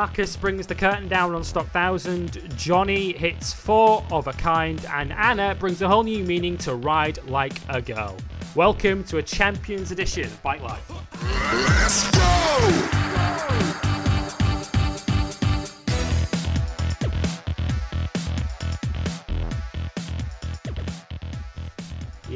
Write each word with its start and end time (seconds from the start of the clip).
Markus 0.00 0.34
brings 0.34 0.66
the 0.66 0.74
curtain 0.74 1.08
down 1.08 1.34
on 1.34 1.44
Stock 1.44 1.66
Thousand. 1.72 2.40
Johnny 2.56 3.12
hits 3.12 3.52
four 3.52 4.02
of 4.10 4.28
a 4.28 4.32
kind, 4.32 4.82
and 4.86 5.12
Ana 5.12 5.54
brings 5.54 5.82
a 5.82 5.88
whole 5.88 6.04
new 6.04 6.24
meaning 6.24 6.56
to 6.56 6.74
ride 6.74 7.22
like 7.26 7.52
a 7.68 7.82
girl. 7.82 8.16
Welcome 8.54 9.04
to 9.04 9.18
a 9.18 9.22
Champions 9.22 9.90
Edition 9.90 10.24
of 10.24 10.42
Bike 10.42 10.62
Life. 10.62 10.90
Let's 11.22 12.10
go! 12.12 13.09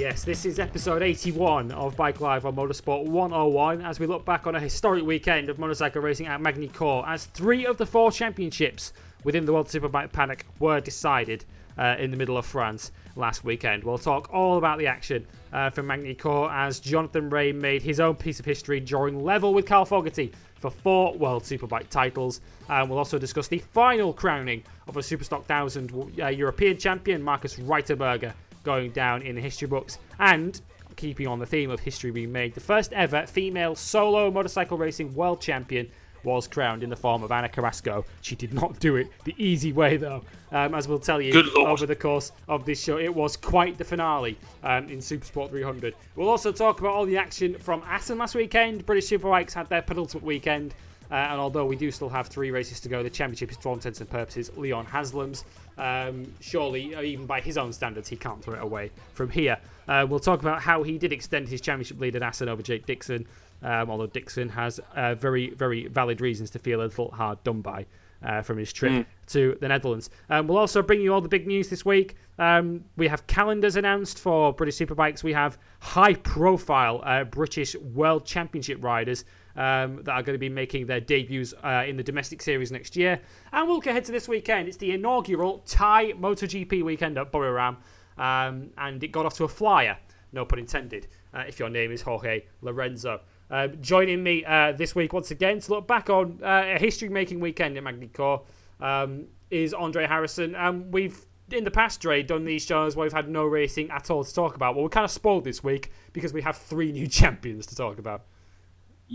Yes, 0.04 0.22
this 0.22 0.44
is 0.44 0.58
episode 0.58 1.00
81 1.00 1.72
of 1.72 1.96
Bike 1.96 2.20
Live 2.20 2.44
on 2.44 2.54
Motorsport 2.54 3.06
101 3.06 3.80
as 3.80 3.98
we 3.98 4.04
look 4.04 4.22
back 4.26 4.46
on 4.46 4.54
a 4.54 4.60
historic 4.60 5.02
weekend 5.02 5.48
of 5.48 5.58
motorcycle 5.58 6.02
racing 6.02 6.26
at 6.26 6.42
Magny-Cours 6.42 7.06
as 7.08 7.24
three 7.24 7.64
of 7.64 7.78
the 7.78 7.86
four 7.86 8.12
championships 8.12 8.92
within 9.24 9.46
the 9.46 9.52
World 9.54 9.68
Superbike 9.68 10.12
paddock 10.12 10.44
were 10.58 10.78
decided 10.78 11.46
uh, 11.78 11.96
in 11.98 12.10
the 12.10 12.18
middle 12.18 12.36
of 12.36 12.44
France 12.44 12.92
last 13.16 13.44
weekend. 13.44 13.82
We'll 13.82 13.96
talk 13.96 14.28
all 14.30 14.58
about 14.58 14.78
the 14.78 14.86
action 14.88 15.26
uh, 15.54 15.70
from 15.70 15.86
Magny-Cours 15.86 16.50
as 16.52 16.80
Jonathan 16.80 17.30
Rea 17.30 17.52
made 17.52 17.80
his 17.82 17.98
own 17.98 18.14
piece 18.14 18.38
of 18.38 18.44
history 18.44 18.80
drawing 18.80 19.24
level 19.24 19.54
with 19.54 19.64
Carl 19.64 19.86
Fogarty 19.86 20.32
for 20.56 20.70
four 20.70 21.14
World 21.14 21.44
Superbike 21.44 21.88
titles. 21.88 22.42
Um, 22.68 22.88
we'll 22.88 22.98
also 22.98 23.18
discuss 23.18 23.48
the 23.48 23.58
final 23.58 24.12
crowning 24.12 24.64
of 24.86 24.96
a 24.96 25.00
Superstock 25.00 25.48
1000 25.48 26.12
uh, 26.20 26.28
European 26.28 26.76
champion, 26.76 27.22
Markus 27.22 27.56
Reiterberger, 27.56 28.32
going 28.64 28.90
down 28.90 29.22
in 29.22 29.36
the 29.36 29.40
history 29.40 29.68
books. 29.68 29.98
And 30.18 30.60
keeping 30.96 31.26
on 31.26 31.38
the 31.38 31.46
theme 31.46 31.70
of 31.70 31.80
history 31.80 32.10
being 32.10 32.32
made, 32.32 32.54
the 32.54 32.60
first 32.60 32.92
ever 32.92 33.26
female 33.26 33.74
solo 33.74 34.30
motorcycle 34.30 34.78
racing 34.78 35.14
world 35.14 35.40
champion 35.40 35.88
was 36.24 36.48
crowned 36.48 36.82
in 36.82 36.90
the 36.90 36.96
form 36.96 37.22
of 37.22 37.30
Ana 37.30 37.48
Carrasco. 37.48 38.04
She 38.22 38.34
did 38.34 38.52
not 38.54 38.80
do 38.80 38.96
it 38.96 39.08
the 39.24 39.34
easy 39.38 39.72
way, 39.72 39.96
though. 39.96 40.22
Um, 40.50 40.74
as 40.74 40.88
we'll 40.88 40.98
tell 40.98 41.20
you 41.20 41.50
over 41.56 41.86
the 41.86 41.96
course 41.96 42.32
of 42.48 42.64
this 42.64 42.82
show, 42.82 42.98
it 42.98 43.14
was 43.14 43.36
quite 43.36 43.78
the 43.78 43.84
finale 43.84 44.38
um, 44.62 44.88
in 44.88 44.98
Supersport 44.98 45.50
300. 45.50 45.94
We'll 46.16 46.28
also 46.28 46.52
talk 46.52 46.80
about 46.80 46.92
all 46.92 47.06
the 47.06 47.18
action 47.18 47.58
from 47.58 47.82
Assen 47.86 48.18
last 48.18 48.34
weekend. 48.34 48.86
British 48.86 49.08
Superbikes 49.08 49.52
had 49.52 49.68
their 49.68 49.82
penultimate 49.82 50.24
weekend. 50.24 50.74
Uh, 51.10 51.14
and 51.14 51.40
although 51.40 51.66
we 51.66 51.76
do 51.76 51.90
still 51.90 52.08
have 52.08 52.28
three 52.28 52.50
races 52.50 52.80
to 52.80 52.88
go, 52.88 53.02
the 53.02 53.10
championship 53.10 53.50
is, 53.50 53.56
for 53.56 53.70
all 53.70 53.74
intents 53.74 54.00
and 54.00 54.08
purposes, 54.08 54.50
Leon 54.56 54.86
Haslam's. 54.86 55.44
Um, 55.76 56.32
surely, 56.40 56.94
uh, 56.94 57.02
even 57.02 57.26
by 57.26 57.40
his 57.40 57.58
own 57.58 57.72
standards, 57.72 58.08
he 58.08 58.16
can't 58.16 58.42
throw 58.42 58.54
it 58.54 58.62
away 58.62 58.90
from 59.12 59.30
here. 59.30 59.58
Uh, 59.88 60.06
we'll 60.08 60.20
talk 60.20 60.40
about 60.40 60.62
how 60.62 60.82
he 60.82 60.98
did 60.98 61.12
extend 61.12 61.48
his 61.48 61.60
championship 61.60 62.00
lead 62.00 62.16
at 62.16 62.22
Assen 62.22 62.48
over 62.48 62.62
Jake 62.62 62.86
Dixon, 62.86 63.26
um, 63.62 63.90
although 63.90 64.06
Dixon 64.06 64.48
has 64.48 64.80
uh, 64.94 65.14
very, 65.14 65.50
very 65.50 65.88
valid 65.88 66.20
reasons 66.20 66.50
to 66.50 66.58
feel 66.58 66.80
a 66.80 66.84
little 66.84 67.10
hard 67.10 67.42
done 67.44 67.60
by. 67.60 67.86
Uh, 68.22 68.40
from 68.40 68.56
his 68.56 68.72
trip 68.72 68.90
mm. 68.90 69.06
to 69.26 69.54
the 69.60 69.68
Netherlands. 69.68 70.08
Um, 70.30 70.46
we'll 70.46 70.56
also 70.56 70.80
bring 70.80 71.02
you 71.02 71.12
all 71.12 71.20
the 71.20 71.28
big 71.28 71.46
news 71.46 71.68
this 71.68 71.84
week. 71.84 72.16
Um, 72.38 72.82
we 72.96 73.06
have 73.08 73.26
calendars 73.26 73.76
announced 73.76 74.18
for 74.18 74.50
British 74.54 74.78
Superbikes. 74.78 75.22
We 75.22 75.34
have 75.34 75.58
high 75.80 76.14
profile 76.14 77.02
uh, 77.04 77.24
British 77.24 77.76
World 77.76 78.24
Championship 78.24 78.82
riders 78.82 79.26
um, 79.56 80.02
that 80.02 80.12
are 80.12 80.22
going 80.22 80.34
to 80.34 80.38
be 80.38 80.48
making 80.48 80.86
their 80.86 81.00
debuts 81.00 81.54
uh, 81.62 81.84
in 81.86 81.96
the 81.96 82.02
domestic 82.02 82.42
series 82.42 82.72
next 82.72 82.96
year. 82.96 83.20
And 83.52 83.66
we'll 83.66 83.76
look 83.76 83.86
ahead 83.86 84.04
to 84.06 84.12
this 84.12 84.28
weekend. 84.28 84.68
It's 84.68 84.76
the 84.76 84.92
inaugural 84.92 85.62
Thai 85.66 86.12
MotoGP 86.12 86.82
weekend 86.82 87.18
at 87.18 87.32
Buriram, 87.32 87.76
um, 88.18 88.70
and 88.78 89.02
it 89.02 89.08
got 89.08 89.26
off 89.26 89.34
to 89.34 89.44
a 89.44 89.48
flyer, 89.48 89.96
no 90.32 90.44
pun 90.44 90.58
intended, 90.58 91.08
uh, 91.32 91.44
if 91.46 91.58
your 91.58 91.70
name 91.70 91.92
is 91.92 92.02
Jorge 92.02 92.42
Lorenzo. 92.62 93.20
Uh, 93.50 93.68
joining 93.68 94.22
me 94.22 94.44
uh, 94.44 94.72
this 94.72 94.94
week 94.94 95.12
once 95.12 95.30
again 95.30 95.60
to 95.60 95.70
look 95.70 95.86
back 95.86 96.08
on 96.08 96.40
uh, 96.42 96.62
a 96.74 96.78
history-making 96.78 97.40
weekend 97.40 97.76
in 97.76 97.84
Magny-Cours 97.84 98.40
um, 98.80 99.26
is 99.50 99.74
Andre 99.74 100.06
Harrison. 100.06 100.54
Um, 100.54 100.90
we've 100.90 101.26
in 101.50 101.64
the 101.64 101.70
past, 101.70 102.00
Dre, 102.00 102.22
done 102.22 102.44
these 102.44 102.64
shows 102.64 102.96
where 102.96 103.04
we've 103.04 103.12
had 103.12 103.28
no 103.28 103.44
racing 103.44 103.90
at 103.90 104.10
all 104.10 104.24
to 104.24 104.34
talk 104.34 104.56
about. 104.56 104.74
Well, 104.74 104.84
we're 104.84 104.90
kind 104.90 105.04
of 105.04 105.10
spoiled 105.10 105.44
this 105.44 105.62
week 105.62 105.92
because 106.12 106.32
we 106.32 106.42
have 106.42 106.56
three 106.56 106.90
new 106.90 107.06
champions 107.20 107.66
to 107.66 107.76
talk 107.76 107.98
about. 107.98 108.24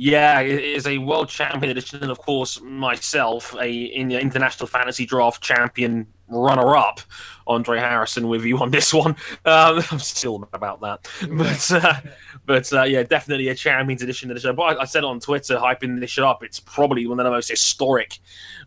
Yeah, 0.01 0.39
it 0.39 0.63
is 0.63 0.87
a 0.87 0.97
world 0.97 1.27
champion 1.27 1.71
edition, 1.71 2.01
and 2.01 2.09
of 2.09 2.19
course, 2.19 2.61
myself, 2.61 3.53
a 3.59 3.69
in 3.69 4.07
the 4.07 4.17
international 4.17 4.65
fantasy 4.65 5.05
draft 5.05 5.43
champion 5.43 6.07
runner-up, 6.29 7.01
Andre 7.47 7.79
Harrison, 7.79 8.29
with 8.29 8.45
you 8.45 8.59
on 8.59 8.71
this 8.71 8.93
one. 8.93 9.17
Um, 9.43 9.83
I'm 9.91 9.99
still 9.99 10.39
mad 10.39 10.47
about 10.53 10.79
that, 10.79 11.05
but 11.29 11.71
uh, 11.83 11.99
but 12.45 12.71
uh, 12.71 12.83
yeah, 12.83 13.03
definitely 13.03 13.49
a 13.49 13.55
champions 13.55 14.01
edition 14.01 14.31
of 14.31 14.37
the 14.37 14.41
show. 14.41 14.53
But 14.53 14.77
I, 14.77 14.83
I 14.83 14.85
said 14.85 15.03
on 15.03 15.19
Twitter, 15.19 15.57
hyping 15.57 15.99
this 15.99 16.11
shit 16.11 16.23
up, 16.23 16.45
it's 16.45 16.61
probably 16.61 17.05
one 17.05 17.19
of 17.19 17.25
the 17.25 17.31
most 17.31 17.49
historic 17.49 18.19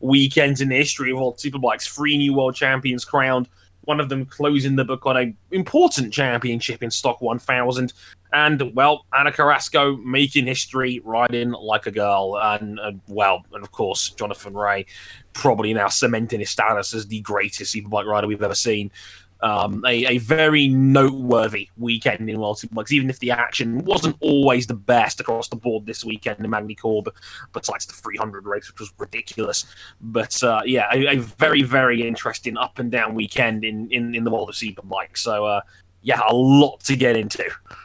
weekends 0.03 0.61
in 0.61 0.69
the 0.69 0.77
history 0.77 1.13
of 1.13 1.17
all 1.17 1.35
superbikes. 1.37 1.89
Three 1.89 2.19
new 2.19 2.35
world 2.35 2.57
champions 2.57 3.07
crowned 3.07 3.49
one 3.83 4.01
of 4.01 4.09
them 4.09 4.27
closing 4.27 4.77
the 4.77 4.85
book 4.85 5.07
on 5.07 5.17
a 5.17 5.35
important 5.51 6.13
championship 6.13 6.83
in 6.83 6.91
Stock 6.91 7.21
1000. 7.21 7.93
And, 8.35 8.75
well, 8.75 9.05
Ana 9.13 9.31
Carrasco 9.31 9.97
making 9.99 10.47
history, 10.47 11.01
riding 11.05 11.51
like 11.51 11.87
a 11.87 11.91
girl. 11.91 12.39
And, 12.43 12.79
and, 12.79 13.01
well, 13.09 13.45
and 13.53 13.63
of 13.63 13.73
course, 13.73 14.11
Jonathan 14.11 14.55
Rea 14.55 14.87
probably 15.35 15.75
now 15.75 15.89
cementing 15.89 16.41
his 16.41 16.51
status 16.51 16.95
as 16.95 17.07
the 17.07 17.21
greatest 17.21 17.75
superbike 17.75 18.07
rider 18.07 18.27
we've 18.27 18.43
ever 18.43 18.55
seen 18.55 18.91
um, 19.43 19.85
a, 19.85 20.07
a, 20.07 20.19
very 20.19 20.69
noteworthy 20.69 21.69
weekend 21.77 22.31
in 22.31 22.39
World 22.39 22.59
Superbikes, 22.59 22.93
even 22.93 23.11
if 23.11 23.19
the 23.19 23.33
action 23.33 23.85
wasn't 23.85 24.17
always 24.21 24.69
the 24.69 24.75
best 24.75 25.19
across 25.19 25.49
the 25.49 25.57
board 25.57 25.85
this 25.85 26.05
weekend 26.05 26.39
in 26.39 26.49
Magny-Cours, 26.49 27.09
besides 27.53 27.87
the 27.87 27.93
300 27.93 28.47
race, 28.47 28.71
which 28.71 28.79
was 28.79 28.93
ridiculous. 28.99 29.67
But 30.01 30.43
uh, 30.45 30.63
yeah, 30.65 30.89
a, 30.93 31.17
a, 31.17 31.17
very, 31.17 31.63
very 31.63 32.07
interesting 32.07 32.57
up 32.57 32.79
and 32.79 32.91
down 32.91 33.15
weekend 33.15 33.65
in, 33.65 33.91
in, 33.91 34.15
in 34.15 34.23
the 34.23 34.31
world 34.31 34.49
of 34.49 34.55
Superbikes. 34.55 35.19
So 35.19 35.45
uh, 35.45 35.63
yeah, 36.03 36.21
a 36.29 36.35
lot 36.35 36.81
to 36.85 36.97
get 36.97 37.17
into. 37.17 37.45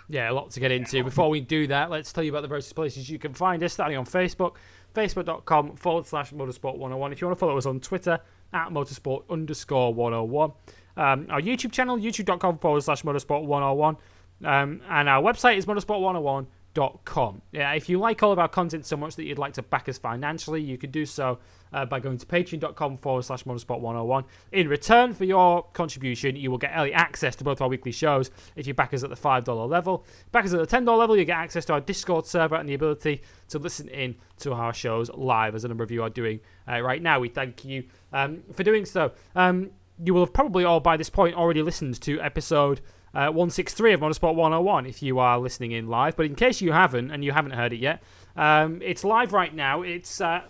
Yeah, 0.09 0.29
a 0.29 0.34
lot 0.34 0.51
to 0.51 0.59
get 0.59 0.72
into. 0.72 1.03
Before 1.03 1.29
we 1.29 1.41
do 1.41 1.66
that, 1.68 1.89
let's 1.89 2.13
tell 2.13 2.24
you 2.24 2.31
about 2.31 2.41
the 2.41 2.47
various 2.47 2.72
places 2.72 3.09
you 3.09 3.18
can 3.18 3.34
find 3.34 3.63
us, 3.63 3.74
starting 3.74 3.97
on 3.97 4.06
Facebook, 4.06 4.56
facebook.com 4.94 5.75
forward 5.75 6.06
slash 6.06 6.31
motorsport 6.34 6.78
101. 6.78 7.13
If 7.13 7.22
you 7.22 7.28
want 7.28 7.38
to 7.38 7.39
follow 7.39 7.57
us 7.57 7.66
on 7.66 7.79
Twitter, 7.79 8.19
at 8.53 8.69
motorsport 8.69 9.24
underscore 9.29 9.94
101 9.94 10.51
um, 10.97 11.27
our 11.29 11.41
YouTube 11.41 11.71
channel, 11.71 11.97
youtube.com 11.97 12.57
forward 12.57 12.81
slash 12.81 13.03
motorsport 13.03 13.45
101. 13.45 13.97
Um, 14.43 14.81
and 14.89 15.09
our 15.09 15.21
website 15.21 15.57
is 15.57 15.65
motorsport101.com. 15.65 17.41
Yeah, 17.51 17.73
if 17.73 17.89
you 17.89 17.99
like 17.99 18.21
all 18.21 18.31
of 18.31 18.39
our 18.39 18.47
content 18.47 18.85
so 18.85 18.97
much 18.97 19.15
that 19.15 19.23
you'd 19.23 19.39
like 19.39 19.53
to 19.53 19.63
back 19.63 19.89
us 19.89 19.97
financially, 19.97 20.61
you 20.61 20.77
can 20.77 20.91
do 20.91 21.05
so 21.05 21.39
uh, 21.73 21.85
by 21.85 21.99
going 21.99 22.17
to 22.17 22.25
patreon.com 22.25 22.97
forward 22.97 23.23
slash 23.23 23.43
motorsport 23.45 23.79
101. 23.79 24.25
In 24.51 24.67
return 24.67 25.13
for 25.13 25.23
your 25.23 25.63
contribution, 25.73 26.35
you 26.35 26.51
will 26.51 26.57
get 26.57 26.73
early 26.75 26.93
access 26.93 27.35
to 27.37 27.43
both 27.43 27.61
our 27.61 27.67
weekly 27.67 27.91
shows 27.91 28.29
if 28.55 28.67
you 28.67 28.73
back 28.73 28.93
us 28.93 29.03
at 29.03 29.09
the 29.09 29.15
$5 29.15 29.69
level. 29.69 30.05
Back 30.31 30.45
us 30.45 30.53
at 30.53 30.67
the 30.67 30.77
$10 30.77 30.97
level, 30.97 31.17
you 31.17 31.25
get 31.25 31.37
access 31.37 31.65
to 31.65 31.73
our 31.73 31.81
Discord 31.81 32.27
server 32.27 32.55
and 32.55 32.69
the 32.69 32.75
ability 32.75 33.21
to 33.49 33.59
listen 33.59 33.87
in 33.89 34.15
to 34.39 34.53
our 34.53 34.73
shows 34.73 35.09
live, 35.11 35.55
as 35.55 35.63
a 35.63 35.67
number 35.67 35.83
of 35.83 35.91
you 35.91 36.03
are 36.03 36.09
doing 36.09 36.39
uh, 36.67 36.79
right 36.81 37.01
now. 37.01 37.19
We 37.19 37.29
thank 37.29 37.65
you 37.65 37.85
um, 38.13 38.43
for 38.53 38.63
doing 38.63 38.85
so. 38.85 39.13
Um, 39.35 39.71
you 40.03 40.13
will 40.13 40.21
have 40.21 40.33
probably 40.33 40.63
all 40.63 40.79
by 40.79 40.97
this 40.97 41.09
point 41.09 41.35
already 41.35 41.61
listened 41.61 41.99
to 42.01 42.21
episode 42.21 42.81
uh, 43.13 43.31
163 43.31 43.93
of 43.93 44.01
Motorsport 44.01 44.35
101 44.35 44.85
if 44.85 45.01
you 45.01 45.19
are 45.19 45.39
listening 45.39 45.71
in 45.71 45.87
live. 45.87 46.15
But 46.15 46.27
in 46.27 46.35
case 46.35 46.61
you 46.61 46.71
haven't 46.71 47.11
and 47.11 47.23
you 47.23 47.31
haven't 47.31 47.51
heard 47.51 47.73
it 47.73 47.79
yet, 47.79 48.03
um, 48.35 48.81
it's 48.83 49.03
live 49.03 49.33
right 49.33 49.53
now. 49.53 49.81
It's 49.81 50.21
uh, 50.21 50.41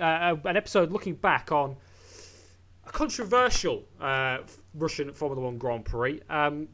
uh, 0.00 0.36
an 0.44 0.56
episode 0.56 0.90
looking 0.90 1.14
back 1.14 1.52
on 1.52 1.76
a 2.86 2.90
controversial 2.90 3.84
uh, 4.00 4.38
Russian 4.74 5.12
Formula 5.14 5.42
One 5.42 5.58
Grand 5.58 5.84
Prix. 5.84 6.20
Um, 6.28 6.68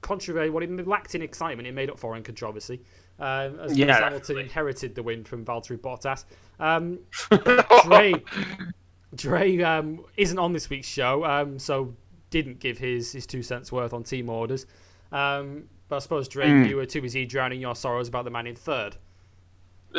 controversial, 0.00 0.52
what 0.52 0.62
it 0.62 0.86
lacked 0.86 1.14
in 1.14 1.22
excitement, 1.22 1.66
it 1.68 1.72
made 1.72 1.90
up 1.90 1.98
for 1.98 2.16
in 2.16 2.22
controversy. 2.22 2.80
Um, 3.18 3.58
as 3.60 3.76
yeah, 3.76 3.98
Hamilton 3.98 4.38
inherited 4.38 4.94
the 4.94 5.02
win 5.02 5.24
from 5.24 5.44
Valtteri 5.44 5.76
Bottas. 5.76 6.24
Um, 6.60 7.00
Dre, 7.84 8.14
Dre 9.18 9.58
um, 9.60 10.04
isn't 10.16 10.38
on 10.38 10.54
this 10.54 10.70
week's 10.70 10.88
show, 10.88 11.24
um, 11.26 11.58
so 11.58 11.94
didn't 12.30 12.60
give 12.60 12.78
his, 12.78 13.12
his 13.12 13.26
two 13.26 13.42
cents 13.42 13.70
worth 13.70 13.92
on 13.92 14.02
team 14.02 14.30
orders. 14.30 14.64
Um, 15.12 15.64
but 15.88 15.96
I 15.96 15.98
suppose 15.98 16.28
Dre, 16.28 16.46
mm. 16.46 16.68
you 16.68 16.76
were 16.76 16.86
too 16.86 17.02
busy 17.02 17.26
drowning 17.26 17.60
your 17.60 17.74
sorrows 17.74 18.08
about 18.08 18.24
the 18.24 18.30
man 18.30 18.46
in 18.46 18.54
third. 18.54 18.96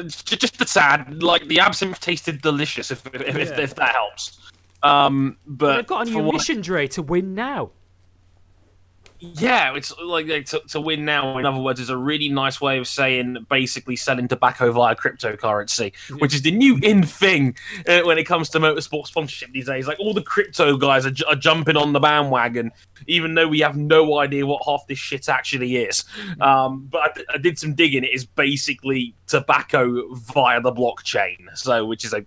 Just 0.05 0.57
the 0.59 0.67
sad, 0.67 1.21
like 1.21 1.47
the 1.47 1.59
absinthe 1.59 1.99
tasted 1.99 2.41
delicious. 2.41 2.91
If 2.91 3.05
if, 3.07 3.21
yeah. 3.21 3.37
if, 3.37 3.59
if 3.59 3.75
that 3.75 3.95
helps. 3.95 4.51
Um, 4.83 5.37
but 5.45 5.75
they've 5.75 5.87
got 5.87 6.07
a 6.07 6.11
new 6.11 6.31
mission, 6.31 6.57
what... 6.57 6.65
Dre, 6.65 6.87
to 6.87 7.01
win 7.01 7.35
now. 7.35 7.71
Yeah, 9.19 9.75
it's 9.75 9.93
like, 9.97 10.27
like 10.27 10.45
to, 10.47 10.59
to, 10.69 10.79
win 10.79 11.03
now. 11.03 11.37
In 11.37 11.45
other 11.45 11.59
words, 11.59 11.79
is 11.79 11.89
a 11.89 11.97
really 11.97 12.29
nice 12.29 12.61
way 12.61 12.77
of 12.77 12.87
saying 12.87 13.45
basically 13.49 13.97
selling 13.97 14.27
tobacco 14.29 14.71
via 14.71 14.95
cryptocurrency, 14.95 15.93
which 16.19 16.33
is 16.33 16.41
the 16.41 16.51
new 16.51 16.77
in 16.81 17.03
thing 17.03 17.57
uh, 17.87 18.01
when 18.03 18.17
it 18.17 18.23
comes 18.23 18.49
to 18.49 18.59
motorsport 18.59 19.07
sponsorship 19.07 19.51
these 19.51 19.65
days. 19.65 19.87
Like 19.87 19.99
all 19.99 20.13
the 20.13 20.21
crypto 20.21 20.77
guys 20.77 21.05
are, 21.05 21.13
are, 21.27 21.35
jumping 21.35 21.75
on 21.75 21.91
the 21.91 21.99
bandwagon, 21.99 22.71
even 23.07 23.33
though 23.35 23.47
we 23.47 23.59
have 23.59 23.75
no 23.75 24.19
idea 24.19 24.45
what 24.45 24.61
half 24.65 24.87
this 24.87 24.99
shit 24.99 25.27
actually 25.27 25.77
is. 25.77 26.05
Mm. 26.37 26.41
Um, 26.41 26.87
but 26.89 27.17
I, 27.17 27.35
I, 27.35 27.37
did 27.37 27.59
some 27.59 27.75
digging. 27.75 28.05
It 28.05 28.13
is 28.13 28.25
basically 28.25 29.15
tobacco 29.27 30.13
via 30.13 30.61
the 30.61 30.71
blockchain, 30.71 31.37
so 31.55 31.85
which 31.85 32.05
is 32.05 32.13
a 32.13 32.25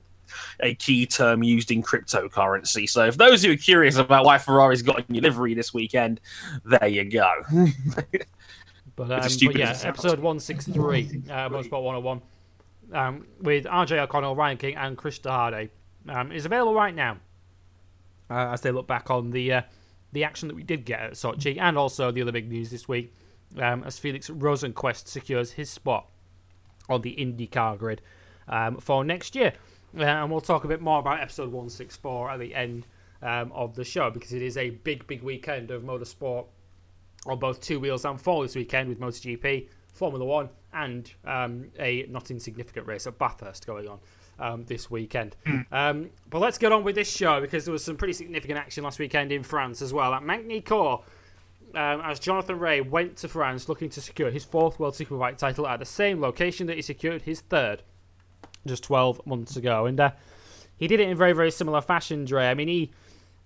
a 0.63 0.75
key 0.75 1.07
term 1.07 1.43
used 1.43 1.71
in 1.71 1.83
cryptocurrency. 1.83 2.89
So 2.89 3.05
if 3.07 3.17
those 3.17 3.43
who 3.43 3.53
are 3.53 3.57
curious 3.57 3.97
about 3.97 4.25
why 4.25 4.39
Ferrari's 4.39 4.83
got 4.83 5.01
a 5.01 5.13
new 5.13 5.21
livery 5.21 5.55
this 5.55 5.75
weekend, 5.75 6.21
there 6.65 6.89
you 6.89 7.05
go. 7.05 7.31
but, 8.97 9.11
um, 9.11 9.21
but 9.21 9.57
yeah, 9.57 9.79
episode 9.83 10.21
163, 10.21 11.23
uh, 11.31 11.49
Motorsport 11.49 11.83
101, 11.83 12.23
um, 12.93 13.27
with 13.41 13.65
RJ 13.65 13.99
O'Connell, 13.99 14.37
Ryan 14.37 14.57
King, 14.57 14.77
and 14.77 14.97
Chris 14.97 15.21
Hardy, 15.25 15.71
um, 16.09 16.33
is 16.33 16.47
available 16.47 16.75
right 16.75 16.95
now 16.95 17.19
uh, 18.31 18.53
as 18.53 18.61
they 18.61 18.71
look 18.71 18.87
back 18.87 19.11
on 19.11 19.31
the 19.31 19.53
uh, 19.53 19.63
the 20.13 20.25
action 20.25 20.49
that 20.49 20.55
we 20.55 20.63
did 20.63 20.85
get 20.85 21.01
at 21.01 21.13
Sochi 21.13 21.59
and 21.59 21.79
also 21.79 22.11
the 22.11 22.21
other 22.23 22.33
big 22.33 22.49
news 22.49 22.71
this 22.71 22.87
week 22.87 23.15
um, 23.59 23.83
as 23.85 23.99
Felix 23.99 24.29
Rosenqvist 24.29 25.09
secures 25.09 25.53
his 25.53 25.71
spot 25.71 26.07
on 26.89 27.01
the 27.03 27.17
IndyCar 27.19 27.79
grid 27.79 28.03
um, 28.49 28.77
for 28.77 29.05
next 29.05 29.35
year. 29.35 29.53
Uh, 29.97 30.03
and 30.03 30.31
we'll 30.31 30.41
talk 30.41 30.65
a 30.65 30.69
bit 30.69 30.81
more 30.81 30.99
about 30.99 31.21
episode 31.21 31.53
164 31.53 32.31
at 32.31 32.41
the 32.41 32.55
end 32.55 32.87
um, 33.23 33.53
of 33.53 33.75
the 33.75 33.85
show 33.85 34.11
because 34.11 34.33
it 34.33 34.43
is 34.43 34.57
a 34.57 34.71
big, 34.71 35.07
big 35.07 35.23
weekend 35.23 35.71
of 35.71 35.83
motorsport 35.83 36.47
on 37.27 37.39
both 37.39 37.61
two 37.61 37.79
wheels 37.79 38.05
and 38.05 38.21
four 38.21 38.43
this 38.43 38.57
weekend 38.57 38.89
with 38.89 38.99
MotoGP, 38.99 39.69
Formula 39.93 40.25
One, 40.25 40.49
and 40.73 41.13
um, 41.25 41.67
a 41.79 42.05
not 42.09 42.31
insignificant 42.31 42.87
race 42.87 43.07
at 43.07 43.19
Bathurst 43.19 43.67
going 43.67 43.89
on 43.89 43.99
um, 44.39 44.65
this 44.65 44.91
weekend. 44.91 45.37
Hmm. 45.47 45.61
Um, 45.71 46.11
but 46.29 46.41
let's 46.41 46.59
get 46.59 46.73
on 46.73 46.85
with 46.85 46.97
this 46.97 47.11
show 47.11 47.41
because 47.41 47.65
there 47.65 47.73
was 47.73 47.85
some 47.85 47.97
pretty 47.97 48.15
significant 48.15 48.59
action 48.59 48.83
last 48.83 48.99
weekend 48.99 49.31
in 49.31 49.43
France 49.43 49.83
as 49.83 49.93
well. 49.93 50.15
At 50.15 50.25
Magny-Cours, 50.25 51.01
um, 51.75 52.01
as 52.05 52.19
Jonathan 52.19 52.59
Rea 52.59 52.81
went 52.81 53.17
to 53.19 53.29
France 53.29 53.69
looking 53.69 53.89
to 53.91 54.01
secure 54.01 54.31
his 54.31 54.45
fourth 54.45 54.81
World 54.81 54.95
Superbike 54.95 55.39
title 55.39 55.67
at 55.67 55.79
the 55.79 55.87
same 55.87 56.21
location 56.21 56.67
that 56.67 56.77
he 56.77 56.83
secured 56.83 57.23
his 57.23 57.41
third 57.41 57.83
just 58.67 58.85
12 58.85 59.27
months 59.27 59.57
ago. 59.57 59.87
And 59.87 59.99
uh, 59.99 60.11
he 60.77 60.87
did 60.87 61.01
it 61.01 61.09
in 61.09 61.17
very, 61.17 61.33
very 61.33 61.51
similar 61.51 61.81
fashion, 61.81 62.25
Dre. 62.25 62.47
I 62.47 62.55
mean, 62.55 62.69
he 62.69 62.91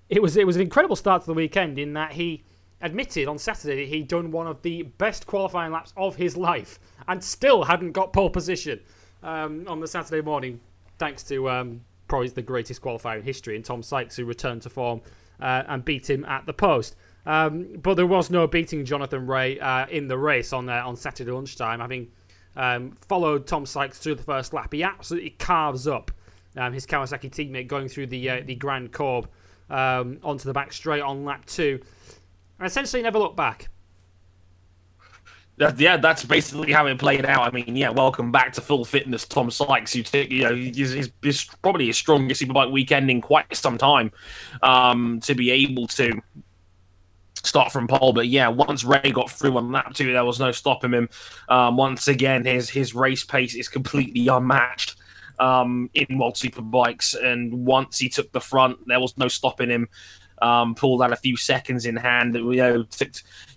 it 0.08 0.22
was 0.22 0.36
it 0.36 0.46
was 0.46 0.56
an 0.56 0.62
incredible 0.62 0.96
start 0.96 1.22
to 1.22 1.26
the 1.26 1.34
weekend 1.34 1.78
in 1.78 1.94
that 1.94 2.12
he 2.12 2.44
admitted 2.80 3.26
on 3.26 3.38
Saturday 3.38 3.84
that 3.84 3.88
he'd 3.88 4.06
done 4.06 4.30
one 4.30 4.46
of 4.46 4.62
the 4.62 4.82
best 4.82 5.26
qualifying 5.26 5.72
laps 5.72 5.92
of 5.96 6.14
his 6.14 6.36
life 6.36 6.78
and 7.08 7.22
still 7.24 7.64
hadn't 7.64 7.92
got 7.92 8.12
pole 8.12 8.30
position 8.30 8.78
um, 9.22 9.64
on 9.66 9.80
the 9.80 9.88
Saturday 9.88 10.20
morning 10.20 10.60
thanks 10.98 11.22
to 11.24 11.48
um, 11.48 11.80
probably 12.08 12.28
the 12.28 12.42
greatest 12.42 12.82
qualifier 12.82 13.16
in 13.16 13.22
history, 13.22 13.56
and 13.56 13.64
Tom 13.64 13.82
Sykes, 13.82 14.16
who 14.16 14.24
returned 14.24 14.62
to 14.62 14.70
form 14.70 15.00
uh, 15.40 15.64
and 15.68 15.84
beat 15.84 16.08
him 16.08 16.24
at 16.24 16.46
the 16.46 16.52
post. 16.52 16.96
Um, 17.24 17.76
but 17.82 17.94
there 17.94 18.06
was 18.06 18.30
no 18.30 18.46
beating 18.46 18.84
Jonathan 18.84 19.26
Rea 19.26 19.58
uh, 19.58 19.86
in 19.88 20.06
the 20.06 20.16
race 20.16 20.52
on 20.52 20.68
uh, 20.68 20.82
on 20.84 20.96
Saturday 20.96 21.30
lunchtime. 21.30 21.80
Having 21.80 22.08
um, 22.56 22.96
followed 23.08 23.46
Tom 23.46 23.66
Sykes 23.66 23.98
through 23.98 24.16
the 24.16 24.22
first 24.22 24.52
lap, 24.52 24.72
he 24.72 24.82
absolutely 24.82 25.30
carves 25.30 25.86
up 25.86 26.10
um, 26.56 26.72
his 26.72 26.86
Kawasaki 26.86 27.30
teammate 27.30 27.68
going 27.68 27.88
through 27.88 28.06
the 28.06 28.30
uh, 28.30 28.42
the 28.44 28.54
Grande 28.54 28.92
Courbe 28.92 29.26
um, 29.70 30.18
onto 30.22 30.44
the 30.44 30.52
back 30.52 30.72
straight 30.72 31.02
on 31.02 31.24
lap 31.24 31.44
two, 31.46 31.80
and 32.58 32.66
essentially 32.66 33.02
never 33.02 33.18
looked 33.18 33.36
back. 33.36 33.68
Yeah, 35.78 35.96
that's 35.96 36.22
basically 36.22 36.70
how 36.70 36.86
it 36.86 36.98
played 36.98 37.24
out. 37.24 37.40
I 37.40 37.50
mean, 37.50 37.76
yeah, 37.76 37.88
welcome 37.88 38.30
back 38.30 38.52
to 38.54 38.60
full 38.60 38.84
fitness, 38.84 39.24
Tom 39.24 39.50
Sykes. 39.50 39.94
Who 39.94 40.02
took, 40.02 40.30
you 40.30 40.42
know, 40.42 40.52
is 40.52 41.10
probably 41.62 41.86
his 41.86 41.96
strongest 41.96 42.42
superbike 42.42 42.70
weekend 42.70 43.10
in 43.10 43.22
quite 43.22 43.56
some 43.56 43.78
time. 43.78 44.12
Um, 44.62 45.18
to 45.20 45.34
be 45.34 45.50
able 45.50 45.86
to 45.88 46.20
start 47.46 47.72
from 47.72 47.86
pole, 47.86 48.12
but 48.12 48.28
yeah, 48.28 48.48
once 48.48 48.84
Rea 48.84 49.12
got 49.12 49.30
through 49.30 49.56
on 49.56 49.72
lap 49.72 49.94
two, 49.94 50.12
there 50.12 50.24
was 50.24 50.40
no 50.40 50.52
stopping 50.52 50.92
him. 50.92 51.08
Um, 51.48 51.76
once 51.76 52.08
again, 52.08 52.44
his 52.44 52.68
his 52.68 52.94
race 52.94 53.24
pace 53.24 53.54
is 53.54 53.68
completely 53.68 54.28
unmatched 54.28 54.96
um, 55.38 55.90
in 55.94 56.18
World 56.18 56.34
Superbikes, 56.34 57.14
and 57.22 57.66
once 57.66 57.98
he 57.98 58.08
took 58.08 58.30
the 58.32 58.40
front, 58.40 58.78
there 58.86 59.00
was 59.00 59.16
no 59.16 59.28
stopping 59.28 59.70
him. 59.70 59.88
Um, 60.42 60.74
pulled 60.74 61.00
out 61.00 61.14
a 61.14 61.16
few 61.16 61.34
seconds 61.34 61.86
in 61.86 61.96
hand. 61.96 62.34
You 62.34 62.56
know, 62.56 62.82
took, 62.82 63.08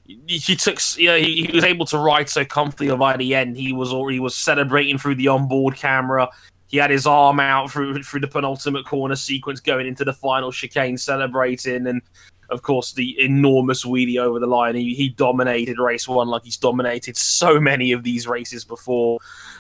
he 0.06 0.56
took 0.56 0.80
you 0.98 1.08
know, 1.08 1.18
he, 1.18 1.46
he, 1.46 1.52
was 1.52 1.66
able 1.66 1.86
to 1.88 1.98
ride 1.98 2.30
so 2.30 2.46
comfortably 2.46 2.96
by 2.96 3.18
the 3.18 3.36
end. 3.36 3.58
He 3.58 3.74
was 3.74 3.92
already 3.92 4.22
was 4.22 4.34
celebrating 4.34 4.98
through 4.98 5.16
the 5.16 5.28
onboard 5.28 5.76
camera. 5.76 6.30
He 6.68 6.78
had 6.78 6.90
his 6.90 7.06
arm 7.06 7.42
out 7.42 7.70
through 7.70 8.02
through 8.04 8.22
the 8.22 8.30
penultimate 8.30 8.86
corner 8.86 9.18
sequence 9.18 9.60
going 9.60 9.88
into 9.88 10.06
the 10.06 10.14
final 10.14 10.54
chicane, 10.54 10.98
celebrating, 10.98 11.86
and 11.88 12.02
of 12.50 12.62
course 12.62 12.94
the 12.94 13.20
enormous 13.22 13.86
wheelie 13.86 14.20
over 14.20 14.40
the 14.40 14.48
line. 14.48 14.76
He, 14.76 14.94
he 14.94 15.10
dominated 15.10 15.80
race 15.80 16.08
one 16.08 16.28
like 16.28 16.44
he's 16.44 16.58
dominated 16.58 17.18
so 17.18 17.60
many 17.60 17.92
of 17.92 18.04
these 18.04 18.28
races 18.28 18.66
before 18.66 19.20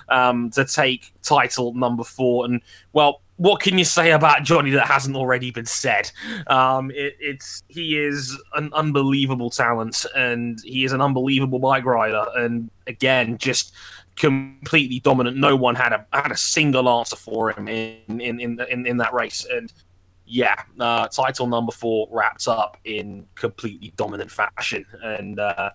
um, 0.09 0.49
to 0.51 0.65
take 0.65 1.13
title 1.21 1.73
number 1.73 2.03
four. 2.03 2.45
And 2.45 2.61
well, 2.93 3.21
what 3.37 3.61
can 3.61 3.77
you 3.77 3.85
say 3.85 4.11
about 4.11 4.43
Johnny 4.43 4.71
that 4.71 4.85
hasn't 4.85 5.15
already 5.15 5.49
been 5.49 5.65
said? 5.65 6.11
Um, 6.47 6.91
it, 6.91 7.15
it's 7.19 7.63
he 7.69 7.97
is 7.97 8.37
an 8.55 8.69
unbelievable 8.73 9.49
talent, 9.49 10.05
and 10.15 10.59
he 10.63 10.83
is 10.83 10.91
an 10.91 11.01
unbelievable 11.01 11.59
bike 11.59 11.85
rider, 11.85 12.25
and 12.35 12.69
again, 12.85 13.37
just 13.37 13.73
completely 14.17 14.99
dominant. 14.99 15.37
No 15.37 15.55
one 15.55 15.75
had 15.75 15.93
a 15.93 16.05
had 16.11 16.31
a 16.31 16.37
single 16.37 16.89
answer 16.89 17.15
for 17.15 17.51
him 17.51 17.69
in 17.69 18.19
in 18.19 18.39
in 18.41 18.59
in, 18.69 18.85
in 18.85 18.97
that 18.97 19.13
race, 19.13 19.47
and 19.49 19.71
yeah, 20.29 20.55
uh, 20.79 21.07
title 21.07 21.47
number 21.47 21.71
four 21.71 22.07
wrapped 22.11 22.47
up 22.47 22.77
in 22.85 23.25
completely 23.35 23.93
dominant 23.97 24.31
fashion, 24.31 24.85
and. 25.03 25.39
Uh, 25.39 25.71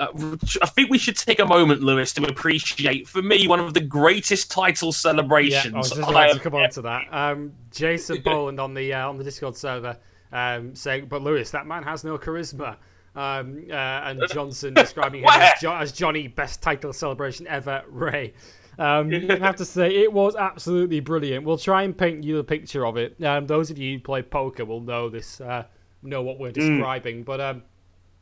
I 0.00 0.66
think 0.66 0.88
we 0.88 0.98
should 0.98 1.16
take 1.16 1.40
a 1.40 1.44
moment, 1.44 1.82
Lewis, 1.82 2.12
to 2.12 2.22
appreciate, 2.22 3.08
for 3.08 3.22
me, 3.22 3.48
one 3.48 3.58
of 3.58 3.74
the 3.74 3.80
greatest 3.80 4.48
title 4.48 4.92
celebrations. 4.92 5.64
Yeah, 5.64 5.74
I 5.74 5.78
was 5.78 5.90
just 5.90 6.08
about 6.08 6.32
to 6.32 6.38
come 6.38 6.54
on 6.54 6.70
to 6.70 6.82
that. 6.82 7.12
Um, 7.12 7.52
Jason 7.72 8.20
Boland 8.24 8.60
on 8.60 8.72
the 8.72 8.94
uh, 8.94 9.08
on 9.08 9.16
the 9.16 9.24
Discord 9.24 9.56
server 9.56 9.96
um, 10.32 10.74
saying, 10.74 11.06
"But 11.06 11.22
Lewis, 11.22 11.50
that 11.50 11.66
man 11.66 11.82
has 11.82 12.04
no 12.04 12.18
charisma." 12.18 12.76
Um, 13.16 13.64
uh, 13.68 13.74
and 13.74 14.22
Johnson 14.30 14.72
describing 14.72 15.22
him 15.22 15.28
as, 15.32 15.60
jo- 15.60 15.74
as, 15.74 15.90
Johnny 15.90 16.28
best 16.28 16.62
title 16.62 16.92
celebration 16.92 17.46
ever. 17.48 17.82
Rea. 17.88 18.32
Um, 18.78 19.12
I 19.30 19.36
have 19.38 19.56
to 19.56 19.64
say 19.64 19.94
it 19.94 20.12
was 20.12 20.36
absolutely 20.36 21.00
brilliant. 21.00 21.44
We'll 21.44 21.58
try 21.58 21.82
and 21.82 21.96
paint 21.96 22.24
you 22.24 22.36
the 22.36 22.44
picture 22.44 22.86
of 22.86 22.96
it. 22.96 23.22
Um, 23.24 23.46
those 23.46 23.70
of 23.70 23.78
you 23.78 23.96
who 23.96 24.02
play 24.02 24.22
poker 24.22 24.64
will 24.64 24.80
know 24.80 25.08
this, 25.08 25.40
uh, 25.40 25.64
know 26.02 26.22
what 26.22 26.38
we're 26.38 26.50
mm. 26.50 26.54
describing. 26.54 27.22
Mm. 27.22 27.24
But 27.24 27.40
um, 27.40 27.62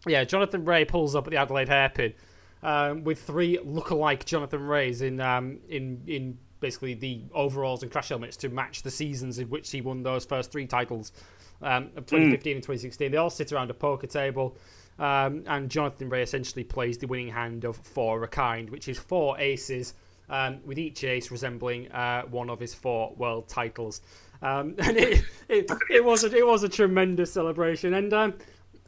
yeah, 0.06 0.24
Jonathan 0.24 0.64
Rea 0.64 0.84
pulls 0.84 1.14
up 1.14 1.26
at 1.26 1.30
the 1.30 1.36
Adelaide 1.36 1.68
hairpin 1.68 2.14
um, 2.62 3.04
with 3.04 3.22
three 3.22 3.58
look-alike 3.62 4.24
Jonathan 4.24 4.62
Reas 4.62 5.02
in 5.02 5.20
um, 5.20 5.58
in 5.68 6.02
in 6.06 6.38
basically 6.60 6.94
the 6.94 7.22
overalls 7.32 7.82
and 7.82 7.92
crash 7.92 8.08
helmets 8.08 8.36
to 8.36 8.48
match 8.48 8.82
the 8.82 8.90
seasons 8.90 9.38
in 9.38 9.48
which 9.48 9.70
he 9.70 9.80
won 9.80 10.02
those 10.02 10.24
first 10.24 10.50
three 10.50 10.66
titles 10.66 11.12
um, 11.62 11.84
of 11.96 12.06
2015 12.06 12.52
mm. 12.52 12.56
and 12.56 12.62
2016. 12.62 13.12
They 13.12 13.16
all 13.16 13.30
sit 13.30 13.52
around 13.52 13.70
a 13.70 13.74
poker 13.74 14.06
table. 14.06 14.56
Um, 14.98 15.44
and 15.46 15.70
Jonathan 15.70 16.08
Rea 16.08 16.22
essentially 16.22 16.64
plays 16.64 16.98
the 16.98 17.06
winning 17.06 17.28
hand 17.28 17.64
of 17.64 17.76
four 17.76 18.16
of 18.16 18.24
a 18.24 18.26
kind, 18.26 18.68
which 18.68 18.88
is 18.88 18.98
four 18.98 19.38
aces, 19.38 19.94
um, 20.30 20.60
with 20.64 20.78
each 20.78 21.04
ace 21.04 21.30
resembling 21.30 21.90
uh, 21.92 22.22
one 22.22 22.50
of 22.50 22.60
his 22.60 22.74
four 22.74 23.14
world 23.16 23.48
titles. 23.48 24.00
Um, 24.42 24.74
and 24.78 24.96
it, 24.96 25.24
it, 25.48 25.70
it, 25.90 26.04
was 26.04 26.24
a, 26.24 26.34
it 26.34 26.46
was 26.46 26.62
a 26.62 26.68
tremendous 26.68 27.32
celebration. 27.32 27.94
And 27.94 28.12
um, 28.12 28.34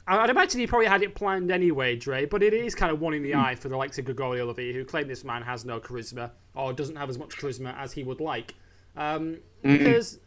I'd 0.06 0.30
imagine 0.30 0.60
he 0.60 0.66
probably 0.66 0.86
had 0.86 1.02
it 1.02 1.14
planned 1.14 1.50
anyway, 1.50 1.96
Dre, 1.96 2.26
but 2.26 2.42
it 2.42 2.52
is 2.52 2.74
kind 2.74 2.92
of 2.92 3.00
one 3.00 3.14
in 3.14 3.22
the 3.22 3.32
mm. 3.32 3.44
eye 3.44 3.54
for 3.54 3.68
the 3.68 3.76
likes 3.76 3.98
of 3.98 4.04
Gregorio 4.04 4.52
Lavilla, 4.52 4.74
who 4.74 4.84
claim 4.84 5.08
this 5.08 5.24
man 5.24 5.42
has 5.42 5.64
no 5.64 5.80
charisma 5.80 6.30
or 6.54 6.72
doesn't 6.72 6.96
have 6.96 7.08
as 7.08 7.18
much 7.18 7.36
charisma 7.36 7.76
as 7.78 7.92
he 7.92 8.02
would 8.02 8.20
like. 8.20 8.54
Um, 8.96 9.38
because 9.62 10.18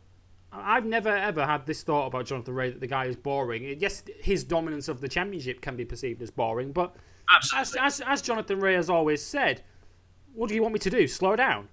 I've 0.51 0.85
never 0.85 1.09
ever 1.09 1.45
had 1.45 1.65
this 1.65 1.83
thought 1.83 2.07
about 2.07 2.27
Jonathan 2.27 2.53
Rea 2.53 2.69
that 2.69 2.79
the 2.79 2.87
guy 2.87 3.05
is 3.05 3.15
boring. 3.15 3.75
Yes, 3.79 4.03
his 4.21 4.43
dominance 4.43 4.87
of 4.87 5.01
the 5.01 5.09
championship 5.09 5.61
can 5.61 5.75
be 5.75 5.83
perceived 5.83 6.21
as 6.21 6.31
boring, 6.31 6.71
but 6.71 6.95
as, 7.53 7.75
as, 7.77 8.01
as 8.01 8.21
Jonathan 8.21 8.59
Rea 8.59 8.75
has 8.75 8.89
always 8.89 9.21
said, 9.21 9.63
what 10.33 10.49
do 10.49 10.55
you 10.55 10.61
want 10.61 10.73
me 10.73 10.79
to 10.79 10.89
do? 10.89 11.07
Slow 11.07 11.35
down. 11.35 11.67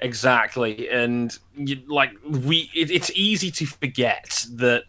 Exactly, 0.00 0.88
and 0.88 1.36
you, 1.56 1.80
like 1.86 2.10
we, 2.28 2.70
it, 2.74 2.90
it's 2.90 3.10
easy 3.14 3.50
to 3.52 3.64
forget 3.66 4.44
that 4.54 4.84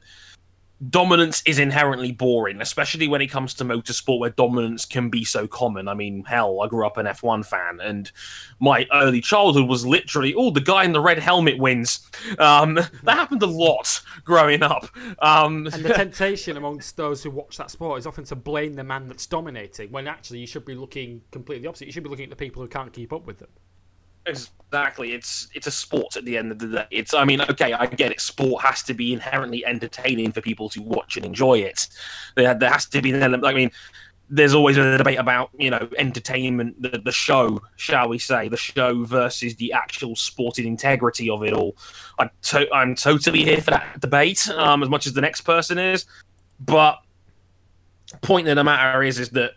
dominance 0.89 1.41
is 1.45 1.59
inherently 1.59 2.11
boring, 2.11 2.61
especially 2.61 3.07
when 3.07 3.21
it 3.21 3.27
comes 3.27 3.53
to 3.55 3.65
motorsport 3.65 4.19
where 4.19 4.29
dominance 4.29 4.85
can 4.85 5.09
be 5.09 5.23
so 5.23 5.47
common. 5.47 5.87
I 5.87 5.93
mean, 5.93 6.23
hell, 6.25 6.61
I 6.61 6.67
grew 6.67 6.85
up 6.85 6.97
an 6.97 7.05
F1 7.05 7.45
fan, 7.45 7.79
and 7.81 8.11
my 8.59 8.85
early 8.93 9.21
childhood 9.21 9.67
was 9.67 9.85
literally, 9.85 10.33
oh, 10.35 10.51
the 10.51 10.61
guy 10.61 10.83
in 10.83 10.91
the 10.91 11.01
red 11.01 11.19
helmet 11.19 11.57
wins. 11.57 11.99
Um, 12.39 12.75
that 12.75 13.15
happened 13.15 13.43
a 13.43 13.47
lot 13.47 14.01
growing 14.23 14.63
up. 14.63 14.87
Um, 15.19 15.67
and 15.67 15.85
the 15.85 15.93
temptation 15.93 16.57
amongst 16.57 16.97
those 16.97 17.23
who 17.23 17.31
watch 17.31 17.57
that 17.57 17.71
sport 17.71 17.99
is 17.99 18.07
often 18.07 18.25
to 18.25 18.35
blame 18.35 18.73
the 18.73 18.83
man 18.83 19.07
that's 19.07 19.25
dominating, 19.25 19.91
when 19.91 20.07
actually 20.07 20.39
you 20.39 20.47
should 20.47 20.65
be 20.65 20.75
looking 20.75 21.21
completely 21.31 21.67
opposite. 21.67 21.85
You 21.85 21.91
should 21.91 22.03
be 22.03 22.09
looking 22.09 22.25
at 22.25 22.29
the 22.29 22.35
people 22.35 22.61
who 22.61 22.67
can't 22.67 22.91
keep 22.91 23.13
up 23.13 23.25
with 23.25 23.39
them. 23.39 23.49
Exactly. 24.25 25.13
It's 25.13 25.47
it's 25.53 25.67
a 25.67 25.71
sport 25.71 26.15
at 26.15 26.25
the 26.25 26.37
end 26.37 26.51
of 26.51 26.59
the 26.59 26.67
day. 26.67 26.85
It's 26.91 27.13
I 27.13 27.23
mean, 27.23 27.41
okay, 27.41 27.73
I 27.73 27.85
get 27.85 28.11
it. 28.11 28.19
Sport 28.19 28.63
has 28.63 28.83
to 28.83 28.93
be 28.93 29.13
inherently 29.13 29.65
entertaining 29.65 30.31
for 30.31 30.41
people 30.41 30.69
to 30.69 30.81
watch 30.81 31.17
and 31.17 31.25
enjoy 31.25 31.59
it. 31.59 31.87
There, 32.35 32.53
there 32.53 32.71
has 32.71 32.85
to 32.87 33.01
be 33.01 33.11
an 33.11 33.21
element. 33.21 33.45
I 33.45 33.53
mean, 33.53 33.71
there's 34.29 34.55
always 34.55 34.77
a 34.77 34.97
debate 34.97 35.19
about 35.19 35.51
you 35.57 35.69
know 35.69 35.87
entertainment, 35.97 36.81
the, 36.81 36.99
the 37.03 37.11
show, 37.11 37.61
shall 37.75 38.09
we 38.09 38.17
say, 38.17 38.49
the 38.49 38.57
show 38.57 39.03
versus 39.05 39.55
the 39.55 39.71
actual 39.71 40.15
sporting 40.15 40.65
integrity 40.65 41.29
of 41.29 41.43
it 41.43 41.53
all. 41.53 41.77
I'm, 42.17 42.29
to- 42.43 42.73
I'm 42.73 42.95
totally 42.95 43.43
here 43.43 43.61
for 43.61 43.71
that 43.71 43.99
debate, 44.01 44.49
um, 44.49 44.81
as 44.81 44.89
much 44.89 45.05
as 45.05 45.13
the 45.13 45.21
next 45.21 45.41
person 45.41 45.77
is. 45.77 46.05
But 46.59 46.99
point 48.21 48.47
of 48.47 48.55
the 48.55 48.63
matter 48.63 49.03
is, 49.03 49.19
is 49.19 49.29
that 49.31 49.51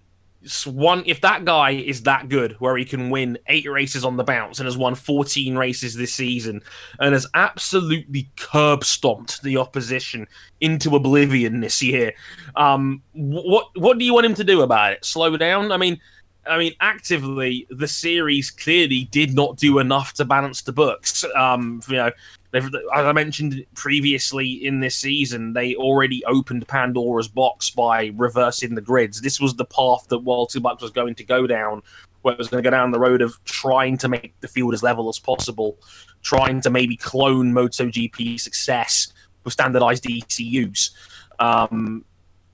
one 0.67 1.03
if 1.05 1.21
that 1.21 1.45
guy 1.45 1.71
is 1.71 2.03
that 2.05 2.29
good 2.29 2.53
where 2.61 2.77
he 2.77 2.85
can 2.85 3.11
win 3.11 3.37
eight 3.49 3.69
races 3.69 4.05
on 4.05 4.17
the 4.17 4.23
bounce 4.23 4.61
and 4.61 4.67
has 4.67 4.77
won 4.77 4.95
14 4.95 5.57
races 5.57 5.97
this 5.97 6.15
season 6.15 6.63
and 7.01 7.13
has 7.13 7.27
absolutely 7.35 8.31
curb 8.37 8.85
stomped 8.85 9.43
the 9.43 9.57
opposition 9.57 10.29
into 10.61 10.95
oblivion 10.95 11.61
this 11.61 11.83
year 11.83 12.13
um 12.55 13.03
what 13.15 13.67
what 13.75 13.99
do 13.99 14.05
you 14.05 14.15
want 14.15 14.27
him 14.27 14.35
to 14.35 14.45
do 14.45 14.63
about 14.63 14.93
it 14.93 15.05
slow 15.05 15.37
down 15.37 15.73
i 15.73 15.77
mean 15.77 16.01
I 16.47 16.57
mean, 16.57 16.73
actively, 16.81 17.67
the 17.71 17.89
series 17.89 18.51
clearly 18.51 19.05
did 19.11 19.35
not 19.35 19.59
do 19.59 19.79
enough 19.79 20.15
to 20.15 20.25
balance 20.25 20.63
the 20.63 20.73
books. 20.73 21.25
Um, 21.37 21.83
you 21.89 21.97
know, 21.97 22.11
as 22.55 22.71
I 22.93 23.13
mentioned 23.13 23.65
previously 23.75 24.65
in 24.65 24.81
this 24.81 24.97
season, 24.97 25.53
they 25.53 25.75
already 25.75 26.25
opened 26.25 26.67
Pandora's 26.67 27.29
box 27.29 27.71
by 27.71 28.13
reversing 28.17 28.75
the 28.75 28.81
grids. 28.81 29.21
This 29.21 29.41
was 29.41 29.55
the 29.55 29.67
path 29.67 30.07
that 30.09 30.21
World 30.21 30.51
Superbike 30.51 30.81
was 30.81 30.91
going 30.91 31.15
to 31.17 31.25
go 31.25 31.47
down, 31.47 31.83
where 32.23 32.33
it 32.33 32.39
was 32.39 32.49
going 32.49 32.63
to 32.63 32.67
go 32.67 32.75
down 32.75 32.91
the 32.91 32.99
road 32.99 33.21
of 33.21 33.39
trying 33.45 33.99
to 33.99 34.09
make 34.09 34.39
the 34.41 34.49
field 34.49 34.73
as 34.73 34.83
level 34.83 35.09
as 35.09 35.19
possible, 35.19 35.79
trying 36.23 36.61
to 36.63 36.71
maybe 36.71 36.97
clone 36.97 37.53
MotoGP 37.53 38.41
success 38.41 39.13
with 39.45 39.53
standardized 39.53 40.07
ECUs. 40.09 40.91
Um, 41.39 42.05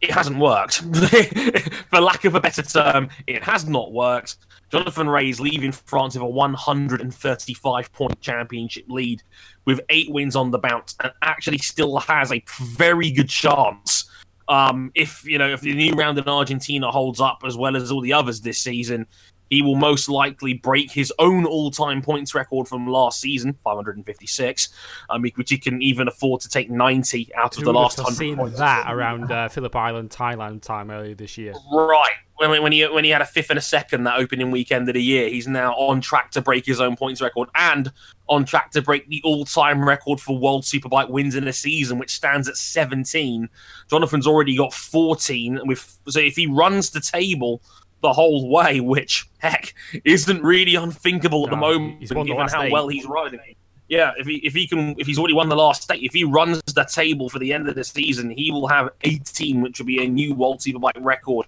it 0.04 0.10
hasn't 0.10 0.38
worked. 0.38 0.80
For 1.90 2.00
lack 2.00 2.24
of 2.24 2.34
a 2.34 2.40
better 2.40 2.62
term, 2.62 3.08
it 3.26 3.42
has 3.42 3.66
not 3.66 3.92
worked. 3.92 4.36
Jonathan 4.70 5.08
Rea 5.08 5.30
is 5.30 5.40
leaving 5.40 5.72
France 5.72 6.14
with 6.14 6.22
a 6.22 6.26
135 6.26 7.92
point 7.92 8.20
championship 8.20 8.84
lead 8.88 9.22
with 9.64 9.80
eight 9.88 10.10
wins 10.10 10.36
on 10.36 10.50
the 10.50 10.58
bounce 10.58 10.94
and 11.02 11.12
actually 11.22 11.58
still 11.58 11.98
has 11.98 12.32
a 12.32 12.42
very 12.60 13.10
good 13.10 13.28
chance. 13.28 14.10
Um, 14.46 14.92
if 14.94 15.24
you 15.24 15.38
know 15.38 15.48
if 15.48 15.62
the 15.62 15.74
new 15.74 15.94
round 15.94 16.18
in 16.18 16.28
Argentina 16.28 16.90
holds 16.90 17.18
up 17.18 17.42
as 17.46 17.56
well 17.56 17.76
as 17.76 17.90
all 17.90 18.02
the 18.02 18.12
others 18.12 18.42
this 18.42 18.60
season, 18.60 19.06
he 19.50 19.62
will 19.62 19.76
most 19.76 20.08
likely 20.08 20.54
break 20.54 20.90
his 20.90 21.12
own 21.18 21.44
all-time 21.44 22.02
points 22.02 22.34
record 22.34 22.66
from 22.66 22.86
last 22.86 23.20
season, 23.20 23.56
556, 23.62 24.68
um, 25.10 25.22
which 25.22 25.50
he 25.50 25.58
can 25.58 25.82
even 25.82 26.08
afford 26.08 26.40
to 26.42 26.48
take 26.48 26.70
90 26.70 27.34
out 27.34 27.54
of 27.56 27.60
Who 27.60 27.64
the 27.66 27.72
last 27.72 27.98
100 27.98 28.16
seen 28.16 28.36
points. 28.36 28.58
that 28.58 28.86
around 28.92 29.30
uh, 29.30 29.48
Phillip 29.48 29.76
Island, 29.76 30.10
Thailand 30.10 30.62
time 30.62 30.90
earlier 30.90 31.14
this 31.14 31.36
year. 31.38 31.54
Right. 31.72 32.10
When, 32.36 32.62
when 32.62 32.72
he 32.72 32.84
when 32.88 33.04
he 33.04 33.10
had 33.10 33.22
a 33.22 33.26
fifth 33.26 33.50
and 33.50 33.58
a 33.60 33.62
second 33.62 34.04
that 34.04 34.18
opening 34.18 34.50
weekend 34.50 34.88
of 34.88 34.94
the 34.94 35.02
year, 35.02 35.28
he's 35.28 35.46
now 35.46 35.72
on 35.74 36.00
track 36.00 36.32
to 36.32 36.40
break 36.40 36.66
his 36.66 36.80
own 36.80 36.96
points 36.96 37.20
record 37.22 37.48
and 37.54 37.92
on 38.28 38.44
track 38.44 38.72
to 38.72 38.82
break 38.82 39.06
the 39.08 39.20
all-time 39.22 39.86
record 39.86 40.18
for 40.20 40.36
World 40.36 40.64
Superbike 40.64 41.10
wins 41.10 41.36
in 41.36 41.46
a 41.46 41.52
season, 41.52 41.96
which 41.96 42.10
stands 42.10 42.48
at 42.48 42.56
17. 42.56 43.48
Jonathan's 43.88 44.26
already 44.26 44.56
got 44.56 44.74
14. 44.74 45.60
With 45.64 45.96
so 46.08 46.18
if 46.18 46.34
he 46.34 46.48
runs 46.48 46.90
the 46.90 47.00
table 47.00 47.62
the 48.04 48.12
whole 48.12 48.48
way, 48.48 48.80
which 48.80 49.26
heck 49.38 49.74
isn't 50.04 50.42
really 50.42 50.76
unthinkable 50.76 51.44
at 51.44 51.50
the 51.50 51.56
moment, 51.56 52.00
won 52.14 52.26
the 52.26 52.32
given 52.32 52.48
how 52.48 52.62
eight. 52.62 52.72
well 52.72 52.86
he's 52.86 53.06
riding. 53.06 53.40
Yeah, 53.88 54.12
if 54.18 54.26
he 54.26 54.36
if 54.36 54.54
he 54.54 54.66
can 54.66 54.94
if 54.98 55.06
he's 55.06 55.18
already 55.18 55.34
won 55.34 55.48
the 55.48 55.56
last 55.56 55.90
eight, 55.90 56.02
if 56.02 56.12
he 56.12 56.24
runs 56.24 56.62
the 56.62 56.84
table 56.84 57.28
for 57.28 57.38
the 57.38 57.52
end 57.52 57.68
of 57.68 57.74
the 57.74 57.82
season, 57.82 58.30
he 58.30 58.50
will 58.50 58.66
have 58.66 58.90
18, 59.02 59.60
which 59.62 59.78
will 59.78 59.86
be 59.86 60.04
a 60.04 60.08
new 60.08 60.34
World 60.34 60.60
Superbike 60.60 60.92
record. 61.00 61.46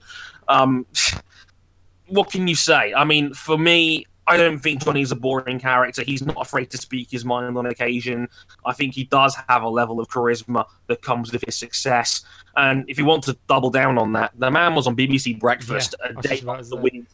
Um, 0.49 0.87
what 2.09 2.31
can 2.31 2.49
you 2.49 2.55
say? 2.55 2.95
I 2.95 3.05
mean, 3.05 3.35
for 3.35 3.59
me, 3.59 4.07
I 4.29 4.37
don't 4.37 4.59
think 4.59 4.85
Johnny's 4.85 5.13
a 5.13 5.17
boring 5.17 5.61
character. 5.61 6.03
He's 6.03 6.25
not 6.25 6.37
afraid 6.41 6.71
to 6.71 6.79
speak 6.79 7.11
his 7.11 7.25
mind 7.25 7.57
on 7.57 7.67
occasion. 7.67 8.29
I 8.65 8.73
think 8.73 8.95
he 8.95 9.05
does 9.05 9.37
have 9.49 9.63
a 9.63 9.69
level 9.69 10.01
of 10.01 10.09
charisma 10.09 10.67
that 10.89 11.03
comes 11.03 11.33
with 11.33 11.45
his 11.45 11.55
success. 11.55 12.25
And 12.57 12.85
if 12.89 12.99
you 12.99 13.05
want 13.05 13.25
to 13.25 13.37
double 13.49 13.71
down 13.71 13.99
on 13.99 14.13
that, 14.15 14.33
the 14.39 14.51
man 14.51 14.75
was 14.75 14.87
on 14.87 14.97
BBC 14.97 15.39
Breakfast 15.39 15.95
Yeah, 16.01 16.11
a 16.11 16.23
day 16.23 16.29
just 16.31 16.43
about 16.43 16.55
to 16.55 16.61
after 16.61 16.77
say. 16.77 16.81
winning, 16.81 17.07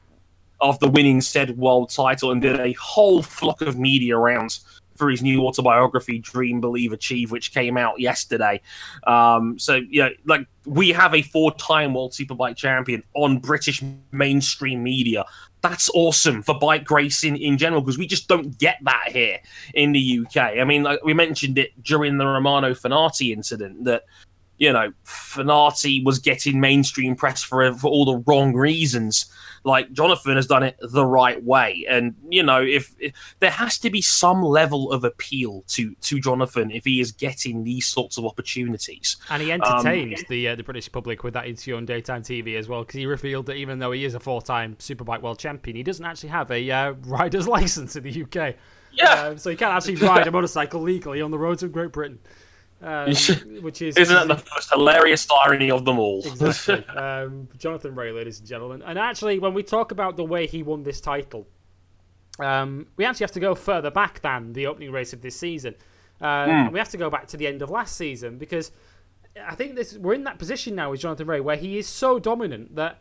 after 0.62 0.88
winning 0.88 1.20
said 1.20 1.58
world 1.58 1.90
title 1.90 2.30
and 2.30 2.40
did 2.40 2.60
a 2.60 2.72
whole 2.74 3.22
flock 3.22 3.60
of 3.60 3.78
media 3.78 4.16
rounds 4.16 4.64
for 4.96 5.10
his 5.10 5.22
new 5.22 5.46
autobiography, 5.46 6.18
Dream, 6.18 6.60
Believe, 6.60 6.92
Achieve, 6.92 7.30
which 7.30 7.52
came 7.52 7.76
out 7.76 7.98
yesterday. 7.98 8.60
Um, 9.06 9.58
so, 9.58 9.80
yeah, 9.90 10.10
like 10.24 10.46
we 10.66 10.90
have 10.90 11.14
a 11.14 11.22
four 11.22 11.52
time 11.54 11.94
World 11.94 12.12
Superbike 12.12 12.56
champion 12.56 13.02
on 13.14 13.38
British 13.38 13.82
mainstream 14.12 14.82
media. 14.82 15.24
That's 15.62 15.88
awesome 15.94 16.42
for 16.42 16.58
bike 16.58 16.90
racing 16.90 17.36
in 17.36 17.56
general 17.56 17.80
because 17.80 17.98
we 17.98 18.06
just 18.06 18.28
don't 18.28 18.58
get 18.58 18.78
that 18.82 19.08
here 19.08 19.38
in 19.74 19.92
the 19.92 20.20
UK. 20.20 20.36
I 20.36 20.64
mean, 20.64 20.82
like 20.82 21.02
we 21.04 21.14
mentioned 21.14 21.56
it 21.56 21.70
during 21.82 22.18
the 22.18 22.26
Romano 22.26 22.74
Fenati 22.74 23.32
incident 23.32 23.84
that 23.84 24.04
you 24.58 24.72
know, 24.72 24.92
Fenati 25.04 26.04
was 26.04 26.20
getting 26.20 26.60
mainstream 26.60 27.16
press 27.16 27.42
for 27.42 27.74
for 27.74 27.88
all 27.88 28.04
the 28.04 28.22
wrong 28.26 28.54
reasons. 28.54 29.26
Like 29.64 29.92
Jonathan 29.92 30.36
has 30.36 30.46
done 30.46 30.62
it 30.62 30.76
the 30.80 31.04
right 31.04 31.42
way, 31.42 31.86
and 31.88 32.14
you 32.28 32.42
know, 32.42 32.62
if, 32.62 32.94
if 32.98 33.12
there 33.38 33.50
has 33.50 33.78
to 33.78 33.90
be 33.90 34.02
some 34.02 34.42
level 34.42 34.90
of 34.90 35.04
appeal 35.04 35.64
to 35.68 35.94
to 35.94 36.20
Jonathan 36.20 36.70
if 36.70 36.84
he 36.84 37.00
is 37.00 37.12
getting 37.12 37.64
these 37.64 37.86
sorts 37.86 38.18
of 38.18 38.24
opportunities. 38.24 39.16
And 39.30 39.42
he 39.42 39.52
Um, 40.22 40.28
the 40.28 40.48
uh, 40.48 40.56
the 40.56 40.62
British 40.62 40.90
public 40.90 41.22
with 41.24 41.34
that 41.34 41.46
interview 41.46 41.76
on 41.76 41.86
daytime 41.86 42.22
TV 42.22 42.58
as 42.58 42.68
well, 42.68 42.82
because 42.82 42.98
he 42.98 43.06
revealed 43.06 43.46
that 43.46 43.56
even 43.56 43.78
though 43.78 43.92
he 43.92 44.04
is 44.04 44.14
a 44.14 44.20
four-time 44.20 44.76
Superbike 44.76 45.22
world 45.22 45.38
champion, 45.38 45.76
he 45.76 45.82
doesn't 45.82 46.04
actually 46.04 46.30
have 46.30 46.50
a 46.50 46.70
uh, 46.70 46.92
rider's 47.06 47.48
license 47.56 47.96
in 47.96 48.02
the 48.02 48.22
UK. 48.22 48.56
Yeah, 48.92 49.28
Um, 49.28 49.38
so 49.38 49.50
he 49.50 49.56
can't 49.56 49.72
actually 49.72 49.96
ride 49.96 50.26
a 50.26 50.30
motorcycle 50.30 50.80
legally 50.80 51.22
on 51.22 51.30
the 51.30 51.38
roads 51.38 51.62
of 51.62 51.72
Great 51.72 51.92
Britain. 51.92 52.18
Um, 52.82 53.06
which 53.62 53.80
is 53.80 53.96
isn't 53.96 54.14
that 54.14 54.26
the 54.26 54.50
most 54.54 54.70
hilarious 54.70 55.28
irony 55.44 55.70
of 55.70 55.84
them 55.84 56.00
all? 56.00 56.18
exactly 56.18 56.84
um, 56.96 57.48
Jonathan 57.56 57.94
Rea, 57.94 58.10
ladies 58.10 58.40
and 58.40 58.48
gentlemen. 58.48 58.82
And 58.82 58.98
actually, 58.98 59.38
when 59.38 59.54
we 59.54 59.62
talk 59.62 59.92
about 59.92 60.16
the 60.16 60.24
way 60.24 60.48
he 60.48 60.64
won 60.64 60.82
this 60.82 61.00
title, 61.00 61.46
um, 62.40 62.88
we 62.96 63.04
actually 63.04 63.24
have 63.24 63.32
to 63.32 63.40
go 63.40 63.54
further 63.54 63.90
back 63.90 64.20
than 64.20 64.52
the 64.52 64.66
opening 64.66 64.90
race 64.90 65.12
of 65.12 65.22
this 65.22 65.36
season. 65.36 65.76
Um, 66.20 66.50
and 66.50 66.72
we 66.72 66.78
have 66.78 66.88
to 66.90 66.96
go 66.96 67.08
back 67.08 67.26
to 67.28 67.36
the 67.36 67.46
end 67.46 67.62
of 67.62 67.70
last 67.70 67.96
season 67.96 68.38
because 68.38 68.72
I 69.40 69.54
think 69.54 69.74
this 69.74 69.96
we're 69.96 70.14
in 70.14 70.24
that 70.24 70.38
position 70.38 70.74
now 70.74 70.90
with 70.90 71.00
Jonathan 71.00 71.26
Rea 71.26 71.40
where 71.40 71.56
he 71.56 71.78
is 71.78 71.86
so 71.86 72.18
dominant 72.18 72.76
that 72.76 73.00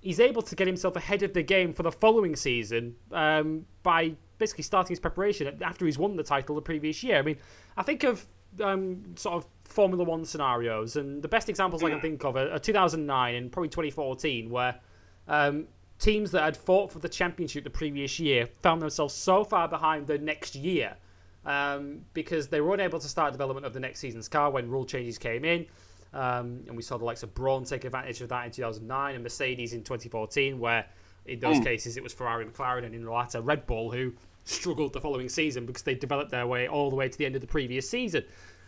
he's 0.00 0.20
able 0.20 0.42
to 0.42 0.54
get 0.54 0.66
himself 0.66 0.96
ahead 0.96 1.22
of 1.22 1.34
the 1.34 1.42
game 1.42 1.72
for 1.72 1.82
the 1.82 1.92
following 1.92 2.36
season 2.36 2.96
um, 3.12 3.66
by 3.82 4.14
basically 4.38 4.64
starting 4.64 4.90
his 4.90 5.00
preparation 5.00 5.62
after 5.62 5.84
he's 5.84 5.98
won 5.98 6.16
the 6.16 6.22
title 6.22 6.54
the 6.54 6.62
previous 6.62 7.02
year. 7.02 7.18
I 7.18 7.22
mean, 7.22 7.38
I 7.76 7.82
think 7.82 8.04
of 8.04 8.26
um, 8.62 9.14
sort 9.16 9.36
of 9.36 9.46
Formula 9.64 10.02
One 10.02 10.24
scenarios, 10.24 10.96
and 10.96 11.22
the 11.22 11.28
best 11.28 11.48
examples 11.48 11.82
I 11.84 11.90
can 11.90 12.00
think 12.00 12.24
of 12.24 12.36
are, 12.36 12.50
are 12.50 12.58
2009 12.58 13.34
and 13.34 13.52
probably 13.52 13.68
2014, 13.68 14.50
where 14.50 14.80
um, 15.28 15.66
teams 15.98 16.32
that 16.32 16.42
had 16.42 16.56
fought 16.56 16.90
for 16.90 16.98
the 16.98 17.08
championship 17.08 17.62
the 17.62 17.70
previous 17.70 18.18
year 18.18 18.48
found 18.62 18.82
themselves 18.82 19.14
so 19.14 19.44
far 19.44 19.68
behind 19.68 20.06
the 20.06 20.18
next 20.18 20.54
year 20.56 20.96
um, 21.44 22.00
because 22.14 22.48
they 22.48 22.60
were 22.60 22.74
unable 22.74 22.98
to 22.98 23.08
start 23.08 23.32
development 23.32 23.66
of 23.66 23.72
the 23.72 23.80
next 23.80 24.00
season's 24.00 24.28
car 24.28 24.50
when 24.50 24.68
rule 24.68 24.84
changes 24.84 25.18
came 25.18 25.44
in. 25.44 25.66
Um, 26.12 26.64
and 26.66 26.76
we 26.76 26.82
saw 26.82 26.98
the 26.98 27.04
likes 27.04 27.22
of 27.22 27.34
Brawn 27.34 27.64
take 27.64 27.84
advantage 27.84 28.20
of 28.20 28.28
that 28.30 28.44
in 28.44 28.50
2009 28.50 29.14
and 29.14 29.22
Mercedes 29.22 29.72
in 29.72 29.84
2014, 29.84 30.58
where 30.58 30.86
in 31.26 31.38
those 31.38 31.60
cases 31.60 31.96
it 31.96 32.02
was 32.02 32.12
Ferrari, 32.12 32.44
McLaren, 32.44 32.84
and 32.84 32.94
in 32.94 33.04
the 33.04 33.12
latter 33.12 33.40
Red 33.40 33.66
Bull 33.66 33.92
who 33.92 34.12
struggled 34.50 34.92
the 34.92 35.00
following 35.00 35.28
season 35.28 35.66
because 35.66 35.82
they 35.82 35.94
developed 35.94 36.30
their 36.30 36.46
way 36.46 36.68
all 36.68 36.90
the 36.90 36.96
way 36.96 37.08
to 37.08 37.16
the 37.18 37.26
end 37.26 37.34
of 37.34 37.40
the 37.40 37.46
previous 37.46 37.88
season. 37.88 38.24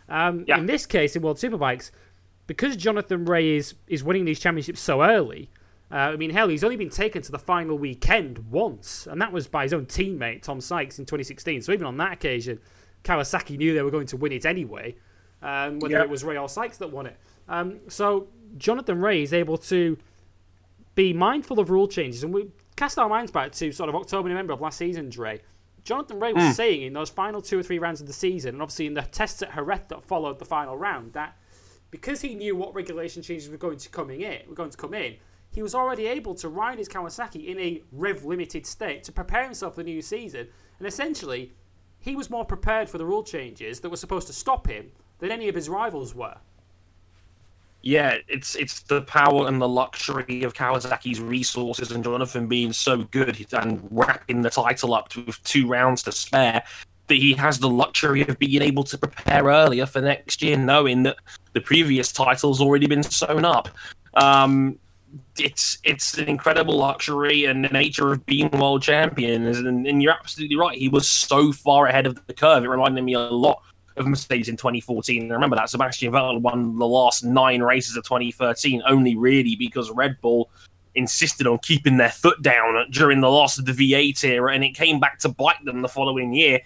Um, 0.09 0.45
Yeah. 0.47 0.57
In 0.57 0.65
this 0.65 0.85
case, 0.85 1.15
in 1.15 1.21
World 1.21 1.37
Superbikes, 1.37 1.91
because 2.47 2.75
Jonathan 2.75 3.25
Rea 3.25 3.57
is, 3.57 3.75
is 3.87 4.03
winning 4.03 4.25
these 4.25 4.39
championships 4.39 4.81
so 4.81 5.03
early, 5.03 5.49
uh, 5.91 5.95
I 5.95 6.15
mean, 6.15 6.31
hell, 6.31 6.47
he's 6.47 6.63
only 6.63 6.75
been 6.75 6.89
taken 6.89 7.21
to 7.21 7.31
the 7.31 7.39
final 7.39 7.77
weekend 7.77 8.39
once, 8.49 9.07
and 9.07 9.21
that 9.21 9.31
was 9.31 9.47
by 9.47 9.63
his 9.63 9.73
own 9.73 9.85
teammate, 9.85 10.41
Tom 10.41 10.59
Sykes, 10.59 10.97
in 10.99 11.05
2016. 11.05 11.61
So 11.61 11.71
even 11.71 11.85
on 11.85 11.97
that 11.97 12.13
occasion, 12.13 12.59
Kawasaki 13.03 13.57
knew 13.57 13.73
they 13.73 13.81
were 13.83 13.91
going 13.91 14.07
to 14.07 14.17
win 14.17 14.31
it 14.31 14.45
anyway, 14.45 14.95
um, 15.41 15.79
whether 15.79 15.95
Yep. 15.95 16.05
it 16.05 16.09
was 16.09 16.23
Rea 16.23 16.37
or 16.37 16.49
Sykes 16.49 16.77
that 16.77 16.91
won 16.91 17.05
it. 17.05 17.17
Um, 17.47 17.79
so 17.89 18.27
Jonathan 18.57 18.99
Rea 19.01 19.21
is 19.21 19.33
able 19.33 19.57
to 19.57 19.97
be 20.95 21.13
mindful 21.13 21.59
of 21.59 21.69
rule 21.69 21.87
changes, 21.87 22.23
and 22.23 22.33
we 22.33 22.47
cast 22.75 22.97
our 22.97 23.07
minds 23.09 23.31
back 23.31 23.51
to 23.53 23.71
sort 23.71 23.89
of 23.89 23.95
October, 23.95 24.29
November 24.29 24.53
of 24.53 24.61
last 24.61 24.77
season, 24.77 25.09
Dre. 25.09 25.41
Jonathan 25.83 26.19
Rea 26.19 26.33
was 26.33 26.43
hmm. 26.43 26.51
saying 26.51 26.81
in 26.83 26.93
those 26.93 27.09
final 27.09 27.41
two 27.41 27.59
or 27.59 27.63
three 27.63 27.79
rounds 27.79 28.01
of 28.01 28.07
the 28.07 28.13
season, 28.13 28.55
and 28.55 28.61
obviously 28.61 28.87
in 28.87 28.93
the 28.93 29.01
tests 29.01 29.41
at 29.41 29.53
Jerez 29.53 29.81
that 29.89 30.03
followed 30.03 30.39
the 30.39 30.45
final 30.45 30.77
round, 30.77 31.13
that 31.13 31.37
because 31.91 32.21
he 32.21 32.35
knew 32.35 32.55
what 32.55 32.73
regulation 32.73 33.21
changes 33.21 33.49
were 33.49 33.57
going 33.57 33.77
to 33.77 33.89
coming 33.89 34.21
in, 34.21 34.39
were 34.47 34.55
going 34.55 34.69
to 34.69 34.77
come 34.77 34.93
in, 34.93 35.15
he 35.51 35.61
was 35.61 35.75
already 35.75 36.07
able 36.07 36.33
to 36.35 36.49
ride 36.49 36.79
his 36.79 36.89
Kawasaki 36.89 37.47
in 37.47 37.59
a 37.59 37.83
rev 37.91 38.25
limited 38.25 38.65
state 38.65 39.03
to 39.03 39.11
prepare 39.11 39.43
himself 39.43 39.75
for 39.75 39.83
the 39.83 39.91
new 39.91 40.01
season, 40.01 40.47
and 40.79 40.87
essentially 40.87 41.53
he 41.99 42.15
was 42.15 42.29
more 42.29 42.45
prepared 42.45 42.89
for 42.89 42.97
the 42.97 43.05
rule 43.05 43.23
changes 43.23 43.79
that 43.79 43.89
were 43.89 43.97
supposed 43.97 44.27
to 44.27 44.33
stop 44.33 44.67
him 44.67 44.91
than 45.19 45.31
any 45.31 45.47
of 45.47 45.55
his 45.55 45.69
rivals 45.69 46.15
were. 46.15 46.35
Yeah, 47.83 48.15
it's 48.29 48.55
it's 48.55 48.79
the 48.83 49.01
power 49.01 49.45
and 49.45 49.61
the 49.61 49.67
luxury 49.67 50.43
of 50.43 50.53
Kawasaki's 50.53 51.19
resources 51.19 51.91
and 51.91 52.01
Jonathan 52.01 52.47
being 52.47 52.71
so 52.71 53.03
good 53.03 53.45
and 53.51 53.85
wrapping 53.91 54.41
the 54.41 54.49
title 54.49 54.93
up 54.93 55.13
with 55.15 55.43
two 55.43 55.67
rounds 55.67 56.01
to 56.03 56.13
spare 56.13 56.63
that 57.07 57.15
he 57.15 57.33
has 57.33 57.59
the 57.59 57.69
luxury 57.69 58.21
of 58.21 58.39
being 58.39 58.61
able 58.61 58.85
to 58.85 58.97
prepare 58.97 59.43
earlier 59.43 59.85
for 59.85 59.99
next 59.99 60.41
year, 60.41 60.55
knowing 60.55 61.03
that 61.03 61.17
the 61.51 61.59
previous 61.59 62.13
title's 62.13 62.61
already 62.61 62.87
been 62.87 63.03
sewn 63.03 63.43
up. 63.43 63.67
Um, 64.13 64.79
it's 65.37 65.77
it's 65.83 66.17
an 66.17 66.29
incredible 66.29 66.77
luxury 66.77 67.43
and 67.43 67.65
the 67.65 67.69
nature 67.69 68.13
of 68.13 68.25
being 68.25 68.49
world 68.51 68.81
champion. 68.81 69.45
And, 69.45 69.85
and 69.85 70.01
you're 70.01 70.13
absolutely 70.13 70.55
right. 70.55 70.77
He 70.77 70.87
was 70.87 71.09
so 71.09 71.51
far 71.51 71.87
ahead 71.87 72.05
of 72.05 72.25
the 72.27 72.33
curve. 72.33 72.63
It 72.63 72.69
reminded 72.69 73.03
me 73.03 73.13
a 73.13 73.19
lot 73.19 73.61
of 73.97 74.07
Mercedes 74.07 74.49
in 74.49 74.57
2014. 74.57 75.23
And 75.23 75.31
remember 75.31 75.55
that 75.55 75.69
Sebastian 75.69 76.11
Vettel 76.11 76.41
won 76.41 76.77
the 76.77 76.87
last 76.87 77.23
nine 77.23 77.61
races 77.61 77.95
of 77.95 78.03
2013 78.03 78.81
only 78.87 79.15
really 79.15 79.55
because 79.55 79.91
Red 79.91 80.17
Bull 80.21 80.49
insisted 80.95 81.47
on 81.47 81.57
keeping 81.59 81.97
their 81.97 82.09
foot 82.09 82.41
down 82.41 82.89
during 82.91 83.21
the 83.21 83.29
loss 83.29 83.57
of 83.57 83.65
the 83.65 83.71
V8 83.71 84.23
era, 84.23 84.53
and 84.53 84.63
it 84.63 84.75
came 84.75 84.99
back 84.99 85.19
to 85.19 85.29
bite 85.29 85.63
them 85.65 85.81
the 85.81 85.87
following 85.87 86.33
year. 86.33 86.59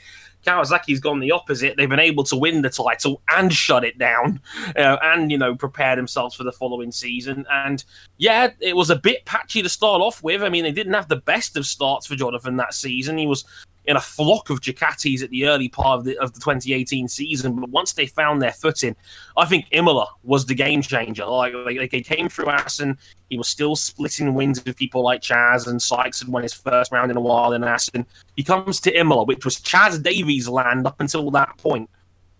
Kawasaki's 0.45 0.99
gone 0.99 1.19
the 1.19 1.31
opposite. 1.31 1.75
They've 1.75 1.89
been 1.89 1.99
able 1.99 2.23
to 2.25 2.35
win 2.35 2.61
the 2.61 2.69
title 2.69 3.21
and 3.29 3.51
shut 3.51 3.83
it 3.83 3.97
down, 3.97 4.39
uh, 4.75 4.97
and 5.01 5.31
you 5.31 5.37
know 5.37 5.55
prepare 5.55 5.95
themselves 5.95 6.35
for 6.35 6.43
the 6.43 6.51
following 6.51 6.91
season. 6.91 7.45
And 7.49 7.83
yeah, 8.17 8.49
it 8.59 8.75
was 8.75 8.89
a 8.89 8.95
bit 8.95 9.25
patchy 9.25 9.61
to 9.61 9.69
start 9.69 10.01
off 10.01 10.23
with. 10.23 10.43
I 10.43 10.49
mean, 10.49 10.63
they 10.63 10.71
didn't 10.71 10.93
have 10.93 11.09
the 11.09 11.17
best 11.17 11.57
of 11.57 11.65
starts 11.65 12.07
for 12.07 12.15
Jonathan 12.15 12.57
that 12.57 12.73
season. 12.73 13.17
He 13.17 13.27
was 13.27 13.43
in 13.87 13.95
a 13.95 14.01
flock 14.01 14.49
of 14.49 14.59
Ducatis 14.59 15.23
at 15.23 15.29
the 15.29 15.47
early 15.47 15.69
part 15.69 15.99
of 15.99 16.03
the, 16.03 16.17
of 16.19 16.33
the 16.33 16.39
2018 16.41 17.07
season. 17.07 17.55
But 17.55 17.69
once 17.69 17.93
they 17.93 18.05
found 18.05 18.41
their 18.41 18.51
footing, 18.51 18.95
I 19.37 19.45
think 19.45 19.67
Imola 19.71 20.07
was 20.23 20.45
the 20.45 20.53
game 20.53 20.81
changer. 20.81 21.25
Like, 21.25 21.53
like 21.53 21.91
they 21.91 22.01
came 22.01 22.27
through 22.27 22.49
Assen, 22.49 22.97
he 23.29 23.37
was 23.37 23.47
still 23.47 23.77
splitting 23.77 24.33
wins 24.33 24.63
with 24.63 24.75
people 24.75 25.03
like 25.03 25.21
Chaz 25.21 25.67
and 25.67 25.81
Sykes 25.81 26.21
and 26.21 26.33
won 26.33 26.43
his 26.43 26.53
first 26.53 26.91
round 26.91 27.11
in 27.11 27.17
a 27.17 27.21
while 27.21 27.53
in 27.53 27.63
Assen. 27.63 28.05
He 28.35 28.43
comes 28.43 28.81
to 28.81 28.99
Imola, 28.99 29.23
which 29.23 29.45
was 29.45 29.55
Chaz 29.57 30.03
Davies' 30.03 30.49
land 30.49 30.85
up 30.85 30.99
until 30.99 31.31
that 31.31 31.57
point. 31.57 31.89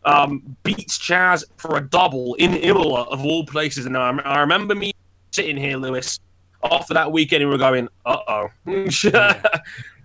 Um, 0.03 0.57
beats 0.63 0.97
Chaz 0.97 1.45
for 1.57 1.77
a 1.77 1.81
double 1.81 2.35
in 2.35 2.53
Imola 2.55 3.03
of 3.03 3.25
all 3.25 3.45
places. 3.45 3.85
And 3.85 3.97
I, 3.97 4.09
I 4.19 4.39
remember 4.39 4.75
me 4.75 4.93
sitting 5.31 5.57
here, 5.57 5.77
Lewis, 5.77 6.19
after 6.63 6.93
that 6.93 7.11
weekend, 7.11 7.43
we 7.43 7.49
were 7.49 7.57
going, 7.57 7.87
"Uh 8.05 8.17
oh." 8.27 8.49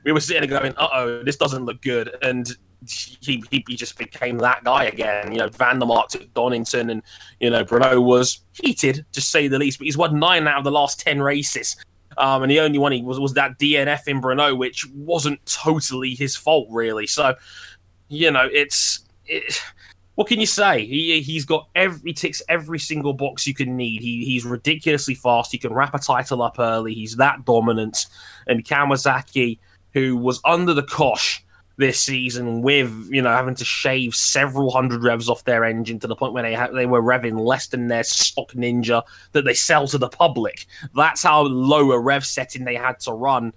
we 0.05 0.13
were 0.13 0.21
sitting 0.21 0.49
there 0.49 0.61
going, 0.61 0.75
"Uh 0.77 0.89
oh, 0.93 1.23
this 1.23 1.37
doesn't 1.37 1.65
look 1.65 1.81
good," 1.83 2.15
and 2.23 2.49
he, 2.89 3.43
he, 3.51 3.65
he 3.67 3.77
just 3.77 3.97
became 3.97 4.39
that 4.39 4.65
guy 4.65 4.85
again. 4.85 5.33
You 5.33 5.39
know, 5.39 5.49
Van 5.49 5.79
der 5.79 5.87
Mark 5.87 6.09
took 6.09 6.33
Donington, 6.35 6.91
and 6.91 7.03
you 7.41 7.51
know 7.51 7.65
Brno 7.65 8.03
was 8.03 8.41
heated 8.53 9.05
to 9.13 9.21
say 9.21 9.49
the 9.49 9.59
least. 9.59 9.79
But 9.79 9.87
he's 9.87 9.97
won 9.97 10.19
nine 10.19 10.47
out 10.49 10.59
of 10.59 10.65
the 10.65 10.73
last 10.73 11.01
ten 11.01 11.21
races, 11.21 11.77
um, 12.19 12.43
and 12.43 12.51
the 12.51 12.61
only 12.61 12.79
one 12.79 12.93
he 12.93 13.03
was 13.03 13.21
was 13.21 13.35
that 13.35 13.59
DNF 13.59 14.09
in 14.09 14.21
Brno, 14.21 14.57
which 14.57 14.87
wasn't 14.95 15.45
totally 15.47 16.15
his 16.15 16.37
fault 16.37 16.69
really. 16.71 17.07
So, 17.07 17.35
you 18.09 18.31
know, 18.31 18.49
it's 18.53 19.01
it, 19.27 19.61
what 20.15 20.27
can 20.29 20.41
you 20.41 20.47
say? 20.47 20.85
He 20.85 21.21
he's 21.23 21.45
got 21.45 21.69
every 21.75 22.11
he 22.11 22.13
ticks 22.13 22.43
every 22.49 22.79
single 22.79 23.13
box 23.13 23.47
you 23.47 23.55
can 23.55 23.77
need. 23.77 24.03
He 24.03 24.25
he's 24.25 24.45
ridiculously 24.45 25.15
fast. 25.15 25.53
He 25.53 25.59
can 25.59 25.73
wrap 25.73 25.95
a 25.95 25.99
title 25.99 26.43
up 26.43 26.59
early. 26.59 26.95
He's 26.95 27.17
that 27.17 27.45
dominant, 27.45 28.07
and 28.47 28.65
Kawasaki 28.65 29.59
who 29.93 30.17
was 30.17 30.41
under 30.45 30.75
the 30.75 30.83
cosh 30.83 31.45
this 31.79 32.01
season 32.01 32.63
with 32.63 33.09
you 33.11 33.23
know 33.23 33.31
having 33.31 33.55
to 33.55 33.65
shave 33.65 34.15
several 34.15 34.71
hundred 34.71 35.03
revs 35.03 35.29
off 35.29 35.45
their 35.45 35.65
engine 35.65 35.99
to 35.99 36.07
the 36.07 36.17
point 36.17 36.33
where 36.33 36.43
they 36.43 36.55
ha- 36.55 36.69
they 36.69 36.87
were 36.87 37.03
revving 37.03 37.39
less 37.39 37.67
than 37.69 37.89
their 37.89 38.05
stock 38.05 38.53
ninja 38.53 39.03
that 39.33 39.45
they 39.45 39.55
sell 39.55 39.87
to 39.89 39.99
the 39.99 40.09
public. 40.09 40.67
That's 40.95 41.23
how 41.23 41.43
low 41.43 41.93
a 41.93 41.99
rev 41.99 42.25
setting 42.25 42.65
they 42.65 42.77
had 42.77 43.01
to 43.01 43.13
run. 43.13 43.53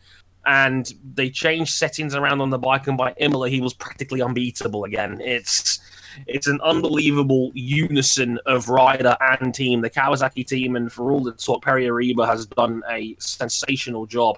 And 0.47 0.93
they 1.15 1.31
changed 1.31 1.73
settings 1.73 2.13
around 2.13 2.39
on 2.39 2.51
the 2.51 2.59
bike, 2.59 2.85
and 2.85 2.97
by 2.97 3.15
Imola, 3.17 3.49
he 3.49 3.61
was 3.61 3.73
practically 3.73 4.21
unbeatable 4.21 4.83
again. 4.83 5.19
It's 5.19 5.79
it's 6.27 6.47
an 6.47 6.61
unbelievable 6.61 7.51
unison 7.55 8.39
of 8.45 8.69
rider 8.69 9.17
and 9.19 9.53
team. 9.53 9.81
The 9.81 9.89
Kawasaki 9.89 10.47
team, 10.47 10.75
and 10.75 10.91
for 10.91 11.11
all 11.11 11.21
the 11.21 11.31
talk, 11.31 11.63
Pere 11.63 11.79
Riba 11.79 12.27
has 12.27 12.45
done 12.45 12.83
a 12.89 13.15
sensational 13.19 14.05
job 14.05 14.37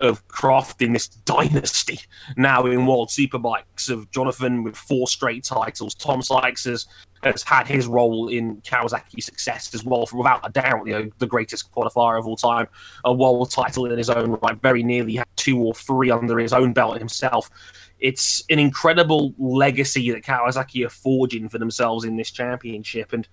of 0.00 0.26
crafting 0.28 0.92
this 0.92 1.08
dynasty 1.08 2.00
now 2.36 2.66
in 2.66 2.86
World 2.86 3.08
Superbikes 3.08 3.90
of 3.90 4.10
Jonathan 4.10 4.62
with 4.62 4.76
four 4.76 5.06
straight 5.06 5.44
titles. 5.44 5.94
Tom 5.94 6.22
Sykes 6.22 6.64
has, 6.64 6.86
has 7.22 7.42
had 7.42 7.66
his 7.66 7.86
role 7.86 8.28
in 8.28 8.60
Kawasaki's 8.62 9.26
success 9.26 9.74
as 9.74 9.84
well, 9.84 10.08
without 10.12 10.40
a 10.42 10.50
doubt, 10.50 10.86
you 10.86 10.92
know, 10.92 11.10
the 11.18 11.26
greatest 11.26 11.70
qualifier 11.70 12.18
of 12.18 12.26
all 12.26 12.36
time, 12.36 12.66
a 13.04 13.12
world 13.12 13.50
title 13.50 13.86
in 13.90 13.98
his 13.98 14.10
own 14.10 14.38
right, 14.42 14.60
very 14.62 14.82
nearly 14.82 15.16
had 15.16 15.26
two 15.36 15.58
or 15.58 15.74
three 15.74 16.10
under 16.10 16.38
his 16.38 16.52
own 16.52 16.72
belt 16.72 16.98
himself. 16.98 17.50
It's 17.98 18.42
an 18.48 18.58
incredible 18.58 19.34
legacy 19.38 20.10
that 20.12 20.22
Kawasaki 20.22 20.86
are 20.86 20.90
forging 20.90 21.50
for 21.50 21.58
themselves 21.58 22.04
in 22.06 22.16
this 22.16 22.30
championship, 22.30 23.12
and 23.12 23.28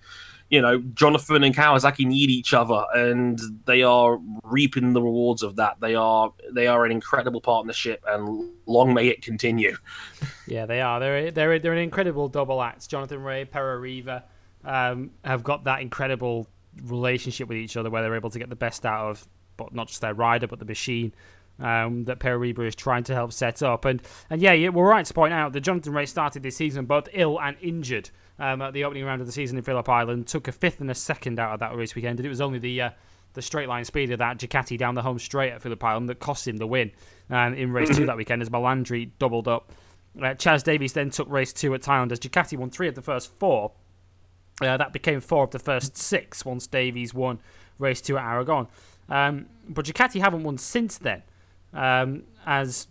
you 0.50 0.62
know, 0.62 0.78
Jonathan 0.94 1.44
and 1.44 1.54
Kawasaki 1.54 2.06
need 2.06 2.30
each 2.30 2.54
other, 2.54 2.84
and 2.94 3.38
they 3.66 3.82
are 3.82 4.18
reaping 4.42 4.94
the 4.94 5.02
rewards 5.02 5.42
of 5.42 5.56
that. 5.56 5.80
They 5.80 5.94
are 5.94 6.32
they 6.52 6.66
are 6.66 6.84
an 6.84 6.92
incredible 6.92 7.40
partnership, 7.40 8.02
and 8.06 8.50
long 8.66 8.94
may 8.94 9.08
it 9.08 9.22
continue. 9.22 9.76
Yeah, 10.46 10.64
they 10.64 10.80
are. 10.80 11.00
They're 11.00 11.30
they're 11.30 11.58
they're 11.58 11.72
an 11.74 11.78
incredible 11.78 12.28
double 12.28 12.62
act. 12.62 12.88
Jonathan 12.88 13.22
Rea, 13.22 13.44
Pere 13.44 13.78
Riba 13.78 14.22
um, 14.64 15.10
have 15.24 15.42
got 15.42 15.64
that 15.64 15.82
incredible 15.82 16.46
relationship 16.84 17.48
with 17.48 17.58
each 17.58 17.76
other, 17.76 17.90
where 17.90 18.02
they're 18.02 18.16
able 18.16 18.30
to 18.30 18.38
get 18.38 18.48
the 18.48 18.56
best 18.56 18.86
out 18.86 19.10
of, 19.10 19.28
but 19.58 19.74
not 19.74 19.88
just 19.88 20.00
their 20.00 20.14
rider, 20.14 20.46
but 20.46 20.58
the 20.58 20.64
machine. 20.64 21.12
Um, 21.60 22.04
that 22.04 22.20
Pere 22.20 22.38
Riba 22.38 22.68
is 22.68 22.76
trying 22.76 23.02
to 23.04 23.14
help 23.14 23.32
set 23.32 23.64
up, 23.64 23.84
and 23.84 24.00
and 24.30 24.40
yeah, 24.40 24.68
we're 24.68 24.88
right 24.88 25.04
to 25.04 25.12
point 25.12 25.32
out 25.32 25.52
that 25.52 25.60
Jonathan 25.60 25.92
Rea 25.92 26.06
started 26.06 26.44
this 26.44 26.56
season 26.56 26.84
both 26.84 27.08
ill 27.12 27.40
and 27.40 27.56
injured 27.60 28.10
um, 28.38 28.62
at 28.62 28.74
the 28.74 28.84
opening 28.84 29.04
round 29.04 29.20
of 29.20 29.26
the 29.26 29.32
season 29.32 29.58
in 29.58 29.64
Phillip 29.64 29.88
Island. 29.88 30.28
Took 30.28 30.46
a 30.46 30.52
fifth 30.52 30.80
and 30.80 30.88
a 30.88 30.94
second 30.94 31.40
out 31.40 31.54
of 31.54 31.60
that 31.60 31.74
race 31.74 31.96
weekend, 31.96 32.20
and 32.20 32.26
it 32.26 32.28
was 32.28 32.40
only 32.40 32.60
the 32.60 32.80
uh, 32.82 32.90
the 33.34 33.42
straight 33.42 33.68
line 33.68 33.84
speed 33.84 34.10
of 34.10 34.18
that 34.18 34.38
Ducati 34.38 34.78
down 34.78 34.94
the 34.94 35.02
home 35.02 35.18
straight 35.18 35.52
at 35.52 35.62
Phillip 35.62 35.82
Island 35.82 36.08
that 36.08 36.20
cost 36.20 36.46
him 36.46 36.56
the 36.56 36.66
win 36.66 36.92
um, 37.30 37.54
in 37.54 37.72
race 37.72 37.96
two 37.96 38.06
that 38.06 38.16
weekend 38.16 38.42
as 38.42 38.50
Melandri 38.50 39.10
doubled 39.18 39.48
up. 39.48 39.72
Uh, 40.16 40.34
Chaz 40.34 40.64
Davies 40.64 40.92
then 40.92 41.10
took 41.10 41.28
race 41.28 41.52
two 41.52 41.74
at 41.74 41.82
Thailand 41.82 42.10
as 42.12 42.18
Ducati 42.18 42.56
won 42.56 42.70
three 42.70 42.88
of 42.88 42.94
the 42.94 43.02
first 43.02 43.32
four. 43.38 43.72
Uh, 44.60 44.76
that 44.76 44.92
became 44.92 45.20
four 45.20 45.44
of 45.44 45.50
the 45.50 45.58
first 45.58 45.96
six 45.96 46.44
once 46.44 46.66
Davies 46.66 47.14
won 47.14 47.38
race 47.78 48.00
two 48.00 48.18
at 48.18 48.24
Aragon. 48.24 48.66
Um, 49.08 49.46
but 49.68 49.84
Ducati 49.84 50.20
haven't 50.20 50.42
won 50.42 50.58
since 50.58 50.98
then, 50.98 51.22
um, 51.72 52.24
as 52.46 52.88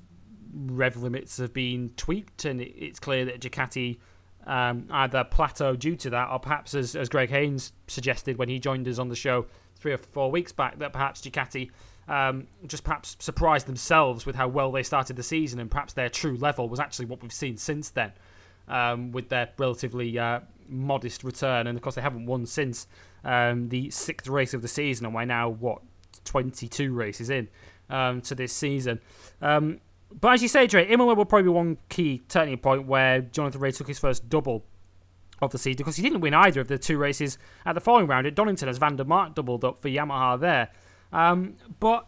rev 0.54 0.98
limits 0.98 1.38
have 1.38 1.54
been 1.54 1.92
tweaked, 1.98 2.46
and 2.46 2.62
it's 2.62 3.00
clear 3.00 3.26
that 3.26 3.40
Ducati 3.40 3.98
um, 4.46 4.88
either 4.90 5.24
plateau 5.26 5.76
due 5.76 5.96
to 5.98 6.10
that, 6.10 6.30
or 6.32 6.40
perhaps, 6.40 6.74
as, 6.74 6.96
as 6.96 7.10
Greg 7.10 7.30
Haynes 7.30 7.74
suggested 7.88 8.38
when 8.38 8.50
he 8.50 8.60
joined 8.60 8.88
us 8.88 8.98
on 8.98 9.10
the 9.10 9.16
show 9.16 9.46
three 9.76 9.92
or 9.94 9.98
four 9.98 10.32
weeks 10.32 10.52
back, 10.52 10.80
that 10.80 10.94
perhaps 10.94 11.22
Ducati 11.22 11.70
um, 12.08 12.48
just 12.66 12.84
perhaps 12.84 13.18
surprised 13.20 13.68
themselves 13.68 14.26
with 14.26 14.36
how 14.36 14.48
well 14.48 14.72
they 14.72 14.84
started 14.84 15.18
the 15.18 15.24
season, 15.24 15.60
and 15.60 15.70
perhaps 15.70 15.94
their 15.94 16.10
true 16.10 16.38
level 16.38 16.70
was 16.70 16.80
actually 16.80 17.06
what 17.06 17.22
we've 17.22 17.34
seen 17.34 17.58
since 17.58 17.90
then, 17.90 18.14
um, 18.68 19.12
with 19.12 19.30
their 19.30 19.50
relatively 19.58 20.18
uh, 20.18 20.40
modest 20.70 21.24
return. 21.24 21.68
And 21.68 21.78
of 21.78 21.82
course, 21.82 21.96
they 21.96 22.02
haven't 22.02 22.26
won 22.26 22.46
since 22.46 22.88
um, 23.26 23.68
the 23.70 23.90
sixth 23.90 24.28
race 24.28 24.54
of 24.54 24.62
the 24.62 24.68
season, 24.70 25.06
and 25.06 25.14
we're 25.14 25.26
now 25.26 25.50
what 25.50 25.82
22 26.24 26.94
races 26.94 27.30
in 27.30 27.50
um, 27.90 28.22
to 28.22 28.36
this 28.36 28.54
season. 28.54 29.00
Um, 29.42 29.80
but 30.20 30.34
as 30.34 30.42
you 30.42 30.48
say, 30.48 30.68
Dre, 30.68 30.88
Imola 30.88 31.16
will 31.16 31.26
probably 31.26 31.44
be 31.44 31.50
one 31.50 31.78
key 31.90 32.24
turning 32.30 32.58
point 32.58 32.88
where 32.88 33.22
Jonathan 33.22 33.62
Rea 33.62 33.72
took 33.72 33.88
his 33.88 34.00
first 34.00 34.30
double 34.30 34.66
of 35.42 35.52
the 35.52 35.58
season 35.58 35.78
because 35.78 35.98
he 35.98 36.04
didn't 36.04 36.22
win 36.22 36.34
either 36.34 36.62
of 36.62 36.68
the 36.68 36.78
two 36.78 36.98
races 36.98 37.38
at 37.66 37.74
the 37.74 37.82
following 37.82 38.08
round 38.08 38.26
at 38.26 38.36
Donington 38.36 38.68
as 38.70 38.78
Van 38.78 38.96
der 38.96 39.04
Mark 39.04 39.36
doubled 39.36 39.64
up 39.64 39.82
for 39.82 39.90
Yamaha 39.90 40.40
there. 40.40 40.70
Um, 41.12 41.56
but 41.80 42.08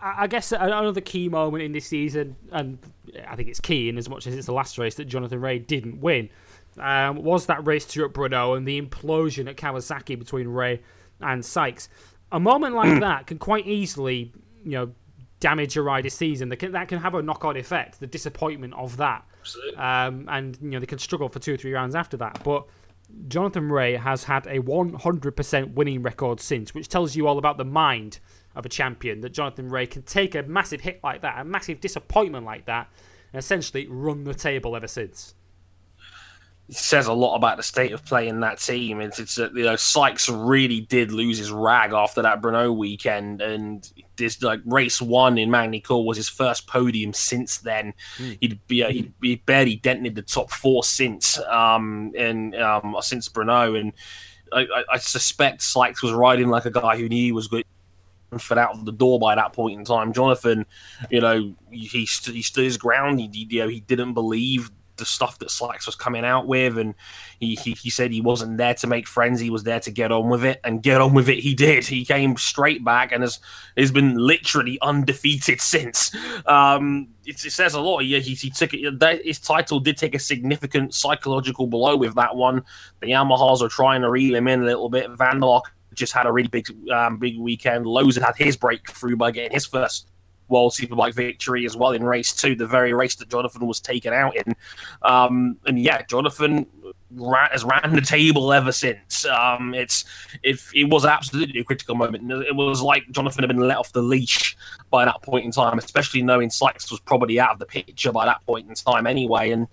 I 0.00 0.26
guess 0.26 0.52
another 0.52 1.00
key 1.00 1.28
moment 1.28 1.62
in 1.62 1.72
this 1.72 1.86
season, 1.86 2.36
and 2.52 2.78
I 3.26 3.36
think 3.36 3.48
it's 3.48 3.60
key 3.60 3.88
in 3.88 3.98
as 3.98 4.08
much 4.08 4.26
as 4.26 4.34
it's 4.34 4.46
the 4.46 4.52
last 4.52 4.78
race 4.78 4.94
that 4.96 5.06
Jonathan 5.06 5.40
Rea 5.40 5.58
didn't 5.58 6.00
win, 6.00 6.30
um, 6.78 7.22
was 7.22 7.46
that 7.46 7.66
race 7.66 7.84
two 7.84 8.04
at 8.04 8.12
Brno 8.12 8.56
and 8.56 8.66
the 8.66 8.80
implosion 8.80 9.48
at 9.48 9.56
Kawasaki 9.56 10.18
between 10.18 10.48
Rea 10.48 10.80
and 11.20 11.44
Sykes. 11.44 11.88
A 12.30 12.40
moment 12.40 12.74
like 12.74 13.00
that 13.00 13.26
can 13.26 13.38
quite 13.38 13.66
easily, 13.66 14.32
you 14.68 14.76
know, 14.76 14.92
damage 15.40 15.76
a 15.76 15.82
rider's 15.82 16.14
season. 16.14 16.48
That 16.48 16.56
can, 16.56 16.72
that 16.72 16.88
can 16.88 16.98
have 16.98 17.14
a 17.14 17.22
knock 17.22 17.44
on 17.44 17.56
effect. 17.56 18.00
The 18.00 18.06
disappointment 18.06 18.74
of 18.74 18.96
that, 18.98 19.24
um, 19.76 20.26
and 20.28 20.58
you 20.60 20.70
know 20.70 20.80
they 20.80 20.86
can 20.86 20.98
struggle 20.98 21.28
for 21.28 21.38
two 21.38 21.54
or 21.54 21.56
three 21.56 21.72
rounds 21.72 21.94
after 21.94 22.16
that. 22.18 22.42
But 22.44 22.66
Jonathan 23.28 23.70
Rea 23.70 23.96
has 23.96 24.24
had 24.24 24.46
a 24.46 24.60
100% 24.60 25.74
winning 25.74 26.02
record 26.02 26.40
since, 26.40 26.74
which 26.74 26.88
tells 26.88 27.16
you 27.16 27.26
all 27.26 27.38
about 27.38 27.56
the 27.56 27.64
mind 27.64 28.20
of 28.54 28.66
a 28.66 28.68
champion. 28.68 29.20
That 29.20 29.30
Jonathan 29.30 29.68
Rea 29.68 29.86
can 29.86 30.02
take 30.02 30.34
a 30.34 30.42
massive 30.42 30.82
hit 30.82 31.00
like 31.02 31.22
that, 31.22 31.38
a 31.40 31.44
massive 31.44 31.80
disappointment 31.80 32.44
like 32.44 32.66
that, 32.66 32.90
and 33.32 33.38
essentially 33.38 33.86
run 33.88 34.24
the 34.24 34.34
table 34.34 34.76
ever 34.76 34.88
since. 34.88 35.34
Says 36.70 37.06
a 37.06 37.12
lot 37.12 37.34
about 37.34 37.56
the 37.56 37.62
state 37.62 37.92
of 37.92 38.04
play 38.04 38.28
in 38.28 38.40
that 38.40 38.58
team. 38.58 39.00
It's, 39.00 39.18
it's 39.18 39.38
uh, 39.38 39.50
you 39.54 39.64
know 39.64 39.76
Sykes 39.76 40.28
really 40.28 40.80
did 40.80 41.12
lose 41.12 41.38
his 41.38 41.50
rag 41.50 41.92
after 41.92 42.22
that 42.22 42.42
Brno 42.42 42.76
weekend, 42.76 43.40
and 43.40 43.90
this 44.16 44.42
like 44.42 44.60
race 44.66 45.00
one 45.00 45.38
in 45.38 45.50
Magny-Cours 45.50 46.06
was 46.06 46.16
his 46.16 46.28
first 46.28 46.66
podium 46.66 47.12
since 47.12 47.58
then. 47.58 47.94
Mm. 48.18 48.38
He'd 48.40 48.66
be 48.66 48.82
uh, 48.82 48.90
he'd, 48.90 49.12
he 49.22 49.36
barely 49.36 49.76
dented 49.76 50.14
the 50.14 50.22
top 50.22 50.50
four 50.50 50.84
since 50.84 51.38
um 51.38 52.12
and 52.16 52.54
um 52.56 52.96
since 53.00 53.28
Brno, 53.28 53.78
and 53.78 53.92
I, 54.52 54.66
I, 54.92 54.98
suspect 54.98 55.62
Sykes 55.62 56.02
was 56.02 56.12
riding 56.12 56.48
like 56.48 56.64
a 56.64 56.70
guy 56.70 56.96
who 56.96 57.08
knew 57.08 57.22
he 57.22 57.32
was 57.32 57.48
good 57.48 57.64
for 58.38 58.58
out 58.58 58.74
of 58.74 58.84
the 58.84 58.92
door 58.92 59.18
by 59.18 59.34
that 59.34 59.52
point 59.52 59.78
in 59.78 59.84
time. 59.84 60.12
Jonathan, 60.12 60.66
you 61.10 61.20
know, 61.20 61.54
he 61.70 61.86
he 61.86 62.42
stood 62.42 62.64
his 62.64 62.76
ground. 62.76 63.20
He, 63.20 63.46
you 63.50 63.60
know, 63.60 63.68
he 63.68 63.80
didn't 63.80 64.14
believe 64.14 64.70
the 64.98 65.04
stuff 65.04 65.38
that 65.38 65.50
Slacks 65.50 65.86
was 65.86 65.96
coming 65.96 66.24
out 66.24 66.46
with, 66.46 66.78
and 66.78 66.94
he, 67.40 67.54
he, 67.54 67.72
he 67.72 67.90
said 67.90 68.10
he 68.10 68.20
wasn't 68.20 68.58
there 68.58 68.74
to 68.74 68.86
make 68.86 69.06
friends. 69.06 69.40
He 69.40 69.50
was 69.50 69.64
there 69.64 69.80
to 69.80 69.90
get 69.90 70.12
on 70.12 70.28
with 70.28 70.44
it, 70.44 70.60
and 70.64 70.82
get 70.82 71.00
on 71.00 71.14
with 71.14 71.28
it. 71.28 71.38
He 71.38 71.54
did. 71.54 71.86
He 71.86 72.04
came 72.04 72.36
straight 72.36 72.84
back 72.84 73.12
and 73.12 73.22
has 73.22 73.40
has 73.76 73.90
been 73.90 74.16
literally 74.16 74.78
undefeated 74.82 75.60
since. 75.62 76.14
Um, 76.46 77.08
it, 77.24 77.44
it 77.44 77.52
says 77.52 77.74
a 77.74 77.80
lot. 77.80 78.02
He, 78.02 78.18
he, 78.20 78.34
he 78.34 78.50
took 78.50 78.74
it. 78.74 78.98
That, 78.98 79.24
his 79.24 79.38
title 79.38 79.80
did 79.80 79.96
take 79.96 80.14
a 80.14 80.18
significant 80.18 80.94
psychological 80.94 81.66
blow 81.66 81.96
with 81.96 82.14
that 82.16 82.36
one. 82.36 82.64
The 83.00 83.08
Yamahas 83.08 83.62
are 83.62 83.68
trying 83.68 84.02
to 84.02 84.10
reel 84.10 84.34
him 84.34 84.48
in 84.48 84.62
a 84.62 84.66
little 84.66 84.88
bit. 84.88 85.10
Van 85.12 85.40
just 85.94 86.12
had 86.12 86.26
a 86.26 86.32
really 86.32 86.48
big 86.48 86.66
um, 86.90 87.18
big 87.18 87.38
weekend. 87.38 87.86
Lowes 87.86 88.16
had 88.16 88.36
his 88.36 88.56
breakthrough 88.56 89.16
by 89.16 89.30
getting 89.30 89.52
his 89.52 89.66
first 89.66 90.08
World 90.48 90.72
Superbike 90.72 91.14
victory 91.14 91.64
as 91.66 91.76
well 91.76 91.92
in 91.92 92.04
race 92.04 92.32
two, 92.32 92.54
the 92.54 92.66
very 92.66 92.92
race 92.92 93.14
that 93.16 93.28
Jonathan 93.28 93.66
was 93.66 93.80
taken 93.80 94.12
out 94.12 94.36
in. 94.36 94.54
Um, 95.02 95.56
and 95.66 95.78
yeah, 95.78 96.02
Jonathan 96.02 96.66
ran, 97.10 97.50
has 97.50 97.64
ran 97.64 97.94
the 97.94 98.00
table 98.00 98.52
ever 98.52 98.72
since. 98.72 99.24
Um, 99.26 99.74
it's 99.74 100.04
if 100.42 100.74
it 100.74 100.84
was 100.84 101.04
absolutely 101.04 101.60
a 101.60 101.64
critical 101.64 101.94
moment. 101.94 102.30
It 102.30 102.54
was 102.54 102.82
like 102.82 103.10
Jonathan 103.10 103.42
had 103.42 103.48
been 103.48 103.66
let 103.66 103.78
off 103.78 103.92
the 103.92 104.02
leash 104.02 104.56
by 104.90 105.04
that 105.04 105.22
point 105.22 105.44
in 105.44 105.50
time, 105.52 105.78
especially 105.78 106.22
knowing 106.22 106.50
Sykes 106.50 106.90
was 106.90 107.00
probably 107.00 107.38
out 107.38 107.52
of 107.52 107.58
the 107.58 107.66
picture 107.66 108.12
by 108.12 108.24
that 108.26 108.44
point 108.46 108.68
in 108.68 108.74
time 108.74 109.06
anyway. 109.06 109.50
And 109.50 109.68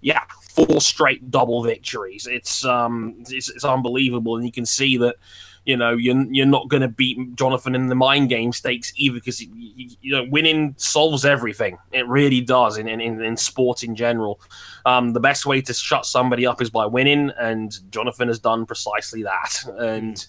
yeah, 0.00 0.22
four 0.42 0.80
straight 0.80 1.30
double 1.30 1.62
victories. 1.62 2.26
It's 2.30 2.64
um, 2.64 3.16
it's, 3.28 3.50
it's 3.50 3.64
unbelievable, 3.64 4.36
and 4.36 4.46
you 4.46 4.52
can 4.52 4.66
see 4.66 4.96
that 4.98 5.16
you 5.64 5.76
know 5.76 5.92
you're 5.92 6.24
you're 6.30 6.46
not 6.46 6.68
going 6.68 6.80
to 6.80 6.88
beat 6.88 7.18
Jonathan 7.36 7.74
in 7.74 7.88
the 7.88 7.94
mind 7.94 8.28
game 8.28 8.52
stakes 8.52 8.92
either 8.96 9.14
because 9.14 9.40
you, 9.40 9.96
know 10.04 10.26
winning 10.30 10.74
solves 10.78 11.24
everything. 11.24 11.78
It 11.92 12.06
really 12.08 12.40
does 12.40 12.78
in 12.78 12.88
in, 12.88 13.22
in 13.22 13.36
sport 13.36 13.82
in 13.82 13.94
general. 13.94 14.40
Um, 14.86 15.12
the 15.12 15.20
best 15.20 15.46
way 15.46 15.60
to 15.62 15.74
shut 15.74 16.06
somebody 16.06 16.46
up 16.46 16.62
is 16.62 16.70
by 16.70 16.86
winning, 16.86 17.30
and 17.38 17.76
Jonathan 17.90 18.28
has 18.28 18.38
done 18.38 18.66
precisely 18.66 19.22
that. 19.24 19.52
And 19.78 20.24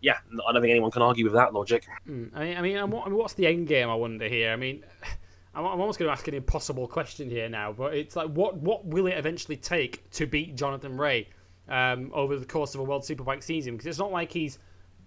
yeah, 0.00 0.18
I 0.46 0.52
don't 0.52 0.60
think 0.60 0.70
anyone 0.70 0.90
can 0.90 1.02
argue 1.02 1.24
with 1.24 1.34
that 1.34 1.54
logic. 1.54 1.86
Mm, 2.08 2.30
I 2.34 2.60
mean, 2.60 2.76
I 2.76 2.86
mean, 2.86 3.14
what's 3.14 3.34
the 3.34 3.46
end 3.46 3.66
game? 3.66 3.88
I 3.88 3.94
wonder 3.94 4.28
here. 4.28 4.52
I 4.52 4.56
mean. 4.56 4.84
I'm 5.56 5.64
almost 5.64 6.00
going 6.00 6.08
to 6.08 6.12
ask 6.12 6.26
an 6.26 6.34
impossible 6.34 6.88
question 6.88 7.30
here 7.30 7.48
now, 7.48 7.72
but 7.72 7.94
it's 7.94 8.16
like, 8.16 8.28
what 8.30 8.56
what 8.56 8.84
will 8.84 9.06
it 9.06 9.16
eventually 9.16 9.56
take 9.56 10.10
to 10.10 10.26
beat 10.26 10.56
Jonathan 10.56 10.96
Rea 10.96 11.28
um, 11.68 12.10
over 12.12 12.36
the 12.36 12.44
course 12.44 12.74
of 12.74 12.80
a 12.80 12.82
World 12.82 13.02
Superbike 13.02 13.40
season? 13.40 13.74
Because 13.74 13.86
it's 13.86 14.00
not 14.00 14.10
like 14.10 14.32
he's 14.32 14.58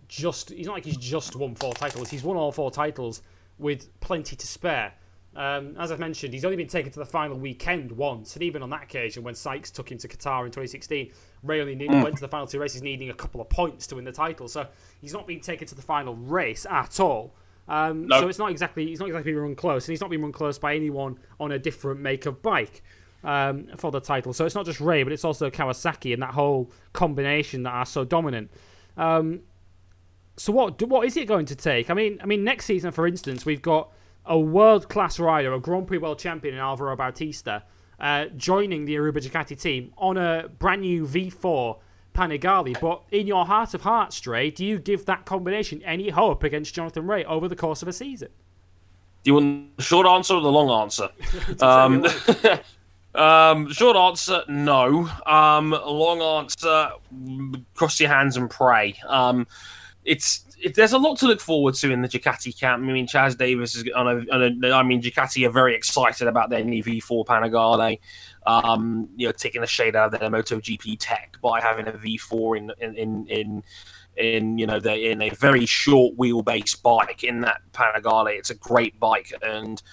just 0.07 0.49
he's 0.49 0.67
not 0.67 0.73
like 0.73 0.85
he's 0.85 0.97
just 0.97 1.35
won 1.35 1.55
four 1.55 1.73
titles. 1.73 2.09
He's 2.09 2.23
won 2.23 2.37
all 2.37 2.51
four 2.51 2.71
titles 2.71 3.21
with 3.57 3.99
plenty 3.99 4.35
to 4.35 4.47
spare. 4.47 4.93
Um, 5.35 5.75
as 5.77 5.91
I've 5.91 5.99
mentioned, 5.99 6.33
he's 6.33 6.45
only 6.45 6.57
been 6.57 6.67
taken 6.67 6.91
to 6.91 6.99
the 6.99 7.05
final 7.05 7.37
weekend 7.37 7.91
once, 7.91 8.35
and 8.35 8.41
even 8.41 8.63
on 8.63 8.71
that 8.71 8.83
occasion, 8.83 9.23
when 9.23 9.35
Sykes 9.35 9.69
took 9.69 9.91
him 9.91 9.99
to 9.99 10.07
Qatar 10.07 10.45
in 10.45 10.47
2016, 10.47 11.11
Rea 11.43 11.61
only 11.61 11.75
need, 11.75 11.91
mm. 11.91 12.03
went 12.03 12.15
to 12.15 12.21
the 12.21 12.27
final 12.27 12.47
two 12.47 12.59
races 12.59 12.81
needing 12.81 13.11
a 13.11 13.13
couple 13.13 13.39
of 13.39 13.47
points 13.47 13.85
to 13.87 13.95
win 13.95 14.05
the 14.05 14.11
title. 14.11 14.47
So 14.47 14.65
he's 14.99 15.13
not 15.13 15.27
been 15.27 15.39
taken 15.39 15.67
to 15.67 15.75
the 15.75 15.81
final 15.81 16.15
race 16.15 16.65
at 16.65 16.99
all. 16.99 17.35
Um. 17.67 18.07
So 18.09 18.27
it's 18.29 18.39
not 18.39 18.49
exactly 18.49 18.87
he's 18.87 18.99
not 18.99 19.09
exactly 19.09 19.33
been 19.33 19.41
run 19.41 19.55
close, 19.55 19.87
and 19.87 19.93
he's 19.93 20.01
not 20.01 20.09
been 20.09 20.21
run 20.21 20.31
close 20.31 20.57
by 20.57 20.75
anyone 20.75 21.19
on 21.39 21.51
a 21.51 21.59
different 21.59 21.99
make 21.99 22.25
of 22.25 22.41
bike 22.41 22.81
um, 23.23 23.67
for 23.77 23.91
the 23.91 23.99
title. 23.99 24.33
So 24.33 24.45
it's 24.45 24.55
not 24.55 24.65
just 24.65 24.79
Rea, 24.79 25.03
but 25.03 25.11
it's 25.11 25.25
also 25.25 25.49
Kawasaki 25.49 26.13
and 26.13 26.21
that 26.23 26.33
whole 26.33 26.71
combination 26.93 27.63
that 27.63 27.71
are 27.71 27.85
so 27.85 28.05
dominant. 28.05 28.49
Um, 28.95 29.41
so 30.37 30.53
what 30.53 30.81
what 30.83 31.05
is 31.05 31.17
it 31.17 31.27
going 31.27 31.45
to 31.47 31.55
take? 31.55 31.89
I 31.89 31.93
mean, 31.93 32.19
I 32.21 32.25
mean, 32.25 32.43
next 32.43 32.65
season, 32.65 32.91
for 32.91 33.07
instance, 33.07 33.45
we've 33.45 33.61
got 33.61 33.91
a 34.25 34.37
world 34.37 34.87
class 34.89 35.19
rider, 35.19 35.53
a 35.53 35.59
Grand 35.59 35.87
Prix 35.87 35.97
world 35.97 36.19
champion 36.19 36.53
in 36.53 36.59
Alvaro 36.59 36.95
Bautista, 36.95 37.63
uh, 37.99 38.25
joining 38.35 38.85
the 38.85 38.95
Aruba 38.95 39.17
Ducati 39.17 39.59
team 39.59 39.91
on 39.97 40.17
a 40.17 40.47
brand 40.59 40.81
new 40.81 41.07
V4 41.07 41.79
Panigale. 42.13 42.79
But 42.79 43.03
in 43.11 43.25
your 43.25 43.45
heart 43.45 43.73
of 43.73 43.81
hearts, 43.81 44.17
Stray, 44.17 44.51
do 44.51 44.63
you 44.63 44.77
give 44.77 45.05
that 45.05 45.25
combination 45.25 45.81
any 45.83 46.09
hope 46.09 46.43
against 46.43 46.75
Jonathan 46.75 47.07
Rea 47.07 47.25
over 47.25 47.47
the 47.47 47.55
course 47.55 47.81
of 47.81 47.87
a 47.87 47.93
season? 47.93 48.29
Do 49.23 49.29
you 49.29 49.33
want 49.33 49.77
the 49.77 49.83
short 49.83 50.05
answer 50.05 50.35
or 50.35 50.41
the 50.41 50.51
long 50.51 50.69
answer? 50.83 51.09
um, 51.61 52.05
um, 53.15 53.71
short 53.71 53.97
answer, 53.97 54.43
no. 54.47 55.09
Um, 55.25 55.71
long 55.71 56.21
answer, 56.21 56.91
cross 57.73 57.99
your 57.99 58.09
hands 58.09 58.37
and 58.37 58.49
pray. 58.49 58.95
Um, 59.07 59.47
it's 60.07 60.45
it, 60.59 60.73
there's 60.73 60.93
a 60.93 60.97
lot 60.97 61.17
to 61.19 61.27
look 61.27 61.41
forward 61.41 61.75
to 61.75 61.91
in 61.91 62.01
the 62.01 62.07
Ducati 62.07 62.57
camp. 62.57 62.81
I 62.81 62.85
mean, 62.91 63.05
Chaz 63.05 63.37
Davies 63.37 63.75
is 63.75 63.83
on 63.95 64.07
a, 64.07 64.33
on 64.33 64.63
a 64.63 64.71
I 64.71 64.81
mean, 64.81 65.01
Ducati 65.01 65.45
are 65.45 65.51
very 65.51 65.75
excited 65.75 66.27
about 66.27 66.49
their 66.49 66.63
new 66.63 66.83
V4 66.83 67.25
Panigale. 67.25 67.99
Um, 68.47 69.09
you 69.17 69.27
know, 69.27 69.33
taking 69.33 69.61
a 69.61 69.67
shade 69.67 69.95
out 69.95 70.13
of 70.13 70.19
their 70.19 70.29
MotoGP 70.29 70.97
tech 70.99 71.37
by 71.41 71.59
having 71.59 71.87
a 71.87 71.91
V4 71.91 72.57
in 72.57 72.71
in 72.79 72.95
in, 72.95 73.27
in 73.27 73.63
in 74.15 74.57
you 74.57 74.65
know 74.65 74.77
in 74.77 75.21
a 75.21 75.29
very 75.31 75.65
short 75.65 76.17
wheelbase 76.17 76.81
bike 76.81 77.23
in 77.23 77.41
that 77.41 77.61
Panigale. 77.73 78.31
It's 78.31 78.49
a 78.49 78.55
great 78.55 78.97
bike, 78.99 79.31
and 79.43 79.83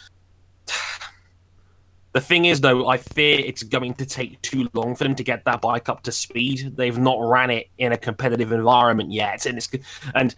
the 2.14 2.20
thing 2.20 2.44
is, 2.44 2.60
though, 2.60 2.86
I 2.86 2.96
fear 2.96 3.40
it's 3.40 3.64
going 3.64 3.92
to 3.94 4.06
take 4.06 4.40
too 4.40 4.68
long 4.72 4.94
for 4.94 5.02
them 5.02 5.16
to 5.16 5.24
get 5.24 5.44
that 5.44 5.60
bike 5.60 5.88
up 5.88 6.04
to 6.04 6.12
speed. 6.12 6.74
They've 6.76 6.96
not 6.96 7.18
ran 7.20 7.50
it 7.50 7.68
in 7.78 7.90
a 7.90 7.98
competitive 7.98 8.52
environment 8.52 9.12
yet, 9.12 9.46
and 9.46 9.58
it's 9.58 9.68
and 10.14 10.34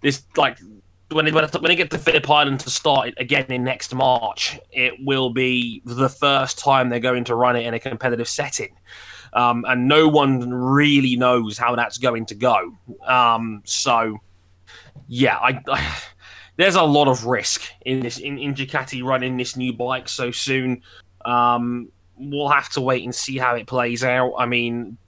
this 0.00 0.22
like 0.38 0.58
when 1.10 1.26
they 1.26 1.30
when 1.30 1.48
they 1.64 1.76
get 1.76 1.90
the 1.90 1.98
Phillip 1.98 2.28
Island 2.30 2.60
to 2.60 2.70
start 2.70 3.08
it 3.08 3.14
again 3.18 3.44
in 3.50 3.62
next 3.62 3.94
March, 3.94 4.58
it 4.72 4.94
will 5.04 5.28
be 5.28 5.82
the 5.84 6.08
first 6.08 6.58
time 6.58 6.88
they're 6.88 6.98
going 6.98 7.24
to 7.24 7.34
run 7.34 7.56
it 7.56 7.66
in 7.66 7.74
a 7.74 7.78
competitive 7.78 8.26
setting. 8.28 8.74
Um, 9.34 9.66
and 9.68 9.86
no 9.86 10.08
one 10.08 10.50
really 10.50 11.14
knows 11.14 11.58
how 11.58 11.76
that's 11.76 11.98
going 11.98 12.24
to 12.26 12.34
go. 12.34 12.72
Um, 13.06 13.60
so, 13.66 14.16
yeah, 15.06 15.36
I, 15.36 15.60
I, 15.68 15.98
there's 16.56 16.76
a 16.76 16.82
lot 16.82 17.06
of 17.06 17.26
risk 17.26 17.64
in 17.84 18.00
this 18.00 18.16
in, 18.16 18.38
in 18.38 18.54
Ducati 18.54 19.04
running 19.04 19.36
this 19.36 19.56
new 19.56 19.74
bike 19.74 20.08
so 20.08 20.30
soon. 20.30 20.82
Um, 21.24 21.90
we'll 22.16 22.48
have 22.48 22.68
to 22.70 22.80
wait 22.80 23.04
and 23.04 23.14
see 23.14 23.38
how 23.38 23.54
it 23.54 23.66
plays 23.66 24.04
out. 24.04 24.34
I 24.38 24.46
mean, 24.46 24.98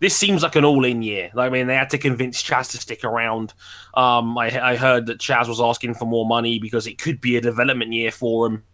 this 0.00 0.16
seems 0.16 0.42
like 0.42 0.56
an 0.56 0.64
all-in 0.64 1.02
year. 1.02 1.30
I 1.36 1.48
mean, 1.48 1.66
they 1.66 1.74
had 1.74 1.90
to 1.90 1.98
convince 1.98 2.42
Chaz 2.42 2.70
to 2.72 2.78
stick 2.78 3.04
around. 3.04 3.54
Um, 3.94 4.36
I, 4.38 4.72
I, 4.72 4.76
heard 4.76 5.06
that 5.06 5.18
Chaz 5.18 5.48
was 5.48 5.60
asking 5.60 5.94
for 5.94 6.04
more 6.04 6.26
money 6.26 6.58
because 6.58 6.86
it 6.86 6.98
could 6.98 7.20
be 7.20 7.36
a 7.36 7.40
development 7.40 7.92
year 7.92 8.10
for 8.10 8.46
him 8.46 8.64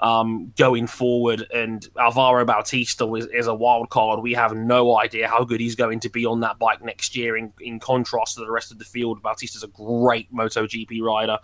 um, 0.00 0.52
going 0.56 0.86
forward. 0.86 1.46
And 1.52 1.86
Alvaro 1.98 2.44
Bautista 2.44 3.12
is, 3.14 3.26
is, 3.26 3.46
a 3.46 3.54
wild 3.54 3.90
card. 3.90 4.20
We 4.20 4.34
have 4.34 4.54
no 4.54 4.98
idea 4.98 5.28
how 5.28 5.44
good 5.44 5.60
he's 5.60 5.74
going 5.74 6.00
to 6.00 6.08
be 6.08 6.26
on 6.26 6.40
that 6.40 6.58
bike 6.58 6.82
next 6.82 7.16
year. 7.16 7.36
In, 7.36 7.52
in 7.60 7.80
contrast 7.80 8.36
to 8.36 8.40
the 8.40 8.50
rest 8.50 8.70
of 8.70 8.78
the 8.78 8.84
field, 8.84 9.22
Bautista's 9.22 9.64
a 9.64 9.68
great 9.68 10.32
MotoGP 10.32 11.00
rider 11.02 11.38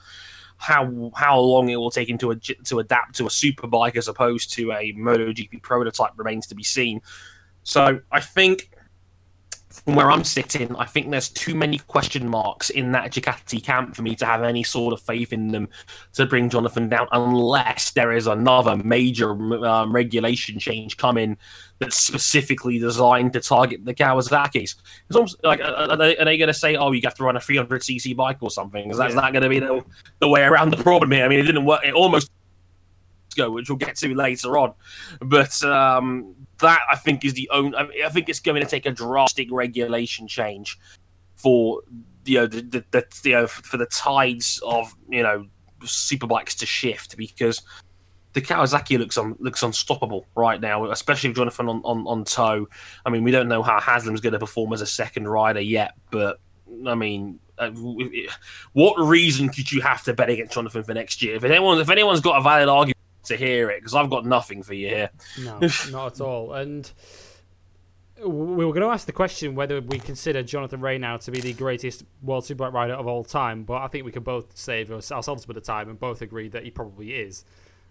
how 0.56 1.10
how 1.14 1.38
long 1.38 1.68
it 1.68 1.76
will 1.76 1.90
take 1.90 2.08
him 2.08 2.18
to 2.18 2.34
to 2.34 2.78
adapt 2.78 3.16
to 3.16 3.26
a 3.26 3.28
superbike 3.28 3.96
as 3.96 4.08
opposed 4.08 4.52
to 4.52 4.72
a 4.72 4.92
MotoGP 4.94 5.62
prototype 5.62 6.12
remains 6.16 6.46
to 6.48 6.54
be 6.54 6.62
seen. 6.62 7.00
So 7.62 8.00
I 8.12 8.20
think 8.20 8.70
from 9.84 9.96
where 9.96 10.10
I'm 10.10 10.24
sitting, 10.24 10.74
I 10.76 10.84
think 10.84 11.10
there's 11.10 11.28
too 11.28 11.54
many 11.54 11.78
question 11.78 12.28
marks 12.28 12.70
in 12.70 12.92
that 12.92 13.12
Ducati 13.12 13.62
camp 13.62 13.96
for 13.96 14.02
me 14.02 14.14
to 14.16 14.24
have 14.24 14.42
any 14.42 14.62
sort 14.62 14.92
of 14.92 15.00
faith 15.00 15.32
in 15.32 15.48
them 15.48 15.68
to 16.12 16.26
bring 16.26 16.48
Jonathan 16.48 16.88
down, 16.88 17.08
unless 17.12 17.90
there 17.90 18.12
is 18.12 18.26
another 18.26 18.76
major 18.76 19.30
um, 19.66 19.92
regulation 19.92 20.58
change 20.58 20.96
coming 20.96 21.36
that's 21.78 21.96
specifically 21.96 22.78
designed 22.78 23.32
to 23.32 23.40
target 23.40 23.84
the 23.84 23.94
Kawasaki's. 23.94 24.76
It's 25.08 25.16
almost 25.16 25.42
like, 25.42 25.60
are 25.60 25.96
they, 25.96 26.14
they 26.14 26.38
going 26.38 26.48
to 26.48 26.54
say, 26.54 26.76
"Oh, 26.76 26.92
you 26.92 27.00
have 27.04 27.14
to 27.16 27.24
run 27.24 27.36
a 27.36 27.40
300cc 27.40 28.14
bike 28.14 28.38
or 28.40 28.50
something"? 28.50 28.90
Is 28.90 28.98
that, 28.98 29.10
yeah. 29.10 29.30
going 29.32 29.42
to 29.42 29.48
be 29.48 29.58
the, 29.58 29.84
the 30.20 30.28
way 30.28 30.42
around 30.42 30.70
the 30.70 30.82
problem 30.82 31.10
here? 31.10 31.24
I 31.24 31.28
mean, 31.28 31.40
it 31.40 31.44
didn't 31.44 31.64
work. 31.64 31.80
It 31.84 31.94
almost 31.94 32.30
go, 33.34 33.50
which 33.50 33.68
we'll 33.68 33.78
get 33.78 33.96
to 33.96 34.14
later 34.14 34.56
on. 34.56 34.74
But 35.20 35.62
um, 35.64 36.34
that 36.60 36.80
I 36.90 36.96
think 36.96 37.24
is 37.24 37.34
the 37.34 37.48
only. 37.52 37.76
I, 37.76 38.08
think 38.08 38.28
it's 38.28 38.40
going 38.40 38.60
to 38.60 38.68
take 38.68 38.86
a 38.86 38.90
drastic 38.90 39.48
regulation 39.50 40.28
change 40.28 40.78
for 41.36 41.82
you 42.24 42.38
know 42.38 42.46
the, 42.46 42.60
the, 42.62 42.84
the 42.90 43.06
you 43.24 43.32
know 43.32 43.46
for 43.46 43.76
the 43.76 43.86
tides 43.86 44.60
of 44.64 44.94
you 45.08 45.22
know 45.22 45.46
superbikes 45.82 46.56
to 46.58 46.66
shift 46.66 47.16
because 47.16 47.62
the 48.32 48.40
Kawasaki 48.40 48.98
looks 48.98 49.16
un, 49.16 49.36
looks 49.38 49.62
unstoppable 49.62 50.26
right 50.34 50.60
now, 50.60 50.90
especially 50.90 51.30
with 51.30 51.36
Jonathan 51.36 51.68
on, 51.68 51.80
on, 51.84 52.06
on 52.06 52.24
toe. 52.24 52.68
I 53.06 53.10
mean, 53.10 53.22
we 53.22 53.30
don't 53.30 53.48
know 53.48 53.62
how 53.62 53.80
Haslam's 53.80 54.20
going 54.20 54.32
to 54.32 54.38
perform 54.40 54.72
as 54.72 54.80
a 54.80 54.86
second 54.86 55.28
rider 55.28 55.60
yet, 55.60 55.92
but 56.10 56.40
I 56.86 56.96
mean, 56.96 57.38
uh, 57.58 57.70
what 58.72 58.94
reason 58.98 59.48
could 59.50 59.70
you 59.70 59.80
have 59.82 60.02
to 60.04 60.14
bet 60.14 60.30
against 60.30 60.54
Jonathan 60.54 60.82
for 60.82 60.94
next 60.94 61.22
year? 61.22 61.36
If 61.36 61.44
anyone, 61.44 61.78
if 61.78 61.88
anyone's 61.90 62.20
got 62.20 62.38
a 62.38 62.42
valid 62.42 62.68
argument 62.68 62.98
to 63.24 63.36
hear 63.36 63.70
it, 63.70 63.80
because 63.80 63.94
I've 63.94 64.10
got 64.10 64.24
nothing 64.24 64.62
for 64.62 64.74
you 64.74 64.88
here. 64.88 65.10
No, 65.40 65.58
not 65.90 66.14
at 66.14 66.20
all. 66.20 66.54
And 66.54 66.90
we 68.24 68.64
were 68.64 68.72
going 68.72 68.82
to 68.82 68.92
ask 68.92 69.06
the 69.06 69.12
question 69.12 69.54
whether 69.54 69.80
we 69.80 69.98
consider 69.98 70.42
Jonathan 70.42 70.80
Rea 70.80 70.98
now 70.98 71.16
to 71.18 71.30
be 71.30 71.40
the 71.40 71.52
greatest 71.52 72.04
World 72.22 72.44
Superbike 72.44 72.72
rider 72.72 72.94
of 72.94 73.06
all 73.06 73.24
time, 73.24 73.64
but 73.64 73.82
I 73.82 73.88
think 73.88 74.04
we 74.04 74.12
can 74.12 74.22
both 74.22 74.56
save 74.56 74.90
ourselves 74.90 75.44
a 75.44 75.46
bit 75.46 75.56
of 75.56 75.64
time 75.64 75.88
and 75.88 75.98
both 75.98 76.22
agree 76.22 76.48
that 76.48 76.64
he 76.64 76.70
probably 76.70 77.14
is. 77.14 77.44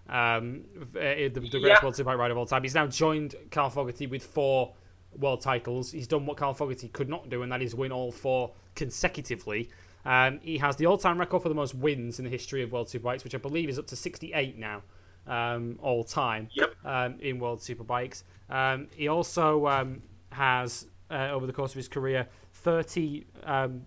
Um, 0.10 0.64
the, 0.94 1.30
the 1.30 1.40
greatest 1.40 1.54
yeah. 1.64 1.84
World 1.84 1.96
Superbike 1.96 2.18
rider 2.18 2.32
of 2.32 2.38
all 2.38 2.46
time. 2.46 2.64
He's 2.64 2.76
now 2.76 2.88
joined 2.88 3.36
Carl 3.52 3.70
Fogarty 3.70 4.08
with 4.08 4.24
four 4.24 4.74
world 5.18 5.42
titles. 5.42 5.92
He's 5.92 6.08
done 6.08 6.26
what 6.26 6.38
Carl 6.38 6.54
Fogarty 6.54 6.88
could 6.88 7.10
not 7.10 7.30
do, 7.30 7.44
and 7.44 7.52
that 7.52 7.62
is 7.62 7.76
win 7.76 7.92
all 7.92 8.12
four 8.12 8.52
consecutively. 8.76 9.70
Um, 10.06 10.40
he 10.42 10.58
has 10.58 10.76
the 10.76 10.86
all-time 10.86 11.18
record 11.18 11.44
for 11.44 11.50
the 11.50 11.56
most 11.56 11.74
wins 11.74 12.20
in 12.20 12.26
the 12.26 12.32
history 12.32 12.62
of 12.62 12.72
World 12.72 12.88
Superbikes, 12.88 13.24
which 13.24 13.36
I 13.36 13.38
believe 13.38 13.70
is 13.70 13.80
up 13.80 13.88
to 13.88 13.96
68 13.96 14.58
now, 14.58 14.82
um, 15.28 15.80
all 15.82 16.04
time 16.04 16.50
yep. 16.54 16.74
um, 16.86 17.18
in 17.20 17.40
World 17.40 17.60
Superbikes. 17.60 18.24
Um, 18.50 18.88
he 18.96 19.08
also 19.08 19.68
um, 19.68 20.02
has, 20.32 20.88
uh, 21.10 21.30
over 21.32 21.46
the 21.46 21.54
course 21.54 21.72
of 21.72 21.78
his 21.78 21.88
career, 21.88 22.28
30 22.54 23.26
um, 23.44 23.82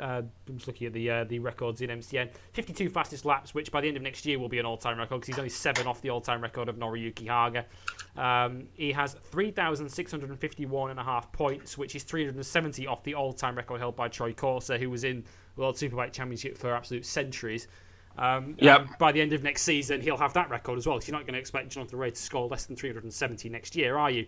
uh, 0.00 0.22
I'm 0.48 0.56
just 0.56 0.66
looking 0.66 0.86
at 0.86 0.92
the 0.92 1.10
uh, 1.10 1.24
the 1.24 1.38
records 1.38 1.82
in 1.82 1.90
MCN. 1.90 2.30
52 2.52 2.88
fastest 2.88 3.24
laps, 3.24 3.54
which 3.54 3.70
by 3.70 3.80
the 3.80 3.88
end 3.88 3.96
of 3.96 4.02
next 4.02 4.24
year 4.24 4.38
will 4.38 4.48
be 4.48 4.58
an 4.58 4.66
all-time 4.66 4.98
record 4.98 5.20
because 5.20 5.26
he's 5.28 5.38
only 5.38 5.50
seven 5.50 5.86
off 5.86 6.00
the 6.00 6.10
all-time 6.10 6.40
record 6.40 6.68
of 6.68 6.76
Noriyuki 6.76 7.28
Haga. 7.28 7.66
Um, 8.16 8.68
he 8.74 8.92
has 8.92 9.14
3,651 9.24 10.90
and 10.90 10.98
a 10.98 11.04
half 11.04 11.30
points, 11.32 11.76
which 11.76 11.94
is 11.94 12.02
370 12.02 12.86
off 12.86 13.04
the 13.04 13.14
all-time 13.14 13.54
record 13.56 13.78
held 13.78 13.96
by 13.96 14.08
Troy 14.08 14.32
Corser, 14.32 14.78
who 14.78 14.90
was 14.90 15.04
in 15.04 15.24
the 15.54 15.60
World 15.60 15.76
Superbike 15.76 16.12
Championship 16.12 16.56
for 16.56 16.74
absolute 16.74 17.04
centuries. 17.04 17.68
Um, 18.20 18.54
yeah. 18.58 18.86
By 18.98 19.12
the 19.12 19.20
end 19.22 19.32
of 19.32 19.42
next 19.42 19.62
season, 19.62 20.02
he'll 20.02 20.18
have 20.18 20.34
that 20.34 20.50
record 20.50 20.78
as 20.78 20.86
well. 20.86 20.96
Because 20.96 21.08
you're 21.08 21.16
not 21.16 21.24
going 21.24 21.32
to 21.32 21.40
expect 21.40 21.70
Jonathan 21.70 21.98
Rea 21.98 22.10
to 22.10 22.16
score 22.16 22.46
less 22.48 22.66
than 22.66 22.76
370 22.76 23.48
next 23.48 23.74
year, 23.74 23.96
are 23.96 24.10
you? 24.10 24.26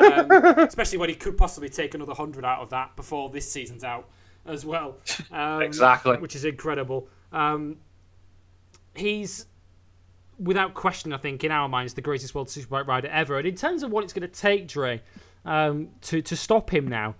Um, 0.00 0.30
especially 0.58 0.98
when 0.98 1.10
he 1.10 1.14
could 1.14 1.36
possibly 1.36 1.68
take 1.68 1.94
another 1.94 2.12
100 2.12 2.42
out 2.44 2.60
of 2.60 2.70
that 2.70 2.96
before 2.96 3.28
this 3.28 3.50
season's 3.50 3.84
out 3.84 4.08
as 4.46 4.64
well. 4.64 4.96
Um, 5.30 5.62
exactly. 5.62 6.16
Which 6.16 6.36
is 6.36 6.44
incredible. 6.44 7.08
Um, 7.32 7.78
he's, 8.94 9.46
without 10.38 10.74
question, 10.74 11.12
I 11.12 11.16
think, 11.16 11.42
in 11.42 11.50
our 11.50 11.68
minds, 11.68 11.94
the 11.94 12.02
greatest 12.02 12.34
world 12.34 12.48
superbike 12.48 12.86
rider 12.86 13.08
ever. 13.08 13.38
And 13.38 13.48
in 13.48 13.56
terms 13.56 13.82
of 13.82 13.90
what 13.90 14.04
it's 14.04 14.12
going 14.12 14.28
to 14.28 14.40
take, 14.40 14.68
Dre, 14.68 15.02
um, 15.44 15.88
to, 16.02 16.22
to 16.22 16.36
stop 16.36 16.72
him 16.72 16.86
now, 16.86 17.16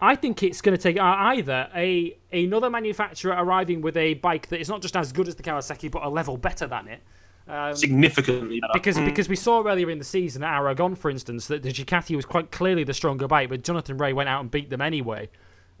I 0.00 0.14
think 0.14 0.42
it's 0.42 0.60
going 0.62 0.76
to 0.76 0.82
take 0.82 0.98
either 0.98 1.68
a 1.74 2.16
another 2.32 2.70
manufacturer 2.70 3.34
arriving 3.36 3.82
with 3.82 3.96
a 3.96 4.14
bike 4.14 4.48
that 4.48 4.60
is 4.60 4.68
not 4.68 4.80
just 4.80 4.96
as 4.96 5.12
good 5.12 5.28
as 5.28 5.34
the 5.34 5.42
Kawasaki, 5.42 5.90
but 5.90 6.02
a 6.02 6.08
level 6.08 6.36
better 6.36 6.66
than 6.66 6.88
it. 6.88 7.02
Um, 7.46 7.74
Significantly 7.74 8.60
better. 8.60 8.72
Because, 8.72 8.96
mm. 8.96 9.04
because 9.04 9.28
we 9.28 9.36
saw 9.36 9.66
earlier 9.66 9.90
in 9.90 9.98
the 9.98 10.04
season 10.04 10.44
at 10.44 10.54
Aragon, 10.54 10.94
for 10.94 11.10
instance, 11.10 11.48
that 11.48 11.62
the 11.62 11.70
Ducati 11.70 12.14
was 12.14 12.24
quite 12.24 12.52
clearly 12.52 12.84
the 12.84 12.94
stronger 12.94 13.26
bike, 13.26 13.48
but 13.48 13.64
Jonathan 13.64 13.98
Rea 13.98 14.12
went 14.12 14.28
out 14.28 14.40
and 14.40 14.50
beat 14.50 14.70
them 14.70 14.80
anyway 14.80 15.28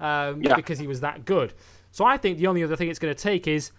um, 0.00 0.42
yeah. 0.42 0.56
because 0.56 0.78
he 0.78 0.86
was 0.86 1.00
that 1.00 1.24
good. 1.24 1.54
So 1.92 2.04
I 2.04 2.16
think 2.16 2.38
the 2.38 2.46
only 2.48 2.64
other 2.64 2.76
thing 2.76 2.88
it's 2.88 2.98
going 2.98 3.14
to 3.14 3.20
take 3.20 3.46
is 3.46 3.70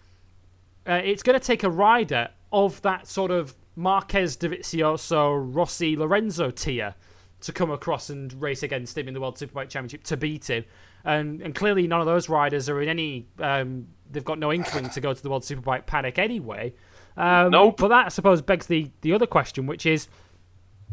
uh, 0.88 1.02
it's 1.04 1.22
going 1.22 1.38
to 1.40 1.46
take 1.46 1.64
a 1.64 1.70
rider 1.70 2.30
of 2.52 2.82
that 2.82 3.08
sort 3.08 3.32
of 3.32 3.56
Marquez, 3.76 4.38
Dovizioso, 4.38 5.54
Rossi, 5.54 5.96
Lorenzo 5.96 6.50
tier 6.50 6.96
to 7.42 7.52
come 7.52 7.72
across 7.72 8.10
and 8.10 8.34
race 8.42 8.64
against 8.64 8.98
him 8.98 9.08
in 9.08 9.14
the 9.14 9.22
World 9.22 9.38
Superbike 9.38 9.70
Championship 9.70 10.04
to 10.06 10.18
beat 10.18 10.50
him. 10.50 10.66
And, 11.04 11.42
and 11.42 11.56
clearly, 11.56 11.88
none 11.88 12.00
of 12.00 12.06
those 12.06 12.30
riders 12.30 12.70
are 12.70 12.82
in 12.82 12.90
any. 12.90 13.28
Um, 13.40 13.88
they've 14.10 14.26
got 14.26 14.40
no 14.40 14.52
inkling 14.52 14.90
to 14.90 15.02
go 15.02 15.14
to 15.14 15.22
the 15.22 15.30
World 15.30 15.44
Superbike 15.44 15.86
Paddock 15.86 16.20
anyway. 16.20 16.74
Um, 17.18 17.52
nope. 17.52 17.78
But 17.78 17.90
that, 17.90 18.06
I 18.06 18.10
suppose, 18.10 18.42
begs 18.42 18.68
the, 18.68 18.92
the 19.02 19.14
other 19.14 19.26
question, 19.26 19.66
which 19.66 19.86
is 19.86 20.08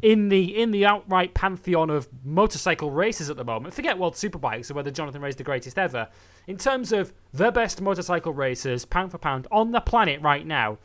in 0.02 0.28
the 0.28 0.60
in 0.60 0.70
the 0.70 0.86
outright 0.86 1.34
pantheon 1.34 1.90
of 1.90 2.08
motorcycle 2.24 2.90
races 2.90 3.30
at 3.30 3.36
the 3.36 3.44
moment. 3.44 3.74
Forget 3.74 3.98
World 3.98 4.14
Superbikes 4.14 4.70
or 4.70 4.74
whether 4.74 4.90
Jonathan 4.90 5.20
Rea 5.20 5.30
is 5.30 5.36
the 5.36 5.44
greatest 5.44 5.78
ever. 5.78 6.08
In 6.46 6.56
terms 6.56 6.92
of 6.92 7.12
the 7.32 7.50
best 7.50 7.80
motorcycle 7.80 8.32
racers, 8.32 8.84
pound 8.84 9.10
for 9.10 9.18
pound, 9.18 9.46
on 9.50 9.72
the 9.72 9.80
planet 9.80 10.20
right 10.22 10.46
now, 10.46 10.78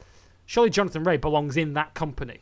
surely 0.45 0.69
Jonathan 0.69 1.03
Rea 1.03 1.17
belongs 1.17 1.57
in 1.57 1.73
that 1.73 1.93
company. 1.93 2.41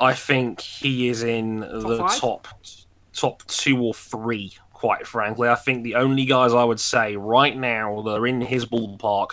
I 0.00 0.14
think 0.14 0.60
he 0.60 1.08
is 1.08 1.22
in 1.22 1.60
top 1.60 1.82
the 1.82 1.98
five? 1.98 2.18
top 2.18 2.48
top 3.12 3.46
two 3.46 3.80
or 3.82 3.94
three. 3.94 4.52
Quite 4.72 5.06
frankly, 5.06 5.48
I 5.48 5.56
think 5.56 5.84
the 5.84 5.94
only 5.96 6.24
guys 6.24 6.54
I 6.54 6.64
would 6.64 6.80
say 6.80 7.14
right 7.14 7.54
now 7.54 8.00
that 8.02 8.12
are 8.12 8.26
in 8.26 8.40
his 8.40 8.64
ballpark 8.64 9.32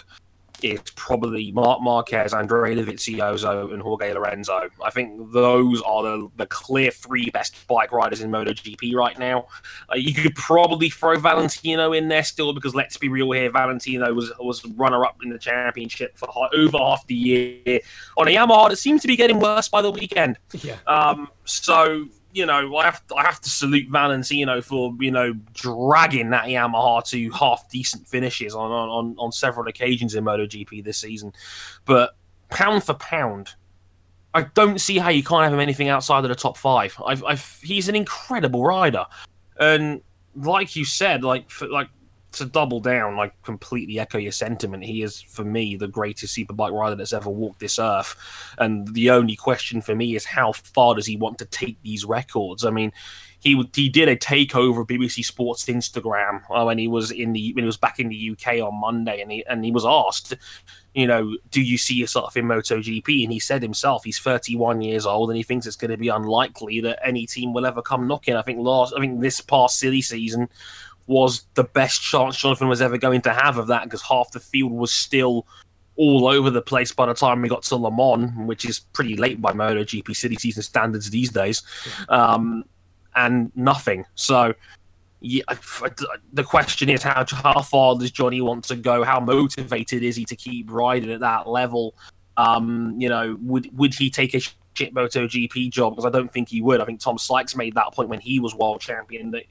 is 0.64 0.82
probably 0.96 1.52
Marc 1.52 1.82
Marquez, 1.82 2.34
Andrea 2.34 2.76
Dovizioso, 2.76 3.74
and 3.74 3.82
Jorge 3.82 4.14
Lorenzo. 4.14 4.70
I 4.84 4.90
think 4.90 5.32
those 5.32 5.82
are 5.84 6.04
the, 6.04 6.30
the 6.38 6.46
clear 6.48 6.92
three 6.92 7.30
best 7.30 7.68
bike 7.68 7.92
riders 7.92 8.22
in 8.22 8.32
MotoGP 8.32 8.94
right 8.96 9.18
now. 9.20 9.48
Uh, 9.92 9.96
you 9.96 10.14
could 10.14 10.36
probably 10.36 10.90
throw 10.90 11.18
Valentino 11.18 11.94
in 11.94 12.08
there 12.08 12.24
still 12.24 12.54
because 12.54 12.76
let's 12.76 12.98
be 12.98 13.10
real 13.10 13.32
here, 13.32 13.52
Valentino 13.52 14.14
was 14.14 14.32
was 14.40 14.66
runner 14.76 15.06
up 15.06 15.18
in 15.24 15.30
the 15.30 15.40
championship 15.40 16.18
for 16.18 16.28
over 16.54 16.78
half 16.78 17.06
the 17.08 17.16
year 17.16 17.80
on 18.18 18.28
a 18.28 18.32
Yamaha 18.32 18.70
that 18.70 18.78
seems 18.78 19.02
to 19.02 19.08
be 19.08 19.16
getting 19.16 19.40
worse 19.40 19.70
by 19.70 19.82
the 19.82 19.92
weekend. 19.92 20.38
Yeah. 20.62 20.78
Um. 20.88 21.30
So 21.46 22.08
you 22.38 22.46
know, 22.46 22.78
I 22.78 22.86
have 22.86 23.06
to, 23.08 23.16
I 23.16 23.24
have 23.24 23.42
to 23.42 23.50
salute 23.50 23.90
Valentino 23.90 24.62
for 24.62 24.96
you 25.00 25.10
know 25.10 25.34
dragging 25.54 26.30
that 26.30 26.46
Yamaha 26.46 27.04
to 27.10 27.32
half 27.32 27.68
decent 27.68 28.08
finishes 28.08 28.54
on 28.54 28.72
on 28.72 29.16
on 29.18 29.32
several 29.32 29.68
occasions 29.68 30.14
in 30.14 30.24
MotoGP 30.24 30.84
this 30.84 31.00
season. 31.00 31.34
But 31.86 32.16
pound 32.52 32.84
for 32.84 32.94
pound, 32.94 33.56
I 34.36 34.44
don't 34.44 34.80
see 34.80 35.00
how 35.00 35.10
you 35.10 35.24
can't 35.24 35.46
have 35.46 35.52
him 35.54 35.60
anything 35.60 35.90
outside 35.90 36.26
of 36.26 36.30
the 36.30 36.36
top 36.36 36.58
five. 36.58 36.96
I've, 37.04 37.24
I've 37.24 37.60
he's 37.64 37.90
an 37.90 37.96
incredible 37.96 38.64
rider, 38.64 39.06
and 39.60 40.02
like 40.36 40.76
you 40.76 40.86
said, 40.86 41.24
like 41.24 41.50
for, 41.50 41.68
like 41.68 41.90
to 42.34 42.46
double 42.46 42.80
down, 42.80 43.16
like 43.16 43.34
completely 43.44 44.00
echo 44.00 44.18
your 44.18 44.32
sentiment. 44.32 44.84
He 44.84 45.02
is, 45.02 45.22
for 45.22 45.44
me, 45.44 45.76
the 45.76 45.88
greatest 45.88 46.36
superbike 46.36 46.72
rider 46.72 46.96
that's 46.96 47.14
ever 47.14 47.30
walked 47.30 47.60
this 47.60 47.80
earth. 47.80 48.16
And 48.58 48.88
the 48.94 49.10
only 49.10 49.36
question 49.36 49.82
for 49.82 49.96
me 49.96 50.16
is 50.16 50.26
how 50.26 50.52
far 50.52 50.96
does 50.96 51.06
he 51.06 51.18
want 51.18 51.38
to 51.40 51.46
take 51.46 51.82
these 51.82 52.06
records? 52.06 52.66
I 52.66 52.70
mean, 52.70 52.92
he 53.40 53.70
he 53.76 53.88
did 53.88 54.10
a 54.10 54.16
takeover 54.16 54.82
of 54.82 54.88
BBC 54.88 55.24
Sports 55.24 55.66
Instagram 55.66 56.42
uh, 56.50 56.64
when 56.64 56.78
he 56.78 56.88
was 56.88 57.12
in 57.12 57.34
the 57.34 57.54
when 57.54 57.64
he 57.64 57.68
was 57.68 57.78
back 57.78 58.00
in 58.00 58.10
the 58.10 58.32
UK 58.32 58.56
on 58.62 58.80
Monday, 58.80 59.22
and 59.22 59.32
he 59.32 59.46
and 59.46 59.64
he 59.64 59.72
was 59.72 59.86
asked, 59.86 60.34
you 60.96 61.06
know, 61.06 61.38
do 61.52 61.62
you 61.62 61.78
see 61.78 61.94
yourself 61.94 62.36
in 62.36 62.46
MotoGP? 62.46 63.24
And 63.24 63.32
he 63.32 63.40
said 63.40 63.62
himself, 63.62 64.04
he's 64.04 64.18
31 64.18 64.82
years 64.82 65.06
old, 65.06 65.30
and 65.30 65.38
he 65.38 65.44
thinks 65.44 65.68
it's 65.68 65.76
going 65.76 65.92
to 65.92 65.98
be 65.98 66.08
unlikely 66.08 66.82
that 66.82 67.00
any 67.06 67.28
team 67.28 67.54
will 67.54 67.68
ever 67.68 67.84
come 67.84 68.08
knocking. 68.08 68.36
I 68.36 68.42
think 68.42 68.60
last, 68.60 68.94
I 68.98 69.00
think 69.00 69.22
this 69.22 69.40
past 69.40 69.78
silly 69.78 70.02
season 70.02 70.50
was 71.08 71.46
the 71.56 71.64
best 71.64 72.02
chance 72.02 72.38
Jonathan 72.38 72.68
was 72.68 72.82
ever 72.82 72.98
going 72.98 73.22
to 73.22 73.34
have 73.34 73.58
of 73.58 73.68
that 73.68 73.86
because 73.86 74.02
half 74.02 74.32
the 74.32 74.40
field 74.40 74.72
was 74.72 74.92
still 74.92 75.48
all 75.96 76.28
over 76.28 76.50
the 76.50 76.62
place 76.62 76.92
by 76.92 77.08
the 77.08 77.14
time 77.14 77.42
we 77.42 77.50
got 77.50 77.64
to 77.64 77.76
Le 77.76 77.92
Mans, 77.92 78.32
which 78.48 78.66
is 78.66 78.80
pretty 78.80 79.16
late 79.18 79.42
by 79.42 79.52
MotoGP 79.52 80.16
city 80.16 80.36
season 80.36 80.64
standards 80.64 81.10
these 81.10 81.30
days, 81.30 81.64
um, 82.10 82.64
and 83.16 83.52
nothing. 83.56 84.06
So, 84.16 84.54
yeah, 85.22 85.42
the 86.34 86.44
question 86.44 86.90
is 86.90 87.02
how 87.02 87.26
how 87.30 87.62
far 87.62 87.98
does 87.98 88.12
Johnny 88.12 88.42
want 88.42 88.66
to 88.66 88.76
go? 88.76 89.04
How 89.04 89.20
motivated 89.20 90.04
is 90.04 90.16
he 90.16 90.26
to 90.26 90.36
keep 90.36 90.72
riding 90.72 91.12
at 91.12 91.22
that 91.22 91.48
level? 91.48 91.96
Um, 92.38 92.96
you 93.00 93.10
know, 93.10 93.38
would 93.42 93.76
would 93.76 93.96
he 93.96 94.12
take 94.12 94.36
a 94.36 94.40
shit 94.40 94.94
MotoGP 94.94 95.72
job? 95.72 95.96
Because 95.96 96.06
I 96.06 96.12
don't 96.12 96.32
think 96.32 96.50
he 96.50 96.62
would. 96.62 96.80
I 96.80 96.86
think 96.86 97.00
Tom 97.00 97.18
Sykes 97.18 97.56
made 97.56 97.74
that 97.74 97.94
point 97.94 98.10
when 98.10 98.20
he 98.20 98.40
was 98.40 98.54
world 98.54 98.82
champion 98.82 99.32
that 99.32 99.46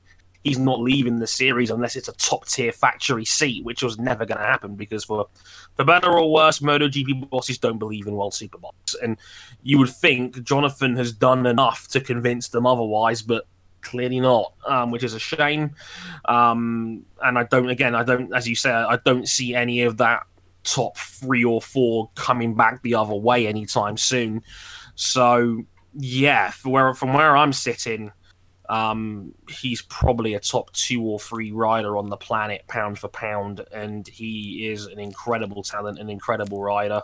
he's 0.46 0.58
not 0.58 0.80
leaving 0.80 1.18
the 1.18 1.26
series 1.26 1.70
unless 1.70 1.96
it's 1.96 2.08
a 2.08 2.12
top 2.12 2.46
tier 2.46 2.72
factory 2.72 3.24
seat, 3.24 3.64
which 3.64 3.82
was 3.82 3.98
never 3.98 4.24
going 4.24 4.38
to 4.38 4.44
happen 4.44 4.76
because 4.76 5.04
for 5.04 5.26
for 5.74 5.84
better 5.84 6.10
or 6.10 6.32
worse, 6.32 6.60
MotoGP 6.60 7.28
bosses 7.28 7.58
don't 7.58 7.78
believe 7.78 8.06
in 8.06 8.14
World 8.14 8.32
Superbikes, 8.32 8.94
and 9.02 9.18
you 9.62 9.78
would 9.78 9.90
think 9.90 10.42
Jonathan 10.44 10.96
has 10.96 11.12
done 11.12 11.46
enough 11.46 11.88
to 11.88 12.00
convince 12.00 12.48
them 12.48 12.66
otherwise, 12.66 13.22
but 13.22 13.46
clearly 13.82 14.20
not, 14.20 14.52
um, 14.66 14.90
which 14.90 15.02
is 15.02 15.14
a 15.14 15.18
shame. 15.18 15.74
Um, 16.26 17.04
and 17.22 17.38
I 17.38 17.44
don't, 17.44 17.68
again, 17.68 17.94
I 17.94 18.02
don't, 18.02 18.34
as 18.34 18.48
you 18.48 18.54
say, 18.54 18.70
I 18.70 18.98
don't 19.04 19.28
see 19.28 19.54
any 19.54 19.82
of 19.82 19.96
that 19.98 20.22
top 20.64 20.96
three 20.96 21.44
or 21.44 21.60
four 21.60 22.10
coming 22.14 22.54
back 22.54 22.82
the 22.82 22.94
other 22.94 23.14
way 23.14 23.46
anytime 23.46 23.96
soon. 23.96 24.42
So 24.94 25.64
yeah, 25.94 26.52
where, 26.64 26.94
from 26.94 27.14
where 27.14 27.36
I'm 27.36 27.52
sitting 27.52 28.12
um, 28.68 29.34
he's 29.48 29.82
probably 29.82 30.34
a 30.34 30.40
top 30.40 30.72
two 30.72 31.02
or 31.02 31.18
three 31.18 31.52
rider 31.52 31.96
on 31.96 32.08
the 32.08 32.16
planet, 32.16 32.64
pound 32.68 32.98
for 32.98 33.08
pound, 33.08 33.64
and 33.72 34.06
he 34.06 34.68
is 34.68 34.86
an 34.86 34.98
incredible 34.98 35.62
talent, 35.62 35.98
an 35.98 36.10
incredible 36.10 36.62
rider. 36.62 37.02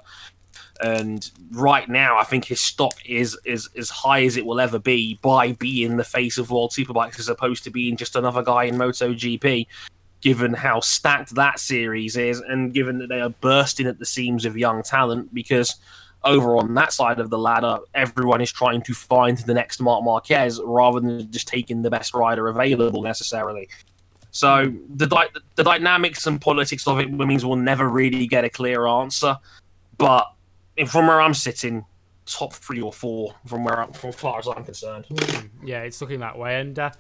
And 0.81 1.31
right 1.53 1.89
now, 1.89 2.19
I 2.19 2.25
think 2.25 2.45
his 2.45 2.61
stock 2.61 2.95
is 3.07 3.39
is 3.45 3.69
as 3.77 3.91
high 3.91 4.25
as 4.25 4.37
it 4.37 4.45
will 4.45 4.61
ever 4.61 4.79
be 4.79 5.19
by 5.23 5.53
being 5.53 5.97
the 5.97 6.05
face 6.05 6.39
of 6.39 6.51
World 6.51 6.73
Superbikes 6.73 7.19
as 7.19 7.29
opposed 7.29 7.65
to 7.65 7.71
being 7.71 7.97
just 7.97 8.17
another 8.17 8.43
guy 8.43 8.65
in 8.65 8.77
MotoGP. 8.77 9.67
Given 10.21 10.55
how 10.55 10.79
stacked 10.79 11.35
that 11.35 11.59
series 11.59 12.17
is, 12.17 12.41
and 12.41 12.73
given 12.73 12.99
that 12.99 13.09
they 13.09 13.21
are 13.21 13.31
bursting 13.31 13.89
at 13.89 13.99
the 13.99 14.07
seams 14.07 14.45
of 14.45 14.57
young 14.57 14.85
talent, 14.85 15.35
because 15.35 15.75
over 16.25 16.57
on 16.57 16.75
that 16.75 16.93
side 16.93 17.19
of 17.19 17.31
the 17.31 17.39
ladder, 17.39 17.79
everyone 17.95 18.41
is 18.41 18.53
trying 18.53 18.83
to 18.83 18.95
find 18.95 19.39
the 19.39 19.55
next 19.55 19.81
Marc 19.81 20.05
Marquez 20.05 20.61
rather 20.65 21.01
than 21.01 21.31
just 21.31 21.49
taking 21.49 21.83
the 21.83 21.91
best 21.91 22.15
rider 22.15 22.49
available 22.49 23.03
necessarily. 23.03 23.69
So 24.31 24.73
the 24.95 25.07
di- 25.07 25.29
the 25.57 25.65
dynamics 25.65 26.27
and 26.27 26.41
politics 26.41 26.87
of 26.87 26.99
it 27.01 27.11
means 27.13 27.45
we'll 27.45 27.57
never 27.57 27.89
really 27.89 28.27
get 28.27 28.45
a 28.45 28.51
clear 28.51 28.87
answer. 28.87 29.37
But 29.99 30.33
from 30.87 31.07
where 31.07 31.21
I'm 31.21 31.35
sitting, 31.35 31.85
top 32.25 32.55
three 32.55 32.81
or 32.81 32.93
four 32.93 33.35
from 33.47 33.65
where 33.65 33.81
I'm, 33.81 33.93
from 33.93 34.13
far 34.13 34.39
as 34.39 34.49
I'm 34.49 34.65
concerned. 34.65 35.07
Mm, 35.11 35.49
yeah, 35.65 35.83
it's 35.83 36.01
looking 36.01 36.21
that 36.21 36.39
way. 36.39 36.61
And 36.61 36.79
uh, 36.79 36.91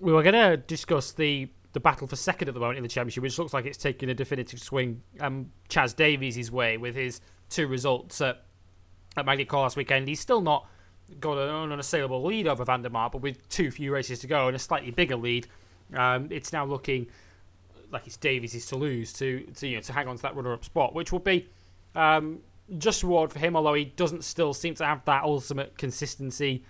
we 0.00 0.12
were 0.12 0.22
going 0.22 0.34
to 0.34 0.56
discuss 0.56 1.12
the 1.12 1.48
the 1.72 1.80
battle 1.80 2.06
for 2.06 2.16
second 2.16 2.48
at 2.48 2.54
the 2.54 2.60
moment 2.60 2.78
in 2.78 2.82
the 2.82 2.88
championship, 2.88 3.22
which 3.22 3.38
looks 3.38 3.52
like 3.52 3.66
it's 3.66 3.76
taking 3.76 4.08
a 4.08 4.14
definitive 4.14 4.58
swing 4.60 5.02
um, 5.20 5.50
Chaz 5.68 5.94
Davies' 5.94 6.50
way 6.50 6.78
with 6.78 6.94
his 6.94 7.20
two 7.50 7.66
results 7.66 8.22
at, 8.22 8.45
at 9.16 9.26
Magny-Cours 9.26 9.62
last 9.62 9.76
weekend. 9.76 10.08
He's 10.08 10.20
still 10.20 10.40
not 10.40 10.66
got 11.20 11.38
an 11.38 11.72
unassailable 11.72 12.24
lead 12.24 12.46
over 12.46 12.64
Van 12.64 12.82
der 12.82 12.90
Mark, 12.90 13.12
but 13.12 13.22
with 13.22 13.48
too 13.48 13.70
few 13.70 13.92
races 13.92 14.18
to 14.20 14.26
go 14.26 14.48
and 14.48 14.56
a 14.56 14.58
slightly 14.58 14.90
bigger 14.90 15.16
lead, 15.16 15.46
um, 15.94 16.28
it's 16.30 16.52
now 16.52 16.64
looking 16.64 17.06
like 17.90 18.06
it's 18.06 18.16
Davies' 18.16 18.66
to 18.66 18.76
lose 18.76 19.12
to, 19.14 19.40
to 19.54 19.68
you 19.68 19.76
know 19.76 19.82
to 19.82 19.92
hang 19.92 20.08
on 20.08 20.16
to 20.16 20.22
that 20.22 20.34
runner-up 20.34 20.64
spot, 20.64 20.94
which 20.94 21.12
would 21.12 21.24
be 21.24 21.48
um, 21.94 22.40
just 22.78 23.02
reward 23.02 23.32
for 23.32 23.38
him. 23.38 23.56
Although 23.56 23.74
he 23.74 23.84
doesn't 23.84 24.24
still 24.24 24.52
seem 24.52 24.74
to 24.74 24.84
have 24.84 25.04
that 25.04 25.22
ultimate 25.22 25.78
consistency 25.78 26.64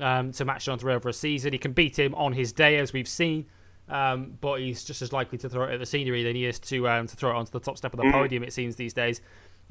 um, 0.00 0.32
to 0.32 0.44
match 0.44 0.64
Jonathan 0.64 0.88
Rea 0.88 0.96
over 0.96 1.08
a 1.08 1.12
season, 1.12 1.52
he 1.52 1.58
can 1.58 1.72
beat 1.72 1.98
him 1.98 2.14
on 2.16 2.32
his 2.32 2.52
day, 2.52 2.78
as 2.78 2.92
we've 2.92 3.08
seen. 3.08 3.46
Um, 3.88 4.36
but 4.40 4.58
he's 4.58 4.82
just 4.82 5.00
as 5.00 5.12
likely 5.12 5.38
to 5.38 5.48
throw 5.48 5.64
it 5.64 5.74
at 5.74 5.78
the 5.78 5.86
scenery 5.86 6.24
than 6.24 6.34
he 6.34 6.44
is 6.44 6.58
to 6.58 6.88
um, 6.88 7.06
to 7.06 7.14
throw 7.14 7.30
it 7.30 7.34
onto 7.34 7.52
the 7.52 7.60
top 7.60 7.78
step 7.78 7.94
of 7.94 8.00
the 8.00 8.10
podium. 8.10 8.42
It 8.42 8.52
seems 8.52 8.74
these 8.74 8.92
days. 8.92 9.20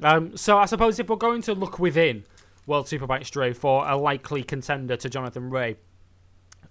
Um, 0.02 0.36
so 0.36 0.58
I 0.58 0.66
suppose 0.66 0.98
if 0.98 1.08
we're 1.08 1.16
going 1.16 1.42
to 1.42 1.54
look 1.54 1.78
within 1.78 2.24
World 2.66 2.86
Superbike 2.86 3.24
Stray 3.24 3.52
for 3.52 3.88
a 3.88 3.96
likely 3.96 4.42
contender 4.42 4.96
to 4.96 5.08
Jonathan 5.08 5.50
Rea, 5.50 5.76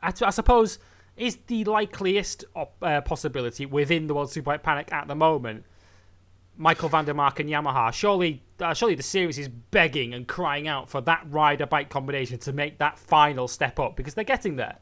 I, 0.01 0.13
I 0.21 0.29
suppose 0.29 0.79
is 1.17 1.37
the 1.47 1.63
likeliest 1.63 2.45
op- 2.55 2.75
uh, 2.81 3.01
possibility 3.01 3.65
within 3.65 4.07
the 4.07 4.13
World 4.13 4.29
Superbike 4.29 4.63
Panic 4.63 4.91
at 4.91 5.07
the 5.07 5.15
moment. 5.15 5.65
Michael 6.57 6.87
Van 6.87 7.03
der 7.03 7.13
Mark 7.13 7.39
and 7.39 7.49
Yamaha. 7.49 7.91
Surely, 7.91 8.43
uh, 8.61 8.73
surely 8.73 8.95
the 8.95 9.03
series 9.03 9.37
is 9.37 9.49
begging 9.49 10.13
and 10.13 10.27
crying 10.27 10.67
out 10.67 10.89
for 10.89 11.01
that 11.01 11.25
rider 11.29 11.65
bike 11.65 11.89
combination 11.89 12.37
to 12.39 12.53
make 12.53 12.77
that 12.77 12.97
final 12.97 13.47
step 13.47 13.79
up 13.79 13.95
because 13.97 14.13
they're 14.13 14.23
getting 14.23 14.55
there 14.55 14.77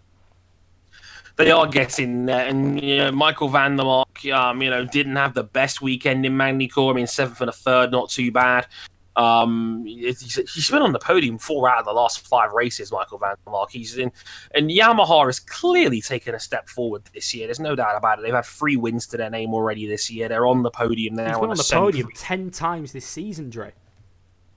they 1.36 1.52
are 1.52 1.68
getting 1.68 2.26
there. 2.26 2.46
And 2.48 2.82
you 2.82 2.98
know, 2.98 3.12
Michael 3.12 3.50
Van 3.50 3.76
der 3.76 3.84
Mark, 3.84 4.26
um, 4.28 4.62
you 4.62 4.70
know, 4.70 4.86
didn't 4.86 5.16
have 5.16 5.34
the 5.34 5.44
best 5.44 5.82
weekend 5.82 6.26
in 6.26 6.38
Magny-Cours. 6.38 6.94
I 6.94 6.96
mean, 6.96 7.08
seventh 7.08 7.42
and 7.42 7.50
a 7.50 7.54
third, 7.54 7.92
not 7.92 8.10
too 8.10 8.32
bad. 8.32 8.68
Um, 9.16 9.86
he's, 9.86 10.36
he's 10.36 10.72
been 10.72 10.82
on 10.82 10.92
the 10.92 10.98
podium 10.98 11.38
four 11.38 11.70
out 11.70 11.78
of 11.78 11.86
the 11.86 11.94
last 11.94 12.28
five 12.28 12.52
races. 12.52 12.92
Michael 12.92 13.20
Van 13.20 13.36
der 13.46 13.52
Mark. 13.52 13.70
He's 13.70 13.96
in, 13.98 14.12
and 14.56 14.72
Yamaha 14.72 15.28
has 15.28 15.40
clearly 15.40 16.02
taken 16.02 16.34
a 16.34 16.40
step 16.40 16.68
forward 16.68 17.04
this 17.14 17.34
year. 17.34 17.46
There's 17.46 17.60
no 17.60 17.76
doubt 17.76 17.96
about 17.96 18.18
it. 18.18 18.24
They've 18.24 18.34
had 18.34 18.46
three 18.46 18.76
wins 18.76 19.06
to 19.08 19.18
their 19.18 19.30
name 19.30 19.54
already 19.54 19.86
this 19.86 20.10
year. 20.10 20.28
They're 20.28 20.48
on 20.48 20.64
the 20.64 20.72
podium 20.72 21.16
now. 21.16 21.28
He's 21.28 21.40
been 21.40 21.50
on 21.52 21.58
the 21.58 21.70
podium 21.72 22.10
ten 22.16 22.50
times 22.50 22.92
this 22.92 23.06
season, 23.06 23.52
Dre 23.52 23.74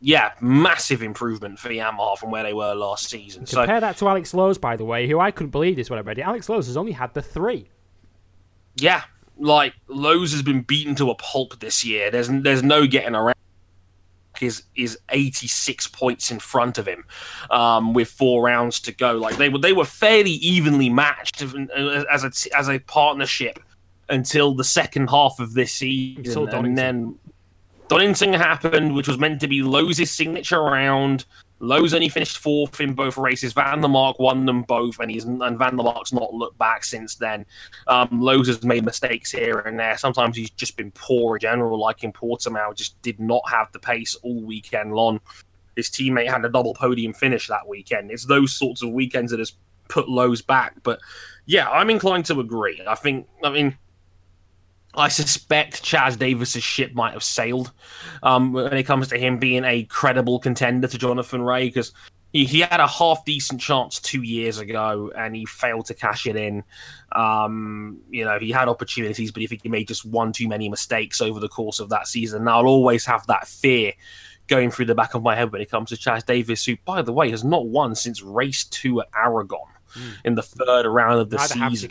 yeah, 0.06 0.30
massive 0.40 1.02
improvement 1.02 1.58
for 1.58 1.68
Yamaha 1.68 2.16
from 2.16 2.30
where 2.30 2.44
they 2.44 2.54
were 2.54 2.74
last 2.74 3.10
season. 3.10 3.44
Compare 3.44 3.66
so, 3.66 3.80
that 3.80 3.96
to 3.96 4.08
Alex 4.08 4.32
Lowes, 4.34 4.56
by 4.56 4.76
the 4.76 4.84
way, 4.84 5.08
who 5.08 5.18
I 5.18 5.32
couldn't 5.32 5.50
believe 5.50 5.74
this 5.74 5.90
when 5.90 5.98
I 5.98 6.02
read 6.02 6.16
it. 6.16 6.22
Alex 6.22 6.48
Lowes 6.48 6.68
has 6.68 6.76
only 6.76 6.92
had 6.92 7.12
the 7.12 7.20
three. 7.20 7.68
Yeah, 8.76 9.02
like 9.36 9.74
Lowes 9.88 10.30
has 10.30 10.42
been 10.42 10.62
beaten 10.62 10.94
to 10.94 11.10
a 11.10 11.16
pulp 11.16 11.58
this 11.58 11.84
year. 11.84 12.12
There's 12.12 12.28
there's 12.28 12.62
no 12.62 12.86
getting 12.86 13.16
around. 13.16 13.34
Is 14.40 14.62
is 14.76 14.96
86 15.08 15.88
points 15.88 16.30
in 16.30 16.38
front 16.38 16.78
of 16.78 16.86
him, 16.86 17.04
um, 17.50 17.92
with 17.92 18.08
four 18.08 18.44
rounds 18.44 18.78
to 18.82 18.92
go. 18.92 19.14
Like 19.14 19.38
they 19.38 19.48
were 19.48 19.58
they 19.58 19.72
were 19.72 19.84
fairly 19.84 20.30
evenly 20.30 20.88
matched 20.88 21.42
as 21.42 22.22
a 22.22 22.56
as 22.56 22.68
a 22.68 22.78
partnership 22.78 23.58
until 24.08 24.54
the 24.54 24.62
second 24.62 25.10
half 25.10 25.40
of 25.40 25.54
this 25.54 25.72
season, 25.72 26.48
and 26.50 26.78
then 26.78 27.18
Donington 27.88 28.32
happened, 28.32 28.94
which 28.94 29.08
was 29.08 29.18
meant 29.18 29.40
to 29.40 29.48
be 29.48 29.62
Lowes' 29.62 30.10
signature 30.10 30.60
round. 30.60 31.24
Lowes 31.58 31.94
only 31.94 32.08
finished 32.08 32.38
fourth 32.38 32.80
in 32.80 32.92
both 32.92 33.16
races. 33.16 33.52
Van 33.52 33.80
der 33.80 33.88
Mark 33.88 34.18
won 34.18 34.44
them 34.44 34.62
both, 34.62 34.98
and 34.98 35.10
he's 35.10 35.24
and 35.24 35.58
Van 35.58 35.76
der 35.76 35.84
Mark's 35.84 36.12
not 36.12 36.34
looked 36.34 36.58
back 36.58 36.84
since 36.84 37.14
then. 37.14 37.46
Um, 37.86 38.20
Lowes 38.20 38.48
has 38.48 38.62
made 38.62 38.84
mistakes 38.84 39.30
here 39.30 39.60
and 39.60 39.78
there. 39.78 39.96
Sometimes 39.96 40.36
he's 40.36 40.50
just 40.50 40.76
been 40.76 40.90
poor 40.90 41.36
in 41.36 41.40
general, 41.40 41.80
like 41.80 42.04
in 42.04 42.12
Portimao, 42.12 42.74
just 42.74 43.00
did 43.02 43.18
not 43.20 43.42
have 43.48 43.72
the 43.72 43.78
pace 43.78 44.14
all 44.16 44.42
weekend 44.42 44.92
long. 44.92 45.20
His 45.76 45.88
teammate 45.88 46.30
had 46.30 46.44
a 46.44 46.48
double 46.48 46.74
podium 46.74 47.14
finish 47.14 47.48
that 47.48 47.66
weekend. 47.66 48.10
It's 48.10 48.26
those 48.26 48.54
sorts 48.54 48.82
of 48.82 48.90
weekends 48.90 49.30
that 49.30 49.38
has 49.38 49.52
put 49.88 50.08
Lowes 50.08 50.42
back. 50.42 50.74
But 50.82 51.00
yeah, 51.46 51.70
I'm 51.70 51.90
inclined 51.90 52.26
to 52.26 52.40
agree. 52.40 52.82
I 52.86 52.96
think, 52.96 53.26
I 53.42 53.50
mean, 53.50 53.78
I 54.96 55.08
suspect 55.08 55.84
Chaz 55.84 56.18
Davies's 56.18 56.62
ship 56.62 56.94
might 56.94 57.12
have 57.12 57.22
sailed 57.22 57.72
um, 58.22 58.52
when 58.52 58.72
it 58.72 58.84
comes 58.84 59.08
to 59.08 59.18
him 59.18 59.38
being 59.38 59.64
a 59.64 59.84
credible 59.84 60.38
contender 60.38 60.88
to 60.88 60.98
Jonathan 60.98 61.42
Rea 61.42 61.66
because 61.66 61.92
he, 62.32 62.44
he 62.44 62.60
had 62.60 62.80
a 62.80 62.86
half 62.86 63.24
decent 63.24 63.60
chance 63.60 64.00
two 64.00 64.22
years 64.22 64.58
ago 64.58 65.12
and 65.16 65.36
he 65.36 65.44
failed 65.46 65.86
to 65.86 65.94
cash 65.94 66.26
it 66.26 66.36
in. 66.36 66.64
Um, 67.12 67.98
you 68.10 68.24
know, 68.24 68.38
he 68.38 68.50
had 68.50 68.68
opportunities, 68.68 69.30
but 69.32 69.42
I 69.42 69.46
think 69.46 69.62
he 69.62 69.68
made 69.68 69.88
just 69.88 70.04
one 70.04 70.32
too 70.32 70.48
many 70.48 70.68
mistakes 70.68 71.20
over 71.20 71.40
the 71.40 71.48
course 71.48 71.78
of 71.78 71.90
that 71.90 72.08
season. 72.08 72.44
Now, 72.44 72.60
I'll 72.60 72.66
always 72.66 73.04
have 73.06 73.26
that 73.26 73.46
fear 73.46 73.92
going 74.48 74.70
through 74.70 74.86
the 74.86 74.94
back 74.94 75.14
of 75.14 75.22
my 75.22 75.34
head 75.34 75.52
when 75.52 75.60
it 75.60 75.70
comes 75.70 75.90
to 75.90 75.96
Chaz 75.96 76.24
Davies, 76.24 76.64
who, 76.64 76.76
by 76.84 77.02
the 77.02 77.12
way, 77.12 77.30
has 77.30 77.44
not 77.44 77.66
won 77.66 77.94
since 77.94 78.22
race 78.22 78.64
two 78.64 79.00
at 79.00 79.08
Aragon 79.14 79.66
mm. 79.94 80.12
in 80.24 80.34
the 80.34 80.42
third 80.42 80.86
round 80.86 81.20
of 81.20 81.30
the 81.30 81.36
Neither 81.36 81.54
season 81.54 81.90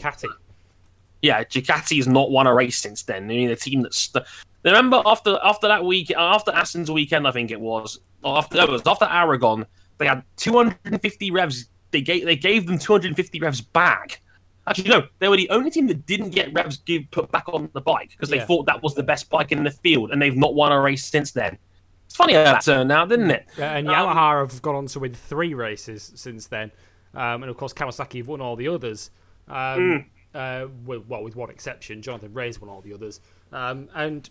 yeah, 1.25 1.43
Ducati 1.43 1.97
has 1.97 2.07
not 2.07 2.29
won 2.29 2.45
a 2.47 2.53
race 2.53 2.77
since 2.77 3.03
then. 3.03 3.23
I 3.23 3.27
mean, 3.27 3.49
the 3.49 3.55
team 3.55 3.81
that's. 3.81 3.99
St- 3.99 4.25
Remember 4.63 5.01
after 5.05 5.37
after 5.43 5.67
that 5.67 5.85
week, 5.85 6.11
after 6.11 6.51
Assen's 6.51 6.89
weekend, 6.89 7.27
I 7.27 7.31
think 7.31 7.51
it 7.51 7.59
was. 7.59 7.99
After 8.23 8.59
it 8.59 8.69
was 8.69 8.81
after 8.85 9.05
Aragon, 9.05 9.65
they 9.99 10.07
had 10.07 10.23
250 10.37 11.31
revs. 11.31 11.65
They 11.91 12.01
gave 12.01 12.25
they 12.25 12.35
gave 12.35 12.65
them 12.65 12.79
250 12.79 13.39
revs 13.39 13.61
back. 13.61 14.21
Actually, 14.67 14.89
no, 14.89 15.03
they 15.19 15.27
were 15.27 15.37
the 15.37 15.49
only 15.51 15.69
team 15.69 15.85
that 15.87 16.07
didn't 16.07 16.31
get 16.31 16.51
revs 16.51 16.77
give, 16.77 17.03
put 17.11 17.31
back 17.31 17.47
on 17.47 17.69
the 17.73 17.81
bike 17.81 18.09
because 18.09 18.29
they 18.29 18.37
yeah. 18.37 18.45
thought 18.45 18.65
that 18.65 18.81
was 18.81 18.95
the 18.95 19.03
best 19.03 19.29
bike 19.29 19.51
in 19.51 19.63
the 19.63 19.69
field, 19.69 20.09
and 20.09 20.19
they've 20.19 20.35
not 20.35 20.55
won 20.55 20.71
a 20.71 20.81
race 20.81 21.05
since 21.05 21.31
then. 21.31 21.59
It's 22.07 22.15
funny 22.15 22.33
how 22.33 22.43
that 22.45 22.63
turned 22.63 22.91
out, 22.91 23.09
didn't 23.09 23.29
it? 23.29 23.45
Yeah, 23.59 23.77
and 23.77 23.87
Yamaha 23.87 24.41
um, 24.41 24.49
have 24.49 24.61
gone 24.63 24.75
on 24.75 24.87
to 24.87 24.99
win 24.99 25.13
three 25.13 25.53
races 25.53 26.11
since 26.15 26.47
then, 26.47 26.71
um, 27.13 27.43
and 27.43 27.51
of 27.51 27.57
course 27.57 27.73
Kawasaki 27.73 28.17
have 28.17 28.27
won 28.27 28.41
all 28.41 28.55
the 28.55 28.67
others. 28.67 29.11
Um, 29.47 29.55
mm 29.55 30.05
uh, 30.35 30.67
with, 30.85 31.07
well, 31.07 31.23
with 31.23 31.35
one 31.35 31.49
exception. 31.49 32.01
Jonathan 32.01 32.33
Rea's 32.33 32.59
won 32.59 32.69
all 32.69 32.81
the 32.81 32.93
others. 32.93 33.21
Um, 33.51 33.89
and 33.95 34.29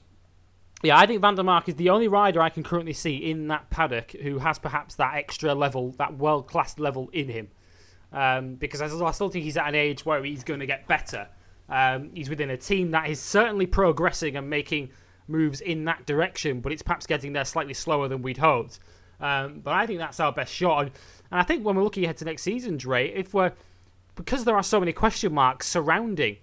yeah, 0.82 0.98
I 0.98 1.06
think 1.06 1.22
Van 1.22 1.34
der 1.34 1.42
Mark 1.42 1.68
is 1.68 1.76
the 1.76 1.88
only 1.88 2.08
rider 2.08 2.42
I 2.42 2.50
can 2.50 2.62
currently 2.62 2.92
see 2.92 3.16
in 3.16 3.48
that 3.48 3.70
paddock 3.70 4.12
who 4.12 4.38
has 4.38 4.58
perhaps 4.58 4.96
that 4.96 5.14
extra 5.14 5.54
level, 5.54 5.92
that 5.92 6.18
world 6.18 6.46
class 6.46 6.78
level 6.78 7.08
in 7.12 7.28
him. 7.28 7.48
Um, 8.12 8.54
because 8.54 8.80
I 8.80 9.10
still 9.10 9.28
think 9.28 9.44
he's 9.44 9.56
at 9.56 9.66
an 9.66 9.74
age 9.74 10.06
where 10.06 10.22
he's 10.22 10.44
going 10.44 10.60
to 10.60 10.66
get 10.66 10.86
better. 10.86 11.26
Um, 11.68 12.10
he's 12.14 12.28
within 12.28 12.50
a 12.50 12.56
team 12.56 12.90
that 12.92 13.08
is 13.08 13.18
certainly 13.18 13.66
progressing 13.66 14.36
and 14.36 14.48
making 14.48 14.90
moves 15.26 15.60
in 15.62 15.86
that 15.86 16.06
direction, 16.06 16.60
but 16.60 16.70
it's 16.70 16.82
perhaps 16.82 17.06
getting 17.06 17.32
there 17.32 17.44
slightly 17.44 17.74
slower 17.74 18.06
than 18.06 18.22
we'd 18.22 18.38
hoped. 18.38 18.78
Um, 19.20 19.60
but 19.60 19.72
I 19.72 19.86
think 19.86 19.98
that's 19.98 20.20
our 20.20 20.32
best 20.32 20.52
shot. 20.52 20.82
And 20.82 20.92
I 21.32 21.42
think 21.42 21.64
when 21.64 21.76
we're 21.76 21.82
looking 21.82 22.04
ahead 22.04 22.18
to 22.18 22.24
next 22.24 22.42
season, 22.42 22.76
Dre, 22.76 23.08
if 23.08 23.32
we're 23.32 23.52
because 24.14 24.44
there 24.44 24.56
are 24.56 24.62
so 24.62 24.80
many 24.80 24.92
question 24.92 25.32
marks 25.32 25.66
surrounding 25.66 26.36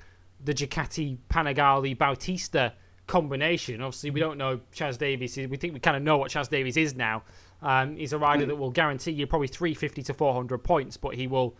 the 0.43 0.53
Ducati 0.53 1.17
Panigale 1.29 1.97
Bautista 1.97 2.73
combination. 3.07 3.81
Obviously, 3.81 4.09
we 4.09 4.19
don't 4.19 4.37
know 4.37 4.59
Chaz 4.73 4.97
Davies. 4.97 5.37
We 5.37 5.57
think 5.57 5.73
we 5.73 5.79
kind 5.79 5.97
of 5.97 6.03
know 6.03 6.17
what 6.17 6.31
Chaz 6.31 6.49
Davies 6.49 6.77
is 6.77 6.95
now. 6.95 7.23
Um, 7.61 7.95
he's 7.95 8.13
a 8.13 8.17
rider 8.17 8.45
that 8.45 8.55
will 8.55 8.71
guarantee 8.71 9.11
you 9.11 9.27
probably 9.27 9.47
350 9.47 10.01
to 10.03 10.13
400 10.13 10.57
points, 10.59 10.97
but 10.97 11.15
he 11.15 11.27
will 11.27 11.55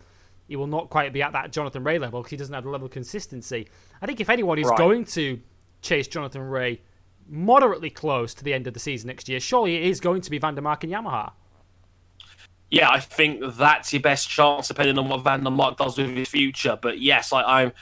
he 0.48 0.56
will 0.56 0.66
not 0.66 0.90
quite 0.90 1.12
be 1.12 1.22
at 1.22 1.32
that 1.32 1.52
Jonathan 1.52 1.84
Rea 1.84 1.98
level 1.98 2.20
because 2.20 2.30
he 2.30 2.36
doesn't 2.36 2.52
have 2.52 2.64
the 2.64 2.70
level 2.70 2.86
of 2.86 2.92
consistency. 2.92 3.68
I 4.00 4.06
think 4.06 4.20
if 4.20 4.28
anyone 4.28 4.58
is 4.58 4.66
right. 4.66 4.76
going 4.76 5.04
to 5.06 5.40
chase 5.80 6.08
Jonathan 6.08 6.42
Rea 6.42 6.80
moderately 7.28 7.90
close 7.90 8.34
to 8.34 8.44
the 8.44 8.52
end 8.52 8.66
of 8.66 8.74
the 8.74 8.80
season 8.80 9.08
next 9.08 9.28
year, 9.28 9.38
surely 9.38 9.76
it 9.76 9.84
is 9.84 10.00
going 10.00 10.20
to 10.22 10.30
be 10.30 10.38
Van 10.38 10.54
der 10.54 10.62
Mark 10.62 10.82
and 10.82 10.92
Yamaha 10.92 11.32
yeah, 12.72 12.90
I 12.90 13.00
think 13.00 13.42
that's 13.56 13.92
your 13.92 14.00
best 14.00 14.30
chance, 14.30 14.68
depending 14.68 14.96
on 14.96 15.10
what 15.10 15.22
Van 15.22 15.44
der 15.44 15.50
Mark 15.50 15.76
does 15.76 15.98
with 15.98 16.08
his 16.16 16.30
future. 16.30 16.78
But 16.80 17.00
yes, 17.00 17.30
I, 17.30 17.42
I'm 17.42 17.72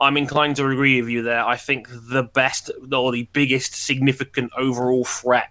I'm 0.00 0.16
inclined 0.16 0.56
to 0.56 0.66
agree 0.66 1.00
with 1.00 1.08
you 1.08 1.22
there. 1.22 1.46
I 1.46 1.56
think 1.56 1.86
the 1.88 2.24
best 2.24 2.68
or 2.92 3.12
the 3.12 3.28
biggest 3.32 3.86
significant 3.86 4.50
overall 4.58 5.04
threat 5.04 5.50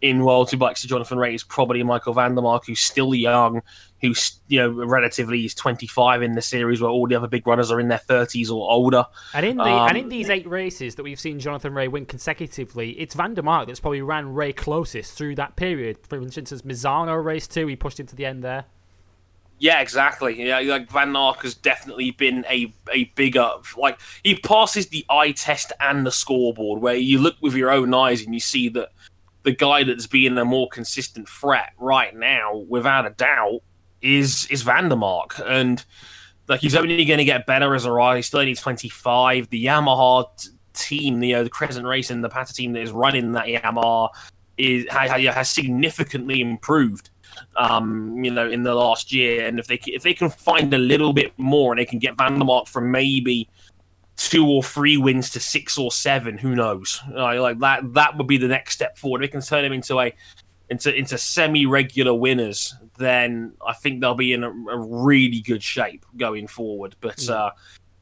in 0.00 0.24
World 0.24 0.48
Superbikes 0.48 0.80
to 0.80 0.88
Jonathan 0.88 1.18
Rea 1.18 1.34
is 1.34 1.42
probably 1.42 1.82
Michael 1.82 2.14
van 2.14 2.34
der 2.34 2.42
Mark, 2.42 2.66
who's 2.66 2.80
still 2.80 3.14
young, 3.14 3.62
who's 4.00 4.38
you 4.48 4.60
know 4.60 4.70
relatively 4.70 5.44
is 5.44 5.54
25 5.54 6.22
in 6.22 6.32
the 6.32 6.42
series, 6.42 6.80
where 6.80 6.90
all 6.90 7.06
the 7.06 7.14
other 7.14 7.26
big 7.26 7.46
runners 7.46 7.70
are 7.70 7.80
in 7.80 7.88
their 7.88 8.00
30s 8.08 8.50
or 8.50 8.70
older. 8.70 9.04
And 9.34 9.44
in 9.44 9.56
the 9.56 9.64
um, 9.64 9.88
and 9.88 9.98
in 9.98 10.08
these 10.08 10.30
eight 10.30 10.46
races 10.46 10.94
that 10.94 11.02
we've 11.02 11.18
seen 11.18 11.40
Jonathan 11.40 11.74
Rea 11.74 11.88
win 11.88 12.06
consecutively, 12.06 12.90
it's 12.92 13.14
van 13.14 13.34
der 13.34 13.42
Mark 13.42 13.66
that's 13.66 13.80
probably 13.80 14.02
ran 14.02 14.34
Rea 14.34 14.52
closest 14.52 15.14
through 15.14 15.34
that 15.36 15.56
period. 15.56 15.98
For 16.06 16.20
instance, 16.20 16.52
Misano 16.62 17.22
race 17.22 17.48
two, 17.48 17.66
he 17.66 17.76
pushed 17.76 17.98
into 17.98 18.14
the 18.14 18.26
end 18.26 18.44
there. 18.44 18.66
Yeah, 19.60 19.80
exactly. 19.80 20.46
Yeah, 20.46 20.60
like 20.60 20.88
Van 20.90 21.10
Mark 21.10 21.42
has 21.42 21.54
definitely 21.54 22.12
been 22.12 22.44
a 22.48 22.72
a 22.92 23.04
bigger 23.16 23.50
like 23.76 23.98
he 24.22 24.36
passes 24.36 24.88
the 24.88 25.04
eye 25.10 25.32
test 25.32 25.72
and 25.80 26.06
the 26.06 26.12
scoreboard 26.12 26.80
where 26.80 26.94
you 26.94 27.18
look 27.18 27.34
with 27.40 27.54
your 27.54 27.72
own 27.72 27.92
eyes 27.92 28.22
and 28.22 28.32
you 28.32 28.40
see 28.40 28.68
that 28.70 28.90
the 29.48 29.54
guy 29.54 29.82
that's 29.82 30.06
being 30.06 30.36
a 30.36 30.44
more 30.44 30.68
consistent 30.68 31.26
threat 31.26 31.72
right 31.78 32.14
now, 32.14 32.66
without 32.68 33.06
a 33.06 33.10
doubt, 33.10 33.60
is 34.02 34.46
is 34.50 34.60
Van 34.60 34.90
der 34.90 34.96
Mark. 34.96 35.40
And 35.42 35.82
like 36.48 36.60
he's 36.60 36.74
only 36.74 37.02
going 37.06 37.16
to 37.16 37.24
get 37.24 37.46
better 37.46 37.74
as 37.74 37.86
a 37.86 37.90
rider. 37.90 38.16
He's 38.16 38.26
still 38.26 38.40
only 38.40 38.54
25. 38.54 39.48
The 39.48 39.64
Yamaha 39.64 40.26
t- 40.36 40.50
team, 40.74 41.22
you 41.22 41.36
know, 41.36 41.44
the 41.44 41.48
Crescent 41.48 41.86
Racing, 41.86 42.20
the 42.20 42.28
Pata 42.28 42.52
team 42.52 42.74
that 42.74 42.82
is 42.82 42.92
running 42.92 43.32
that 43.32 43.46
Yamaha 43.46 44.10
is 44.58 44.84
has, 44.90 45.10
has 45.10 45.48
significantly 45.48 46.42
improved 46.42 47.08
um, 47.56 48.22
you 48.22 48.30
know, 48.30 48.50
in 48.50 48.64
the 48.64 48.74
last 48.74 49.14
year. 49.14 49.46
And 49.46 49.58
if 49.58 49.66
they 49.66 49.80
if 49.86 50.02
they 50.02 50.12
can 50.12 50.28
find 50.28 50.74
a 50.74 50.78
little 50.78 51.14
bit 51.14 51.32
more 51.38 51.72
and 51.72 51.78
they 51.78 51.86
can 51.86 51.98
get 51.98 52.18
Van 52.18 52.38
der 52.38 52.44
Mark 52.44 52.66
from 52.66 52.90
maybe 52.90 53.48
two 54.18 54.46
or 54.46 54.62
three 54.62 54.96
wins 54.96 55.30
to 55.30 55.40
six 55.40 55.78
or 55.78 55.90
seven, 55.90 56.36
who 56.36 56.54
knows? 56.54 57.00
Uh, 57.16 57.40
like 57.40 57.58
that 57.60 57.94
that 57.94 58.18
would 58.18 58.26
be 58.26 58.36
the 58.36 58.48
next 58.48 58.74
step 58.74 58.98
forward. 58.98 59.24
If 59.24 59.30
they 59.30 59.32
can 59.32 59.40
turn 59.40 59.64
him 59.64 59.72
into 59.72 59.98
a 59.98 60.12
into 60.68 60.94
into 60.94 61.16
semi 61.16 61.64
regular 61.64 62.12
winners, 62.12 62.74
then 62.98 63.54
I 63.66 63.72
think 63.72 64.00
they'll 64.00 64.14
be 64.14 64.32
in 64.32 64.44
a, 64.44 64.50
a 64.50 64.76
really 64.76 65.40
good 65.40 65.62
shape 65.62 66.04
going 66.16 66.48
forward. 66.48 66.96
But 67.00 67.22
yeah. 67.22 67.34
uh, 67.34 67.50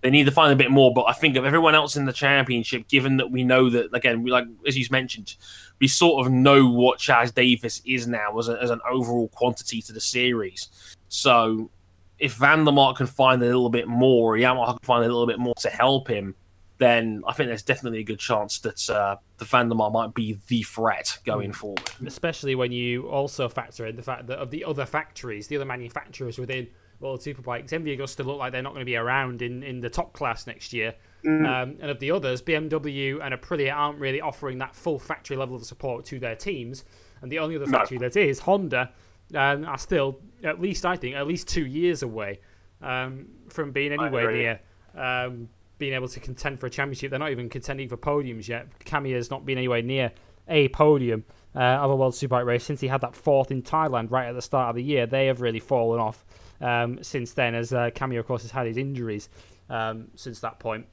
they 0.01 0.11
need 0.11 0.25
to 0.25 0.33
find 0.33 0.53
a 0.53 0.57
bit 0.57 0.71
more. 0.71 0.93
But 0.93 1.05
I 1.05 1.13
think 1.13 1.37
of 1.37 1.45
everyone 1.45 1.75
else 1.75 1.97
in 1.97 2.07
the 2.07 2.13
championship, 2.13 2.89
given 2.89 3.19
that 3.19 3.31
we 3.31 3.45
know 3.45 3.69
that 3.71 3.95
again, 3.95 4.23
we 4.23 4.31
like 4.31 4.47
as 4.67 4.77
you 4.77 4.87
mentioned, 4.91 5.37
we 5.81 5.87
sort 5.87 6.27
of 6.27 6.33
know 6.33 6.67
what 6.67 6.99
Chaz 6.99 7.33
Davies 7.35 7.83
is 7.85 8.07
now 8.07 8.37
as, 8.39 8.49
a, 8.49 8.61
as 8.63 8.71
an 8.71 8.81
overall 8.91 9.29
quantity 9.29 9.83
to 9.83 9.93
the 9.93 10.01
series. 10.01 10.69
So 11.09 11.71
if 12.19 12.35
Van 12.35 12.65
der 12.65 12.73
Mark 12.73 12.97
can 12.97 13.07
find 13.07 13.43
a 13.43 13.47
little 13.47 13.71
bit 13.71 13.89
more, 13.89 14.37
Yamaha 14.37 14.79
can 14.79 14.87
find 14.87 15.05
a 15.05 15.07
little 15.07 15.27
bit 15.27 15.39
more 15.39 15.55
to 15.57 15.69
help 15.69 16.09
him, 16.09 16.35
then 16.79 17.23
I 17.27 17.33
think 17.33 17.49
there's 17.49 17.63
definitely 17.63 18.01
a 18.01 18.05
good 18.05 18.19
chance 18.19 18.59
that 18.61 18.91
uh, 18.91 19.17
the 19.39 19.45
Van 19.45 19.69
der 19.69 19.75
Mark 19.75 19.93
might 19.93 20.15
be 20.15 20.39
the 20.49 20.63
threat 20.63 21.19
going 21.25 21.51
hmm. 21.51 21.57
forward. 21.57 21.91
Especially 22.07 22.55
when 22.55 22.73
you 22.73 23.09
also 23.09 23.49
factor 23.49 23.87
in 23.87 23.97
the 23.97 24.03
fact 24.03 24.27
that 24.27 24.39
of 24.39 24.51
the 24.51 24.65
other 24.65 24.87
factories, 24.87 25.47
the 25.49 25.57
other 25.57 25.65
manufacturers 25.65 26.39
within 26.39 26.67
World 27.01 27.21
Superbikes, 27.21 27.71
MV 27.71 27.99
Agusta 27.99 28.25
look 28.25 28.39
like 28.39 28.53
they're 28.53 28.63
not 28.63 28.73
going 28.73 28.81
to 28.81 28.87
be 28.87 28.97
around 28.97 29.43
in, 29.43 29.63
in 29.63 29.81
the 29.81 29.91
top 29.91 30.13
class 30.13 30.47
next 30.47 30.73
year. 30.73 30.95
Mm. 31.25 31.47
Um, 31.47 31.77
and 31.81 31.91
of 31.91 31.99
the 31.99 32.11
others, 32.11 32.41
BMW 32.41 33.23
and 33.23 33.35
Aprilia 33.35 33.75
aren't 33.75 33.99
really 33.99 34.21
offering 34.21 34.59
that 34.59 34.75
full 34.75 34.99
factory 34.99 35.37
level 35.37 35.57
of 35.57 35.65
support 35.65 36.05
to 36.07 36.19
their 36.19 36.37
teams. 36.37 36.85
And 37.21 37.33
the 37.33 37.39
only 37.39 37.57
other 37.57 37.67
factory 37.67 37.99
no. 37.99 38.09
that 38.09 38.17
is 38.19 38.39
Honda 38.41 38.93
um, 39.35 39.65
are 39.65 39.79
still, 39.79 40.21
at 40.45 40.61
least 40.61 40.87
I 40.87 40.97
think, 40.97 41.17
at 41.17 41.27
least 41.27 41.49
two 41.49 41.67
years 41.67 42.03
away 42.03 42.41
um, 42.83 43.27
from 43.49 43.73
being 43.73 43.93
anywhere 43.93 44.33
near 44.33 44.61
um, 44.95 45.49
being 45.79 45.95
able 45.95 46.09
to 46.09 46.21
contend 46.21 46.59
for 46.59 46.67
a 46.67 46.71
championship. 46.71 47.11
They're 47.11 47.19
not 47.19 47.31
even 47.31 47.49
contending 47.49 47.89
for 47.89 47.97
podiums 47.97 48.49
yet. 48.49 48.67
Kamiya's 48.81 49.31
not 49.31 49.45
been 49.45 49.59
anywhere 49.59 49.83
near 49.83 50.13
a 50.49 50.69
podium 50.69 51.25
uh, 51.55 51.59
of 51.59 51.91
a 51.91 51.97
World 51.97 52.15
Superbike 52.15 52.47
race 52.47 52.65
since 52.65 52.81
he 52.81 52.89
had 52.89 53.01
that 53.03 53.15
fourth 53.15 53.51
in 53.51 53.63
Thailand 53.63 54.11
right 54.11 54.29
at 54.29 54.35
the 54.35 54.43
start 54.43 54.71
of 54.71 54.77
the 54.77 54.83
year. 54.83 55.07
They 55.07 55.27
have 55.27 55.41
really 55.41 55.61
fallen 55.61 56.01
off 56.01 56.25
um, 56.61 57.03
since 57.03 57.33
then, 57.33 57.55
as 57.55 57.73
uh, 57.73 57.91
Kamiya, 57.91 58.21
of 58.21 58.27
course, 58.27 58.43
has 58.43 58.51
had 58.51 58.67
his 58.67 58.77
injuries 58.77 59.29
um, 59.69 60.09
since 60.15 60.41
that 60.41 60.59
point. 60.59 60.87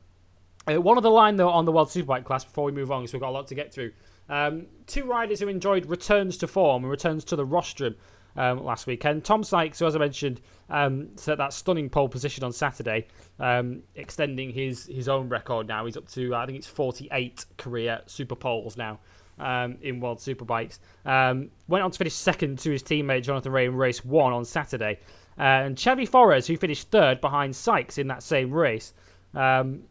Uh, 0.70 0.82
one 0.82 0.98
other 0.98 1.10
line, 1.10 1.36
though, 1.36 1.50
on 1.50 1.66
the 1.66 1.72
World 1.72 1.90
Superbike 1.90 2.26
class 2.26 2.44
before 2.44 2.66
we 2.66 2.72
move 2.72 2.92
on, 2.92 3.02
because 3.02 3.14
we've 3.14 3.22
got 3.22 3.30
a 3.30 3.32
lot 3.32 3.48
to 3.48 3.56
get 3.56 3.74
through. 3.74 3.92
Um, 4.30 4.68
two 4.88 5.06
riders 5.06 5.40
who 5.40 5.50
enjoyed 5.50 5.86
returns 5.86 6.38
to 6.38 6.48
form 6.48 6.84
and 6.84 6.92
returns 6.92 7.26
to 7.26 7.36
the 7.36 7.46
rostrum 7.46 7.96
um, 8.36 8.64
last 8.64 8.88
weekend. 8.88 9.24
Tom 9.24 9.44
Sykes, 9.44 9.80
who, 9.80 9.86
as 9.86 9.96
I 9.96 10.00
mentioned, 10.00 10.42
um, 10.70 11.10
set 11.16 11.38
that 11.38 11.54
stunning 11.54 11.90
pole 11.90 12.10
position 12.10 12.44
on 12.44 12.52
Saturday, 12.52 13.08
um, 13.40 13.84
extending 13.96 14.52
his, 14.52 14.86
his 14.86 15.08
own 15.08 15.30
record 15.30 15.68
now. 15.68 15.86
He's 15.86 15.98
up 15.98 16.08
to, 16.10 16.36
I 16.36 16.46
think 16.46 16.58
it's 16.58 16.68
48 16.68 17.46
career 17.58 18.02
super 18.06 18.36
poles 18.36 18.78
now 18.78 19.00
um, 19.40 19.78
in 19.82 20.00
World 20.00 20.20
Superbikes. 20.20 20.80
Um, 21.06 21.50
went 21.68 21.84
on 21.84 21.92
to 21.92 21.98
finish 21.98 22.14
second 22.14 22.60
to 22.60 22.72
his 22.72 22.84
teammate 22.84 23.24
Jonathan 23.24 23.52
Rea 23.52 23.66
in 23.66 23.76
race 23.76 24.04
one 24.04 24.34
on 24.34 24.46
Saturday. 24.46 25.00
Uh, 25.38 25.66
and 25.66 25.76
Xavi 25.76 26.08
Forés, 26.08 26.46
who 26.46 26.58
finished 26.58 26.90
third 26.92 27.20
behind 27.20 27.56
Sykes 27.56 27.98
in 27.98 28.08
that 28.08 28.22
same 28.22 28.52
race. 28.52 28.94
Um, 29.34 29.84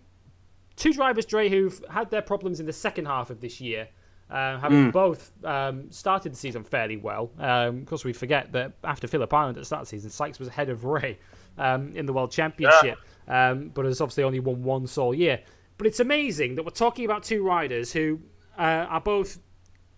two 0.77 0.93
drivers, 0.93 1.27
Dre, 1.27 1.49
who've 1.49 1.85
had 1.91 2.11
their 2.11 2.23
problems 2.23 2.61
in 2.61 2.67
the 2.67 2.73
second 2.73 3.07
half 3.07 3.31
of 3.31 3.41
this 3.41 3.61
year, 3.61 3.89
uh, 4.33 4.59
having 4.59 4.89
mm. 4.89 4.93
both 4.93 5.31
um, 5.45 5.91
started 5.91 6.33
the 6.33 6.37
season 6.37 6.65
fairly 6.65 6.97
well. 6.97 7.31
Um, 7.39 7.81
of 7.81 7.87
course, 7.87 8.03
we 8.03 8.15
forget 8.15 8.51
that 8.53 8.73
after 8.83 9.07
Phillip 9.07 9.33
Island 9.33 9.59
at 9.59 9.61
the 9.61 9.67
start 9.67 9.83
of 9.83 9.89
the 9.89 9.91
season, 9.91 10.11
Sykes 10.11 10.39
was 10.39 10.49
ahead 10.49 10.71
of 10.71 10.87
Rea 10.87 11.19
um, 11.59 11.95
in 11.95 12.07
the 12.07 12.15
World 12.15 12.31
Championship, 12.31 12.99
yeah. 13.29 13.51
Um, 13.51 13.69
but 13.75 13.85
has 13.85 14.01
obviously 14.01 14.25
only 14.25 14.41
won 14.41 14.63
one 14.63 14.87
sole 14.87 15.15
year. 15.15 15.41
But 15.77 15.87
it's 15.87 16.01
amazing 16.01 16.55
that 16.55 16.65
we're 16.65 16.71
talking 16.71 17.05
about 17.05 17.25
two 17.25 17.45
riders 17.45 17.93
who 17.93 18.21
uh, 18.59 18.87
are 18.89 19.03
both 19.03 19.39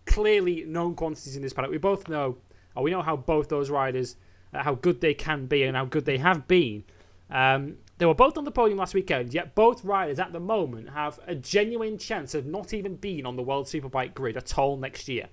clearly 0.05 0.65
known 0.65 0.97
quantities 0.97 1.37
in 1.37 1.43
this 1.43 1.53
paddock. 1.53 1.71
We 1.71 1.79
both 1.79 2.09
know, 2.09 2.37
or 2.75 2.83
we 2.83 2.91
know 2.91 3.03
how 3.03 3.17
both 3.17 3.49
those 3.49 3.71
riders, 3.71 4.17
uh, 4.53 4.65
how 4.65 4.75
good 4.75 5.01
they 5.01 5.15
can 5.15 5.47
be 5.47 5.63
and 5.63 5.77
how 5.77 5.85
good 5.85 6.07
they 6.07 6.19
have 6.19 6.49
been. 6.49 6.83
Um, 7.31 7.77
they 7.99 8.07
were 8.07 8.15
both 8.15 8.37
on 8.37 8.45
the 8.45 8.51
podium 8.51 8.79
last 8.79 8.95
weekend, 8.95 9.33
yet 9.33 9.55
both 9.55 9.85
riders 9.85 10.19
at 10.19 10.33
the 10.33 10.41
moment 10.41 10.91
have 10.91 11.21
a 11.27 11.35
genuine 11.35 11.97
chance 11.99 12.35
of 12.35 12.47
not 12.47 12.75
even 12.75 12.97
being 12.97 13.27
on 13.27 13.37
the 13.37 13.43
World 13.43 13.67
Superbike 13.67 14.15
grid 14.15 14.37
at 14.37 14.59
all 14.59 14.77
next 14.77 15.09
year. 15.09 15.29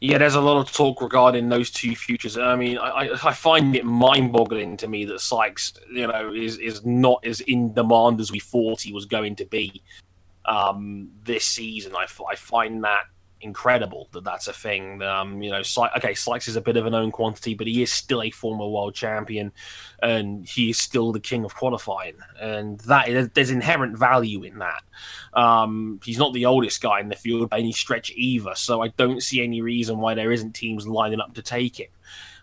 Yeah, 0.00 0.18
there's 0.18 0.34
a 0.34 0.40
lot 0.40 0.60
of 0.60 0.70
talk 0.72 1.00
regarding 1.00 1.48
those 1.48 1.70
two 1.70 1.94
futures. 1.94 2.36
I 2.36 2.56
mean, 2.56 2.78
I, 2.78 3.10
I 3.24 3.32
find 3.32 3.74
it 3.74 3.84
mind-boggling 3.84 4.76
to 4.78 4.88
me 4.88 5.04
that 5.06 5.20
Sykes, 5.20 5.74
you 5.90 6.06
know, 6.06 6.32
is 6.32 6.58
is 6.58 6.84
not 6.84 7.24
as 7.24 7.40
in 7.42 7.72
demand 7.72 8.20
as 8.20 8.30
we 8.30 8.40
thought 8.40 8.82
he 8.82 8.92
was 8.92 9.06
going 9.06 9.36
to 9.36 9.46
be 9.46 9.82
um, 10.44 11.10
this 11.22 11.46
season. 11.46 11.94
I, 11.96 12.06
I 12.28 12.34
find 12.34 12.84
that 12.84 13.04
incredible 13.44 14.08
that 14.12 14.24
that's 14.24 14.48
a 14.48 14.52
thing. 14.52 15.02
Um, 15.02 15.42
you 15.42 15.50
know, 15.50 15.62
okay, 15.96 16.14
Sykes 16.14 16.48
is 16.48 16.56
a 16.56 16.60
bit 16.60 16.76
of 16.76 16.86
a 16.86 16.90
known 16.90 17.12
quantity, 17.12 17.54
but 17.54 17.66
he 17.66 17.82
is 17.82 17.92
still 17.92 18.22
a 18.22 18.30
former 18.30 18.66
world 18.66 18.94
champion, 18.94 19.52
and 20.02 20.46
he 20.46 20.70
is 20.70 20.78
still 20.78 21.12
the 21.12 21.20
king 21.20 21.44
of 21.44 21.54
qualifying, 21.54 22.16
and 22.40 22.80
that 22.80 23.34
there's 23.34 23.50
inherent 23.50 23.96
value 23.96 24.42
in 24.42 24.58
that. 24.58 24.82
Um, 25.34 26.00
he's 26.04 26.18
not 26.18 26.32
the 26.32 26.46
oldest 26.46 26.80
guy 26.80 27.00
in 27.00 27.08
the 27.08 27.16
field 27.16 27.50
by 27.50 27.58
any 27.58 27.72
stretch 27.72 28.10
either, 28.16 28.54
so 28.54 28.82
I 28.82 28.88
don't 28.88 29.22
see 29.22 29.42
any 29.42 29.60
reason 29.60 29.98
why 29.98 30.14
there 30.14 30.32
isn't 30.32 30.52
teams 30.52 30.88
lining 30.88 31.20
up 31.20 31.34
to 31.34 31.42
take 31.42 31.78
him 31.78 31.88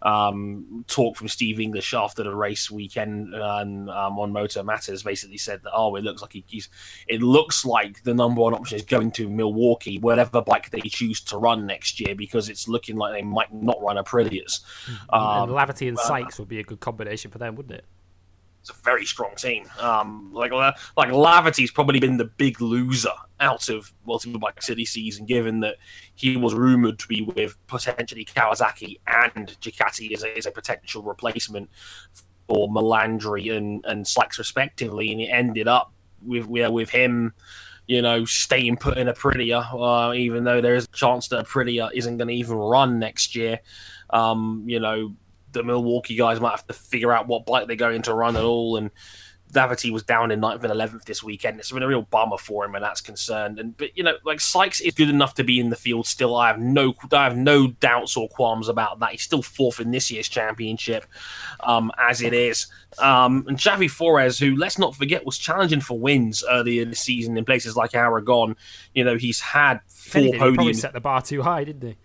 um, 0.01 0.85
talk 0.87 1.17
from 1.17 1.27
Steve 1.27 1.59
English 1.59 1.93
after 1.93 2.23
the 2.23 2.35
race 2.35 2.71
weekend 2.71 3.35
um, 3.35 3.89
on 3.89 4.31
Motor 4.31 4.63
Matters 4.63 5.03
basically 5.03 5.37
said 5.37 5.61
that 5.63 5.71
oh 5.73 5.95
it 5.95 6.03
looks 6.03 6.21
like 6.21 6.33
he, 6.33 6.43
he's 6.47 6.69
it 7.07 7.21
looks 7.21 7.65
like 7.65 8.03
the 8.03 8.13
number 8.13 8.41
one 8.41 8.53
option 8.53 8.77
is 8.77 8.85
going 8.85 9.11
to 9.11 9.29
Milwaukee 9.29 9.97
whatever 9.99 10.41
bike 10.41 10.69
they 10.71 10.81
choose 10.81 11.21
to 11.21 11.37
run 11.37 11.65
next 11.65 11.99
year 11.99 12.15
because 12.15 12.49
it's 12.49 12.67
looking 12.67 12.95
like 12.95 13.13
they 13.13 13.21
might 13.21 13.53
not 13.53 13.81
run 13.81 13.97
Aprilias. 13.97 14.61
Um, 15.09 15.49
and 15.49 15.51
Laverty 15.51 15.87
and 15.87 15.99
Sykes 15.99 16.39
would 16.39 16.47
be 16.47 16.59
a 16.59 16.63
good 16.63 16.79
combination 16.79 17.31
for 17.31 17.37
them, 17.37 17.55
wouldn't 17.55 17.75
it? 17.75 17.85
It's 18.61 18.69
a 18.69 18.73
very 18.83 19.05
strong 19.05 19.33
team. 19.35 19.65
Um, 19.79 20.31
like 20.33 20.51
like 20.51 21.09
Laverty's 21.09 21.71
probably 21.71 21.99
been 21.99 22.17
the 22.17 22.25
big 22.25 22.61
loser 22.61 23.09
out 23.39 23.69
of 23.69 23.91
World 24.05 24.21
Superbike 24.21 24.61
City 24.61 24.85
season, 24.85 25.25
given 25.25 25.61
that 25.61 25.77
he 26.13 26.37
was 26.37 26.53
rumored 26.53 26.99
to 26.99 27.07
be 27.07 27.23
with 27.23 27.57
potentially 27.65 28.23
Kawasaki 28.23 28.99
and 29.07 29.47
Ducati 29.61 30.13
as 30.13 30.23
a, 30.23 30.37
as 30.37 30.45
a 30.45 30.51
potential 30.51 31.01
replacement 31.01 31.69
for 32.47 32.69
Melandri 32.69 33.55
and 33.55 33.83
and 33.85 34.07
Sykes 34.07 34.37
respectively, 34.37 35.11
and 35.11 35.21
it 35.21 35.27
ended 35.27 35.67
up 35.67 35.91
with 36.23 36.45
with 36.45 36.89
him. 36.89 37.33
You 37.87 38.01
know, 38.01 38.23
staying 38.25 38.77
put 38.77 38.97
in 38.99 39.07
Aprilia, 39.07 39.65
uh, 39.73 40.13
even 40.13 40.43
though 40.43 40.61
there 40.61 40.75
is 40.75 40.85
a 40.85 40.95
chance 40.95 41.27
that 41.29 41.39
a 41.39 41.43
Aprilia 41.43 41.89
isn't 41.93 42.17
going 42.17 42.27
to 42.27 42.33
even 42.33 42.55
run 42.55 42.99
next 42.99 43.35
year. 43.35 43.59
Um, 44.11 44.63
you 44.67 44.79
know, 44.79 45.15
the 45.51 45.63
Milwaukee 45.63 46.15
guys 46.15 46.39
might 46.39 46.51
have 46.51 46.67
to 46.67 46.73
figure 46.73 47.11
out 47.11 47.27
what 47.27 47.45
bike 47.45 47.67
they're 47.67 47.75
going 47.75 48.01
to 48.03 48.13
run 48.13 48.35
at 48.35 48.43
all. 48.43 48.77
And 48.77 48.91
Laverty 49.53 49.91
was 49.91 50.03
down 50.03 50.31
in 50.31 50.39
ninth 50.39 50.63
and 50.63 50.71
eleventh 50.71 51.03
this 51.03 51.21
weekend. 51.21 51.59
It's 51.59 51.71
been 51.71 51.83
a 51.83 51.87
real 51.87 52.03
bummer 52.03 52.37
for 52.37 52.63
him, 52.63 52.73
and 52.73 52.83
that's 52.83 53.01
concerned. 53.01 53.59
And 53.59 53.75
but 53.75 53.97
you 53.97 54.03
know, 54.03 54.13
like 54.23 54.39
Sykes 54.39 54.79
is 54.79 54.93
good 54.93 55.09
enough 55.09 55.33
to 55.33 55.43
be 55.43 55.59
in 55.59 55.69
the 55.69 55.75
field 55.75 56.07
still. 56.07 56.35
I 56.37 56.47
have 56.47 56.59
no, 56.59 56.93
I 57.11 57.25
have 57.25 57.35
no 57.35 57.67
doubts 57.67 58.15
or 58.15 58.29
qualms 58.29 58.69
about 58.69 58.99
that. 58.99 59.11
He's 59.11 59.23
still 59.23 59.41
fourth 59.41 59.81
in 59.81 59.91
this 59.91 60.09
year's 60.09 60.29
championship, 60.29 61.05
um, 61.61 61.91
as 61.99 62.21
it 62.21 62.33
is. 62.33 62.67
Um, 62.99 63.45
and 63.47 63.57
Xavi 63.57 63.89
Forés, 63.89 64.39
who 64.39 64.55
let's 64.55 64.79
not 64.79 64.95
forget 64.95 65.25
was 65.25 65.37
challenging 65.37 65.81
for 65.81 65.99
wins 65.99 66.45
earlier 66.49 66.85
this 66.85 67.01
season 67.01 67.37
in 67.37 67.43
places 67.43 67.75
like 67.75 67.93
Aragon. 67.93 68.55
You 68.93 69.03
know, 69.03 69.17
he's 69.17 69.41
had 69.41 69.81
four 69.87 70.21
He 70.21 70.37
probably 70.37 70.71
podiums. 70.71 70.77
set 70.77 70.93
the 70.93 71.01
bar 71.01 71.21
too 71.21 71.41
high, 71.41 71.65
didn't 71.65 71.89
he? 71.89 71.95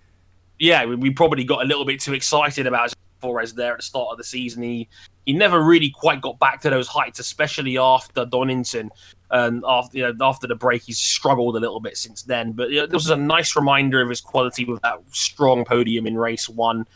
Yeah, 0.59 0.85
we, 0.87 0.97
we 0.97 1.11
probably 1.11 1.45
got 1.45 1.63
a 1.63 1.67
little 1.67 1.85
bit 1.85 2.01
too 2.01 2.15
excited 2.15 2.67
about 2.67 2.93
Forés 3.23 3.55
there 3.55 3.73
at 3.73 3.79
the 3.79 3.83
start 3.83 4.09
of 4.13 4.19
the 4.19 4.25
season. 4.25 4.63
He 4.63 4.89
he 5.25 5.33
never 5.33 5.61
really 5.61 5.91
quite 5.91 6.21
got 6.21 6.39
back 6.39 6.61
to 6.63 6.71
those 6.71 6.87
heights, 6.87 7.19
especially 7.19 7.79
after 7.79 8.25
Donington. 8.25 8.91
And 9.31 9.65
after 9.67 9.99
you 9.99 10.05
know, 10.05 10.27
after 10.27 10.47
the 10.47 10.55
break, 10.55 10.83
he's 10.83 10.99
struggled 10.99 11.57
a 11.57 11.61
little 11.61 11.81
bit 11.81 11.97
since 11.97 12.23
then. 12.23 12.53
But 12.53 12.71
you 12.71 12.81
know, 12.81 12.87
this 12.87 12.95
was 12.95 13.11
a 13.11 13.17
nice 13.17 13.57
reminder 13.57 14.01
of 14.01 14.09
his 14.09 14.21
quality 14.21 14.65
with 14.65 14.81
that 14.83 14.99
strong 15.11 15.65
podium 15.65 16.07
in 16.07 16.17
race 16.17 16.49
one. 16.49 16.87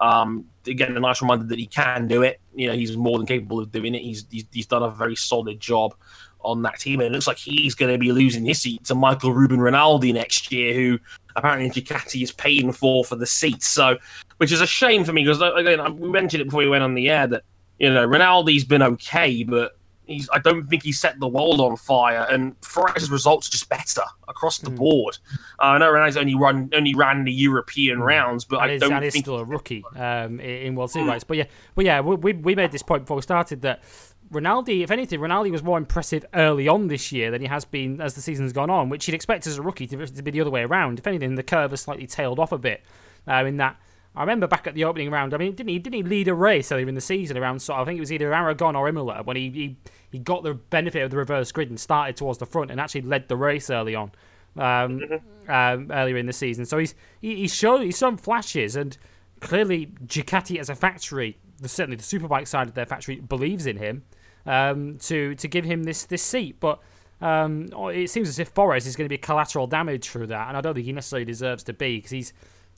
Um, 0.00 0.44
again, 0.66 0.96
a 0.96 1.00
nice 1.00 1.22
reminder 1.22 1.46
that 1.46 1.58
he 1.58 1.66
can 1.66 2.06
do 2.06 2.22
it. 2.22 2.40
You 2.54 2.68
know, 2.68 2.74
he's 2.74 2.96
more 2.96 3.18
than 3.18 3.26
capable 3.26 3.58
of 3.58 3.72
doing 3.72 3.94
it. 3.94 4.02
He's 4.02 4.26
he's, 4.30 4.44
he's 4.52 4.66
done 4.66 4.82
a 4.82 4.90
very 4.90 5.16
solid 5.16 5.58
job 5.58 5.94
on 6.40 6.62
that 6.62 6.78
team. 6.78 7.00
And 7.00 7.06
it 7.08 7.12
looks 7.12 7.26
like 7.26 7.36
he's 7.36 7.74
going 7.74 7.92
to 7.92 7.98
be 7.98 8.12
losing 8.12 8.44
his 8.44 8.60
seat 8.60 8.84
to 8.84 8.94
Michael 8.94 9.32
Ruben 9.32 9.60
Rinaldi 9.60 10.12
next 10.12 10.52
year, 10.52 10.74
who 10.74 10.98
apparently 11.36 11.70
Ducati 11.70 12.22
is 12.22 12.32
paying 12.32 12.72
for 12.72 13.04
for 13.04 13.16
the 13.16 13.26
seat. 13.26 13.62
So, 13.62 13.98
which 14.38 14.52
is 14.52 14.60
a 14.60 14.66
shame 14.66 15.04
for 15.04 15.12
me 15.12 15.24
because 15.24 15.40
again, 15.42 15.98
we 15.98 16.08
mentioned 16.08 16.40
it 16.40 16.46
before 16.46 16.60
we 16.60 16.68
went 16.68 16.84
on 16.84 16.94
the 16.94 17.10
air 17.10 17.26
that 17.26 17.42
you 17.78 17.92
know 17.92 18.06
Rinaldi's 18.06 18.64
been 18.64 18.82
okay, 18.82 19.42
but 19.44 19.76
he's 20.06 20.28
I 20.32 20.38
don't 20.38 20.66
think 20.68 20.82
he 20.82 20.92
set 20.92 21.20
the 21.20 21.28
world 21.28 21.60
on 21.60 21.76
fire. 21.76 22.26
And 22.30 22.58
Forés' 22.60 23.10
results 23.10 23.46
are 23.48 23.50
just 23.50 23.68
better 23.68 24.02
across 24.26 24.58
the 24.58 24.70
Mm. 24.70 24.76
board. 24.76 25.18
Uh, 25.60 25.64
I 25.64 25.78
know 25.78 25.92
Rinaldi's 25.92 26.16
only 26.16 26.34
run 26.34 26.70
only 26.74 26.94
ran 26.94 27.24
the 27.24 27.32
European 27.32 27.98
Mm. 27.98 28.04
rounds, 28.06 28.44
but 28.44 28.62
and 28.62 28.70
I 28.70 28.74
is, 28.74 28.80
don't 28.80 29.00
think 29.10 29.24
still 29.24 29.36
a 29.38 29.44
rookie 29.44 29.84
um, 29.96 30.40
in 30.40 30.74
World 30.74 30.90
Superbikes. 30.90 31.24
But 31.26 31.36
yeah, 31.36 31.44
but 31.74 31.84
yeah, 31.84 32.00
we, 32.00 32.16
we 32.16 32.32
we 32.32 32.54
made 32.54 32.72
this 32.72 32.82
point 32.82 33.04
before 33.04 33.16
we 33.16 33.22
started 33.22 33.62
that 33.62 33.82
Rinaldi, 34.30 34.82
if 34.82 34.90
anything, 34.90 35.20
Rinaldi 35.20 35.50
was 35.50 35.62
more 35.62 35.78
impressive 35.78 36.24
early 36.34 36.68
on 36.68 36.88
this 36.88 37.12
year 37.12 37.30
than 37.30 37.40
he 37.40 37.46
has 37.46 37.64
been 37.64 38.00
as 38.00 38.14
the 38.14 38.20
season's 38.20 38.52
gone 38.52 38.68
on, 38.68 38.90
which 38.90 39.08
you'd 39.08 39.14
expect 39.14 39.46
as 39.46 39.56
a 39.56 39.62
rookie 39.62 39.86
to, 39.86 40.06
to 40.06 40.22
be 40.22 40.30
the 40.30 40.40
other 40.40 40.50
way 40.50 40.62
around. 40.62 40.98
If 40.98 41.06
anything, 41.06 41.34
the 41.34 41.42
curve 41.42 41.70
has 41.70 41.80
slightly 41.80 42.06
tailed 42.06 42.38
off 42.38 42.52
a 42.52 42.58
bit. 42.58 42.82
Uh, 43.26 43.44
in 43.46 43.56
that, 43.56 43.76
I 44.14 44.20
remember 44.20 44.46
back 44.46 44.66
at 44.66 44.74
the 44.74 44.84
opening 44.84 45.10
round. 45.10 45.32
I 45.32 45.38
mean, 45.38 45.54
didn't 45.54 45.70
he? 45.70 45.78
Didn't 45.78 45.96
he 45.96 46.02
lead 46.02 46.28
a 46.28 46.34
race 46.34 46.70
earlier 46.70 46.88
in 46.88 46.94
the 46.94 47.00
season 47.00 47.38
around 47.38 47.60
sort? 47.60 47.78
Of, 47.78 47.86
I 47.86 47.90
think 47.90 47.98
it 47.98 48.00
was 48.00 48.12
either 48.12 48.34
Aragon 48.34 48.76
or 48.76 48.88
Imola 48.88 49.22
when 49.22 49.36
he, 49.36 49.50
he 49.50 49.76
he 50.10 50.18
got 50.18 50.42
the 50.42 50.54
benefit 50.54 51.02
of 51.02 51.10
the 51.10 51.16
reverse 51.16 51.52
grid 51.52 51.70
and 51.70 51.78
started 51.78 52.16
towards 52.16 52.38
the 52.38 52.46
front 52.46 52.70
and 52.70 52.80
actually 52.80 53.02
led 53.02 53.28
the 53.28 53.36
race 53.36 53.70
early 53.70 53.94
on. 53.94 54.12
Um, 54.56 55.02
um, 55.46 55.92
earlier 55.92 56.16
in 56.16 56.26
the 56.26 56.32
season, 56.32 56.64
so 56.64 56.78
he's 56.78 56.94
he, 57.20 57.36
he's 57.36 57.54
shown 57.54 57.82
he's 57.82 57.98
shown 57.98 58.16
flashes, 58.16 58.74
and 58.74 58.98
clearly 59.40 59.86
Ducati 60.04 60.58
as 60.58 60.68
a 60.68 60.74
factory, 60.74 61.38
the, 61.60 61.68
certainly 61.68 61.96
the 61.96 62.02
superbike 62.02 62.48
side 62.48 62.66
of 62.66 62.74
their 62.74 62.86
factory 62.86 63.16
believes 63.16 63.66
in 63.66 63.76
him 63.76 64.02
um, 64.48 64.96
to 64.98 65.34
to 65.36 65.46
give 65.46 65.64
him 65.64 65.84
this 65.84 66.04
this 66.06 66.22
seat. 66.22 66.58
But 66.58 66.80
um, 67.20 67.68
it 67.92 68.10
seems 68.10 68.28
as 68.28 68.38
if 68.38 68.52
Forés 68.54 68.86
is 68.86 68.96
going 68.96 69.04
to 69.04 69.08
be 69.08 69.18
collateral 69.18 69.66
damage 69.66 70.08
through 70.08 70.28
that, 70.28 70.48
and 70.48 70.56
I 70.56 70.60
don't 70.60 70.74
think 70.74 70.86
he 70.86 70.92
necessarily 70.92 71.26
deserves 71.26 71.62
to 71.64 71.72
be 71.72 71.98
because 71.98 72.10
he's 72.10 72.32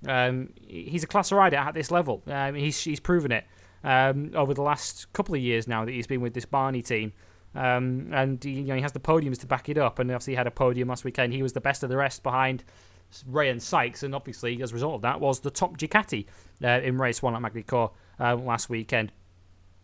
um, 0.06 0.52
he's 0.66 1.04
a 1.04 1.06
class 1.06 1.32
rider 1.32 1.56
at 1.56 1.72
this 1.72 1.90
level. 1.90 2.22
Um, 2.26 2.54
he's 2.54 2.82
he's 2.82 3.00
proven 3.00 3.32
it 3.32 3.46
um, 3.84 4.32
over 4.34 4.52
the 4.52 4.62
last 4.62 5.10
couple 5.12 5.34
of 5.34 5.40
years 5.40 5.68
now 5.68 5.84
that 5.84 5.92
he's 5.92 6.06
been 6.06 6.20
with 6.20 6.34
this 6.34 6.44
Barni 6.44 6.82
team. 6.82 7.12
Um, 7.52 8.10
and 8.12 8.42
he, 8.42 8.50
you 8.50 8.62
know 8.64 8.76
he 8.76 8.82
has 8.82 8.92
the 8.92 9.00
podiums 9.00 9.38
to 9.38 9.46
back 9.46 9.68
it 9.68 9.78
up, 9.78 9.98
and 9.98 10.10
obviously 10.10 10.32
he 10.32 10.36
had 10.36 10.46
a 10.46 10.52
podium 10.52 10.88
last 10.88 11.04
weekend. 11.04 11.32
He 11.32 11.42
was 11.42 11.52
the 11.52 11.60
best 11.60 11.82
of 11.82 11.88
the 11.88 11.96
rest 11.96 12.22
behind 12.22 12.64
Rea 13.26 13.48
and 13.48 13.62
Sykes, 13.62 14.02
and 14.02 14.14
obviously 14.14 14.62
as 14.62 14.70
a 14.70 14.74
result 14.74 14.94
of 14.94 15.02
that 15.02 15.20
was 15.20 15.40
the 15.40 15.50
top 15.50 15.76
Ducati 15.76 16.26
uh, 16.62 16.80
in 16.82 16.96
race 16.98 17.22
one 17.22 17.34
at 17.34 17.42
Magny-Cours 17.42 17.90
uh, 18.20 18.36
last 18.36 18.70
weekend. 18.70 19.12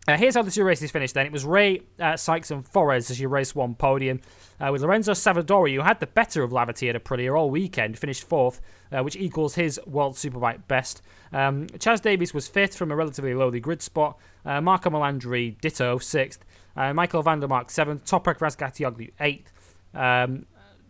Uh, 0.07 0.15
here's 0.15 0.35
how 0.35 0.41
the 0.41 0.49
two 0.49 0.63
races 0.63 0.89
finished 0.89 1.13
then. 1.15 1.25
It 1.25 1.33
was 1.33 1.43
Rea, 1.43 1.81
uh, 1.99 2.15
Sykes, 2.15 2.49
and 2.49 2.63
Forés 2.63 3.11
as 3.11 3.19
your 3.19 3.29
race 3.29 3.53
one 3.53 3.75
podium, 3.75 4.21
uh, 4.61 4.69
with 4.71 4.81
Lorenzo 4.81 5.11
Savadori, 5.11 5.75
who 5.75 5.81
had 5.81 5.99
the 5.99 6.07
better 6.07 6.43
of 6.43 6.51
Laverty 6.51 6.89
at 6.89 7.03
Aprilia 7.03 7.37
all 7.37 7.49
weekend, 7.49 7.99
finished 7.99 8.23
fourth, 8.23 8.61
uh, 8.93 9.03
which 9.03 9.17
equals 9.17 9.55
his 9.55 9.81
World 9.85 10.15
Superbike 10.15 10.65
best. 10.69 11.01
Um, 11.33 11.67
Chaz 11.67 12.01
Davies 12.01 12.33
was 12.33 12.47
fifth 12.47 12.77
from 12.77 12.89
a 12.89 12.95
relatively 12.95 13.33
lowly 13.33 13.59
grid 13.59 13.81
spot. 13.81 14.17
Uh, 14.45 14.61
Marco 14.61 14.89
Melandri, 14.89 15.59
ditto, 15.59 15.97
sixth. 15.97 16.45
Uh, 16.77 16.93
Michael 16.93 17.21
Van 17.21 17.41
der 17.41 17.47
Mark, 17.47 17.69
seventh. 17.69 18.05
Toprak 18.05 18.37
Razgatlioglu, 18.37 19.11
eighth. 19.19 19.51
Um, 19.93 20.45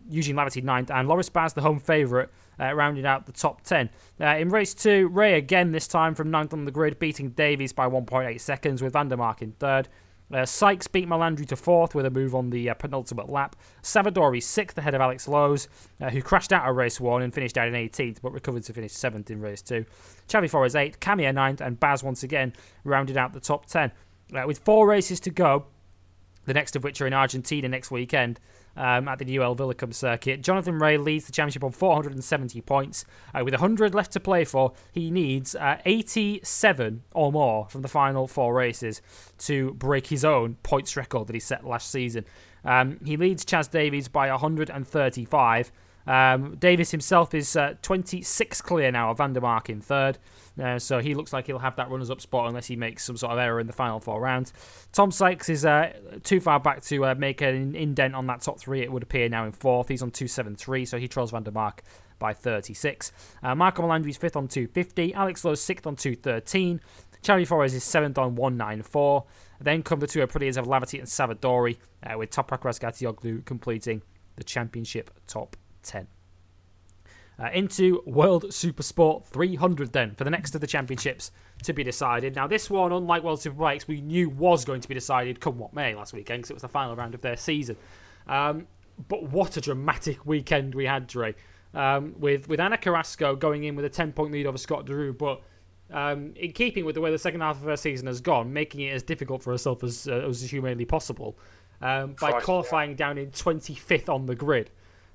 Eugene 0.08 0.36
Laverty, 0.36 0.62
ninth. 0.62 0.92
And 0.92 1.08
Loris 1.08 1.28
Baz, 1.28 1.54
the 1.54 1.62
home 1.62 1.80
favourite, 1.80 2.28
uh, 2.60 2.72
rounding 2.74 3.06
out 3.06 3.26
the 3.26 3.32
top 3.32 3.62
10. 3.62 3.90
Uh, 4.20 4.26
in 4.36 4.48
race 4.48 4.74
two, 4.74 5.08
Rea 5.08 5.34
again 5.34 5.72
this 5.72 5.88
time 5.88 6.14
from 6.14 6.30
ninth 6.30 6.52
on 6.52 6.64
the 6.64 6.70
grid, 6.70 6.98
beating 6.98 7.30
Davies 7.30 7.72
by 7.72 7.88
1.8 7.88 8.40
seconds 8.40 8.82
with 8.82 8.92
Van 8.92 9.08
der 9.08 9.16
Mark 9.16 9.42
in 9.42 9.52
third. 9.52 9.88
Uh, 10.32 10.44
Sykes 10.44 10.86
beat 10.86 11.08
Melandri 11.08 11.46
to 11.46 11.56
fourth 11.56 11.94
with 11.94 12.04
a 12.04 12.10
move 12.10 12.34
on 12.34 12.50
the 12.50 12.68
uh, 12.68 12.74
penultimate 12.74 13.30
lap. 13.30 13.56
Savadori 13.82 14.42
sixth 14.42 14.76
ahead 14.76 14.94
of 14.94 15.00
Alex 15.00 15.26
Lowes, 15.26 15.68
uh, 16.02 16.10
who 16.10 16.20
crashed 16.20 16.52
out 16.52 16.68
of 16.68 16.76
race 16.76 17.00
one 17.00 17.22
and 17.22 17.32
finished 17.32 17.56
out 17.56 17.68
in 17.68 17.74
18th, 17.74 18.20
but 18.20 18.32
recovered 18.32 18.62
to 18.64 18.74
finish 18.74 18.92
seventh 18.92 19.30
in 19.30 19.40
race 19.40 19.62
two. 19.62 19.86
Xavi 20.28 20.50
Forés 20.50 20.78
eighth, 20.78 21.00
Kamiya 21.00 21.32
ninth, 21.32 21.62
and 21.62 21.80
Baz 21.80 22.02
once 22.02 22.22
again 22.22 22.52
rounded 22.84 23.16
out 23.16 23.32
the 23.32 23.40
top 23.40 23.66
10. 23.66 23.90
Uh, 24.34 24.44
with 24.46 24.58
four 24.58 24.86
races 24.86 25.18
to 25.20 25.30
go, 25.30 25.64
the 26.44 26.52
next 26.52 26.76
of 26.76 26.84
which 26.84 27.00
are 27.00 27.06
in 27.06 27.14
Argentina 27.14 27.68
next 27.68 27.90
weekend 27.90 28.38
um, 28.78 29.08
at 29.08 29.18
the 29.18 29.36
El 29.36 29.56
Villicum 29.56 29.92
circuit. 29.92 30.40
Jonathan 30.40 30.78
Rea 30.78 30.96
leads 30.96 31.26
the 31.26 31.32
championship 31.32 31.64
on 31.64 31.72
470 31.72 32.60
points. 32.62 33.04
Uh, 33.34 33.44
with 33.44 33.52
100 33.52 33.94
left 33.94 34.12
to 34.12 34.20
play 34.20 34.44
for, 34.44 34.72
he 34.92 35.10
needs 35.10 35.54
uh, 35.56 35.78
87 35.84 37.02
or 37.12 37.32
more 37.32 37.68
from 37.68 37.82
the 37.82 37.88
final 37.88 38.26
four 38.26 38.54
races 38.54 39.02
to 39.38 39.74
break 39.74 40.06
his 40.06 40.24
own 40.24 40.56
points 40.62 40.96
record 40.96 41.26
that 41.26 41.34
he 41.34 41.40
set 41.40 41.66
last 41.66 41.90
season. 41.90 42.24
Um, 42.64 42.98
he 43.04 43.16
leads 43.16 43.44
Chaz 43.44 43.70
Davies 43.70 44.08
by 44.08 44.30
135. 44.30 45.72
Um, 46.06 46.56
Davies 46.56 46.90
himself 46.90 47.34
is 47.34 47.54
uh, 47.56 47.74
26 47.82 48.62
clear 48.62 48.90
now 48.90 49.10
of 49.10 49.18
Van 49.18 49.32
der 49.32 49.40
Mark 49.40 49.68
in 49.68 49.80
third. 49.80 50.18
Uh, 50.62 50.78
so 50.78 50.98
he 50.98 51.14
looks 51.14 51.32
like 51.32 51.46
he'll 51.46 51.58
have 51.58 51.76
that 51.76 51.90
runners 51.90 52.10
up 52.10 52.20
spot 52.20 52.48
unless 52.48 52.66
he 52.66 52.76
makes 52.76 53.04
some 53.04 53.16
sort 53.16 53.32
of 53.32 53.38
error 53.38 53.60
in 53.60 53.66
the 53.66 53.72
final 53.72 54.00
four 54.00 54.20
rounds. 54.20 54.52
Tom 54.92 55.10
Sykes 55.10 55.48
is 55.48 55.64
uh, 55.64 55.92
too 56.24 56.40
far 56.40 56.58
back 56.58 56.82
to 56.84 57.04
uh, 57.04 57.14
make 57.14 57.40
an 57.40 57.74
indent 57.74 58.14
on 58.14 58.26
that 58.26 58.40
top 58.40 58.58
three, 58.58 58.82
it 58.82 58.90
would 58.90 59.02
appear 59.02 59.28
now 59.28 59.44
in 59.44 59.52
fourth. 59.52 59.88
He's 59.88 60.02
on 60.02 60.10
273, 60.10 60.84
so 60.84 60.98
he 60.98 61.08
trails 61.08 61.30
Van 61.30 61.42
der 61.42 61.50
Mark 61.50 61.82
by 62.18 62.32
36. 62.32 63.12
Uh, 63.42 63.54
Marco 63.54 63.90
is 63.92 64.16
fifth 64.16 64.36
on 64.36 64.48
250. 64.48 65.14
Alex 65.14 65.44
Lowe 65.44 65.52
is 65.52 65.60
sixth 65.60 65.86
on 65.86 65.96
213. 65.96 66.80
Charlie 67.22 67.46
Forés 67.46 67.74
is 67.74 67.84
seventh 67.84 68.18
on 68.18 68.36
194. 68.36 69.24
Then 69.60 69.82
come 69.82 70.00
the 70.00 70.06
two 70.06 70.20
Aprilias 70.20 70.56
of 70.56 70.66
Laverty 70.66 70.98
and 70.98 71.08
Savadori, 71.08 71.78
uh, 72.04 72.16
with 72.16 72.30
Toprak 72.30 72.62
Razgatlioglu 72.62 73.44
completing 73.44 74.02
the 74.36 74.44
championship 74.44 75.10
top 75.26 75.56
10. 75.82 76.06
Uh, 77.40 77.50
into 77.52 78.02
World 78.04 78.46
Supersport 78.46 79.24
300 79.26 79.92
then 79.92 80.16
for 80.16 80.24
the 80.24 80.30
next 80.30 80.56
of 80.56 80.60
the 80.60 80.66
championships 80.66 81.30
to 81.62 81.72
be 81.72 81.84
decided. 81.84 82.34
Now, 82.34 82.48
this 82.48 82.68
one, 82.68 82.90
unlike 82.90 83.22
World 83.22 83.38
Superbikes, 83.38 83.86
we 83.86 84.00
knew 84.00 84.28
was 84.28 84.64
going 84.64 84.80
to 84.80 84.88
be 84.88 84.94
decided 84.94 85.38
come 85.38 85.56
what 85.56 85.72
may 85.72 85.94
last 85.94 86.12
weekend 86.12 86.40
because 86.40 86.50
it 86.50 86.54
was 86.54 86.62
the 86.62 86.68
final 86.68 86.96
round 86.96 87.14
of 87.14 87.20
their 87.20 87.36
season. 87.36 87.76
Um, 88.26 88.66
but 89.06 89.22
what 89.30 89.56
a 89.56 89.60
dramatic 89.60 90.26
weekend 90.26 90.74
we 90.74 90.86
had, 90.86 91.06
Dre. 91.06 91.36
Um, 91.74 92.14
with 92.18 92.48
with 92.48 92.58
Ana 92.58 92.78
Carrasco 92.78 93.36
going 93.36 93.64
in 93.64 93.76
with 93.76 93.84
a 93.84 93.90
10 93.90 94.12
point 94.12 94.32
lead 94.32 94.46
over 94.46 94.58
Scott 94.58 94.86
Deroue, 94.86 95.16
but 95.16 95.42
um, 95.90 96.32
in 96.34 96.52
keeping 96.52 96.84
with 96.84 96.94
the 96.94 97.00
way 97.00 97.10
the 97.10 97.18
second 97.18 97.40
half 97.40 97.56
of 97.56 97.64
her 97.64 97.76
season 97.76 98.06
has 98.06 98.20
gone, 98.20 98.52
making 98.52 98.80
it 98.80 98.90
as 98.90 99.02
difficult 99.02 99.42
for 99.42 99.52
herself 99.52 99.84
as, 99.84 100.08
uh, 100.08 100.26
as 100.28 100.42
humanly 100.42 100.84
possible 100.84 101.38
um, 101.80 102.14
by 102.20 102.32
qualifying 102.40 102.94
down 102.94 103.16
in 103.16 103.30
25th 103.30 104.08
on 104.08 104.26
the 104.26 104.34
grid. 104.34 104.70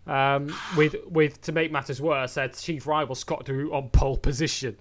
Um, 0.06 0.54
with 0.76 0.96
with 1.08 1.42
to 1.42 1.52
make 1.52 1.72
matters 1.72 2.02
worse, 2.02 2.36
her 2.36 2.50
chief 2.50 2.88
rival 2.88 3.16
Scott 3.16 3.46
Deroue 3.46 3.74
on 3.74 3.90
pole 3.90 4.18
position 4.18 4.76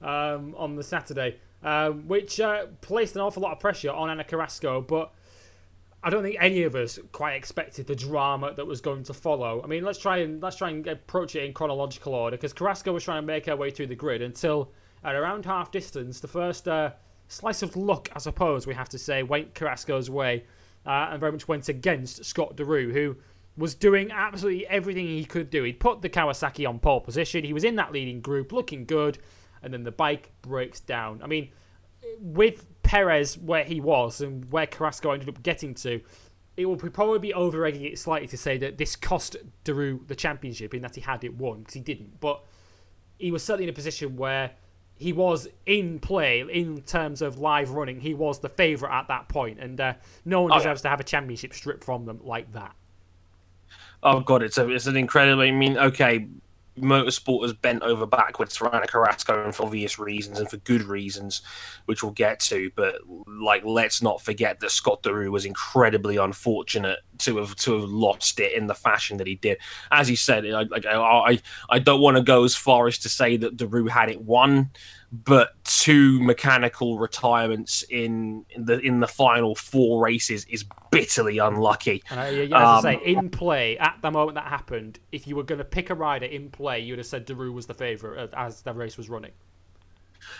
um, 0.00 0.54
on 0.56 0.76
the 0.76 0.82
Saturday, 0.82 1.36
um, 1.62 2.08
which 2.08 2.40
uh, 2.40 2.66
placed 2.80 3.14
an 3.14 3.20
awful 3.20 3.42
lot 3.42 3.52
of 3.52 3.60
pressure 3.60 3.90
on 3.90 4.08
Ana 4.08 4.24
Carrasco. 4.24 4.80
But 4.80 5.12
I 6.02 6.10
don't 6.10 6.22
think 6.22 6.36
any 6.40 6.62
of 6.62 6.74
us 6.74 6.98
quite 7.12 7.34
expected 7.34 7.86
the 7.86 7.94
drama 7.94 8.54
that 8.54 8.66
was 8.66 8.80
going 8.80 9.02
to 9.04 9.14
follow. 9.14 9.60
I 9.62 9.66
mean, 9.66 9.84
let's 9.84 9.98
try 9.98 10.18
and 10.18 10.42
let's 10.42 10.56
try 10.56 10.70
and 10.70 10.86
approach 10.86 11.36
it 11.36 11.44
in 11.44 11.52
chronological 11.52 12.14
order 12.14 12.36
because 12.36 12.54
Carrasco 12.54 12.92
was 12.92 13.04
trying 13.04 13.22
to 13.22 13.26
make 13.26 13.46
her 13.46 13.56
way 13.56 13.70
through 13.70 13.88
the 13.88 13.94
grid 13.94 14.22
until 14.22 14.72
at 15.04 15.14
around 15.14 15.44
half 15.44 15.70
distance, 15.70 16.20
the 16.20 16.28
first 16.28 16.66
uh, 16.66 16.90
slice 17.28 17.62
of 17.62 17.76
luck, 17.76 18.08
I 18.14 18.18
suppose 18.18 18.66
we 18.66 18.74
have 18.74 18.88
to 18.90 18.98
say, 18.98 19.22
went 19.22 19.54
Carrasco's 19.54 20.10
way 20.10 20.44
uh, 20.86 21.08
and 21.10 21.20
very 21.20 21.32
much 21.32 21.48
went 21.48 21.68
against 21.68 22.24
Scott 22.24 22.56
Deroue, 22.56 22.92
who 22.92 23.16
was 23.56 23.74
doing 23.74 24.10
absolutely 24.10 24.66
everything 24.66 25.06
he 25.06 25.24
could 25.24 25.50
do. 25.50 25.62
He'd 25.64 25.80
put 25.80 26.02
the 26.02 26.08
Kawasaki 26.08 26.68
on 26.68 26.78
pole 26.78 27.00
position. 27.00 27.44
He 27.44 27.52
was 27.52 27.64
in 27.64 27.76
that 27.76 27.92
leading 27.92 28.20
group, 28.20 28.52
looking 28.52 28.84
good, 28.84 29.18
and 29.62 29.72
then 29.72 29.84
the 29.84 29.92
bike 29.92 30.30
breaks 30.42 30.80
down. 30.80 31.20
I 31.22 31.26
mean, 31.26 31.50
with 32.18 32.66
Perez 32.82 33.38
where 33.38 33.64
he 33.64 33.80
was 33.80 34.20
and 34.20 34.50
where 34.50 34.66
Carrasco 34.66 35.12
ended 35.12 35.28
up 35.28 35.42
getting 35.42 35.74
to, 35.74 36.00
it 36.56 36.66
will 36.66 36.76
probably 36.76 37.18
be 37.18 37.32
over 37.34 37.64
egging 37.64 37.84
it 37.84 37.98
slightly 37.98 38.28
to 38.28 38.36
say 38.36 38.58
that 38.58 38.78
this 38.78 38.96
cost 38.96 39.36
Deroue 39.64 40.06
the 40.06 40.14
championship 40.14 40.74
in 40.74 40.82
that 40.82 40.94
he 40.94 41.00
had 41.00 41.24
it 41.24 41.34
won 41.34 41.60
because 41.60 41.74
he 41.74 41.80
didn't. 41.80 42.20
But 42.20 42.42
he 43.18 43.30
was 43.30 43.42
certainly 43.42 43.64
in 43.64 43.70
a 43.70 43.74
position 43.74 44.16
where 44.16 44.52
he 44.94 45.12
was 45.12 45.48
in 45.66 45.98
play 45.98 46.40
in 46.40 46.82
terms 46.82 47.22
of 47.22 47.38
live 47.38 47.70
running. 47.70 48.00
He 48.00 48.14
was 48.14 48.40
the 48.40 48.48
favourite 48.48 48.96
at 48.96 49.08
that 49.08 49.28
point, 49.28 49.58
and 49.60 49.80
uh, 49.80 49.94
no 50.24 50.42
one 50.42 50.56
deserves 50.56 50.82
to 50.82 50.88
have 50.88 51.00
a 51.00 51.04
championship 51.04 51.54
stripped 51.54 51.84
from 51.84 52.04
them 52.04 52.20
like 52.22 52.52
that. 52.52 52.74
Oh 54.02 54.20
god, 54.20 54.42
it's 54.42 54.58
a, 54.58 54.68
it's 54.68 54.86
an 54.86 54.96
incredible. 54.96 55.42
I 55.42 55.50
mean, 55.50 55.78
okay, 55.78 56.26
motorsport 56.78 57.42
has 57.42 57.52
bent 57.52 57.82
over 57.82 58.06
backwards 58.06 58.56
for 58.56 58.74
Ana 58.74 58.86
Carrasco 58.86 59.44
and 59.44 59.54
for 59.54 59.64
obvious 59.64 59.98
reasons 59.98 60.38
and 60.38 60.48
for 60.48 60.56
good 60.58 60.82
reasons, 60.82 61.42
which 61.84 62.02
we'll 62.02 62.12
get 62.12 62.40
to. 62.40 62.70
But 62.74 62.96
like, 63.26 63.64
let's 63.64 64.02
not 64.02 64.22
forget 64.22 64.60
that 64.60 64.70
Scott 64.70 65.02
Deroue 65.02 65.30
was 65.30 65.44
incredibly 65.44 66.16
unfortunate 66.16 67.00
to 67.18 67.36
have 67.38 67.54
to 67.56 67.78
have 67.78 67.88
lost 67.88 68.40
it 68.40 68.52
in 68.52 68.66
the 68.66 68.74
fashion 68.74 69.18
that 69.18 69.26
he 69.26 69.34
did. 69.34 69.58
As 69.90 70.08
you 70.08 70.16
said, 70.16 70.46
I 70.46 70.62
like 70.62 70.86
I 70.86 71.38
I, 71.68 71.78
don't 71.78 72.00
want 72.00 72.16
to 72.16 72.22
go 72.22 72.44
as 72.44 72.56
far 72.56 72.86
as 72.86 72.98
to 72.98 73.08
say 73.08 73.36
that 73.36 73.56
Deroue 73.56 73.90
had 73.90 74.08
it 74.08 74.22
won. 74.22 74.70
But 75.12 75.62
two 75.64 76.20
mechanical 76.22 76.98
retirements 76.98 77.82
in, 77.90 78.46
in 78.50 78.64
the 78.64 78.78
in 78.80 79.00
the 79.00 79.06
final 79.06 79.54
four 79.54 80.02
races 80.02 80.46
is 80.46 80.64
bitterly 80.90 81.36
unlucky. 81.36 82.02
And 82.08 82.18
I, 82.18 82.30
yeah, 82.30 82.62
as 82.62 82.70
I 82.70 82.78
Um, 82.78 82.80
say, 82.80 82.96
in 82.96 83.28
play 83.30 83.76
at 83.78 83.98
the 84.00 84.10
moment 84.10 84.36
that 84.36 84.46
happened, 84.46 85.00
if 85.12 85.26
you 85.26 85.36
were 85.36 85.42
going 85.42 85.58
to 85.58 85.64
pick 85.64 85.90
a 85.90 85.94
rider 85.94 86.26
in 86.26 86.50
play, 86.50 86.80
you'd 86.80 86.98
have 86.98 87.06
said 87.06 87.26
Deroue 87.26 87.52
was 87.52 87.66
the 87.66 87.74
favourite 87.74 88.18
uh, 88.18 88.28
as 88.36 88.62
the 88.62 88.72
race 88.72 88.96
was 88.96 89.10
running. 89.10 89.32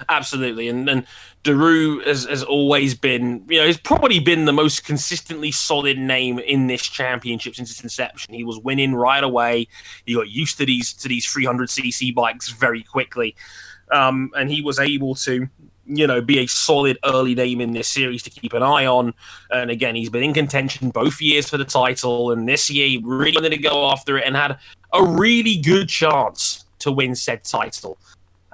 Absolutely, 0.08 0.68
and 0.68 0.88
and 0.88 1.06
Deroue 1.42 2.06
has, 2.06 2.24
has 2.24 2.42
always 2.44 2.94
been, 2.94 3.44
you 3.48 3.58
know, 3.58 3.66
he's 3.66 3.78
probably 3.78 4.20
been 4.20 4.44
the 4.44 4.52
most 4.52 4.84
consistently 4.84 5.50
solid 5.50 5.98
name 5.98 6.38
in 6.38 6.68
this 6.68 6.82
championship 6.82 7.56
since 7.56 7.70
its 7.70 7.82
inception. 7.82 8.32
He 8.32 8.44
was 8.44 8.58
winning 8.60 8.94
right 8.94 9.22
away. 9.24 9.66
He 10.06 10.14
got 10.14 10.28
used 10.30 10.58
to 10.58 10.66
these 10.66 10.92
to 10.94 11.08
these 11.08 11.26
300cc 11.26 12.14
bikes 12.14 12.50
very 12.50 12.82
quickly, 12.84 13.34
um, 13.92 14.30
and 14.36 14.50
he 14.50 14.62
was 14.62 14.78
able 14.78 15.14
to, 15.16 15.48
you 15.86 16.06
know, 16.06 16.20
be 16.20 16.38
a 16.40 16.46
solid 16.46 16.98
early 17.04 17.34
name 17.34 17.60
in 17.60 17.72
this 17.72 17.88
series 17.88 18.22
to 18.24 18.30
keep 18.30 18.52
an 18.52 18.62
eye 18.62 18.86
on. 18.86 19.14
And 19.50 19.70
again, 19.70 19.94
he's 19.94 20.10
been 20.10 20.22
in 20.22 20.34
contention 20.34 20.90
both 20.90 21.20
years 21.20 21.48
for 21.48 21.58
the 21.58 21.64
title, 21.64 22.32
and 22.32 22.48
this 22.48 22.70
year 22.70 22.86
he 22.86 23.02
really 23.04 23.36
wanted 23.36 23.50
to 23.50 23.58
go 23.58 23.90
after 23.90 24.18
it 24.18 24.24
and 24.26 24.36
had 24.36 24.58
a 24.92 25.04
really 25.04 25.58
good 25.58 25.88
chance 25.88 26.64
to 26.80 26.90
win 26.90 27.14
said 27.14 27.44
title 27.44 27.96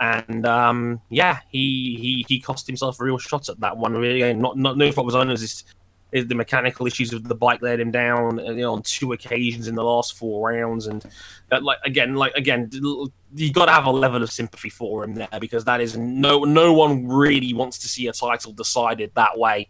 and 0.01 0.47
um, 0.47 1.01
yeah, 1.09 1.41
he, 1.51 1.97
he 2.01 2.25
he 2.29 2.41
cost 2.41 2.67
himself 2.67 3.01
a 3.01 3.05
real 3.05 3.19
shot 3.19 3.49
at 3.49 3.59
that 3.61 3.77
one. 3.77 3.95
Really, 3.95 4.33
not 4.35 4.57
not 4.57 4.77
no 4.77 4.93
fault 4.93 5.07
was 5.07 5.15
on 5.15 5.29
his 5.29 5.43
is 5.43 5.65
the 6.11 6.35
mechanical 6.35 6.87
issues 6.87 7.13
of 7.13 7.25
the 7.25 7.35
bike 7.35 7.61
let 7.61 7.81
him 7.81 7.91
down 7.91 8.39
you 8.39 8.57
know, 8.57 8.75
on 8.75 8.83
two 8.83 9.13
occasions 9.13 9.69
in 9.69 9.75
the 9.75 9.85
last 9.85 10.17
four 10.17 10.51
rounds, 10.51 10.87
and 10.87 11.05
uh, 11.53 11.61
like 11.61 11.79
again, 11.85 12.15
like 12.15 12.35
again, 12.35 12.71
you 12.73 13.53
got 13.53 13.67
to 13.67 13.73
have 13.73 13.85
a 13.85 13.91
level 13.91 14.23
of 14.23 14.31
sympathy 14.31 14.71
for 14.71 15.05
him 15.05 15.15
there 15.15 15.29
because 15.41 15.65
that 15.65 15.81
is 15.81 15.97
no 15.97 16.45
no 16.45 16.73
one 16.73 17.07
really 17.07 17.53
wants 17.53 17.79
to 17.79 17.89
see 17.89 18.07
a 18.07 18.13
title 18.13 18.53
decided 18.53 19.13
that 19.15 19.39
way. 19.39 19.69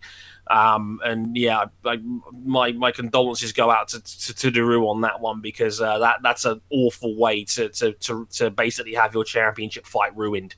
Um, 0.51 1.01
and 1.05 1.37
yeah, 1.37 1.67
like 1.85 2.01
my 2.45 2.73
my 2.73 2.91
condolences 2.91 3.53
go 3.53 3.71
out 3.71 3.89
to 3.89 4.01
to, 4.01 4.35
to 4.35 4.51
Deroue 4.51 4.89
on 4.89 5.03
that 5.03 5.21
one 5.21 5.41
because 5.41 5.81
uh, 5.81 5.99
that 5.99 6.21
that's 6.23 6.45
an 6.45 6.61
awful 6.71 7.17
way 7.17 7.45
to, 7.45 7.69
to 7.69 7.93
to 7.93 8.27
to 8.33 8.51
basically 8.51 8.95
have 8.95 9.15
your 9.15 9.25
championship 9.25 9.87
fight 9.87 10.17
ruined 10.17 10.55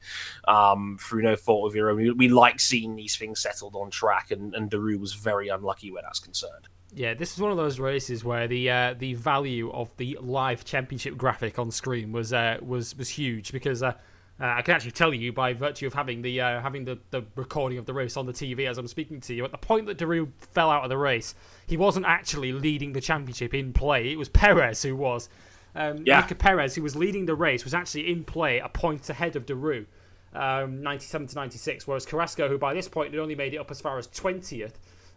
um, 0.46 0.98
through 1.00 1.22
no 1.22 1.36
fault 1.36 1.70
of 1.70 1.74
your 1.74 1.90
own. 1.90 1.96
We, 1.96 2.10
we 2.12 2.28
like 2.28 2.60
seeing 2.60 2.94
these 2.96 3.16
things 3.16 3.40
settled 3.40 3.74
on 3.74 3.90
track, 3.90 4.30
and 4.30 4.54
and 4.54 4.70
Deroue 4.70 5.00
was 5.00 5.14
very 5.14 5.48
unlucky 5.48 5.90
where 5.90 6.02
that's 6.02 6.20
concerned. 6.20 6.68
Yeah, 6.92 7.14
this 7.14 7.32
is 7.32 7.40
one 7.40 7.50
of 7.52 7.56
those 7.56 7.78
races 7.78 8.24
where 8.24 8.48
the 8.48 8.70
uh, 8.70 8.94
the 8.98 9.14
value 9.14 9.70
of 9.72 9.96
the 9.96 10.18
live 10.20 10.64
championship 10.64 11.16
graphic 11.16 11.58
on 11.58 11.70
screen 11.70 12.12
was 12.12 12.32
uh, 12.32 12.58
was 12.60 12.96
was 12.96 13.08
huge 13.08 13.52
because 13.52 13.82
uh, 13.82 13.94
uh, 14.40 14.54
I 14.56 14.62
can 14.62 14.74
actually 14.74 14.92
tell 14.92 15.12
you 15.12 15.32
by 15.32 15.52
virtue 15.52 15.86
of 15.86 15.92
having 15.94 16.22
the 16.22 16.40
uh, 16.40 16.60
having 16.60 16.84
the, 16.84 16.98
the 17.10 17.22
recording 17.36 17.78
of 17.78 17.86
the 17.86 17.92
race 17.92 18.16
on 18.16 18.26
the 18.26 18.32
TV 18.32 18.68
as 18.68 18.78
I'm 18.78 18.86
speaking 18.88 19.20
to 19.22 19.34
you. 19.34 19.44
At 19.44 19.50
the 19.50 19.58
point 19.58 19.86
that 19.86 19.98
Deroue 19.98 20.28
fell 20.52 20.70
out 20.70 20.82
of 20.82 20.88
the 20.88 20.96
race, 20.96 21.34
he 21.66 21.76
wasn't 21.76 22.06
actually 22.06 22.52
leading 22.52 22.92
the 22.92 23.00
championship 23.00 23.52
in 23.52 23.72
play. 23.72 24.10
It 24.12 24.18
was 24.18 24.28
Perez 24.28 24.82
who 24.82 24.96
was. 24.96 25.28
Um, 25.74 26.02
Yeah. 26.04 26.22
Mika 26.22 26.34
Perez, 26.34 26.74
who 26.74 26.82
was 26.82 26.96
leading 26.96 27.26
the 27.26 27.34
race, 27.34 27.64
was 27.64 27.74
actually 27.74 28.10
in 28.10 28.24
play 28.24 28.58
a 28.58 28.68
point 28.68 29.08
ahead 29.08 29.36
of 29.36 29.46
Deroue, 29.46 29.86
um, 30.34 30.82
97 30.82 31.28
to 31.28 31.34
96. 31.36 31.86
Whereas 31.86 32.06
Carrasco, 32.06 32.48
who 32.48 32.58
by 32.58 32.74
this 32.74 32.88
point 32.88 33.12
had 33.12 33.20
only 33.20 33.34
made 33.34 33.54
it 33.54 33.58
up 33.58 33.70
as 33.70 33.80
far 33.80 33.98
as 33.98 34.08
20th, 34.08 34.72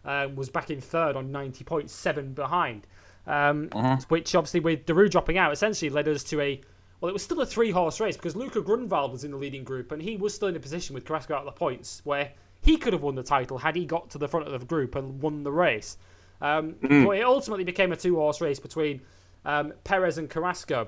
um, 0.05 0.35
was 0.35 0.49
back 0.49 0.69
in 0.69 0.81
third 0.81 1.15
on 1.15 1.31
90.7 1.31 2.35
behind. 2.35 2.85
Um, 3.25 3.69
Which 4.09 4.35
obviously, 4.35 4.59
with 4.59 4.85
Deroue 4.85 5.09
dropping 5.09 5.37
out, 5.37 5.53
essentially 5.53 5.89
led 5.89 6.07
us 6.09 6.23
to 6.25 6.41
a 6.41 6.61
well, 7.03 7.09
it 7.09 7.13
was 7.13 7.21
still 7.21 7.41
a 7.41 7.45
three 7.45 7.69
horse 7.69 7.99
race 7.99 8.15
because 8.15 8.33
Luca 8.33 8.61
Grunwald 8.61 9.11
was 9.11 9.25
in 9.25 9.31
the 9.31 9.37
leading 9.37 9.65
group 9.65 9.91
and 9.91 10.01
he 10.01 10.15
was 10.15 10.33
still 10.33 10.47
in 10.47 10.55
a 10.55 10.59
position 10.59 10.93
with 10.93 11.03
Carrasco 11.03 11.33
out 11.33 11.41
of 11.41 11.45
the 11.47 11.51
points 11.51 11.99
where 12.05 12.31
he 12.61 12.77
could 12.77 12.93
have 12.93 13.01
won 13.01 13.15
the 13.15 13.23
title 13.23 13.57
had 13.57 13.75
he 13.75 13.83
got 13.83 14.09
to 14.11 14.17
the 14.17 14.29
front 14.29 14.47
of 14.47 14.57
the 14.57 14.65
group 14.65 14.95
and 14.95 15.21
won 15.21 15.43
the 15.43 15.51
race. 15.51 15.97
Um, 16.39 16.77
But 16.81 17.17
it 17.17 17.25
ultimately 17.25 17.65
became 17.65 17.91
a 17.91 17.97
two 17.97 18.15
horse 18.15 18.39
race 18.39 18.57
between 18.57 19.01
um, 19.43 19.73
Perez 19.83 20.17
and 20.17 20.29
Carrasco. 20.29 20.87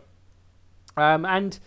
Um, 0.96 1.26
and 1.26 1.60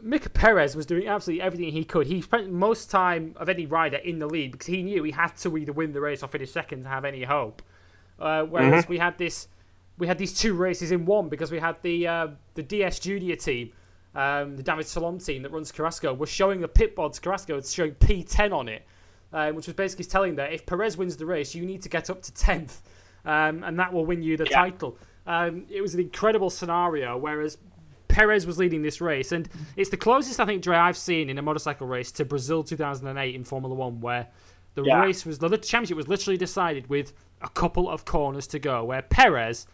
Mika 0.00 0.28
Perez 0.28 0.74
was 0.74 0.84
doing 0.84 1.06
absolutely 1.06 1.42
everything 1.42 1.70
he 1.70 1.84
could. 1.84 2.08
He 2.08 2.20
spent 2.20 2.50
most 2.50 2.90
time 2.90 3.36
of 3.36 3.48
any 3.48 3.66
rider 3.66 3.98
in 3.98 4.18
the 4.18 4.26
lead 4.26 4.50
because 4.50 4.66
he 4.66 4.82
knew 4.82 5.04
he 5.04 5.12
had 5.12 5.36
to 5.36 5.56
either 5.56 5.72
win 5.72 5.92
the 5.92 6.00
race 6.00 6.24
or 6.24 6.26
finish 6.26 6.50
second 6.50 6.82
to 6.82 6.88
have 6.88 7.04
any 7.04 7.22
hope. 7.22 7.62
Uh, 8.18 8.42
whereas 8.42 8.88
we 8.88 8.98
had 8.98 9.18
this, 9.18 9.46
we 9.98 10.06
had 10.06 10.18
these 10.18 10.32
two 10.38 10.54
races 10.54 10.90
in 10.92 11.04
one 11.04 11.28
because 11.28 11.50
we 11.52 11.58
had 11.58 11.76
the 11.82 12.06
uh, 12.06 12.28
the 12.54 12.62
DS 12.62 12.98
Junior 12.98 13.36
team, 13.36 13.72
um, 14.14 14.56
the 14.56 14.62
David 14.62 14.86
Salom 14.86 15.24
team 15.24 15.42
that 15.42 15.52
runs 15.52 15.70
Carrasco, 15.72 16.12
was 16.14 16.28
showing 16.30 16.60
the 16.60 16.68
pit 16.68 16.96
bods 16.96 17.20
Carrasco. 17.20 17.56
It's 17.56 17.72
showing 17.72 17.92
P10 17.96 18.52
on 18.52 18.68
it, 18.68 18.82
uh, 19.32 19.50
which 19.52 19.66
was 19.66 19.74
basically 19.76 20.06
telling 20.06 20.34
that 20.36 20.52
if 20.52 20.66
Perez 20.66 20.96
wins 20.96 21.16
the 21.16 21.26
race, 21.26 21.54
you 21.54 21.64
need 21.64 21.82
to 21.82 21.88
get 21.88 22.10
up 22.10 22.22
to 22.22 22.32
10th, 22.32 22.80
um, 23.24 23.62
and 23.64 23.78
that 23.78 23.92
will 23.92 24.04
win 24.06 24.22
you 24.22 24.36
the 24.36 24.46
Yeah. 24.50 24.62
title. 24.62 24.98
Um, 25.26 25.66
it 25.70 25.80
was 25.82 25.94
an 25.94 26.00
incredible 26.00 26.50
scenario. 26.50 27.16
Whereas 27.16 27.58
Perez 28.08 28.46
was 28.46 28.58
leading 28.58 28.82
this 28.82 29.00
race, 29.00 29.32
and 29.32 29.48
it's 29.76 29.88
the 29.90 29.96
closest 29.96 30.40
I 30.40 30.44
think 30.46 30.62
Dre 30.62 30.76
I've 30.76 30.96
seen 30.96 31.30
in 31.30 31.38
a 31.38 31.42
motorcycle 31.42 31.86
race 31.86 32.10
to 32.12 32.24
Brazil 32.24 32.62
2008 32.64 33.34
in 33.34 33.44
Formula 33.44 33.74
One, 33.74 34.00
where 34.00 34.26
the 34.74 34.82
Yeah. 34.82 35.00
race 35.00 35.24
was 35.24 35.38
the 35.38 35.48
championship 35.58 35.96
was 35.96 36.08
literally 36.08 36.36
decided 36.36 36.88
with 36.88 37.12
a 37.40 37.48
couple 37.48 37.88
of 37.88 38.04
corners 38.04 38.46
to 38.48 38.58
go, 38.58 38.84
where 38.84 39.00
Perez, 39.02 39.66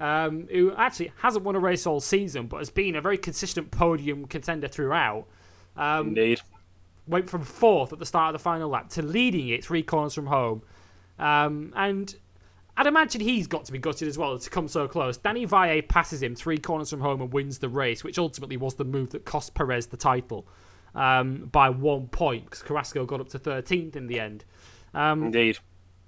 um, 0.00 0.48
who 0.50 0.72
actually 0.74 1.12
hasn't 1.18 1.44
won 1.44 1.54
a 1.54 1.60
race 1.60 1.86
all 1.86 2.00
season 2.00 2.46
but 2.46 2.56
has 2.56 2.70
been 2.70 2.96
a 2.96 3.00
very 3.00 3.18
consistent 3.18 3.70
podium 3.70 4.24
contender 4.24 4.66
throughout, 4.66 5.26
um, 5.76 6.08
Indeed. 6.08 6.40
went 7.06 7.28
from 7.28 7.42
fourth 7.44 7.92
at 7.92 7.98
the 7.98 8.06
start 8.06 8.34
of 8.34 8.40
the 8.40 8.42
final 8.42 8.68
lap 8.70 8.88
to 8.90 9.02
leading 9.02 9.48
it 9.50 9.64
three 9.64 9.82
corners 9.82 10.14
from 10.14 10.26
home. 10.26 10.62
Um, 11.18 11.72
and 11.76 12.14
I'd 12.78 12.86
imagine 12.86 13.20
he's 13.20 13.46
got 13.46 13.66
to 13.66 13.72
be 13.72 13.78
gutted 13.78 14.08
as 14.08 14.16
well 14.16 14.38
to 14.38 14.50
come 14.50 14.66
so 14.66 14.88
close. 14.88 15.18
Danny 15.18 15.44
Valle 15.44 15.82
passes 15.82 16.22
him 16.22 16.34
three 16.34 16.56
corners 16.56 16.88
from 16.88 17.00
home 17.00 17.20
and 17.20 17.30
wins 17.30 17.58
the 17.58 17.68
race, 17.68 18.02
which 18.02 18.18
ultimately 18.18 18.56
was 18.56 18.76
the 18.76 18.84
move 18.84 19.10
that 19.10 19.26
cost 19.26 19.52
Perez 19.52 19.88
the 19.88 19.98
title 19.98 20.48
um, 20.94 21.50
by 21.52 21.68
one 21.68 22.06
point 22.08 22.46
because 22.46 22.62
Carrasco 22.62 23.04
got 23.04 23.20
up 23.20 23.28
to 23.30 23.38
13th 23.38 23.96
in 23.96 24.06
the 24.06 24.18
end. 24.18 24.46
Um, 24.94 25.24
Indeed. 25.24 25.58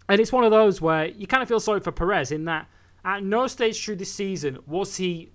and 0.09 0.19
it's 0.19 0.33
one 0.33 0.45
of 0.45 0.51
those 0.51 0.81
where 0.81 1.07
you 1.07 1.27
kind 1.27 1.43
of 1.43 1.49
feel 1.49 1.61
sorry 1.61 1.81
for 1.81 1.93
Perez 1.93 2.33
in 2.33 2.47
that 2.47 2.69
at 3.05 3.23
no 3.23 3.47
stage 3.47 3.85
through 3.85 3.97
the 3.97 4.05
season 4.05 4.59
was 4.67 4.97
he, 4.97 5.33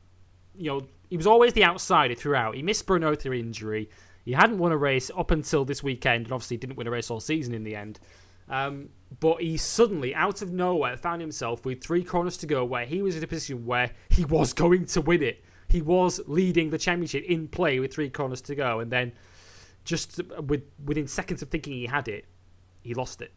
you 0.56 0.72
know, 0.72 0.88
he 1.10 1.18
was 1.18 1.28
always 1.28 1.54
the 1.54 1.64
outsider 1.64 2.16
throughout. 2.16 2.56
He 2.56 2.62
missed 2.62 2.86
Brno 2.86 3.18
through 3.18 3.34
injury. 3.34 3.90
He 4.26 4.34
hadn't 4.34 4.58
won 4.58 4.72
a 4.72 4.78
race 4.78 5.10
up 5.16 5.32
until 5.32 5.64
this 5.64 5.82
weekend, 5.82 6.26
and 6.26 6.34
obviously 6.34 6.58
didn't 6.58 6.76
win 6.76 6.88
a 6.88 6.92
race 6.92 7.10
all 7.10 7.20
season 7.20 7.54
in 7.54 7.64
the 7.64 7.76
end. 7.76 8.00
Um, 8.50 8.90
but 9.20 9.42
he 9.42 9.58
suddenly, 9.58 10.14
out 10.16 10.42
of 10.42 10.52
nowhere, 10.52 10.98
found 10.98 11.22
himself 11.22 11.66
with 11.66 11.82
three 11.82 12.04
corners 12.04 12.38
to 12.38 12.46
go, 12.46 12.64
where 12.66 12.86
he 12.86 13.02
was 13.02 13.16
in 13.16 13.24
a 13.24 13.28
position 13.28 13.66
where 13.66 13.92
he 14.10 14.26
was 14.26 14.54
going 14.54 14.86
to 14.88 15.02
win 15.02 15.24
it. 15.24 15.44
He 15.70 15.82
was 15.82 16.22
leading 16.28 16.70
the 16.70 16.78
championship 16.78 17.24
in 17.26 17.48
play 17.48 17.80
with 17.80 17.94
three 17.94 18.10
corners 18.10 18.42
to 18.44 18.56
go, 18.56 18.80
and 18.80 18.92
then 18.92 19.14
just 19.84 20.22
with 20.42 20.64
within 20.84 21.08
seconds 21.08 21.42
of 21.42 21.50
thinking 21.50 21.74
he 21.74 21.86
had 21.86 22.08
it, 22.08 22.26
he 22.82 22.94
lost 22.94 23.22
it. 23.22 23.34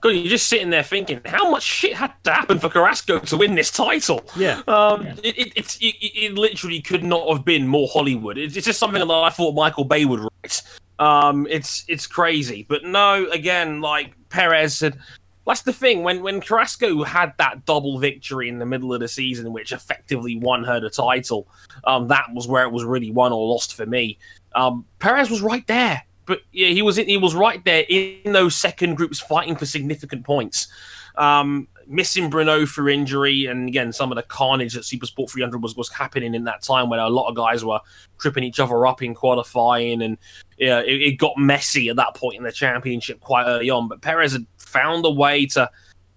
God, 0.00 0.10
you're 0.10 0.28
just 0.28 0.48
sitting 0.48 0.70
there 0.70 0.82
thinking, 0.82 1.20
how 1.24 1.50
much 1.50 1.64
shit 1.64 1.94
had 1.94 2.12
to 2.24 2.32
happen 2.32 2.58
for 2.58 2.68
Carrasco 2.68 3.18
to 3.18 3.36
win 3.36 3.56
this 3.56 3.70
title? 3.70 4.24
Yeah. 4.36 4.62
Um, 4.68 5.06
it, 5.24 5.36
it, 5.36 5.52
it's, 5.56 5.76
it, 5.78 5.96
it 6.00 6.34
literally 6.34 6.80
could 6.80 7.02
not 7.02 7.28
have 7.28 7.44
been 7.44 7.66
more 7.66 7.88
Hollywood. 7.92 8.38
It's, 8.38 8.56
it's 8.56 8.66
just 8.66 8.78
something 8.78 9.00
that 9.00 9.12
I 9.12 9.30
thought 9.30 9.54
Michael 9.54 9.84
Bay 9.84 10.04
would 10.04 10.20
write. 10.20 10.62
Um, 11.00 11.46
it's 11.48 11.84
it's 11.86 12.08
crazy, 12.08 12.66
but 12.68 12.84
no, 12.84 13.28
again, 13.30 13.80
like 13.80 14.14
Perez 14.30 14.76
said, 14.76 14.98
that's 15.46 15.62
the 15.62 15.72
thing. 15.72 16.02
When 16.02 16.22
when 16.22 16.40
Carrasco 16.40 17.04
had 17.04 17.34
that 17.38 17.64
double 17.64 18.00
victory 18.00 18.48
in 18.48 18.58
the 18.58 18.66
middle 18.66 18.92
of 18.92 18.98
the 18.98 19.06
season, 19.06 19.52
which 19.52 19.70
effectively 19.70 20.36
won 20.36 20.64
her 20.64 20.80
the 20.80 20.90
title, 20.90 21.46
um, 21.84 22.08
that 22.08 22.24
was 22.34 22.48
where 22.48 22.64
it 22.64 22.72
was 22.72 22.84
really 22.84 23.12
won 23.12 23.32
or 23.32 23.46
lost 23.46 23.74
for 23.76 23.86
me. 23.86 24.18
Um, 24.56 24.84
Perez 24.98 25.30
was 25.30 25.40
right 25.40 25.66
there. 25.68 26.02
But 26.28 26.42
yeah, 26.52 26.68
he 26.68 26.82
was 26.82 26.96
he 26.96 27.16
was 27.16 27.34
right 27.34 27.64
there 27.64 27.84
in 27.88 28.32
those 28.32 28.54
second 28.54 28.96
groups 28.96 29.18
fighting 29.18 29.56
for 29.56 29.66
significant 29.66 30.24
points. 30.24 30.68
Um, 31.16 31.66
missing 31.88 32.30
Brno 32.30 32.68
for 32.68 32.88
injury, 32.88 33.46
and 33.46 33.66
again, 33.66 33.92
some 33.92 34.12
of 34.12 34.16
the 34.16 34.22
carnage 34.22 34.74
that 34.74 34.82
Supersport 34.82 35.30
300 35.30 35.62
was 35.62 35.74
was 35.74 35.90
happening 35.90 36.34
in 36.34 36.44
that 36.44 36.62
time 36.62 36.90
when 36.90 37.00
a 37.00 37.08
lot 37.08 37.28
of 37.28 37.34
guys 37.34 37.64
were 37.64 37.80
tripping 38.18 38.44
each 38.44 38.60
other 38.60 38.86
up 38.86 39.02
in 39.02 39.14
qualifying, 39.14 40.02
and 40.02 40.18
yeah, 40.58 40.80
it, 40.80 41.00
it 41.00 41.12
got 41.12 41.36
messy 41.38 41.88
at 41.88 41.96
that 41.96 42.14
point 42.14 42.36
in 42.36 42.44
the 42.44 42.52
championship 42.52 43.20
quite 43.20 43.46
early 43.46 43.70
on. 43.70 43.88
But 43.88 44.02
Perez 44.02 44.32
had 44.32 44.46
found 44.58 45.04
a 45.06 45.10
way 45.10 45.46
to 45.46 45.68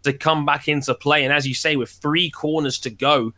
to 0.04 0.14
come 0.14 0.46
back 0.46 0.68
into 0.68 0.94
play, 0.94 1.24
and 1.24 1.34
as 1.34 1.48
you 1.48 1.56
say, 1.56 1.78
with 1.78 1.90
three 1.90 2.30
corners 2.30 2.78
to 2.80 2.90
go, 2.90 3.34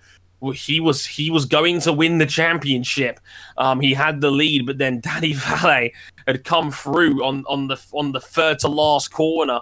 he 0.51 0.79
was 0.79 1.05
he 1.05 1.29
was 1.29 1.45
going 1.45 1.79
to 1.81 1.93
win 1.93 2.17
the 2.17 2.25
championship. 2.25 3.19
Um, 3.57 3.79
he 3.79 3.93
had 3.93 4.19
the 4.19 4.31
lead, 4.31 4.65
but 4.65 4.77
then 4.77 4.99
Danny 4.99 5.33
Valle 5.33 5.89
had 6.27 6.43
come 6.43 6.71
through 6.71 7.23
on 7.23 7.43
on 7.47 7.67
the 7.67 7.77
on 7.93 8.11
the 8.11 8.21
third 8.21 8.59
to 8.59 8.67
last 8.67 9.11
corner 9.11 9.59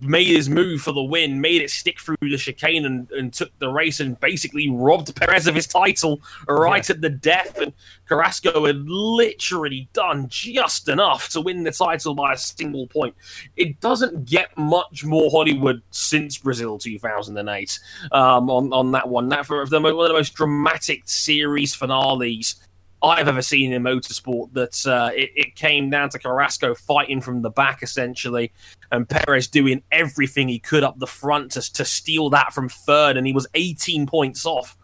made 0.00 0.26
his 0.26 0.48
move 0.48 0.82
for 0.82 0.92
the 0.92 1.02
win, 1.02 1.40
made 1.40 1.62
it 1.62 1.70
stick 1.70 1.98
through 1.98 2.16
the 2.20 2.36
chicane 2.36 2.84
and, 2.84 3.10
and 3.12 3.32
took 3.32 3.56
the 3.58 3.68
race 3.68 4.00
and 4.00 4.18
basically 4.20 4.70
robbed 4.70 5.14
Perez 5.16 5.46
of 5.46 5.54
his 5.54 5.66
title 5.66 6.20
right 6.48 6.88
yeah. 6.88 6.94
at 6.94 7.00
the 7.00 7.10
death. 7.10 7.58
And 7.58 7.72
Carrasco 8.06 8.66
had 8.66 8.88
literally 8.88 9.88
done 9.92 10.26
just 10.28 10.88
enough 10.88 11.28
to 11.30 11.40
win 11.40 11.64
the 11.64 11.70
title 11.70 12.14
by 12.14 12.34
a 12.34 12.36
single 12.36 12.86
point. 12.86 13.14
It 13.56 13.80
doesn't 13.80 14.26
get 14.26 14.56
much 14.56 15.04
more 15.04 15.30
Hollywood 15.30 15.82
since 15.90 16.38
Brazil 16.38 16.78
2008 16.78 17.78
um, 18.12 18.50
on, 18.50 18.72
on 18.72 18.92
that 18.92 19.08
one. 19.08 19.28
That 19.28 19.46
for 19.46 19.64
the, 19.66 19.80
one 19.80 19.92
of 19.92 20.08
the 20.08 20.12
most 20.12 20.34
dramatic 20.34 21.02
series 21.06 21.74
finales 21.74 22.56
I've 23.02 23.28
ever 23.28 23.42
seen 23.42 23.72
in 23.72 23.82
motorsport 23.82 24.52
that 24.52 24.86
uh, 24.86 25.10
it, 25.14 25.30
it, 25.34 25.54
came 25.54 25.90
down 25.90 26.10
to 26.10 26.18
Carrasco 26.18 26.74
fighting 26.74 27.20
from 27.20 27.42
the 27.42 27.50
back 27.50 27.82
essentially, 27.82 28.52
and 28.92 29.08
Perez 29.08 29.48
doing 29.48 29.82
everything 29.90 30.48
he 30.48 30.58
could 30.58 30.84
up 30.84 30.98
the 30.98 31.06
front 31.06 31.52
to, 31.52 31.72
to 31.72 31.84
steal 31.84 32.30
that 32.30 32.52
from 32.52 32.68
third, 32.68 33.16
and 33.16 33.26
he 33.26 33.32
was 33.32 33.46
18 33.54 34.06
points 34.06 34.44
off 34.44 34.76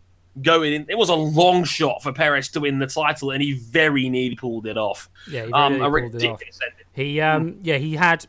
going 0.42 0.72
in. 0.72 0.86
It 0.88 0.96
was 0.96 1.08
a 1.08 1.14
long 1.14 1.64
shot 1.64 2.02
for 2.02 2.12
Perez 2.12 2.48
to 2.50 2.60
win 2.60 2.78
the 2.78 2.86
title, 2.86 3.30
and 3.30 3.42
he 3.42 3.54
very 3.54 4.08
nearly 4.08 4.36
pulled 4.36 4.66
it 4.66 4.78
off. 4.78 5.08
Yeah, 5.28 5.46
he 5.46 5.52
um, 5.52 5.80
a 5.80 5.90
ridiculous 5.90 6.58
He 6.92 7.20
um, 7.20 7.58
yeah, 7.62 7.76
he 7.76 7.96
had 7.96 8.26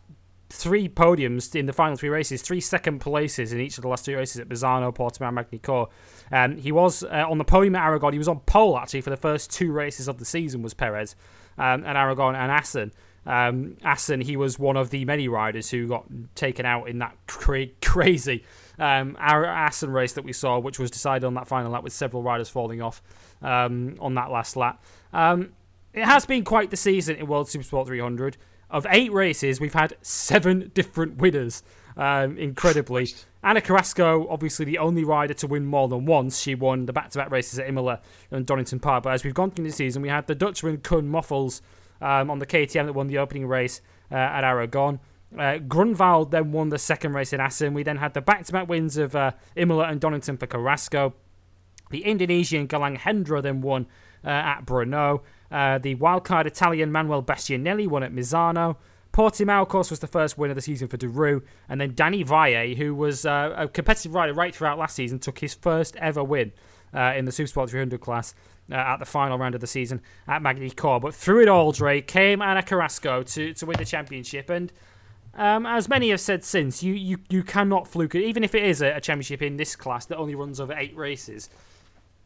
three 0.50 0.88
podiums 0.88 1.56
in 1.56 1.66
the 1.66 1.74
final 1.74 1.96
three 1.96 2.10
races, 2.10 2.42
three 2.42 2.62
second 2.62 3.00
places 3.00 3.54
in 3.54 3.60
each 3.60 3.78
of 3.78 3.82
the 3.82 3.88
last 3.88 4.06
three 4.06 4.16
races 4.16 4.40
at 4.40 4.48
Misano, 4.48 4.96
Portimao, 4.96 5.34
Magny-Cours. 5.34 5.90
Um, 6.32 6.58
he 6.58 6.72
was 6.72 7.04
uh, 7.04 7.26
on 7.30 7.38
the 7.38 7.44
podium 7.44 7.76
at 7.76 7.86
Aragon. 7.86 8.14
He 8.14 8.20
was 8.20 8.28
on 8.28 8.40
pole 8.42 8.78
actually 8.78 9.02
for 9.02 9.10
the 9.10 9.18
first 9.18 9.52
two 9.52 9.72
races 9.72 10.08
of 10.08 10.18
the 10.18 10.26
season. 10.26 10.62
Was 10.62 10.74
Perez 10.74 11.16
um, 11.58 11.84
at 11.86 11.96
Aragon 11.96 12.36
and 12.36 12.52
Assen. 12.52 12.92
Um, 13.26 13.76
Assen, 13.84 14.22
he 14.22 14.38
was 14.38 14.58
one 14.58 14.78
of 14.78 14.90
the 14.90 15.04
many 15.04 15.28
riders 15.28 15.70
who 15.70 15.88
got 15.88 16.06
taken 16.36 16.66
out 16.66 16.88
in 16.88 17.00
that 17.00 17.16
cra- 17.28 17.68
crazy 17.82 18.44
um, 18.80 19.18
Assen 19.20 19.92
race 19.92 20.14
that 20.14 20.24
we 20.24 20.34
saw, 20.34 20.60
which 20.60 20.80
was 20.80 20.90
decided 20.90 21.26
on 21.26 21.34
that 21.34 21.48
final 21.48 21.72
lap 21.72 21.84
with 21.84 21.94
several 21.94 22.24
riders 22.24 22.50
falling 22.50 22.82
off 22.82 23.02
um, 23.42 23.96
on 24.00 24.16
that 24.16 24.32
last 24.32 24.56
lap. 24.56 24.82
Um, 25.12 25.54
it 25.94 26.06
has 26.06 26.26
been 26.26 26.44
quite 26.44 26.72
the 26.72 26.78
season 26.78 27.16
in 27.18 27.28
World 27.28 27.48
Supersport 27.48 27.88
300. 27.88 28.38
Of 28.70 28.86
eight 28.90 29.14
races, 29.14 29.62
we've 29.62 29.74
had 29.74 29.96
seven 30.02 30.72
different 30.74 31.18
winners. 31.18 31.64
Um, 31.98 32.38
incredibly, 32.38 33.10
Ana 33.44 33.60
Carrasco, 33.60 34.28
obviously 34.30 34.66
the 34.66 34.78
only 34.78 35.04
rider 35.04 35.34
to 35.34 35.48
win 35.48 35.66
more 35.66 35.88
than 35.88 36.06
once. 36.06 36.40
She 36.40 36.54
won 36.54 36.86
the 36.86 36.94
back-to-back 36.94 37.32
races 37.32 37.58
at 37.60 37.68
Imola 37.68 38.02
and 38.30 38.46
Donington 38.46 38.80
Park. 38.80 39.04
But 39.04 39.14
as 39.14 39.24
we've 39.24 39.34
gone 39.34 39.52
through 39.52 39.66
the 39.66 39.72
season, 39.72 40.02
we 40.02 40.10
had 40.10 40.28
the 40.28 40.36
Dutchman 40.36 40.78
Koen 40.78 41.10
Meuffels 41.10 41.62
um, 42.02 42.30
on 42.30 42.40
the 42.40 42.46
KTM 42.46 42.86
that 42.86 42.94
won 42.94 43.08
the 43.08 43.18
opening 43.18 43.48
race 43.48 43.82
uh, 44.12 44.16
at 44.16 44.44
Aragon. 44.44 45.00
Uh, 45.38 45.58
Grunwald 45.58 46.32
then 46.32 46.52
won 46.52 46.70
the 46.70 46.78
second 46.78 47.14
race 47.14 47.34
in 47.34 47.40
Assen. 47.40 47.74
We 47.74 47.84
then 47.84 47.98
had 47.98 48.14
the 48.14 48.22
back-to-back 48.22 48.70
wins 48.70 48.98
of 48.98 49.16
uh, 49.16 49.32
Imola 49.56 49.86
and 49.86 50.00
Donington 50.00 50.38
for 50.38 50.48
Carrasco. 50.48 51.14
The 51.90 52.04
Indonesian 52.04 52.68
Galang 52.68 52.98
Hendra 52.98 53.42
then 53.42 53.62
won 53.62 53.88
uh, 54.24 54.30
at 54.30 54.66
Brno. 54.66 55.22
Uh, 55.52 55.78
the 55.78 55.96
wildcard 55.96 56.46
Italian 56.46 56.92
Manuel 56.92 57.24
Bastianelli 57.24 57.88
won 57.88 58.04
at 58.04 58.14
Misano. 58.14 58.78
Portimao, 59.18 59.64
of 59.64 59.68
course, 59.68 59.90
was 59.90 60.00
the 60.00 60.08
first 60.08 60.38
win 60.38 60.52
of 60.52 60.56
the 60.56 60.62
season 60.62 60.88
for 60.88 60.96
Deroue. 60.96 61.42
And 61.70 61.82
then 61.82 61.96
Danny 61.96 62.22
Valle, 62.22 62.76
who 62.76 62.94
was 62.94 63.26
uh, 63.26 63.52
a 63.58 63.68
competitive 63.68 64.14
rider 64.14 64.32
right 64.32 64.54
throughout 64.54 64.78
last 64.78 64.96
season, 64.96 65.18
took 65.18 65.40
his 65.40 65.56
first 65.56 65.96
ever 65.96 66.24
win 66.24 66.52
uh, 66.94 67.14
in 67.16 67.26
the 67.26 67.32
Supersport 67.32 67.72
300 67.72 68.00
class 68.00 68.36
uh, 68.72 68.76
at 68.76 68.98
the 68.98 69.06
final 69.06 69.40
round 69.40 69.56
of 69.56 69.62
the 69.62 69.66
season 69.66 70.02
at 70.28 70.44
Magny-Cours. 70.44 71.02
But 71.02 71.16
through 71.16 71.42
it 71.42 71.48
all, 71.48 71.72
Dre, 71.72 72.00
came 72.00 72.44
Ana 72.44 72.62
Carrasco 72.62 73.24
to, 73.24 73.56
to 73.56 73.66
win 73.66 73.78
the 73.80 73.86
championship. 73.86 74.52
And 74.52 74.72
um, 75.34 75.66
as 75.66 75.90
many 75.90 76.12
have 76.12 76.22
said 76.22 76.44
since, 76.44 76.84
you, 76.84 76.94
you, 76.94 77.18
you 77.28 77.42
cannot 77.42 77.88
fluke 77.88 78.14
it. 78.14 78.24
Even 78.24 78.44
if 78.44 78.54
it 78.54 78.66
is 78.66 78.84
a, 78.84 78.98
a 78.98 79.02
championship 79.02 79.42
in 79.42 79.58
this 79.58 79.76
class 79.76 80.06
that 80.06 80.18
only 80.18 80.36
runs 80.36 80.60
over 80.60 80.74
eight 80.74 80.96
races, 80.96 81.50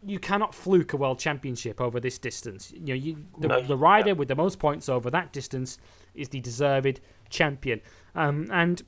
you 0.05 0.19
cannot 0.19 0.53
fluke 0.53 0.91
a 0.91 0.97
world 0.97 1.19
championship 1.19 1.79
over 1.79 2.01
this 2.01 2.17
distance. 2.17 2.73
You 2.73 2.87
know, 2.87 2.93
you, 2.95 3.25
the, 3.39 3.47
no, 3.47 3.61
the 3.61 3.77
rider 3.77 4.09
yeah. 4.09 4.13
with 4.13 4.27
the 4.27 4.35
most 4.35 4.59
points 4.59 4.89
over 4.89 5.09
that 5.09 5.31
distance 5.31 5.77
is 6.15 6.29
the 6.29 6.39
deserved 6.39 6.99
champion. 7.29 7.81
Um, 8.15 8.47
and 8.51 8.81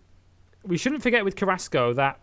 we 0.64 0.78
shouldn't 0.78 1.04
forget 1.04 1.24
with 1.24 1.36
Carrasco 1.36 1.94
that 1.94 2.20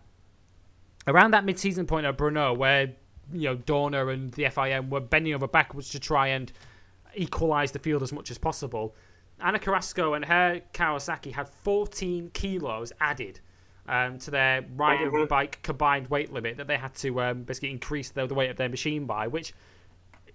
around 1.07 1.31
that 1.31 1.45
mid-season 1.45 1.85
point 1.85 2.05
at 2.05 2.17
Brno, 2.17 2.55
where 2.55 2.93
you 3.33 3.49
know 3.49 3.55
Dorna 3.55 4.13
and 4.13 4.31
the 4.33 4.43
FIM 4.43 4.89
were 4.89 4.99
bending 4.99 5.33
over 5.33 5.47
backwards 5.47 5.89
to 5.89 5.99
try 5.99 6.27
and 6.27 6.51
equalise 7.15 7.71
the 7.71 7.79
field 7.79 8.03
as 8.03 8.13
much 8.13 8.31
as 8.31 8.37
possible, 8.37 8.95
Ana 9.39 9.59
Carrasco 9.59 10.13
and 10.13 10.25
her 10.25 10.61
Kawasaki 10.73 11.31
had 11.31 11.47
14 11.49 12.31
kilos 12.33 12.91
added 12.99 13.39
um, 13.87 14.19
to 14.19 14.31
their 14.31 14.63
rider 14.75 15.09
mm-hmm. 15.09 15.25
bike 15.25 15.59
combined 15.63 16.07
weight 16.07 16.31
limit 16.31 16.57
that 16.57 16.67
they 16.67 16.77
had 16.77 16.93
to 16.95 17.21
um, 17.21 17.43
basically 17.43 17.71
increase 17.71 18.09
the, 18.09 18.25
the, 18.27 18.33
weight 18.33 18.49
of 18.49 18.57
their 18.57 18.69
machine 18.69 19.05
by, 19.05 19.27
which 19.27 19.53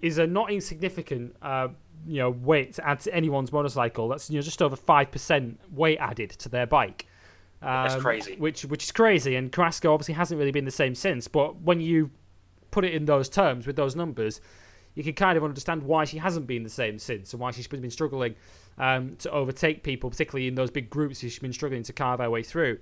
is 0.00 0.18
a 0.18 0.26
not 0.26 0.50
insignificant 0.50 1.34
uh, 1.42 1.68
you 2.06 2.18
know 2.18 2.30
weight 2.30 2.74
to 2.74 2.86
add 2.86 3.00
to 3.00 3.14
anyone's 3.14 3.52
motorcycle. 3.52 4.08
That's 4.08 4.30
you 4.30 4.36
know 4.36 4.42
just 4.42 4.62
over 4.62 4.76
five 4.76 5.10
percent 5.10 5.60
weight 5.70 5.98
added 5.98 6.30
to 6.30 6.48
their 6.48 6.66
bike. 6.66 7.06
Um, 7.62 7.88
That's 7.88 8.02
crazy. 8.02 8.36
Which 8.36 8.64
which 8.64 8.84
is 8.84 8.92
crazy, 8.92 9.34
and 9.34 9.50
Carrasco 9.50 9.92
obviously 9.92 10.14
hasn't 10.14 10.38
really 10.38 10.52
been 10.52 10.64
the 10.64 10.70
same 10.70 10.94
since. 10.94 11.26
But 11.28 11.62
when 11.62 11.80
you 11.80 12.10
put 12.70 12.84
it 12.84 12.92
in 12.92 13.06
those 13.06 13.28
terms 13.28 13.66
with 13.66 13.76
those 13.76 13.96
numbers, 13.96 14.40
you 14.94 15.02
can 15.02 15.14
kind 15.14 15.36
of 15.36 15.44
understand 15.44 15.82
why 15.82 16.04
she 16.04 16.18
hasn't 16.18 16.46
been 16.46 16.62
the 16.62 16.70
same 16.70 16.98
since, 16.98 17.32
and 17.32 17.40
why 17.40 17.50
she's 17.50 17.66
been 17.66 17.90
struggling 17.90 18.34
um, 18.78 19.16
to 19.16 19.30
overtake 19.30 19.82
people, 19.82 20.10
particularly 20.10 20.48
in 20.48 20.54
those 20.54 20.70
big 20.70 20.90
groups. 20.90 21.20
She's 21.20 21.38
been 21.38 21.52
struggling 21.52 21.82
to 21.84 21.92
carve 21.92 22.20
her 22.20 22.30
way 22.30 22.42
through. 22.42 22.78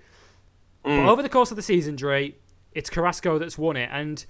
Mm. 0.85 1.05
But 1.05 1.13
over 1.13 1.23
the 1.23 1.29
course 1.29 1.51
of 1.51 1.57
the 1.57 1.63
season, 1.63 1.97
Dre, 1.97 2.35
it's 2.73 2.91
Carrasco 2.91 3.39
that's 3.39 3.57
won 3.57 3.77
it, 3.77 3.89
and 3.93 4.25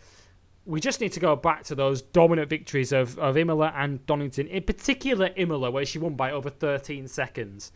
we 0.66 0.80
just 0.80 1.00
need 1.00 1.12
to 1.12 1.20
go 1.20 1.36
back 1.36 1.64
to 1.64 1.74
those 1.74 2.00
dominant 2.00 2.48
victories 2.48 2.92
of, 2.92 3.18
of 3.18 3.36
Imola 3.36 3.72
and 3.76 4.04
Donington, 4.06 4.46
in 4.46 4.62
particular 4.62 5.30
Imola, 5.36 5.70
where 5.70 5.84
she 5.84 5.98
won 5.98 6.14
by 6.14 6.30
over 6.30 6.48
13 6.48 7.06
seconds. 7.08 7.72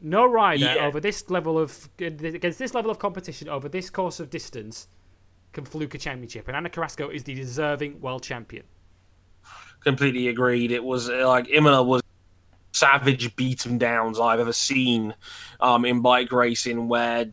No 0.00 0.24
rider 0.26 0.74
yeah. 0.76 0.86
over 0.86 1.00
this 1.00 1.28
level 1.28 1.58
of 1.58 1.88
against 1.98 2.58
this 2.58 2.72
level 2.72 2.90
of 2.90 2.98
competition 2.98 3.48
over 3.48 3.68
this 3.68 3.90
course 3.90 4.20
of 4.20 4.30
distance 4.30 4.86
can 5.52 5.64
fluke 5.64 5.94
a 5.94 5.98
championship, 5.98 6.46
and 6.46 6.56
Ana 6.56 6.70
Carrasco 6.70 7.08
is 7.08 7.24
the 7.24 7.34
deserving 7.34 8.00
world 8.00 8.22
champion. 8.22 8.64
Completely 9.80 10.28
agreed. 10.28 10.70
It 10.70 10.82
was 10.82 11.08
like 11.08 11.48
Imola 11.50 11.82
was 11.82 12.02
savage 12.72 13.34
beaten 13.36 13.78
downs 13.78 14.20
I've 14.20 14.40
ever 14.40 14.52
seen 14.52 15.14
um, 15.60 15.84
in 15.84 16.00
bike 16.00 16.32
racing, 16.32 16.88
where 16.88 17.26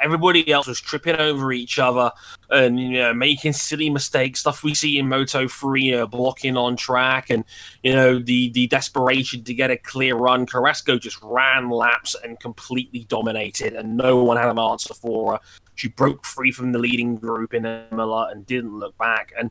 everybody 0.00 0.50
else 0.50 0.66
was 0.66 0.80
tripping 0.80 1.16
over 1.16 1.52
each 1.52 1.78
other 1.78 2.12
and 2.50 2.80
you 2.80 2.98
know 2.98 3.14
making 3.14 3.52
silly 3.52 3.90
mistakes, 3.90 4.40
stuff 4.40 4.62
we 4.62 4.74
see 4.74 4.98
in 4.98 5.08
Moto 5.08 5.48
Three, 5.48 5.84
you 5.84 5.96
know, 5.96 6.06
blocking 6.06 6.56
on 6.56 6.76
track, 6.76 7.30
and 7.30 7.44
you 7.82 7.92
know 7.92 8.18
the 8.18 8.50
the 8.50 8.66
desperation 8.68 9.44
to 9.44 9.54
get 9.54 9.70
a 9.70 9.76
clear 9.76 10.16
run. 10.16 10.46
Carrasco 10.46 10.98
just 10.98 11.18
ran 11.22 11.70
laps 11.70 12.16
and 12.22 12.40
completely 12.40 13.04
dominated, 13.04 13.74
and 13.74 13.96
no 13.96 14.22
one 14.22 14.36
had 14.36 14.48
an 14.48 14.58
answer 14.58 14.94
for 14.94 15.32
her. 15.32 15.40
She 15.74 15.88
broke 15.88 16.26
free 16.26 16.52
from 16.52 16.72
the 16.72 16.78
leading 16.78 17.16
group 17.16 17.54
in 17.54 17.64
Imola 17.64 18.28
and 18.30 18.44
didn't 18.44 18.78
look 18.78 18.98
back. 18.98 19.32
And 19.38 19.50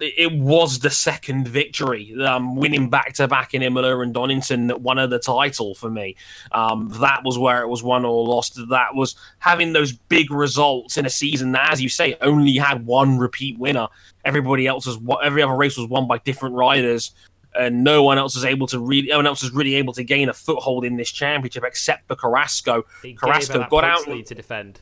it 0.00 0.32
was 0.32 0.80
the 0.80 0.90
second 0.90 1.48
victory, 1.48 2.14
um, 2.22 2.56
winning 2.56 2.90
back 2.90 3.14
to 3.14 3.28
back 3.28 3.54
in 3.54 3.62
Imola 3.62 4.00
and 4.00 4.12
Donington 4.12 4.66
that 4.66 4.80
won 4.80 4.96
the 5.08 5.18
title 5.18 5.74
for 5.74 5.90
me. 5.90 6.16
Um, 6.52 6.90
that 7.00 7.22
was 7.24 7.38
where 7.38 7.62
it 7.62 7.68
was 7.68 7.82
won 7.82 8.04
or 8.04 8.26
lost. 8.26 8.56
That 8.68 8.94
was 8.94 9.16
having 9.38 9.72
those 9.72 9.92
big 9.92 10.30
results 10.30 10.96
in 10.96 11.06
a 11.06 11.10
season 11.10 11.52
that, 11.52 11.72
as 11.72 11.80
you 11.80 11.88
say, 11.88 12.16
only 12.20 12.56
had 12.56 12.84
one 12.86 13.18
repeat 13.18 13.58
winner. 13.58 13.88
Everybody 14.24 14.66
else 14.66 14.86
was 14.86 14.98
every 15.22 15.42
other 15.42 15.54
race 15.54 15.76
was 15.76 15.88
won 15.88 16.06
by 16.06 16.18
different 16.18 16.54
riders, 16.54 17.12
and 17.58 17.82
no 17.82 18.02
one 18.02 18.18
else 18.18 18.34
was 18.34 18.44
able 18.44 18.66
to 18.68 18.78
really, 18.78 19.08
no 19.08 19.16
one 19.16 19.26
else 19.26 19.42
was 19.42 19.52
really 19.52 19.76
able 19.76 19.94
to 19.94 20.04
gain 20.04 20.28
a 20.28 20.34
foothold 20.34 20.84
in 20.84 20.96
this 20.96 21.10
championship 21.10 21.64
except 21.64 22.06
for 22.06 22.16
Carrasco. 22.16 22.84
Carrasco 23.16 23.66
got 23.70 23.84
out 23.84 24.04
to 24.04 24.34
defend. 24.34 24.80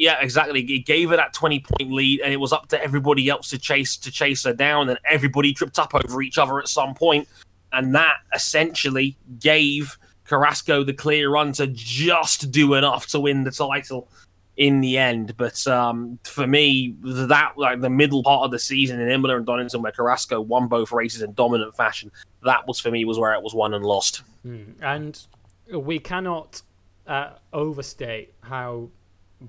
Yeah, 0.00 0.18
exactly. 0.22 0.64
He 0.64 0.78
gave 0.78 1.10
her 1.10 1.16
that 1.16 1.34
twenty 1.34 1.60
point 1.60 1.92
lead, 1.92 2.22
and 2.22 2.32
it 2.32 2.38
was 2.38 2.54
up 2.54 2.68
to 2.68 2.82
everybody 2.82 3.28
else 3.28 3.50
to 3.50 3.58
chase 3.58 3.98
to 3.98 4.10
chase 4.10 4.42
her 4.44 4.54
down, 4.54 4.88
and 4.88 4.98
everybody 5.04 5.52
tripped 5.52 5.78
up 5.78 5.94
over 5.94 6.22
each 6.22 6.38
other 6.38 6.58
at 6.58 6.68
some 6.68 6.94
point, 6.94 7.28
and 7.70 7.94
that 7.94 8.16
essentially 8.34 9.18
gave 9.40 9.98
Carrasco 10.24 10.84
the 10.84 10.94
clear 10.94 11.28
run 11.28 11.52
to 11.52 11.66
just 11.66 12.50
do 12.50 12.72
enough 12.72 13.08
to 13.08 13.20
win 13.20 13.44
the 13.44 13.50
title 13.50 14.08
in 14.56 14.80
the 14.80 14.96
end. 14.96 15.36
But 15.36 15.66
um, 15.66 16.18
for 16.24 16.46
me, 16.46 16.96
that 17.02 17.58
like 17.58 17.82
the 17.82 17.90
middle 17.90 18.22
part 18.22 18.46
of 18.46 18.52
the 18.52 18.58
season 18.58 19.00
in 19.00 19.10
Imola 19.10 19.36
and 19.36 19.44
Donington, 19.44 19.82
where 19.82 19.92
Carrasco 19.92 20.40
won 20.40 20.66
both 20.66 20.92
races 20.92 21.20
in 21.20 21.34
dominant 21.34 21.76
fashion, 21.76 22.10
that 22.42 22.66
was 22.66 22.80
for 22.80 22.90
me 22.90 23.04
was 23.04 23.18
where 23.18 23.34
it 23.34 23.42
was 23.42 23.52
won 23.52 23.74
and 23.74 23.84
lost. 23.84 24.22
Mm. 24.46 24.76
And 24.80 25.26
we 25.74 25.98
cannot 25.98 26.62
uh, 27.06 27.32
overstate 27.52 28.32
how 28.40 28.88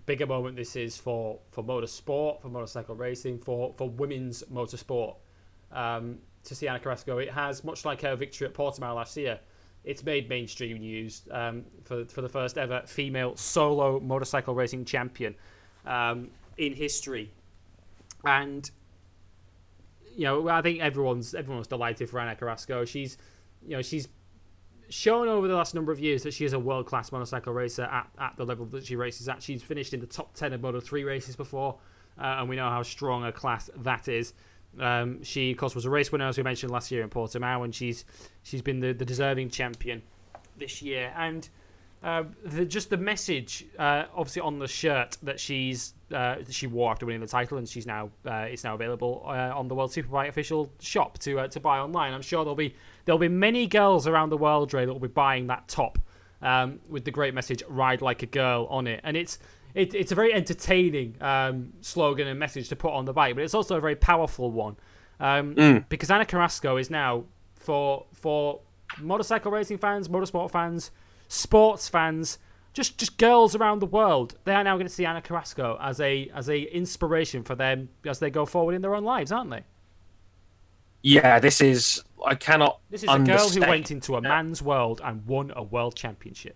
big 0.06 0.22
a 0.22 0.26
moment 0.26 0.56
this 0.56 0.76
is 0.76 0.98
for 0.98 1.40
for 1.52 1.64
motorsport, 1.64 2.42
for 2.42 2.50
motorcycle 2.50 2.96
racing, 2.96 3.40
for 3.40 3.74
for 3.78 3.90
women's 3.90 4.44
motorsport. 4.44 5.16
Um, 5.72 6.20
to 6.44 6.56
see 6.56 6.68
Ana 6.68 6.80
Carrasco, 6.80 7.20
it 7.20 7.30
has 7.30 7.64
much 7.64 7.86
like 7.86 8.02
her 8.02 8.16
victory 8.16 8.48
at 8.48 8.54
Portimao 8.54 8.96
last 8.96 9.16
year 9.16 9.40
it's 9.84 10.04
made 10.04 10.30
mainstream 10.30 10.78
news 10.78 11.24
um, 11.32 11.64
for 11.84 12.06
for 12.06 12.22
the 12.22 12.30
first 12.30 12.58
ever 12.58 12.84
female 12.86 13.36
solo 13.36 14.00
motorcycle 14.00 14.54
racing 14.54 14.86
champion 14.86 15.36
um, 15.86 16.30
in 16.58 16.74
history, 16.74 17.32
and 18.26 18.70
you 20.16 20.26
know 20.26 20.48
I 20.48 20.62
think 20.62 20.82
everyone's 20.82 21.34
everyone's 21.34 21.68
delighted 21.68 22.10
for 22.10 22.20
Ana 22.20 22.36
Carrasco. 22.36 22.86
She's 22.86 23.18
you 23.66 23.76
know 23.76 23.82
she's 23.82 24.08
shown 24.92 25.28
over 25.28 25.48
the 25.48 25.56
last 25.56 25.74
number 25.74 25.92
of 25.92 26.00
years 26.00 26.24
that 26.24 26.34
she 26.34 26.46
is 26.46 26.54
a 26.54 26.60
world 26.60 26.86
class 26.86 27.12
motorcycle 27.12 27.54
racer 27.54 27.84
at, 27.84 28.10
at 28.20 28.36
the 28.38 28.46
level 28.46 28.66
that 28.68 28.86
she 28.86 28.96
races 28.96 29.28
at. 29.30 29.42
She's 29.42 29.64
finished 29.64 29.94
in 29.94 30.00
the 30.00 30.08
top 30.08 30.34
ten 30.34 30.54
of 30.54 30.62
Moto 30.62 30.80
three 30.80 31.04
races 31.04 31.36
before, 31.36 31.78
uh, 32.20 32.38
and 32.40 32.50
we 32.50 32.56
know 32.56 32.70
how 32.70 32.84
strong 32.84 33.26
a 33.26 33.32
class 33.32 33.70
that 33.78 34.08
is. 34.08 34.34
Um, 34.80 35.24
she, 35.24 35.52
of 35.52 35.58
course, 35.58 35.76
was 35.76 35.86
a 35.86 35.90
race 35.90 36.12
winner 36.12 36.28
as 36.28 36.38
we 36.38 36.44
mentioned 36.44 36.72
last 36.72 36.92
year 36.92 37.02
in 37.02 37.10
Portimao, 37.10 37.64
and 37.64 37.74
she's 37.74 38.06
she's 38.44 38.62
been 38.62 38.80
the, 38.80 38.94
the 38.94 39.06
deserving 39.06 39.50
champion 39.50 40.02
this 40.58 40.82
year. 40.82 41.14
And 41.16 41.48
uh, 42.04 42.24
the, 42.44 42.66
just 42.66 42.90
the 42.90 42.98
message, 42.98 43.66
uh, 43.78 44.06
obviously 44.16 44.42
on 44.42 44.58
the 44.58 44.68
shirt 44.68 45.18
that 45.22 45.40
she's 45.40 45.94
uh, 46.12 46.38
she 46.50 46.66
wore 46.66 46.90
after 46.92 47.06
winning 47.06 47.22
the 47.22 47.28
title, 47.28 47.58
and 47.58 47.70
she's 47.70 47.86
now 47.86 48.10
uh, 48.26 48.48
it's 48.50 48.64
now 48.64 48.74
available 48.74 49.24
uh, 49.26 49.52
on 49.56 49.68
the 49.68 49.76
World 49.76 49.92
Superbike 49.92 50.28
official 50.28 50.72
shop 50.80 51.20
to 51.20 51.40
uh, 51.42 51.48
to 51.50 51.60
buy 51.60 51.78
online. 51.78 52.14
I'm 52.14 52.24
sure 52.24 52.44
there'll 52.44 52.56
be 52.56 52.74
there'll 53.06 53.20
be 53.20 53.28
many 53.28 53.68
girls 53.68 54.08
around 54.08 54.30
the 54.30 54.38
world, 54.38 54.70
Dre, 54.70 54.86
that 54.86 54.92
will 54.92 55.00
be 55.00 55.08
buying 55.08 55.48
that 55.48 55.68
top 55.68 56.00
um, 56.42 56.80
with 56.90 57.06
the 57.06 57.12
great 57.12 57.36
message 57.36 57.62
"Ride 57.68 58.02
like 58.02 58.24
a 58.24 58.28
girl" 58.28 58.66
on 58.72 58.88
it, 58.88 59.02
and 59.04 59.16
it's 59.16 59.38
it, 59.76 59.94
it's 59.94 60.12
a 60.12 60.16
very 60.16 60.34
entertaining 60.34 61.16
um, 61.22 61.72
slogan 61.82 62.28
and 62.28 62.40
message 62.40 62.68
to 62.70 62.76
put 62.76 62.94
on 62.94 63.06
the 63.06 63.14
bike, 63.14 63.36
but 63.36 63.44
it's 63.44 63.54
also 63.54 63.78
a 63.78 63.82
very 63.82 63.96
powerful 63.96 64.52
one 64.52 64.76
um, 65.20 65.56
mm. 65.56 65.86
because 65.88 66.10
Ana 66.10 66.26
Carrasco 66.26 66.78
is 66.78 66.90
now 66.90 67.26
for 67.54 68.06
for 68.12 68.62
motorcycle 69.00 69.52
racing 69.52 69.78
fans, 69.78 70.08
motorsport 70.08 70.50
fans, 70.52 70.90
sports 71.32 71.88
fans, 71.88 72.38
just 72.74 72.98
just 72.98 73.18
girls 73.18 73.56
around 73.56 73.80
the 73.80 73.86
world. 73.86 74.36
They 74.44 74.54
are 74.54 74.64
now 74.64 74.76
going 74.76 74.88
to 74.88 74.94
see 74.94 75.06
Ana 75.06 75.22
Carrasco 75.22 75.78
as 75.82 76.00
a 76.00 76.30
as 76.34 76.50
a 76.50 76.62
inspiration 76.76 77.44
for 77.44 77.56
them 77.56 77.90
as 78.06 78.20
they 78.20 78.30
go 78.30 78.46
forward 78.46 78.76
in 78.76 78.82
their 78.82 78.96
own 78.96 79.04
lives, 79.04 79.32
aren't 79.32 79.50
they? 79.50 79.64
Yeah, 81.04 81.40
this 81.40 81.62
is 81.62 82.04
I 82.26 82.36
cannot. 82.36 82.80
This 82.90 83.04
is 83.04 83.10
a 83.10 83.20
girl 83.20 83.50
who 83.50 83.62
went 83.62 83.92
into 83.92 84.16
a 84.16 84.22
man's 84.22 84.62
world 84.62 85.02
and 85.04 85.26
won 85.26 85.52
a 85.56 85.64
world 85.64 85.96
championship 85.96 86.56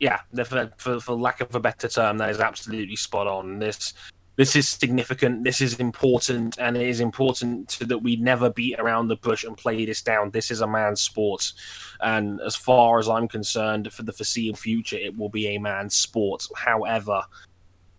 yeah, 0.00 0.20
for, 0.44 0.70
for, 0.76 1.00
for 1.00 1.14
lack 1.14 1.40
of 1.40 1.54
a 1.54 1.60
better 1.60 1.88
term, 1.88 2.18
that 2.18 2.30
is 2.30 2.40
absolutely 2.40 2.96
spot 2.96 3.26
on. 3.26 3.58
This 3.58 3.94
this 4.38 4.54
is 4.54 4.68
significant. 4.68 5.42
This 5.42 5.60
is 5.60 5.74
important, 5.80 6.58
and 6.58 6.76
it 6.76 6.86
is 6.86 7.00
important 7.00 7.68
to, 7.70 7.84
that 7.86 7.98
we 7.98 8.14
never 8.14 8.50
beat 8.50 8.78
around 8.78 9.08
the 9.08 9.16
bush 9.16 9.42
and 9.42 9.56
play 9.56 9.84
this 9.84 10.00
down. 10.00 10.30
This 10.30 10.52
is 10.52 10.60
a 10.60 10.66
man's 10.66 11.00
sport, 11.00 11.52
and 12.00 12.40
as 12.40 12.54
far 12.54 13.00
as 13.00 13.08
I'm 13.08 13.26
concerned, 13.26 13.92
for 13.92 14.04
the 14.04 14.12
foreseeable 14.12 14.56
future, 14.56 14.96
it 14.96 15.18
will 15.18 15.28
be 15.28 15.48
a 15.48 15.58
man's 15.58 15.96
sport. 15.96 16.46
However, 16.54 17.24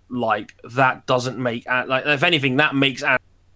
like 0.09 0.55
that 0.71 1.05
doesn't 1.07 1.37
make 1.37 1.69
uh, 1.69 1.83
like 1.85 2.05
if 2.05 2.23
anything, 2.23 2.55
that 2.55 2.73
makes 2.73 3.03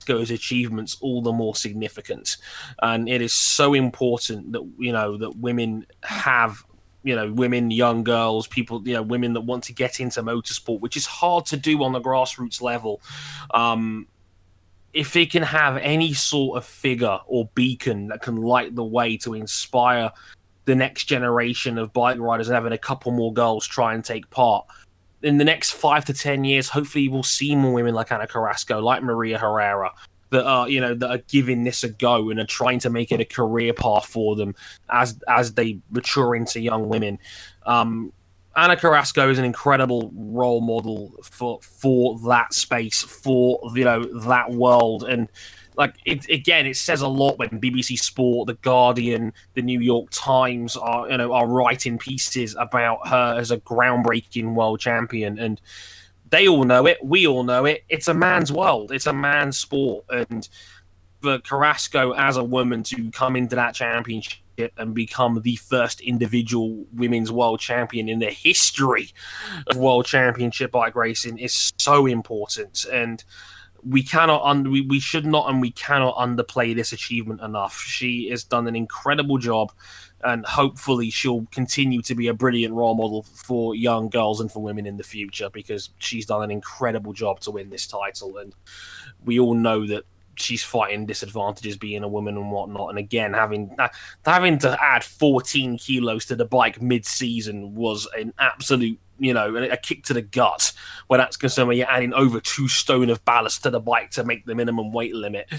Go's 0.05 0.29
achievements 0.29 0.97
all 0.99 1.21
the 1.21 1.31
more 1.31 1.55
significant, 1.55 2.35
and 2.81 3.07
it 3.07 3.21
is 3.21 3.31
so 3.31 3.73
important 3.73 4.51
that 4.51 4.69
you 4.77 4.91
know 4.91 5.15
that 5.15 5.37
women 5.37 5.85
have 6.03 6.61
you 7.03 7.15
know 7.15 7.31
women 7.31 7.69
young 7.69 8.03
girls 8.03 8.47
people 8.47 8.81
you 8.87 8.93
know 8.93 9.01
women 9.01 9.33
that 9.33 9.41
want 9.41 9.63
to 9.65 9.73
get 9.73 9.99
into 9.99 10.23
motorsport 10.23 10.79
which 10.79 10.97
is 10.97 11.05
hard 11.05 11.45
to 11.45 11.57
do 11.57 11.83
on 11.83 11.91
the 11.91 12.01
grassroots 12.01 12.61
level. 12.61 13.01
Um, 13.53 14.07
if 14.93 15.13
they 15.13 15.25
can 15.25 15.41
have 15.41 15.77
any 15.77 16.13
sort 16.13 16.55
of 16.55 16.63
figure 16.63 17.19
or 17.25 17.49
beacon 17.55 18.07
that 18.09 18.21
can 18.21 18.37
light 18.37 18.75
the 18.75 18.83
way 18.83 19.17
to 19.17 19.33
inspire 19.33 20.11
the 20.65 20.75
next 20.75 21.05
generation 21.05 21.79
of 21.79 21.91
bike 21.93 22.19
riders 22.19 22.47
and 22.47 22.55
having 22.55 22.73
a 22.73 22.77
couple 22.77 23.11
more 23.11 23.33
girls 23.33 23.67
try 23.67 23.93
and 23.93 24.05
take 24.05 24.29
part 24.29 24.65
in 25.23 25.37
the 25.37 25.43
next 25.43 25.71
five 25.71 26.05
to 26.05 26.13
ten 26.13 26.43
years 26.43 26.69
hopefully 26.69 27.09
we'll 27.09 27.23
see 27.23 27.55
more 27.55 27.73
women 27.73 27.93
like 27.93 28.11
ana 28.11 28.27
carrasco 28.27 28.79
like 28.79 29.03
maria 29.03 29.37
herrera 29.37 29.91
that 30.33 30.45
are 30.45 30.67
you 30.67 30.81
know 30.81 30.93
that 30.93 31.09
are 31.09 31.23
giving 31.29 31.63
this 31.63 31.83
a 31.83 31.89
go 31.89 32.29
and 32.29 32.39
are 32.39 32.45
trying 32.45 32.79
to 32.79 32.89
make 32.89 33.11
it 33.11 33.21
a 33.21 33.25
career 33.25 33.73
path 33.73 34.05
for 34.05 34.35
them 34.35 34.53
as 34.89 35.17
as 35.27 35.53
they 35.53 35.79
mature 35.91 36.35
into 36.35 36.59
young 36.59 36.89
women. 36.89 37.17
Um, 37.65 38.11
Ana 38.55 38.75
Carrasco 38.75 39.29
is 39.29 39.39
an 39.39 39.45
incredible 39.45 40.11
role 40.15 40.61
model 40.61 41.13
for 41.23 41.59
for 41.61 42.19
that 42.27 42.53
space, 42.53 43.01
for 43.01 43.59
you 43.73 43.83
know 43.83 44.03
that 44.21 44.51
world, 44.51 45.03
and 45.03 45.27
like 45.75 45.95
it, 46.05 46.29
again, 46.29 46.67
it 46.67 46.77
says 46.77 47.01
a 47.01 47.07
lot 47.07 47.39
when 47.39 47.49
BBC 47.49 47.97
Sport, 47.97 48.47
The 48.47 48.53
Guardian, 48.55 49.33
The 49.55 49.63
New 49.63 49.79
York 49.79 50.09
Times 50.11 50.75
are 50.75 51.09
you 51.09 51.17
know 51.17 51.33
are 51.33 51.47
writing 51.47 51.97
pieces 51.97 52.55
about 52.59 53.07
her 53.07 53.35
as 53.37 53.49
a 53.51 53.57
groundbreaking 53.57 54.53
world 54.53 54.79
champion, 54.79 55.39
and 55.39 55.59
they 56.33 56.47
all 56.47 56.63
know 56.63 56.87
it. 56.87 56.97
We 57.03 57.27
all 57.27 57.43
know 57.43 57.65
it. 57.65 57.83
It's 57.89 58.07
a 58.07 58.13
man's 58.13 58.51
world. 58.51 58.91
It's 58.91 59.05
a 59.05 59.13
man's 59.13 59.55
sport. 59.55 60.05
And 60.09 60.49
for 61.21 61.37
Carrasco 61.37 62.13
as 62.13 62.37
a 62.37 62.43
woman 62.43 62.81
to 62.85 63.11
come 63.11 63.35
into 63.35 63.55
that 63.55 63.75
championship 63.75 64.39
and 64.77 64.95
become 64.95 65.43
the 65.43 65.57
first 65.57 66.01
individual 66.01 66.85
women's 66.91 67.31
world 67.31 67.59
champion 67.59 68.09
in 68.09 68.17
the 68.17 68.31
history 68.31 69.11
of 69.67 69.77
world 69.77 70.07
championship 70.07 70.71
bike 70.71 70.95
racing 70.95 71.37
is 71.37 71.71
so 71.77 72.07
important. 72.07 72.83
And 72.91 73.23
we 73.83 74.01
cannot 74.01 74.41
un- 74.43 74.71
we, 74.71 74.81
we 74.81 74.99
should 74.99 75.27
not 75.27 75.51
and 75.51 75.61
we 75.61 75.69
cannot 75.69 76.15
underplay 76.15 76.75
this 76.75 76.93
achievement 76.93 77.41
enough. 77.41 77.77
She 77.77 78.29
has 78.29 78.43
done 78.43 78.67
an 78.67 78.75
incredible 78.75 79.37
job 79.37 79.71
and 80.23 80.45
hopefully 80.45 81.09
she'll 81.09 81.45
continue 81.51 82.01
to 82.01 82.15
be 82.15 82.27
a 82.27 82.33
brilliant 82.33 82.73
role 82.73 82.95
model 82.95 83.23
for 83.23 83.75
young 83.75 84.09
girls 84.09 84.39
and 84.39 84.51
for 84.51 84.61
women 84.61 84.85
in 84.85 84.97
the 84.97 85.03
future 85.03 85.49
because 85.49 85.89
she's 85.97 86.25
done 86.25 86.43
an 86.43 86.51
incredible 86.51 87.13
job 87.13 87.39
to 87.41 87.51
win 87.51 87.69
this 87.69 87.87
title. 87.87 88.37
And 88.37 88.55
we 89.25 89.39
all 89.39 89.53
know 89.53 89.85
that 89.87 90.03
she's 90.35 90.63
fighting 90.63 91.05
disadvantages 91.05 91.77
being 91.77 92.03
a 92.03 92.07
woman 92.07 92.37
and 92.37 92.51
whatnot. 92.51 92.89
And 92.89 92.97
again 92.97 93.33
having 93.33 93.75
uh, 93.77 93.89
having 94.25 94.57
to 94.59 94.77
add 94.81 95.03
14 95.03 95.77
kilos 95.77 96.25
to 96.25 96.35
the 96.35 96.45
bike 96.45 96.81
mid-season 96.81 97.75
was 97.75 98.07
an 98.17 98.33
absolute 98.39 98.99
you 99.19 99.33
know 99.33 99.55
a 99.55 99.77
kick 99.77 100.03
to 100.05 100.13
the 100.13 100.21
gut. 100.21 100.71
Where 101.07 101.17
that's 101.17 101.37
concerned 101.37 101.67
when 101.67 101.77
you're 101.77 101.89
adding 101.89 102.13
over 102.13 102.39
two 102.39 102.67
stone 102.67 103.09
of 103.09 103.23
ballast 103.25 103.63
to 103.63 103.69
the 103.69 103.79
bike 103.79 104.11
to 104.11 104.23
make 104.23 104.45
the 104.45 104.55
minimum 104.55 104.91
weight 104.91 105.13
limit. 105.13 105.51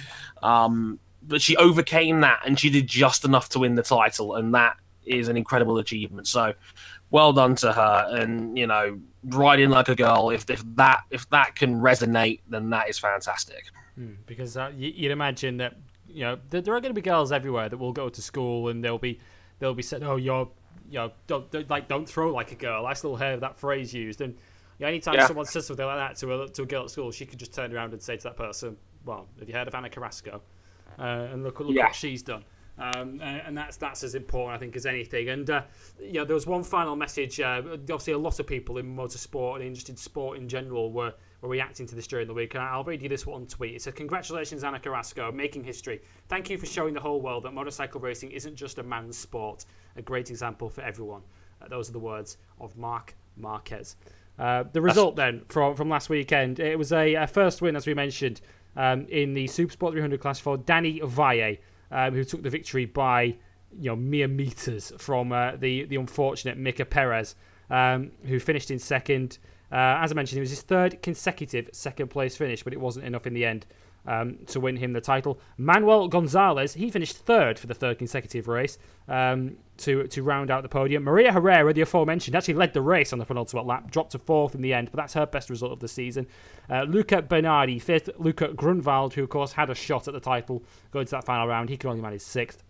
Um 0.43 0.99
but 1.27 1.43
she 1.43 1.57
overcame 1.57 2.21
that 2.21 2.43
and 2.45 2.59
she 2.59 2.71
did 2.71 2.87
just 2.87 3.25
enough 3.25 3.49
to 3.51 3.59
win 3.61 3.75
the 3.75 3.83
title, 3.83 4.37
and 4.37 4.55
that 4.55 4.77
is 5.07 5.29
an 5.29 5.37
incredible 5.37 5.79
achievement. 5.79 6.27
So, 6.27 6.55
well 7.11 7.33
done 7.33 7.55
to 7.57 7.73
her. 7.73 8.09
And 8.11 8.57
you 8.57 8.67
know, 8.67 9.01
riding 9.25 9.71
like 9.71 9.89
a 9.89 9.95
girl. 9.95 10.31
If 10.31 10.49
if 10.51 10.63
that 10.77 11.03
if 11.11 11.29
that 11.31 11.57
can 11.57 11.81
resonate, 11.81 12.41
then 12.49 12.71
that 12.71 12.89
is 12.89 12.99
fantastic. 12.99 13.65
Mm, 13.99 14.17
because 14.27 14.57
uh, 14.57 14.73
you'd 14.77 15.13
imagine 15.13 15.59
that 15.59 15.77
you 16.09 16.23
know 16.23 16.39
there 16.51 16.61
are 16.75 16.81
going 16.81 16.91
to 16.91 17.01
be 17.01 17.01
girls 17.01 17.33
everywhere 17.33 17.69
that 17.69 17.77
will 17.77 17.93
go 17.93 18.09
to 18.09 18.23
school 18.23 18.69
and 18.69 18.83
they'll 18.83 18.99
be 18.99 19.21
they'll 19.59 19.75
be 19.75 19.83
said, 19.83 20.03
"Oh, 20.03 20.17
you're 20.17 20.49
you 20.91 20.99
know 20.99 21.13
don't, 21.27 21.51
don't 21.51 21.69
like 21.71 21.89
don't 21.89 22.09
throw 22.09 22.33
like 22.33 22.53
a 22.53 22.57
girl." 22.57 22.87
I 22.87 22.95
still 22.95 23.17
hear 23.17 23.37
that 23.37 23.57
phrase 23.57 23.95
used, 23.95 24.21
and 24.21 24.35
you 24.79 24.85
know, 24.85 24.89
anytime 24.89 25.15
yeah. 25.15 25.27
someone 25.27 25.47
says 25.47 25.67
something 25.67 25.87
like 25.87 25.99
that 25.99 26.17
to 26.19 26.43
a 26.43 26.49
to 26.49 26.63
a 26.63 26.67
girl 26.67 26.85
at 26.85 26.91
school, 26.91 27.11
she 27.11 27.27
could 27.27 27.39
just 27.39 27.55
turn 27.55 27.75
around 27.75 27.93
and 27.93 28.03
say 28.03 28.17
to 28.17 28.23
that 28.25 28.37
person, 28.37 28.77
"Well, 29.05 29.29
have 29.39 29.49
you 29.49 29.55
heard 29.55 29.69
of 29.69 29.75
Ana 29.75 29.91
Carrasco?" 29.91 30.43
Uh, 30.99 31.29
and 31.33 31.43
look, 31.43 31.61
look 31.61 31.75
yeah. 31.75 31.85
what 31.85 31.95
she's 31.95 32.23
done. 32.23 32.45
Um, 32.77 33.21
and 33.21 33.57
that's 33.57 33.77
that's 33.77 34.03
as 34.03 34.15
important, 34.15 34.57
I 34.57 34.59
think, 34.59 34.75
as 34.75 34.85
anything. 34.85 35.29
And 35.29 35.49
uh, 35.49 35.63
know, 36.01 36.25
there 36.25 36.35
was 36.35 36.47
one 36.47 36.65
final 36.65 36.97
message. 36.97 37.39
Uh, 37.39 37.63
obviously, 37.73 38.15
a 38.15 38.19
lot 38.19 38.41
of 38.41 38.47
people 38.47 38.79
in 38.79 38.97
motorsport 38.97 39.57
and 39.57 39.65
interested 39.65 39.99
sport 39.99 40.39
in 40.39 40.49
general 40.49 40.91
were, 40.91 41.15
were 41.41 41.49
reacting 41.49 41.87
to 41.87 41.95
this 41.95 42.07
during 42.09 42.27
the 42.27 42.35
week. 42.35 42.55
And 42.55 42.65
I'll 42.65 42.83
read 42.83 43.01
you 43.01 43.09
this 43.09 43.27
one 43.27 43.47
tweet. 43.47 43.77
It 43.77 43.83
says, 43.83 43.95
"Congratulations, 43.95 44.65
Ana 44.65 44.81
Carrasco, 44.81 45.31
making 45.31 45.63
history. 45.63 46.03
Thank 46.29 46.51
you 46.51 46.59
for 46.59 46.67
showing 46.67 46.95
the 46.95 47.01
whole 47.01 47.21
world 47.21 47.45
that 47.45 47.53
motorcycle 47.53 48.01
racing 48.01 48.33
isn't 48.33 48.57
just 48.57 48.79
a 48.79 48.83
man's 48.83 49.17
sport. 49.17 49.67
A 49.97 50.03
great 50.03 50.31
example 50.31 50.69
for 50.69 50.81
everyone." 50.81 51.23
Uh, 51.63 51.69
those 51.69 51.89
are 51.89 51.93
the 51.93 52.01
words 52.01 52.39
of 52.61 52.77
Marc 52.77 53.15
Marquez. 53.37 53.95
Uh, 54.37 54.65
the 54.73 54.81
result 54.81 55.15
then 55.15 55.45
from 55.49 55.77
from 55.77 55.89
last 55.89 56.09
weekend, 56.09 56.59
it 56.59 56.77
was 56.77 56.93
a, 56.93 57.15
a 57.15 57.29
first 57.29 57.63
win, 57.63 57.77
as 57.77 57.87
we 57.87 57.95
mentioned 57.95 58.41
um, 58.77 59.07
in 59.09 59.35
the 59.35 59.47
Supersport 59.47 59.93
300 59.93 60.21
class 60.21 60.39
for 60.39 60.57
Danny 60.57 61.01
Valle, 61.05 61.57
um, 61.91 62.15
who 62.15 62.25
took 62.25 62.43
the 62.43 62.51
victory 62.51 62.87
by 62.87 63.23
you 63.23 63.91
know 63.91 63.97
mere 63.97 64.29
meters 64.29 64.93
from 64.99 65.33
uh, 65.33 65.57
the 65.57 65.85
the 65.85 65.97
unfortunate 65.97 66.57
Mika 66.57 66.85
Perez, 66.85 67.35
um, 67.71 68.11
who 68.25 68.39
finished 68.39 68.71
in 68.71 68.79
second. 68.79 69.39
Uh, 69.73 69.99
as 70.01 70.13
I 70.13 70.15
mentioned, 70.15 70.39
it 70.39 70.43
was 70.43 70.51
his 70.51 70.63
third 70.63 71.03
consecutive 71.03 71.71
second 71.73 72.09
place 72.09 72.37
finish, 72.37 72.63
but 72.63 72.73
it 72.73 72.81
wasn't 72.81 73.07
enough 73.07 73.27
in 73.27 73.35
the 73.35 73.45
end 73.45 73.67
um, 74.07 74.39
to 74.47 74.61
win 74.61 74.77
him 74.77 74.93
the 74.93 75.01
title. 75.01 75.39
Manuel 75.57 76.09
Gonzalez, 76.09 76.75
he 76.75 76.91
finished 76.91 77.17
third 77.17 77.59
for 77.59 77.67
the 77.67 77.75
third 77.75 77.99
consecutive 77.99 78.49
race 78.49 78.79
um, 79.09 79.57
to 79.79 80.07
to 80.09 80.23
round 80.23 80.51
out 80.51 80.63
the 80.63 80.69
podium. 80.69 81.05
Maria 81.05 81.33
Herrera, 81.33 81.73
the 81.73 81.81
aforementioned, 81.81 82.37
actually 82.37 82.55
led 82.55 82.73
the 82.73 82.83
race 82.83 83.13
on 83.13 83.19
the 83.19 83.25
penultimate 83.25 83.67
lap, 83.67 83.91
dropped 83.91 84.13
to 84.13 84.19
fourth 84.19 84.55
in 84.55 84.63
the 84.63 84.75
end, 84.75 84.91
but 84.91 84.99
that's 84.99 85.15
her 85.15 85.27
best 85.27 85.51
result 85.51 85.73
of 85.73 85.81
the 85.81 85.89
season. 85.89 86.27
Uh, 86.71 86.83
Luca 86.83 87.23
Bernardi, 87.23 87.79
fifth. 87.79 88.11
Luca 88.19 88.49
Grunwald, 88.49 89.15
who 89.15 89.25
of 89.25 89.31
course 89.31 89.53
had 89.53 89.71
a 89.71 89.75
shot 89.75 90.09
at 90.09 90.15
the 90.15 90.21
title 90.21 90.63
going 90.91 91.07
to 91.07 91.11
that 91.13 91.25
final 91.25 91.47
round, 91.47 91.69
he 91.69 91.77
could 91.77 91.89
only 91.89 92.03
manage 92.03 92.21
sixth. 92.21 92.63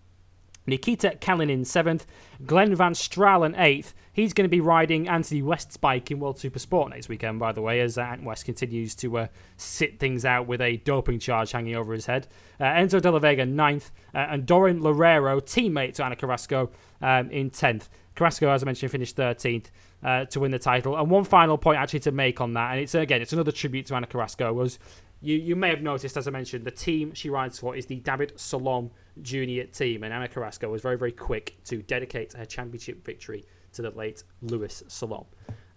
Nikita 0.67 1.19
Kalinin 1.21 1.67
seventh, 1.67 2.07
Glenn 2.47 2.75
Van 2.75 2.93
Straalen 2.93 3.59
eighth. 3.59 3.95
He's 4.15 4.33
going 4.33 4.45
to 4.45 4.49
be 4.49 4.61
riding 4.61 5.09
Anthony 5.09 5.43
West's 5.43 5.77
bike 5.77 6.09
in 6.13 6.21
World 6.21 6.39
Super 6.39 6.61
Sport 6.61 6.91
next 6.91 7.09
weekend, 7.09 7.41
by 7.41 7.51
the 7.51 7.61
way, 7.61 7.81
as 7.81 7.99
Ant 7.99 8.23
West 8.23 8.45
continues 8.45 8.95
to 8.95 9.19
uh, 9.19 9.27
sit 9.57 9.99
things 9.99 10.25
out 10.25 10.47
with 10.47 10.61
a 10.61 10.77
doping 10.79 11.19
charge 11.19 11.51
hanging 11.51 11.75
over 11.75 11.93
his 11.93 12.07
head. 12.07 12.29
Uh, 12.61 12.65
Enzo 12.67 13.03
De 13.03 13.11
La 13.11 13.19
Vega 13.19 13.45
ninth, 13.45 13.91
uh, 14.15 14.19
and 14.19 14.47
Dorren 14.47 14.81
Loureiro, 14.81 15.43
teammate 15.43 15.95
to 15.95 16.05
Ana 16.05 16.15
Carrasco, 16.15 16.71
um, 17.03 17.29
in 17.33 17.51
tenth. 17.51 17.89
Carrasco, 18.15 18.49
as 18.51 18.63
I 18.63 18.67
mentioned, 18.67 18.93
finished 18.93 19.17
13th 19.17 19.67
uh, 20.05 20.27
to 20.27 20.39
win 20.39 20.53
the 20.53 20.61
title. 20.61 20.97
And 20.97 21.11
one 21.11 21.25
final 21.25 21.59
point 21.59 21.81
actually 21.81 22.01
to 22.01 22.13
make 22.13 22.41
on 22.41 22.53
that, 22.53 22.71
and 22.71 22.81
it's 22.81 22.95
again, 22.95 23.21
it's 23.21 23.33
another 23.33 23.51
tribute 23.51 23.87
to 23.87 23.97
Ana 23.97 24.07
Carrasco, 24.07 24.53
was 24.53 24.79
you, 25.23 25.37
you 25.37 25.57
may 25.57 25.71
have 25.71 25.83
noticed, 25.83 26.17
as 26.17 26.29
I 26.29 26.31
mentioned, 26.31 26.65
the 26.65 26.71
team 26.71 27.15
she 27.15 27.31
rides 27.31 27.59
for 27.59 27.75
is 27.75 27.87
the 27.87 27.97
David 27.97 28.35
Salom 28.37 28.91
junior 29.23 29.65
team, 29.65 30.05
and 30.05 30.15
Ana 30.15 30.29
Carrasco 30.29 30.69
was 30.69 30.83
very, 30.83 30.97
very 30.97 31.11
quick 31.11 31.57
to 31.65 31.83
dedicate 31.83 32.35
her 32.35 32.45
championship 32.45 33.05
victory 33.05 33.45
to 33.75 33.83
the 33.83 33.91
late 33.91 34.25
Luis 34.43 34.83
Salom. 34.89 35.27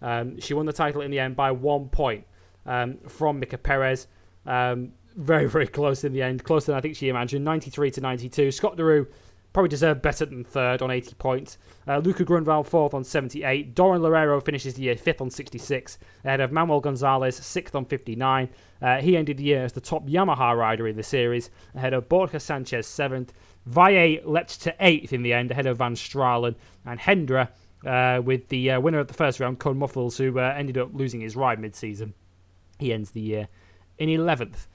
Um, 0.00 0.40
she 0.40 0.54
won 0.54 0.66
the 0.66 0.72
title 0.72 1.02
in 1.02 1.10
the 1.10 1.18
end 1.18 1.36
by 1.36 1.50
one 1.50 1.88
point 1.88 2.24
um, 2.66 2.98
from 3.08 3.40
Mika 3.40 3.58
Perez. 3.58 4.06
Um, 4.46 4.92
very, 5.16 5.48
very 5.48 5.66
close 5.66 6.04
in 6.04 6.12
the 6.12 6.22
end, 6.22 6.44
closer 6.44 6.66
than 6.66 6.76
I 6.76 6.80
think 6.80 6.96
she 6.96 7.08
imagined, 7.08 7.44
93 7.44 7.90
to 7.92 8.00
92. 8.00 8.52
Scott 8.52 8.76
Deroue 8.76 9.06
probably 9.52 9.68
deserved 9.68 10.02
better 10.02 10.24
than 10.24 10.44
third 10.44 10.82
on 10.82 10.90
80 10.90 11.14
points. 11.14 11.58
Uh, 11.86 11.98
Luca 11.98 12.24
Grunwald 12.24 12.68
fourth 12.68 12.94
on 12.94 13.02
78. 13.02 13.74
Dorren 13.74 14.00
Loureiro 14.00 14.44
finishes 14.44 14.74
the 14.74 14.82
year 14.82 14.96
fifth 14.96 15.20
on 15.20 15.30
66, 15.30 15.98
ahead 16.24 16.40
of 16.40 16.52
Manuel 16.52 16.80
Gonzalez 16.80 17.36
sixth 17.36 17.74
on 17.74 17.84
59. 17.84 18.48
Uh, 18.80 19.00
he 19.00 19.16
ended 19.16 19.38
the 19.38 19.44
year 19.44 19.64
as 19.64 19.72
the 19.72 19.80
top 19.80 20.06
Yamaha 20.06 20.56
rider 20.56 20.86
in 20.86 20.96
the 20.96 21.02
series, 21.02 21.50
ahead 21.74 21.94
of 21.94 22.08
Borja 22.08 22.38
Sanchez 22.38 22.86
seventh. 22.86 23.32
Valle 23.66 24.20
leapt 24.24 24.60
to 24.62 24.74
eighth 24.80 25.12
in 25.12 25.22
the 25.22 25.32
end, 25.32 25.50
ahead 25.50 25.66
of 25.66 25.78
Van 25.78 25.94
Straalen 25.94 26.54
and 26.86 27.00
Hendra. 27.00 27.48
Uh, 27.86 28.20
with 28.24 28.48
the 28.48 28.72
uh, 28.72 28.80
winner 28.80 28.98
of 28.98 29.06
the 29.06 29.14
first 29.14 29.38
round, 29.38 29.60
Koen 29.60 29.78
Meuffels, 29.78 30.18
who 30.18 30.38
uh, 30.38 30.54
ended 30.56 30.76
up 30.76 30.90
losing 30.92 31.20
his 31.20 31.36
ride 31.36 31.60
mid-season. 31.60 32.12
He 32.78 32.92
ends 32.92 33.12
the 33.12 33.20
year 33.20 33.48
in 33.98 34.08
11th. 34.08 34.66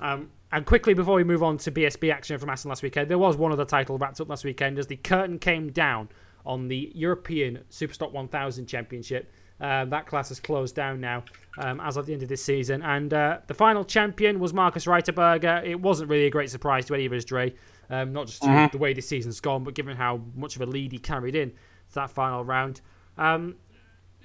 Um, 0.00 0.30
and 0.52 0.66
quickly 0.66 0.94
before 0.94 1.14
we 1.14 1.24
move 1.24 1.42
on 1.42 1.58
to 1.58 1.72
BSB 1.72 2.12
action 2.12 2.38
from 2.38 2.50
Assen 2.50 2.68
last 2.68 2.82
weekend, 2.82 3.10
there 3.10 3.18
was 3.18 3.36
one 3.36 3.52
other 3.52 3.64
title 3.64 3.98
wrapped 3.98 4.20
up 4.20 4.28
last 4.28 4.44
weekend 4.44 4.78
as 4.78 4.86
the 4.86 4.96
curtain 4.96 5.38
came 5.38 5.72
down 5.72 6.08
on 6.46 6.68
the 6.68 6.92
European 6.94 7.60
Superstock 7.70 8.12
1000 8.12 8.66
Championship. 8.66 9.32
Uh, 9.60 9.84
that 9.86 10.06
class 10.06 10.28
has 10.28 10.40
closed 10.40 10.74
down 10.74 11.00
now 11.00 11.24
um, 11.58 11.80
as 11.80 11.96
of 11.96 12.06
the 12.06 12.12
end 12.12 12.22
of 12.22 12.28
this 12.28 12.44
season. 12.44 12.82
And 12.82 13.14
uh, 13.14 13.38
the 13.46 13.54
final 13.54 13.84
champion 13.84 14.38
was 14.38 14.52
Markus 14.52 14.84
Reiterberger. 14.84 15.64
It 15.64 15.80
wasn't 15.80 16.10
really 16.10 16.26
a 16.26 16.30
great 16.30 16.50
surprise 16.50 16.86
to 16.86 16.94
any 16.94 17.06
of 17.06 17.12
us, 17.12 17.24
Dre. 17.24 17.54
Um, 17.88 18.12
not 18.12 18.26
just 18.26 18.42
mm-hmm. 18.42 18.70
the 18.70 18.78
way 18.78 18.92
this 18.92 19.08
season's 19.08 19.40
gone, 19.40 19.64
but 19.64 19.74
given 19.74 19.96
how 19.96 20.20
much 20.34 20.56
of 20.56 20.62
a 20.62 20.66
lead 20.66 20.92
he 20.92 20.98
carried 20.98 21.34
in 21.34 21.50
to 21.50 21.54
that 21.94 22.10
final 22.10 22.44
round. 22.44 22.80
Um, 23.18 23.56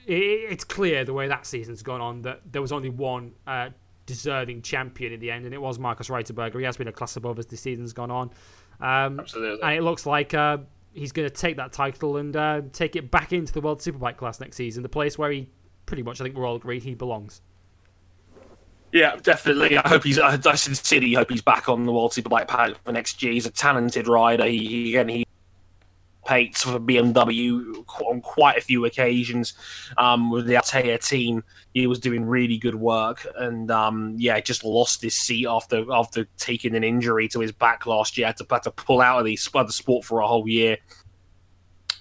it, 0.05 0.51
it's 0.51 0.63
clear 0.63 1.05
the 1.05 1.13
way 1.13 1.27
that 1.27 1.45
season's 1.45 1.81
gone 1.81 2.01
on 2.01 2.21
that 2.23 2.41
there 2.51 2.61
was 2.61 2.71
only 2.71 2.89
one 2.89 3.33
uh, 3.47 3.69
deserving 4.05 4.61
champion 4.61 5.13
in 5.13 5.19
the 5.19 5.31
end, 5.31 5.45
and 5.45 5.53
it 5.53 5.61
was 5.61 5.79
Markus 5.79 6.07
Reiterberger. 6.07 6.59
He 6.59 6.65
has 6.65 6.77
been 6.77 6.87
a 6.87 6.91
class 6.91 7.15
above 7.15 7.39
as 7.39 7.45
the 7.45 7.57
season's 7.57 7.93
gone 7.93 8.11
on. 8.11 8.31
Um, 8.81 9.19
Absolutely. 9.19 9.61
And 9.61 9.75
it 9.75 9.81
looks 9.81 10.05
like 10.05 10.33
uh, 10.33 10.57
he's 10.93 11.11
going 11.11 11.29
to 11.29 11.33
take 11.33 11.57
that 11.57 11.71
title 11.71 12.17
and 12.17 12.35
uh, 12.35 12.61
take 12.73 12.95
it 12.95 13.11
back 13.11 13.33
into 13.33 13.53
the 13.53 13.61
World 13.61 13.79
Superbike 13.79 14.17
class 14.17 14.39
next 14.39 14.55
season, 14.55 14.83
the 14.83 14.89
place 14.89 15.17
where 15.17 15.31
he 15.31 15.49
pretty 15.85 16.03
much, 16.03 16.21
I 16.21 16.23
think 16.23 16.35
we're 16.35 16.47
all 16.47 16.55
agreed, 16.55 16.83
he 16.83 16.93
belongs. 16.93 17.41
Yeah, 18.91 19.15
definitely. 19.17 19.77
I 19.77 19.87
hope 19.87 20.03
he's. 20.03 20.17
I, 20.17 20.39
I 20.43 20.55
sincerely 20.55 21.13
hope 21.13 21.29
he's 21.29 21.43
back 21.43 21.69
on 21.69 21.85
the 21.85 21.91
World 21.91 22.11
Superbike 22.11 22.47
paddock 22.47 22.83
for 22.83 22.91
next 22.91 23.21
year. 23.21 23.33
He's 23.33 23.45
a 23.45 23.51
talented 23.51 24.07
rider. 24.07 24.45
He, 24.45 24.65
he 24.65 24.89
again 24.89 25.09
he 25.09 25.25
participates 26.29 26.63
for 26.63 26.79
BMW 26.79 27.83
on 28.05 28.21
quite 28.21 28.57
a 28.57 28.61
few 28.61 28.85
occasions 28.85 29.53
um, 29.97 30.29
with 30.29 30.45
the 30.45 30.55
Althea 30.55 30.97
team. 30.97 31.43
He 31.73 31.87
was 31.87 31.99
doing 31.99 32.25
really 32.25 32.57
good 32.57 32.75
work, 32.75 33.25
and 33.37 33.69
um, 33.71 34.15
yeah, 34.17 34.39
just 34.39 34.63
lost 34.63 35.01
his 35.01 35.15
seat 35.15 35.47
after 35.47 35.85
after 35.91 36.27
taking 36.37 36.75
an 36.75 36.83
injury 36.83 37.27
to 37.29 37.39
his 37.39 37.51
back 37.51 37.85
last 37.85 38.17
year. 38.17 38.27
Had 38.27 38.37
to 38.37 38.45
had 38.49 38.63
to 38.63 38.71
pull 38.71 39.01
out 39.01 39.19
of 39.19 39.25
the, 39.25 39.37
of 39.55 39.67
the 39.67 39.73
sport 39.73 40.05
for 40.05 40.19
a 40.19 40.27
whole 40.27 40.47
year. 40.47 40.77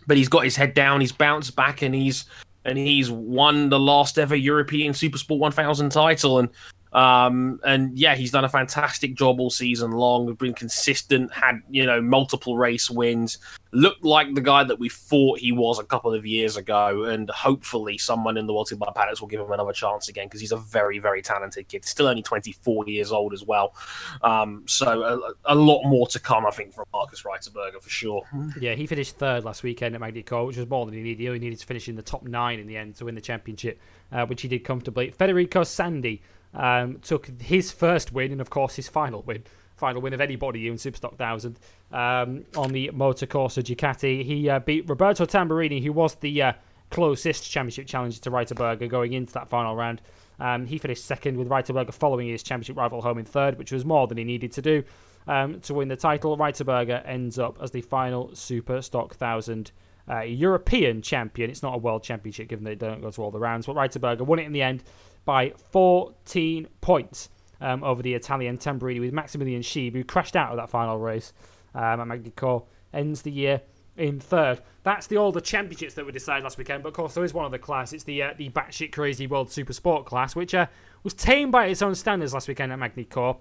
But 0.06 0.16
he's 0.16 0.28
got 0.28 0.44
his 0.44 0.56
head 0.56 0.74
down. 0.74 1.00
He's 1.00 1.12
bounced 1.12 1.54
back, 1.56 1.82
and 1.82 1.94
he's 1.94 2.24
and 2.64 2.76
he's 2.76 3.10
won 3.10 3.70
the 3.70 3.80
last 3.80 4.18
ever 4.18 4.36
European 4.36 4.92
Supersport 4.92 5.38
1000 5.38 5.90
title. 5.90 6.38
And 6.38 6.48
um, 6.92 7.60
and 7.64 7.96
yeah, 7.98 8.14
he's 8.14 8.30
done 8.30 8.44
a 8.44 8.48
fantastic 8.48 9.14
job 9.14 9.40
all 9.40 9.50
season 9.50 9.92
long. 9.92 10.32
Been 10.34 10.54
consistent, 10.54 11.32
had 11.32 11.60
you 11.68 11.84
know 11.84 12.00
multiple 12.00 12.56
race 12.56 12.90
wins. 12.90 13.38
Looked 13.72 14.02
like 14.02 14.34
the 14.34 14.40
guy 14.40 14.64
that 14.64 14.78
we 14.78 14.88
thought 14.88 15.40
he 15.40 15.52
was 15.52 15.78
a 15.78 15.84
couple 15.84 16.14
of 16.14 16.24
years 16.24 16.56
ago, 16.56 17.04
and 17.04 17.28
hopefully 17.28 17.98
someone 17.98 18.38
in 18.38 18.46
the 18.46 18.54
World 18.54 18.70
Superbike 18.72 18.94
paddocks 18.94 19.20
will 19.20 19.28
give 19.28 19.40
him 19.40 19.52
another 19.52 19.72
chance 19.72 20.08
again 20.08 20.26
because 20.26 20.40
he's 20.40 20.52
a 20.52 20.56
very, 20.56 20.98
very 20.98 21.20
talented 21.20 21.68
kid. 21.68 21.84
Still 21.84 22.06
only 22.06 22.22
24 22.22 22.88
years 22.88 23.12
old 23.12 23.34
as 23.34 23.44
well. 23.44 23.74
Um, 24.22 24.62
so 24.66 25.02
a, 25.44 25.52
a, 25.52 25.54
lot 25.54 25.84
more 25.84 26.06
to 26.08 26.18
come, 26.18 26.46
I 26.46 26.50
think, 26.50 26.72
from 26.72 26.86
Markus 26.94 27.22
Reiterberger 27.22 27.82
for 27.82 27.90
sure. 27.90 28.22
Yeah, 28.58 28.74
he 28.74 28.86
finished 28.86 29.16
third 29.16 29.44
last 29.44 29.62
weekend 29.62 29.94
at 29.94 30.00
Magny-Cours, 30.00 30.46
which 30.46 30.56
was 30.56 30.68
more 30.70 30.86
than 30.86 30.94
he 30.94 31.02
needed. 31.02 31.30
He 31.34 31.38
needed 31.38 31.58
to 31.58 31.66
finish 31.66 31.90
in 31.90 31.96
the 31.96 32.02
top 32.02 32.22
nine 32.22 32.58
in 32.58 32.66
the 32.66 32.78
end 32.78 32.96
to 32.96 33.04
win 33.04 33.14
the 33.14 33.20
championship, 33.20 33.78
uh, 34.12 34.24
which 34.24 34.40
he 34.40 34.48
did 34.48 34.64
comfortably. 34.64 35.10
Federico 35.10 35.62
Sandi 35.62 36.22
um, 36.54 36.98
took 37.00 37.28
his 37.40 37.70
first 37.70 38.12
win 38.12 38.32
and, 38.32 38.40
of 38.40 38.50
course, 38.50 38.76
his 38.76 38.88
final 38.88 39.22
win. 39.22 39.44
Final 39.76 40.02
win 40.02 40.12
of 40.12 40.20
anybody 40.20 40.66
in 40.66 40.74
Superstock 40.74 41.12
1000 41.18 41.58
um, 41.92 42.44
on 42.56 42.72
the 42.72 42.90
Motocorsa 42.92 43.62
Ducati. 43.62 44.24
He 44.24 44.48
uh, 44.48 44.58
beat 44.58 44.88
Roberto 44.88 45.24
Tamburini, 45.24 45.82
who 45.82 45.92
was 45.92 46.16
the 46.16 46.42
uh, 46.42 46.52
closest 46.90 47.48
championship 47.48 47.86
challenger 47.86 48.20
to 48.20 48.30
Reiterberger 48.30 48.88
going 48.88 49.12
into 49.12 49.32
that 49.34 49.48
final 49.48 49.76
round. 49.76 50.00
Um, 50.40 50.66
he 50.66 50.78
finished 50.78 51.04
second, 51.04 51.36
with 51.36 51.48
Reiterberger 51.48 51.92
following 51.92 52.28
his 52.28 52.42
championship 52.42 52.76
rival 52.76 53.02
home 53.02 53.18
in 53.18 53.24
third, 53.24 53.58
which 53.58 53.72
was 53.72 53.84
more 53.84 54.06
than 54.06 54.18
he 54.18 54.24
needed 54.24 54.52
to 54.52 54.62
do 54.62 54.84
um, 55.26 55.60
to 55.60 55.74
win 55.74 55.88
the 55.88 55.96
title. 55.96 56.36
Reiterberger 56.36 57.02
ends 57.06 57.38
up 57.38 57.58
as 57.60 57.70
the 57.70 57.82
final 57.82 58.28
Superstock 58.28 59.10
1000 59.10 59.72
uh, 60.08 60.20
European 60.20 61.02
champion. 61.02 61.50
It's 61.50 61.62
not 61.62 61.74
a 61.74 61.78
world 61.78 62.02
championship, 62.02 62.48
given 62.48 62.64
that 62.64 62.78
they 62.78 62.86
don't 62.86 63.02
go 63.02 63.10
to 63.10 63.22
all 63.22 63.30
the 63.30 63.38
rounds, 63.38 63.66
but 63.66 63.76
Reiterberger 63.76 64.22
won 64.22 64.38
it 64.38 64.46
in 64.46 64.52
the 64.52 64.62
end 64.62 64.84
by 65.28 65.52
14 65.72 66.68
points 66.80 67.28
um, 67.60 67.84
over 67.84 68.00
the 68.00 68.14
Italian 68.14 68.56
Tamburini 68.56 68.98
with 68.98 69.12
Maximilian 69.12 69.60
Scheib, 69.60 69.92
who 69.92 70.02
crashed 70.02 70.34
out 70.34 70.52
of 70.52 70.56
that 70.56 70.70
final 70.70 70.96
race 70.98 71.34
um, 71.74 72.00
at 72.00 72.06
Magny-Cours, 72.06 72.62
ends 72.94 73.20
the 73.20 73.30
year 73.30 73.60
in 73.98 74.20
third. 74.20 74.62
That's 74.84 75.06
the 75.06 75.18
all 75.18 75.30
the 75.30 75.42
championships 75.42 75.92
that 75.94 76.06
were 76.06 76.12
decided 76.12 76.44
last 76.44 76.56
weekend. 76.56 76.82
But 76.82 76.88
of 76.88 76.94
course, 76.94 77.12
there 77.12 77.24
is 77.24 77.34
one 77.34 77.44
other 77.44 77.58
class. 77.58 77.92
It's 77.92 78.04
the 78.04 78.22
uh, 78.22 78.34
the 78.38 78.48
batshit 78.48 78.90
crazy 78.90 79.26
World 79.26 79.52
Super 79.52 79.74
Sport 79.74 80.06
class, 80.06 80.34
which 80.34 80.54
uh, 80.54 80.64
was 81.02 81.12
tamed 81.12 81.52
by 81.52 81.66
its 81.66 81.82
own 81.82 81.94
standards 81.94 82.32
last 82.32 82.48
weekend 82.48 82.72
at 82.72 82.78
Magny-Cours. 82.78 83.36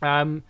Um, 0.00 0.42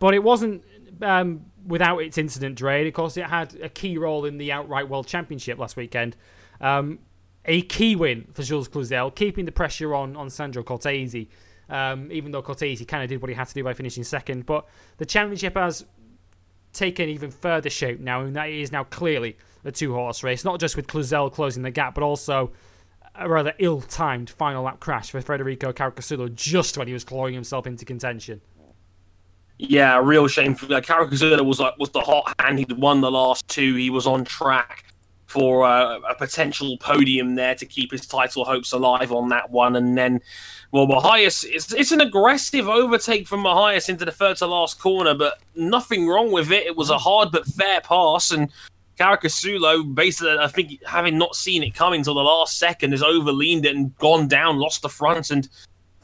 but 0.00 0.12
it 0.12 0.22
wasn't 0.22 0.64
um, 1.00 1.46
without 1.66 2.00
its 2.00 2.18
incident, 2.18 2.56
Dre. 2.56 2.86
Of 2.86 2.92
course, 2.92 3.16
it 3.16 3.24
had 3.24 3.58
a 3.62 3.70
key 3.70 3.96
role 3.96 4.26
in 4.26 4.36
the 4.36 4.52
outright 4.52 4.86
World 4.86 5.06
Championship 5.06 5.58
last 5.58 5.78
weekend. 5.78 6.14
Um, 6.60 6.98
a 7.44 7.62
key 7.62 7.96
win 7.96 8.28
for 8.32 8.42
Jules 8.42 8.68
Cluzel, 8.68 9.14
keeping 9.14 9.44
the 9.44 9.52
pressure 9.52 9.94
on 9.94 10.16
on 10.16 10.30
Sandro 10.30 10.62
Cortese. 10.62 11.28
Um, 11.68 12.12
even 12.12 12.30
though 12.30 12.42
Cortese 12.42 12.84
kind 12.84 13.02
of 13.02 13.08
did 13.08 13.22
what 13.22 13.30
he 13.30 13.34
had 13.34 13.48
to 13.48 13.54
do 13.54 13.64
by 13.64 13.72
finishing 13.72 14.04
second, 14.04 14.44
but 14.44 14.66
the 14.98 15.06
championship 15.06 15.56
has 15.56 15.86
taken 16.74 17.08
even 17.08 17.30
further 17.30 17.70
shape 17.70 18.00
now, 18.00 18.20
and 18.20 18.36
that 18.36 18.50
is 18.50 18.70
now 18.70 18.84
clearly 18.84 19.38
a 19.64 19.72
two-horse 19.72 20.22
race. 20.22 20.44
Not 20.44 20.60
just 20.60 20.76
with 20.76 20.86
Cluzel 20.86 21.32
closing 21.32 21.62
the 21.62 21.70
gap, 21.70 21.94
but 21.94 22.04
also 22.04 22.52
a 23.14 23.28
rather 23.28 23.54
ill-timed 23.58 24.28
final 24.28 24.64
lap 24.64 24.80
crash 24.80 25.10
for 25.10 25.20
Federico 25.22 25.72
Caricasulo 25.72 26.34
just 26.34 26.76
when 26.76 26.86
he 26.86 26.92
was 26.92 27.04
clawing 27.04 27.32
himself 27.32 27.66
into 27.66 27.84
contention. 27.84 28.42
Yeah, 29.56 30.00
real 30.02 30.26
shame. 30.26 30.54
for 30.54 30.66
Caricasulo 30.66 31.44
was 31.44 31.60
like 31.60 31.78
was 31.78 31.90
the 31.90 32.00
hot 32.00 32.34
hand. 32.40 32.58
He'd 32.58 32.72
won 32.72 33.00
the 33.00 33.10
last 33.10 33.46
two. 33.46 33.76
He 33.76 33.88
was 33.88 34.06
on 34.06 34.24
track 34.24 34.84
for 35.34 35.66
uh, 35.66 35.98
a 36.08 36.14
potential 36.14 36.78
podium 36.78 37.34
there 37.34 37.56
to 37.56 37.66
keep 37.66 37.90
his 37.90 38.06
title 38.06 38.44
hopes 38.44 38.70
alive 38.70 39.10
on 39.10 39.28
that 39.30 39.50
one. 39.50 39.74
And 39.74 39.98
then, 39.98 40.20
well, 40.70 40.86
Mahias, 40.86 41.44
it's, 41.44 41.74
it's 41.74 41.90
an 41.90 42.00
aggressive 42.00 42.68
overtake 42.68 43.26
from 43.26 43.42
Mahias 43.42 43.88
into 43.88 44.04
the 44.04 44.12
third 44.12 44.36
to 44.36 44.46
last 44.46 44.78
corner, 44.78 45.12
but 45.12 45.40
nothing 45.56 46.06
wrong 46.06 46.30
with 46.30 46.52
it. 46.52 46.68
It 46.68 46.76
was 46.76 46.88
a 46.88 46.98
hard 46.98 47.32
but 47.32 47.46
fair 47.46 47.80
pass. 47.80 48.30
And 48.30 48.48
Caricasulo, 48.96 49.92
basically, 49.92 50.38
I 50.38 50.46
think 50.46 50.80
having 50.84 51.18
not 51.18 51.34
seen 51.34 51.64
it 51.64 51.74
coming 51.74 52.04
till 52.04 52.14
the 52.14 52.20
last 52.22 52.56
second, 52.56 52.92
has 52.92 53.02
overleaned 53.02 53.64
it 53.64 53.74
and 53.74 53.98
gone 53.98 54.28
down, 54.28 54.60
lost 54.60 54.82
the 54.82 54.88
front. 54.88 55.32
And 55.32 55.48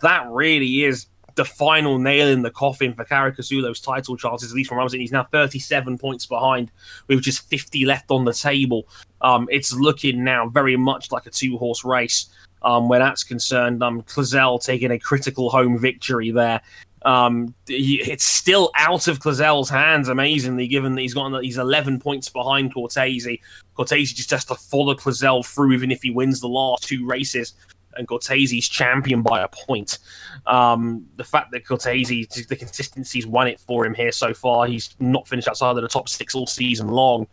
that 0.02 0.28
really 0.28 0.82
is 0.82 1.06
the 1.40 1.44
final 1.46 1.98
nail 1.98 2.28
in 2.28 2.42
the 2.42 2.50
coffin 2.50 2.92
for 2.92 3.02
Caricasulo's 3.02 3.80
title 3.80 4.14
chances, 4.14 4.52
at 4.52 4.54
least 4.54 4.68
from 4.68 4.76
Ramsey. 4.76 4.98
He's 4.98 5.10
now 5.10 5.24
37 5.24 5.96
points 5.96 6.26
behind, 6.26 6.70
with 7.06 7.22
just 7.22 7.48
50 7.48 7.86
left 7.86 8.10
on 8.10 8.26
the 8.26 8.34
table. 8.34 8.86
Um, 9.22 9.48
it's 9.50 9.72
looking 9.72 10.22
now 10.22 10.50
very 10.50 10.76
much 10.76 11.10
like 11.10 11.24
a 11.24 11.30
two 11.30 11.56
horse 11.56 11.82
race 11.82 12.28
um, 12.60 12.90
where 12.90 12.98
that's 12.98 13.24
concerned. 13.24 13.82
Um, 13.82 14.02
Cluzel 14.02 14.62
taking 14.62 14.90
a 14.90 14.98
critical 14.98 15.48
home 15.48 15.78
victory 15.78 16.30
there. 16.30 16.60
Um, 17.06 17.54
he, 17.66 18.02
it's 18.02 18.24
still 18.24 18.70
out 18.76 19.08
of 19.08 19.20
Cluzel's 19.20 19.70
hands, 19.70 20.10
amazingly, 20.10 20.68
given 20.68 20.94
that 20.96 21.00
he's 21.00 21.14
got 21.14 21.42
he's 21.42 21.56
11 21.56 22.00
points 22.00 22.28
behind 22.28 22.74
Cortese. 22.74 23.40
Cortese 23.76 24.14
just 24.14 24.30
has 24.30 24.44
to 24.44 24.56
follow 24.56 24.94
Cluzel 24.94 25.46
through, 25.46 25.72
even 25.72 25.90
if 25.90 26.02
he 26.02 26.10
wins 26.10 26.42
the 26.42 26.48
last 26.48 26.82
two 26.82 27.06
races 27.06 27.54
and 27.96 28.06
Cortese's 28.06 28.68
champion 28.68 29.22
by 29.22 29.42
a 29.42 29.48
point. 29.48 29.98
Um, 30.46 31.06
the 31.16 31.24
fact 31.24 31.50
that 31.52 31.66
Cortese, 31.66 32.26
the 32.48 32.56
consistency's 32.56 33.26
won 33.26 33.48
it 33.48 33.60
for 33.60 33.84
him 33.84 33.94
here 33.94 34.12
so 34.12 34.32
far. 34.32 34.66
He's 34.66 34.94
not 34.98 35.26
finished 35.28 35.48
outside 35.48 35.76
of 35.76 35.82
the 35.82 35.88
top 35.88 36.08
six 36.08 36.34
all 36.34 36.46
season 36.46 36.88
long. 36.88 37.26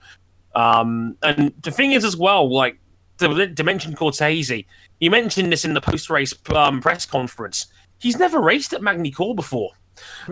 Um, 0.55 1.17
and 1.21 1.53
the 1.61 1.71
thing 1.71 1.91
is, 1.91 2.03
as 2.03 2.17
well, 2.17 2.51
like 2.51 2.79
to, 3.19 3.53
to 3.53 3.63
mention 3.63 3.95
Cortese, 3.95 4.65
you 4.99 5.11
mentioned 5.11 5.51
this 5.51 5.65
in 5.65 5.73
the 5.73 5.81
post 5.81 6.09
race 6.09 6.33
um, 6.49 6.81
press 6.81 7.05
conference. 7.05 7.67
He's 7.99 8.17
never 8.17 8.39
raced 8.39 8.73
at 8.73 8.81
Magny-Cours 8.81 9.35
before. 9.35 9.71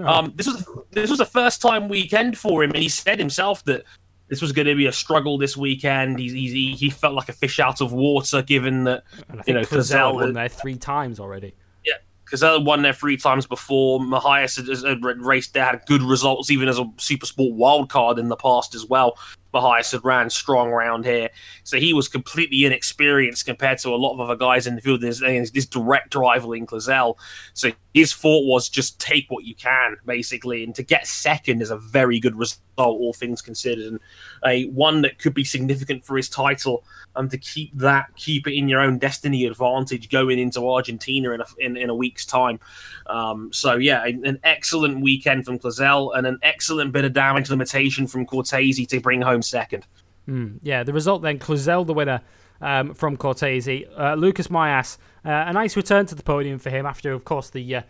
Um, 0.04 0.34
this 0.36 0.46
was 0.46 0.68
this 0.92 1.10
was 1.10 1.20
a 1.20 1.26
first 1.26 1.62
time 1.62 1.88
weekend 1.88 2.38
for 2.38 2.64
him, 2.64 2.72
and 2.72 2.82
he 2.82 2.90
said 2.90 3.18
himself 3.18 3.64
that 3.66 3.84
this 4.28 4.42
was 4.42 4.52
going 4.52 4.68
to 4.68 4.76
be 4.76 4.88
a 4.88 4.92
struggle 4.92 5.38
this 5.38 5.56
weekend. 5.56 6.20
He, 6.20 6.30
he, 6.30 6.76
he 6.76 6.90
felt 6.90 7.14
like 7.14 7.30
a 7.30 7.34
fish 7.34 7.60
out 7.60 7.82
of 7.82 7.94
water, 7.94 8.42
given 8.42 8.86
that 8.86 9.04
you 9.46 9.54
know 9.54 9.62
Cluzel 9.62 10.16
won 10.16 10.34
there 10.34 10.50
three 10.50 10.78
times 10.78 11.20
already. 11.20 11.54
Yeah, 11.86 11.96
Cluzel 12.26 12.66
won 12.66 12.82
there 12.82 12.94
three 12.94 13.18
times 13.18 13.46
before. 13.46 14.00
Mahias 14.00 14.58
had, 14.58 15.04
had 15.04 15.22
raced 15.22 15.54
there, 15.54 15.66
had 15.66 15.82
good 15.86 16.02
results, 16.02 16.50
even 16.50 16.68
as 16.68 16.80
a 16.80 16.92
super 16.98 17.26
sport 17.26 17.54
wild 17.54 17.90
card 17.90 18.18
in 18.18 18.30
the 18.30 18.36
past 18.36 18.74
as 18.74 18.86
well. 18.86 19.18
Mahias 19.56 19.92
had 19.92 20.04
ran 20.04 20.30
strong 20.30 20.70
around 20.70 21.06
here, 21.06 21.30
so 21.64 21.78
he 21.78 21.94
was 21.94 22.08
completely 22.08 22.66
inexperienced 22.66 23.46
compared 23.46 23.80
to 23.80 23.90
a 23.90 23.96
lot 23.96 24.14
of 24.14 24.20
other 24.20 24.36
guys 24.36 24.68
in 24.68 24.76
the 24.76 24.82
field. 24.82 25.02
There's, 25.02 25.20
this 25.20 25.66
direct 25.66 26.14
rival 26.14 26.54
in 26.54 26.68
Cluzel, 26.68 27.16
so 27.54 27.72
his 27.94 28.14
thought 28.14 28.46
was 28.46 28.68
just 28.68 29.00
take 29.00 29.26
what 29.30 29.46
you 29.46 29.56
can, 29.56 29.96
basically, 30.06 30.64
and 30.64 30.76
to 30.76 30.84
get 30.84 31.08
second 31.08 31.62
is 31.62 31.72
a 31.72 31.78
very 31.78 32.20
good 32.20 32.36
result, 32.36 32.60
all 32.78 33.14
things 33.14 33.42
considered, 33.42 33.86
and 33.86 34.00
a 34.46 34.66
one 34.66 35.02
that 35.02 35.18
could 35.18 35.34
be 35.34 35.46
significant 35.46 36.04
for 36.04 36.18
his 36.18 36.28
title. 36.28 36.84
And 37.16 37.32
to 37.32 37.38
keep 37.38 37.72
that, 37.78 38.14
keep 38.18 38.46
it 38.46 38.54
in 38.54 38.68
your 38.68 38.82
own 38.82 38.98
destiny 38.98 39.46
advantage 39.46 40.10
going 40.10 40.38
into 40.38 40.70
Argentina 40.70 41.32
in 41.32 41.40
a, 41.40 41.46
in, 41.60 41.78
in 41.78 41.90
a 41.90 41.96
week's 41.96 42.26
time. 42.26 42.60
Um, 43.08 43.54
so 43.54 43.78
yeah, 43.78 44.04
an 44.04 44.38
excellent 44.44 45.00
weekend 45.00 45.46
from 45.46 45.58
Cluzel 45.58 46.12
and 46.18 46.28
an 46.28 46.38
excellent 46.44 46.92
bit 46.92 47.06
of 47.06 47.14
damage 47.14 47.50
limitation 47.50 48.08
from 48.08 48.26
Cortese 48.26 48.86
to 48.88 49.00
bring 49.00 49.22
home 49.22 49.42
second. 49.46 49.86
Mm, 50.28 50.60
yeah, 50.62 50.84
the 50.84 50.94
result 50.94 51.22
then, 51.22 51.40
Cluzel 51.40 51.86
the 51.86 51.94
winner 51.94 52.22
um, 52.62 52.94
from 52.94 53.18
Cortese. 53.18 53.86
Uh, 53.98 54.16
Lucas 54.16 54.48
Mahias, 54.48 54.98
uh, 55.24 55.46
a 55.48 55.54
nice 55.54 55.76
return 55.76 56.06
to 56.08 56.16
the 56.16 56.24
podium 56.24 56.60
for 56.60 56.70
him 56.70 56.86
after, 56.86 57.12
of 57.14 57.26
course, 57.26 57.50
the 57.50 57.76
uh, 57.76 57.82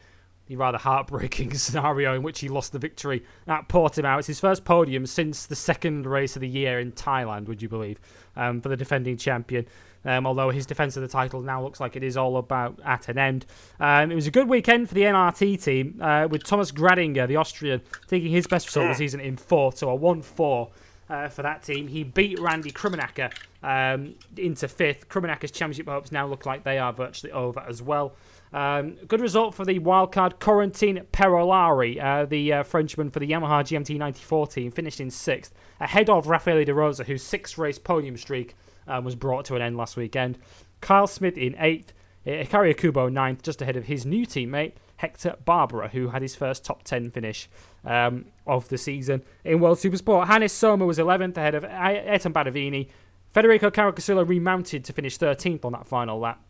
the 0.48 0.56
rather 0.56 0.78
heartbreaking 0.78 1.54
scenario 1.56 2.14
in 2.14 2.22
which 2.22 2.40
he 2.40 2.50
lost 2.50 2.72
the 2.72 2.80
victory 2.80 3.24
at 3.48 3.68
Portimao. 3.68 4.20
It's 4.20 4.28
his 4.28 4.40
first 4.40 4.64
podium 4.64 5.06
since 5.06 5.46
the 5.46 5.56
second 5.56 6.06
race 6.06 6.36
of 6.36 6.42
the 6.42 6.48
year 6.48 6.80
in 6.80 6.92
Thailand, 6.92 7.48
would 7.48 7.62
you 7.62 7.70
believe, 7.70 8.00
um, 8.36 8.62
for 8.62 8.70
the 8.70 8.78
defending 8.78 9.18
champion. 9.18 9.66
Um, 10.04 10.28
although 10.28 10.52
his 10.52 10.68
defence 10.68 10.96
of 10.98 11.02
the 11.02 11.10
title 11.10 11.42
now 11.42 11.64
looks 11.64 11.80
like 11.80 11.96
it 11.96 12.04
is 12.04 12.16
all 12.16 12.38
about 12.38 12.80
at 12.86 13.10
an 13.10 13.18
end. 13.18 13.48
Um, 13.80 14.12
it 14.12 14.16
was 14.16 14.28
a 14.28 14.32
good 14.32 14.48
weekend 14.48 14.88
for 14.88 14.94
the 14.94 15.02
NRT 15.02 15.64
team, 15.64 16.00
uh, 16.00 16.28
with 16.30 16.44
Thomas 16.44 16.72
Gradinger, 16.72 17.28
the 17.28 17.38
Austrian, 17.38 17.82
taking 18.08 18.30
his 18.30 18.46
best 18.46 18.68
result 18.68 18.86
of 18.86 18.92
the 18.92 18.98
season 18.98 19.20
in 19.20 19.36
fourth, 19.36 19.80
so 19.80 19.90
a 19.90 19.96
1 19.96 20.22
4 20.22 20.70
uh, 21.10 21.30
for 21.30 21.42
that 21.44 21.64
team. 21.64 21.88
He 21.88 22.04
beat 22.04 22.40
Randy 22.40 22.72
Krummenacher 22.72 23.32
um, 23.64 24.16
into 24.38 24.68
fifth. 24.68 25.10
Krummenacher's 25.10 25.52
championship 25.52 25.88
hopes 25.88 26.12
now 26.12 26.28
look 26.28 26.46
like 26.46 26.64
they 26.64 26.78
are 26.78 26.94
virtually 26.94 27.32
over 27.32 27.60
as 27.68 27.82
well. 27.82 28.16
Um, 28.54 28.96
good 29.08 29.20
result 29.20 29.54
for 29.54 29.66
the 29.66 29.80
wildcard 29.80 30.40
Corentin 30.40 31.06
Perolari, 31.12 32.02
uh, 32.02 32.26
the 32.26 32.54
uh, 32.54 32.64
Frenchman 32.64 33.10
for 33.10 33.20
the 33.20 33.28
Yamaha 33.28 33.64
GMT 33.64 33.98
94 33.98 34.48
team, 34.48 34.72
finished 34.72 35.02
in 35.02 35.10
sixth, 35.10 35.54
ahead 35.80 36.10
of 36.10 36.28
Raffaele 36.28 36.64
De 36.64 36.74
Rosa, 36.74 37.04
whose 37.04 37.22
six 37.22 37.58
race 37.58 37.78
podium 37.78 38.16
streak 38.16 38.56
um, 38.88 39.04
was 39.04 39.16
brought 39.16 39.46
to 39.46 39.56
an 39.56 39.62
end 39.62 39.76
last 39.76 39.98
weekend. 39.98 40.38
Kyle 40.80 41.08
Smith 41.08 41.38
in 41.38 41.56
eighth, 41.60 41.92
Hikaru 42.26 42.74
Okubo 42.74 43.12
ninth, 43.12 43.44
just 43.44 43.62
ahead 43.62 43.76
of 43.76 43.86
his 43.86 44.06
new 44.06 44.26
teammate 44.26 44.74
Hector 44.98 45.36
Barbera, 45.46 45.90
who 45.90 46.10
had 46.10 46.22
his 46.22 46.36
first 46.36 46.64
top 46.64 46.84
10 46.84 47.12
finish 47.12 47.50
um, 47.86 48.26
of 48.48 48.68
the 48.70 48.78
season 48.78 49.24
in 49.44 49.60
World 49.60 49.78
Supersport. 49.78 50.28
Hannes 50.28 50.54
Soomer 50.54 50.86
was 50.86 50.98
11th 50.98 51.38
ahead 51.38 51.56
of 51.56 51.64
Ayrton 51.64 52.34
Badovini. 52.34 52.90
Federico 53.34 53.70
Caricasulo 53.70 54.28
remounted 54.28 54.86
to 54.86 54.94
finish 54.94 55.18
13th 55.18 55.66
on 55.66 55.74
that 55.74 55.88
final 55.88 56.20
lap 56.20 56.42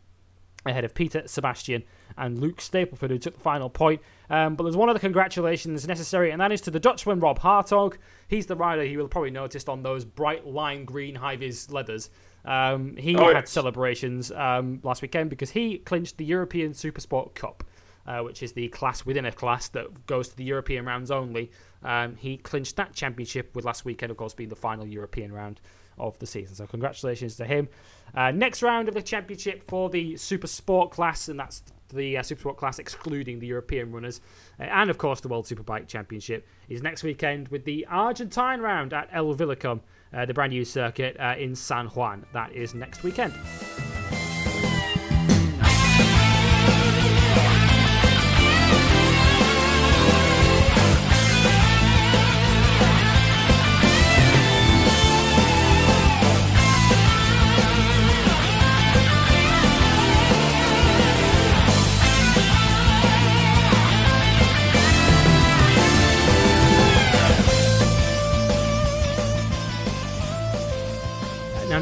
ahead 0.66 0.84
of 0.84 0.94
Peter 0.94 1.22
Sebestyen 1.22 1.84
and 2.18 2.40
Luke 2.40 2.58
Stapleford, 2.58 3.10
who 3.10 3.18
took 3.18 3.36
the 3.36 3.40
final 3.40 3.70
point. 3.70 4.02
Um, 4.30 4.56
but 4.56 4.64
there's 4.64 4.78
one 4.78 4.90
other 4.90 5.00
congratulations 5.00 5.88
necessary, 5.88 6.32
and 6.32 6.42
that 6.42 6.52
is 6.52 6.62
to 6.62 6.72
the 6.72 6.80
Dutchman 6.80 7.20
Rob 7.20 7.40
Hartog. 7.40 7.98
He's 8.28 8.46
the 8.46 8.56
rider 8.56 8.84
you 8.84 8.98
will 8.98 9.08
probably 9.08 9.32
noticed 9.32 9.70
on 9.70 9.84
those 9.84 10.06
bright 10.06 10.48
lime 10.48 10.86
green 10.86 11.16
high 11.16 11.36
vis 11.36 11.70
leathers. 11.70 12.10
Um, 12.46 12.96
he 12.96 13.16
oh, 13.16 13.26
had 13.28 13.34
yes. 13.34 13.52
celebrations 13.52 14.32
um, 14.32 14.80
last 14.84 15.02
weekend 15.02 15.30
because 15.30 15.52
he 15.52 15.80
clinched 15.80 16.18
the 16.18 16.26
European 16.26 16.72
Supersport 16.72 17.34
Cup 17.34 17.64
uh, 18.08 18.20
which 18.20 18.44
is 18.44 18.54
the 18.54 18.68
class 18.70 19.06
within 19.06 19.26
a 19.26 19.32
class 19.32 19.68
that 19.70 20.06
goes 20.06 20.30
to 20.30 20.38
the 20.38 20.44
European 20.44 20.86
rounds 20.86 21.12
only. 21.12 21.52
Um, 21.84 22.16
he 22.16 22.38
clinched 22.38 22.76
that 22.78 22.94
championship 22.94 23.56
with 23.56 23.66
last 23.66 23.86
weekend, 23.86 24.12
of 24.12 24.18
course, 24.18 24.34
being 24.34 24.50
the 24.50 24.56
final 24.56 24.86
European 24.86 25.32
round 25.32 25.62
of 25.98 26.18
the 26.20 26.26
season. 26.26 26.56
So 26.56 26.68
congratulations 26.68 27.36
to 27.38 27.46
him. 27.46 27.70
Uh, 28.14 28.32
next 28.32 28.62
round 28.62 28.88
of 28.88 28.94
the 28.94 29.02
championship 29.02 29.68
for 29.68 29.90
the 29.90 30.18
Super 30.18 30.48
Sport 30.48 30.92
class, 30.92 31.28
and 31.28 31.40
that's 31.40 31.64
the 31.94 32.18
uh, 32.18 32.24
Super 32.24 32.42
Sport 32.42 32.58
class 32.58 32.80
excluding 32.80 33.40
the 33.40 33.48
European 33.48 33.92
runners, 33.92 34.22
uh, 34.60 34.64
and 34.64 34.90
of 34.90 34.98
course 34.98 35.22
the 35.22 35.28
World 35.28 35.46
Superbike 35.46 35.88
Championship 35.88 36.48
is 36.70 36.82
next 36.82 37.04
weekend 37.04 37.48
with 37.50 37.66
the 37.66 37.86
Argentine 37.90 38.62
round 38.62 38.94
at 38.94 39.10
El 39.12 39.36
Villicum, 39.36 39.82
uh, 40.14 40.26
the 40.26 40.34
brand 40.34 40.52
new 40.52 40.66
circuit 40.66 41.16
uh, 41.20 41.36
in 41.38 41.56
San 41.56 41.88
Juan. 41.88 42.26
That 42.34 42.52
is 42.54 42.74
next 42.74 43.04
weekend. 43.04 43.34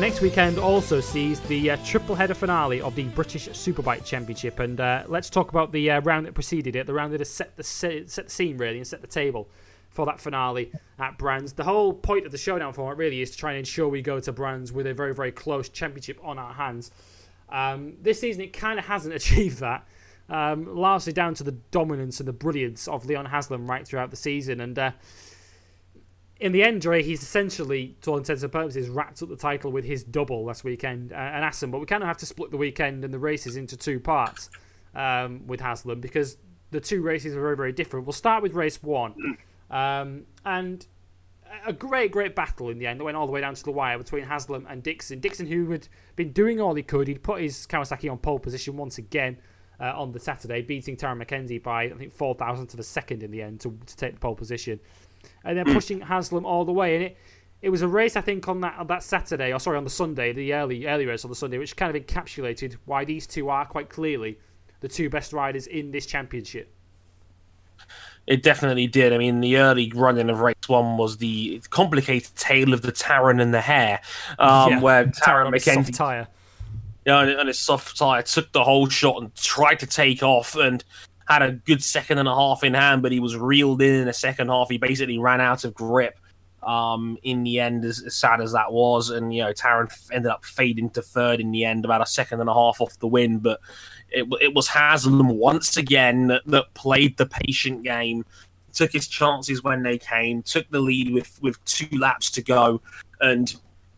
Next 0.03 0.19
weekend 0.19 0.59
also 0.59 0.99
sees 0.99 1.39
the 1.39 1.71
uh, 1.71 1.77
triple 1.85 2.13
header 2.13 2.33
finale 2.33 2.81
of 2.81 2.93
the 2.93 3.05
British 3.05 3.47
Superbike 3.47 4.03
Championship, 4.03 4.59
and 4.59 4.81
uh, 4.81 5.03
let's 5.07 5.29
talk 5.29 5.49
about 5.49 5.71
the 5.71 5.91
uh, 5.91 6.01
round 6.01 6.25
that 6.25 6.33
preceded 6.33 6.75
it, 6.75 6.87
the 6.87 6.93
round 6.93 7.13
that 7.13 7.21
has 7.21 7.29
set 7.29 7.55
the 7.55 7.63
set 7.63 8.09
the 8.09 8.29
scene 8.29 8.57
really 8.57 8.75
and 8.75 8.85
set 8.85 8.99
the 8.99 9.07
table 9.07 9.47
for 9.89 10.05
that 10.05 10.19
finale 10.19 10.73
at 10.99 11.17
Brands. 11.17 11.53
The 11.53 11.63
whole 11.63 11.93
point 11.93 12.25
of 12.25 12.33
the 12.33 12.37
showdown 12.37 12.73
format 12.73 12.97
really 12.97 13.21
is 13.21 13.31
to 13.31 13.37
try 13.37 13.51
and 13.51 13.59
ensure 13.59 13.87
we 13.87 14.01
go 14.01 14.19
to 14.19 14.33
Brands 14.33 14.73
with 14.73 14.87
a 14.87 14.93
very 14.93 15.15
very 15.15 15.31
close 15.31 15.69
championship 15.69 16.19
on 16.21 16.37
our 16.37 16.53
hands. 16.53 16.91
Um, 17.47 17.93
this 18.01 18.19
season 18.19 18.41
it 18.41 18.51
kind 18.51 18.79
of 18.79 18.83
hasn't 18.83 19.15
achieved 19.21 19.59
that. 19.59 19.87
Um, 20.27 20.75
largely 20.75 21.13
down 21.13 21.33
to 21.35 21.45
the 21.45 21.53
dominance 21.71 22.19
and 22.19 22.27
the 22.27 22.33
brilliance 22.33 22.89
of 22.89 23.05
Leon 23.05 23.27
Haslam 23.27 23.71
right 23.71 23.87
throughout 23.87 24.11
the 24.11 24.17
season, 24.17 24.59
and 24.59 24.77
uh, 24.77 24.91
in 26.43 26.51
the 26.51 26.61
end, 26.61 26.81
Dre, 26.81 27.01
he's 27.01 27.23
essentially, 27.23 27.95
to 28.01 28.11
all 28.11 28.17
intents 28.17 28.43
and 28.43 28.51
purposes, 28.51 28.89
wrapped 28.89 29.23
up 29.23 29.29
the 29.29 29.37
title 29.37 29.71
with 29.71 29.85
his 29.85 30.03
double 30.03 30.43
last 30.43 30.65
weekend 30.65 31.13
uh, 31.13 31.15
and 31.15 31.41
Haslam. 31.41 31.71
But 31.71 31.79
we 31.79 31.85
kind 31.85 32.03
of 32.03 32.07
have 32.07 32.17
to 32.17 32.25
split 32.25 32.51
the 32.51 32.57
weekend 32.57 33.05
and 33.05 33.13
the 33.13 33.17
races 33.17 33.55
into 33.55 33.77
two 33.77 33.97
parts 33.97 34.49
um, 34.93 35.47
with 35.47 35.61
Haslam 35.61 36.01
because 36.01 36.35
the 36.71 36.81
two 36.81 37.01
races 37.01 37.33
are 37.33 37.39
very, 37.39 37.55
very 37.55 37.71
different. 37.71 38.05
We'll 38.05 38.11
start 38.11 38.43
with 38.43 38.55
race 38.55 38.83
one. 38.83 39.37
Um, 39.71 40.23
and 40.43 40.85
a 41.65 41.71
great, 41.71 42.11
great 42.11 42.35
battle 42.35 42.69
in 42.69 42.77
the 42.77 42.87
end. 42.87 42.99
that 42.99 43.05
went 43.05 43.15
all 43.15 43.25
the 43.25 43.31
way 43.31 43.39
down 43.39 43.55
to 43.55 43.63
the 43.63 43.71
wire 43.71 43.97
between 43.97 44.23
Haslam 44.23 44.67
and 44.69 44.83
Dixon. 44.83 45.21
Dixon, 45.21 45.47
who 45.47 45.71
had 45.71 45.87
been 46.17 46.33
doing 46.33 46.59
all 46.59 46.75
he 46.75 46.83
could, 46.83 47.07
he'd 47.07 47.23
put 47.23 47.41
his 47.41 47.65
Kawasaki 47.67 48.11
on 48.11 48.17
pole 48.17 48.37
position 48.37 48.75
once 48.75 48.97
again 48.97 49.37
uh, 49.79 49.93
on 49.95 50.11
the 50.11 50.19
Saturday, 50.19 50.61
beating 50.61 50.97
Tarran 50.97 51.17
Mackenzie 51.17 51.57
by, 51.57 51.83
I 51.85 51.93
think, 51.93 52.11
4 52.11 52.35
thousandths 52.35 52.73
of 52.73 52.81
a 52.81 52.83
second 52.83 53.23
in 53.23 53.31
the 53.31 53.41
end 53.41 53.61
to, 53.61 53.79
to 53.85 53.95
take 53.95 54.15
the 54.15 54.19
pole 54.19 54.35
position. 54.35 54.79
And 55.43 55.57
then 55.57 55.65
pushing 55.65 56.01
Haslam 56.01 56.45
all 56.45 56.65
the 56.65 56.71
way. 56.71 56.95
And 56.95 57.03
it, 57.05 57.17
it 57.61 57.69
was 57.69 57.81
a 57.81 57.87
race, 57.87 58.15
I 58.15 58.21
think, 58.21 58.47
on 58.47 58.61
that 58.61 58.77
on 58.77 58.87
that 58.87 59.03
Saturday, 59.03 59.53
or 59.53 59.59
sorry, 59.59 59.77
on 59.77 59.83
the 59.83 59.89
Sunday, 59.89 60.33
the 60.33 60.53
early 60.53 60.85
early 60.85 61.05
race 61.05 61.23
on 61.23 61.29
the 61.29 61.35
Sunday, 61.35 61.57
which 61.57 61.75
kind 61.75 61.95
of 61.95 62.05
encapsulated 62.05 62.75
why 62.85 63.05
these 63.05 63.25
two 63.25 63.49
are 63.49 63.65
quite 63.65 63.89
clearly 63.89 64.37
the 64.81 64.87
two 64.89 65.09
best 65.09 65.31
riders 65.31 65.67
in 65.67 65.91
this 65.91 66.05
championship. 66.05 66.69
It 68.27 68.43
definitely 68.43 68.87
did. 68.87 69.13
I 69.13 69.17
mean, 69.17 69.39
the 69.41 69.57
early 69.57 69.91
running 69.95 70.29
of 70.29 70.39
race 70.39 70.55
one 70.67 70.97
was 70.97 71.17
the 71.17 71.61
complicated 71.69 72.35
tale 72.35 72.73
of 72.73 72.81
the 72.81 72.91
Tarran 72.91 73.41
and 73.41 73.53
the 73.53 73.61
hare, 73.61 74.01
um, 74.39 74.71
yeah, 74.71 74.79
where 74.81 75.05
Tarran 75.07 75.51
Mackenzie 75.51 75.91
tire. 75.91 76.27
Yeah, 77.05 77.21
and 77.21 77.47
his 77.47 77.59
soft 77.59 77.97
tire 77.97 78.21
took 78.21 78.51
the 78.53 78.63
whole 78.63 78.87
shot 78.87 79.21
and 79.21 79.33
tried 79.35 79.79
to 79.79 79.87
take 79.87 80.23
off 80.23 80.55
and 80.55 80.83
had 81.27 81.41
a 81.41 81.51
good 81.51 81.83
second 81.83 82.17
and 82.17 82.27
a 82.27 82.35
half 82.35 82.63
in 82.63 82.73
hand, 82.73 83.01
but 83.01 83.11
he 83.11 83.19
was 83.19 83.35
reeled 83.35 83.81
in 83.81 83.93
in 83.95 84.05
the 84.05 84.13
second 84.13 84.49
half. 84.49 84.69
He 84.69 84.77
basically 84.77 85.17
ran 85.17 85.41
out 85.41 85.63
of 85.63 85.73
grip. 85.73 86.19
Um, 86.61 87.17
in 87.23 87.43
the 87.43 87.59
end, 87.59 87.83
as, 87.83 88.01
as, 88.03 88.15
sad 88.15 88.39
as 88.39 88.53
that 88.53 88.71
was, 88.71 89.09
and 89.09 89.35
you 89.35 89.43
know, 89.43 89.51
Tarran 89.51 89.89
ended 90.13 90.31
up 90.31 90.45
fading 90.45 90.91
to 90.91 91.01
third 91.01 91.41
in 91.41 91.51
the 91.51 91.65
end, 91.65 91.83
about 91.83 92.01
a 92.01 92.05
second 92.05 92.39
and 92.39 92.49
a 92.49 92.53
half 92.53 92.79
off 92.79 92.97
the 92.99 93.07
win. 93.07 93.39
But 93.39 93.59
it, 94.09 94.25
it 94.39 94.53
was 94.53 94.69
Haslam 94.69 95.27
once 95.27 95.75
again 95.75 96.27
that, 96.27 96.43
that 96.45 96.73
played 96.73 97.17
the 97.17 97.25
patient 97.25 97.83
game, 97.83 98.23
took 98.71 98.93
his 98.93 99.09
chances 99.09 99.61
when 99.61 99.83
they 99.83 99.97
came, 99.97 100.41
took 100.41 100.69
the 100.69 100.79
lead 100.79 101.13
with, 101.13 101.37
with 101.41 101.61
two 101.65 101.89
laps 101.97 102.31
to 102.31 102.41
go, 102.41 102.81
and 103.19 103.53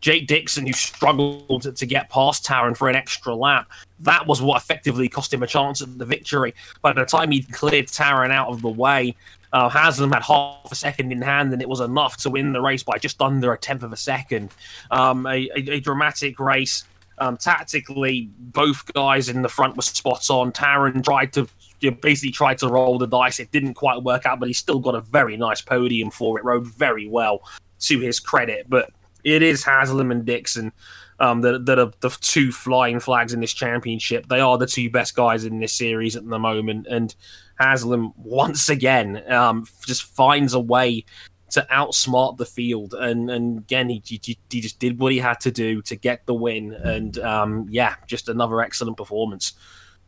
Jake 0.06 0.28
Dixon, 0.28 0.64
who 0.68 0.72
struggled 0.72 1.74
to, 1.74 1.84
get 1.84 2.08
past 2.10 2.44
Tarran 2.44 2.76
for 2.76 2.88
an 2.88 2.94
extra 2.94 3.34
lap, 3.34 3.68
that 3.98 4.24
was 4.24 4.40
what 4.40 4.62
effectively 4.62 5.08
cost 5.08 5.34
him 5.34 5.42
a 5.42 5.48
chance 5.48 5.82
at 5.82 5.98
the 5.98 6.04
victory. 6.04 6.54
By 6.80 6.92
the 6.92 7.04
time 7.04 7.32
he 7.32 7.42
cleared 7.42 7.88
Tarran 7.88 8.30
out 8.30 8.46
of 8.46 8.62
the 8.62 8.68
way, 8.68 9.16
uh, 9.52 9.68
Haslam 9.68 10.12
had 10.12 10.22
half 10.22 10.70
a 10.70 10.76
second 10.76 11.10
in 11.10 11.20
hand, 11.20 11.52
and 11.52 11.60
it 11.60 11.68
was 11.68 11.80
enough 11.80 12.18
to 12.18 12.30
win 12.30 12.52
the 12.52 12.60
race 12.60 12.84
by 12.84 12.98
just 12.98 13.20
under 13.20 13.52
a 13.52 13.58
tenth 13.58 13.82
of 13.82 13.92
a 13.92 13.96
second. 13.96 14.52
Um, 14.92 15.26
a, 15.26 15.48
a, 15.56 15.70
a 15.72 15.80
dramatic 15.80 16.38
race 16.38 16.84
um, 17.18 17.36
tactically, 17.36 18.30
both 18.38 18.84
guys 18.94 19.28
in 19.28 19.42
the 19.42 19.48
front 19.48 19.74
were 19.74 19.82
spot 19.82 20.30
on. 20.30 20.52
Tarran 20.52 21.02
tried 21.02 21.32
to 21.32 21.48
you 21.80 21.90
know, 21.90 21.96
basically 22.00 22.30
tried 22.30 22.58
to 22.58 22.68
roll 22.68 22.96
the 22.96 23.08
dice. 23.08 23.40
It 23.40 23.50
didn't 23.50 23.74
quite 23.74 24.00
work 24.04 24.24
out, 24.24 24.38
but 24.38 24.46
he 24.46 24.54
still 24.54 24.78
got 24.78 24.94
a 24.94 25.00
very 25.00 25.36
nice 25.36 25.62
podium 25.62 26.12
for 26.12 26.38
it. 26.38 26.44
Rode 26.44 26.64
very 26.64 27.08
well 27.08 27.42
to 27.80 27.98
his 27.98 28.20
credit. 28.20 28.66
But 28.68 28.90
it 29.26 29.42
is 29.42 29.64
Haslam 29.64 30.12
and 30.12 30.24
Dixon 30.24 30.72
um, 31.18 31.40
that, 31.40 31.66
that 31.66 31.80
are 31.80 31.90
the 31.98 32.10
two 32.20 32.52
flying 32.52 33.00
flags 33.00 33.32
in 33.32 33.40
this 33.40 33.52
championship. 33.52 34.28
They 34.28 34.38
are 34.38 34.56
the 34.56 34.68
two 34.68 34.88
best 34.88 35.16
guys 35.16 35.44
in 35.44 35.58
this 35.58 35.74
series 35.74 36.14
at 36.14 36.26
the 36.28 36.38
moment. 36.38 36.86
And 36.88 37.14
Haslam, 37.58 38.12
once 38.16 38.68
again, 38.68 39.20
um, 39.30 39.66
just 39.84 40.04
finds 40.04 40.54
a 40.54 40.60
way 40.60 41.04
to 41.50 41.66
outsmart 41.72 42.36
the 42.36 42.46
field. 42.46 42.94
And, 42.94 43.28
and 43.28 43.58
again, 43.58 43.88
he, 43.88 44.00
he, 44.04 44.38
he, 44.48 44.60
just 44.60 44.78
did 44.78 45.00
what 45.00 45.10
he 45.10 45.18
had 45.18 45.40
to 45.40 45.50
do 45.50 45.82
to 45.82 45.96
get 45.96 46.24
the 46.26 46.34
win. 46.34 46.72
And 46.72 47.18
um, 47.18 47.66
yeah, 47.68 47.96
just 48.06 48.28
another 48.28 48.60
excellent 48.60 48.96
performance. 48.96 49.54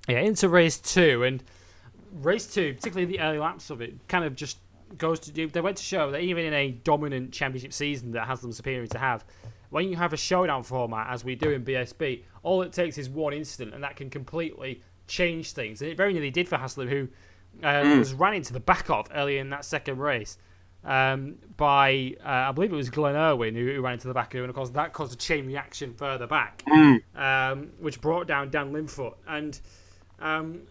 Yeah, 0.08 0.20
into 0.20 0.48
race 0.48 0.78
two. 0.78 1.24
And 1.24 1.42
race 2.12 2.46
two, 2.46 2.74
particularly 2.74 3.12
the 3.12 3.20
early 3.20 3.38
laps 3.38 3.70
of 3.70 3.80
it, 3.80 3.94
kind 4.06 4.24
of 4.24 4.36
just 4.36 4.58
goes 4.96 5.20
to 5.20 5.32
do. 5.32 5.48
They 5.48 5.60
went 5.60 5.76
to 5.76 5.82
show 5.82 6.10
that 6.10 6.20
even 6.20 6.44
in 6.44 6.54
a 6.54 6.70
dominant 6.70 7.32
championship 7.32 7.72
season 7.72 8.12
that 8.12 8.26
has 8.26 8.40
them 8.40 8.52
superior 8.52 8.86
to 8.86 8.98
have, 8.98 9.24
when 9.70 9.88
you 9.88 9.96
have 9.96 10.12
a 10.12 10.16
showdown 10.16 10.62
format, 10.62 11.08
as 11.10 11.24
we 11.24 11.34
do 11.34 11.50
in 11.50 11.64
BSB, 11.64 12.22
all 12.42 12.62
it 12.62 12.72
takes 12.72 12.96
is 12.96 13.10
one 13.10 13.34
incident, 13.34 13.74
and 13.74 13.84
that 13.84 13.96
can 13.96 14.08
completely 14.08 14.82
change 15.06 15.52
things. 15.52 15.82
And 15.82 15.90
it 15.90 15.96
very 15.96 16.12
nearly 16.12 16.30
did 16.30 16.48
for 16.48 16.56
Haslam, 16.56 16.88
who 16.88 17.08
uh, 17.62 17.66
mm. 17.66 17.98
was 17.98 18.14
ran 18.14 18.34
into 18.34 18.52
the 18.52 18.60
back 18.60 18.88
of 18.88 19.08
early 19.14 19.38
in 19.38 19.50
that 19.50 19.64
second 19.64 19.98
race 19.98 20.38
um, 20.84 21.36
by, 21.56 22.14
uh, 22.24 22.28
I 22.48 22.52
believe 22.52 22.72
it 22.72 22.76
was 22.76 22.90
Glenn 22.90 23.16
Irwin 23.16 23.54
who, 23.54 23.72
who, 23.72 23.80
ran 23.80 23.94
into 23.94 24.08
the 24.08 24.14
back 24.14 24.32
of 24.32 24.38
him, 24.38 24.44
and 24.44 24.50
of 24.50 24.56
course 24.56 24.70
that 24.70 24.92
caused 24.92 25.12
a 25.12 25.16
chain 25.16 25.46
reaction 25.46 25.92
further 25.94 26.26
back, 26.26 26.62
mm. 26.66 27.02
um, 27.16 27.70
which 27.78 28.00
brought 28.00 28.26
down 28.26 28.50
Dan 28.50 28.72
Linfoot. 28.72 29.14
And 29.26 29.58
um, 30.20 30.62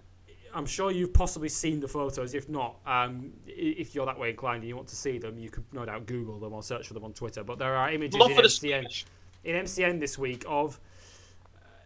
I'm 0.54 0.66
sure 0.66 0.92
you've 0.92 1.14
possibly 1.14 1.50
seen 1.50 1.80
the 1.80 1.88
photos. 1.88 2.34
If 2.34 2.50
not, 2.50 2.78
um, 2.86 3.32
if 3.46 3.94
you're 3.94 4.06
that 4.06 4.18
way 4.18 4.32
inclined 4.32 4.62
and 4.62 4.70
you 4.70 4.76
want 4.76 4.88
to 4.90 4.96
see 4.96 5.18
them, 5.18 5.38
you 5.38 5.50
could 5.50 5.64
no 5.72 5.86
doubt 5.86 6.06
Google 6.06 6.40
them 6.40 6.54
or 6.54 6.64
search 6.64 6.88
for 6.88 6.94
them 6.94 7.04
on 7.04 7.14
Twitter. 7.14 7.44
But 7.44 7.60
there 7.60 7.76
are 7.76 7.92
images 7.92 8.20
in 8.22 8.32
MCN, 8.32 9.06
in 9.44 9.56
MCN 9.64 10.00
this 10.00 10.18
week 10.18 10.44
of 10.48 10.80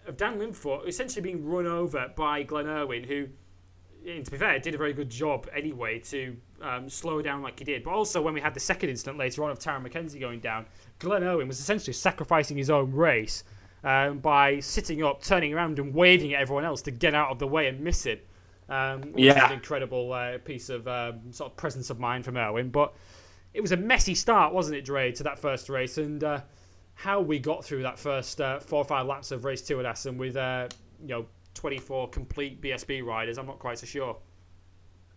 of 0.07 0.17
Dan 0.17 0.39
Linfoot 0.39 0.88
essentially 0.88 1.21
being 1.21 1.45
run 1.45 1.67
over 1.67 2.11
by 2.15 2.41
Glenn 2.41 2.65
Irwin, 2.65 3.03
who 3.03 3.27
and 4.07 4.25
to 4.25 4.31
be 4.31 4.38
fair, 4.38 4.57
did 4.59 4.73
a 4.73 4.77
very 4.77 4.93
good 4.93 5.09
job 5.09 5.47
anyway 5.55 5.99
to 5.99 6.35
um, 6.61 6.89
slow 6.89 7.21
down 7.21 7.41
like 7.41 7.59
he 7.59 7.65
did. 7.65 7.83
But 7.83 7.91
also, 7.91 8.21
when 8.21 8.33
we 8.33 8.41
had 8.41 8.53
the 8.53 8.59
second 8.59 8.89
incident 8.89 9.17
later 9.17 9.43
on 9.43 9.51
of 9.51 9.59
Tarran 9.59 9.83
Mackenzie 9.83 10.19
going 10.19 10.39
down, 10.39 10.65
Glenn 10.99 11.23
Irwin 11.23 11.47
was 11.47 11.59
essentially 11.59 11.93
sacrificing 11.93 12.57
his 12.57 12.69
own 12.69 12.91
race 12.91 13.43
um, 13.83 14.19
by 14.19 14.59
sitting 14.59 15.03
up, 15.03 15.21
turning 15.21 15.53
around, 15.53 15.79
and 15.79 15.93
waving 15.93 16.33
at 16.33 16.41
everyone 16.41 16.65
else 16.65 16.81
to 16.83 16.91
get 16.91 17.13
out 17.13 17.29
of 17.29 17.39
the 17.39 17.47
way 17.47 17.67
and 17.67 17.79
miss 17.79 18.05
it. 18.05 18.27
Um, 18.72 19.14
yeah, 19.18 19.48
an 19.48 19.52
incredible 19.52 20.14
uh, 20.14 20.38
piece 20.38 20.69
of 20.69 20.88
um, 20.88 21.31
sort 21.31 21.52
of 21.52 21.57
presence 21.57 21.89
of 21.89 21.99
mind 21.99 22.23
from 22.23 22.38
Irwin. 22.38 22.69
But 22.69 22.93
it 23.53 23.60
was 23.60 23.73
a 23.73 23.77
messy 23.77 24.15
start, 24.15 24.53
wasn't 24.53 24.77
it, 24.77 24.85
Dre, 24.85 25.11
to 25.11 25.23
that 25.23 25.38
first 25.38 25.68
race? 25.68 25.98
And 25.98 26.23
uh, 26.23 26.41
how 26.93 27.19
we 27.19 27.38
got 27.38 27.65
through 27.65 27.84
that 27.84 27.99
first 27.99 28.39
uh, 28.39 28.60
four 28.60 28.80
or 28.80 28.85
five 28.85 29.07
laps 29.07 29.31
of 29.31 29.43
race 29.43 29.61
two 29.61 29.80
at 29.80 29.85
Assen 29.85 30.18
with 30.18 30.38
uh, 30.38 30.69
you 31.02 31.10
know 31.10 31.26
24 31.56 32.10
complete 32.10 32.61
BSB 32.61 33.03
riders. 33.03 33.38
I'm 33.38 33.45
not 33.45 33.60
quite 33.60 33.77
so 33.77 33.85
sure. 33.85 34.18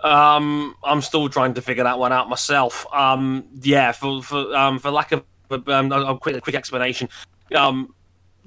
Um, 0.01 0.75
I'm 0.83 1.01
still 1.01 1.29
trying 1.29 1.55
to 1.55 1.63
figure 1.63 1.85
that 1.85 1.99
one 1.99 2.13
out 2.13 2.29
myself. 2.29 2.87
Um, 2.93 3.45
yeah, 3.63 3.93
for 3.93 4.21
for 4.23 4.55
um, 4.57 4.81
for 4.81 4.91
lack 4.91 5.13
of 5.13 5.25
um, 5.69 5.93
a 5.93 6.19
quick 6.19 6.37
a 6.37 6.41
quick 6.41 6.57
explanation. 6.57 7.09
Um, 7.55 7.95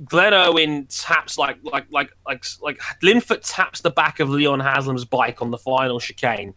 Glenn 0.05 0.33
Irwin 0.33 0.85
taps 0.87 1.37
like 1.37 1.57
like 1.63 1.85
like 1.91 2.11
like 2.25 2.45
like 2.61 2.79
Linfoot 3.01 3.39
taps 3.43 3.81
the 3.81 3.89
back 3.89 4.19
of 4.19 4.29
Leon 4.29 4.59
Haslam's 4.59 5.05
bike 5.05 5.41
on 5.41 5.51
the 5.51 5.57
final 5.57 5.99
chicane. 5.99 6.53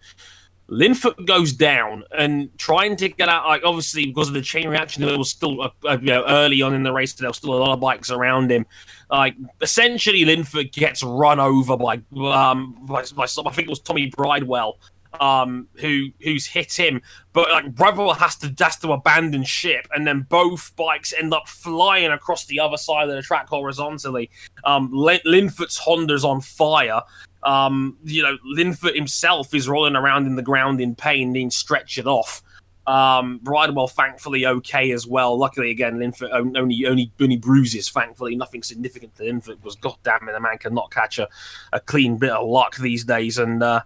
Linfoot 0.70 1.26
goes 1.26 1.52
down 1.52 2.04
and 2.16 2.48
trying 2.56 2.94
to 2.96 3.08
get 3.08 3.28
out, 3.28 3.44
like 3.46 3.62
obviously 3.64 4.06
because 4.06 4.28
of 4.28 4.34
the 4.34 4.40
chain 4.40 4.68
reaction, 4.68 5.04
there 5.04 5.18
was 5.18 5.28
still 5.28 5.72
you 5.82 5.98
know, 5.98 6.24
early 6.28 6.62
on 6.62 6.74
in 6.74 6.84
the 6.84 6.92
race, 6.92 7.12
there 7.14 7.28
was 7.28 7.38
still 7.38 7.54
a 7.54 7.58
lot 7.58 7.72
of 7.72 7.80
bikes 7.80 8.10
around 8.10 8.52
him. 8.52 8.64
Like 9.10 9.34
essentially, 9.60 10.24
Linfoot 10.24 10.70
gets 10.72 11.02
run 11.02 11.40
over 11.40 11.76
by 11.76 12.00
um 12.16 12.76
by, 12.82 13.02
by 13.16 13.24
I 13.24 13.50
think 13.52 13.66
it 13.66 13.68
was 13.68 13.80
Tommy 13.80 14.10
Bridewell, 14.10 14.78
um 15.18 15.66
who 15.74 16.08
who's 16.22 16.46
hit 16.46 16.72
him, 16.72 17.02
but 17.32 17.50
like 17.50 17.74
Bridewell 17.74 18.16
has 18.16 18.36
to 18.36 18.54
has 18.58 18.76
to 18.78 18.92
abandon 18.92 19.42
ship, 19.42 19.88
and 19.92 20.06
then 20.06 20.26
both 20.28 20.74
bikes 20.76 21.12
end 21.12 21.34
up 21.34 21.48
flying 21.48 22.12
across 22.12 22.44
the 22.46 22.60
other 22.60 22.76
side 22.76 23.08
of 23.08 23.14
the 23.14 23.22
track 23.22 23.48
horizontally. 23.48 24.30
Um, 24.64 24.90
Linfoot's 24.92 25.78
Honda's 25.78 26.24
on 26.24 26.40
fire. 26.40 27.02
Um, 27.42 27.96
you 28.04 28.22
know, 28.22 28.36
Linfoot 28.56 28.94
himself 28.94 29.54
is 29.54 29.68
rolling 29.68 29.96
around 29.96 30.26
in 30.26 30.36
the 30.36 30.42
ground 30.42 30.80
in 30.80 30.94
pain, 30.94 31.32
being 31.32 31.50
stretched 31.50 32.04
off. 32.06 32.42
Um, 32.86 33.38
Bridewell, 33.44 33.90
thankfully, 33.90 34.46
okay 34.46 34.90
as 34.90 35.06
well. 35.06 35.38
Luckily, 35.38 35.70
again, 35.70 35.98
Linfoot 35.98 36.30
only 36.32 36.86
only 36.86 37.12
only 37.20 37.36
bruises. 37.36 37.88
Thankfully, 37.88 38.34
nothing 38.34 38.62
significant 38.62 39.14
to 39.16 39.22
Linfoot. 39.22 39.60
Because 39.60 39.76
goddamn 39.76 40.28
it, 40.28 40.32
the 40.32 40.40
man 40.40 40.58
cannot 40.58 40.90
catch 40.90 41.18
a, 41.18 41.28
a 41.72 41.80
clean 41.80 42.16
bit 42.16 42.30
of 42.30 42.48
luck 42.48 42.76
these 42.76 43.04
days. 43.04 43.38
And 43.38 43.62
uh, 43.62 43.82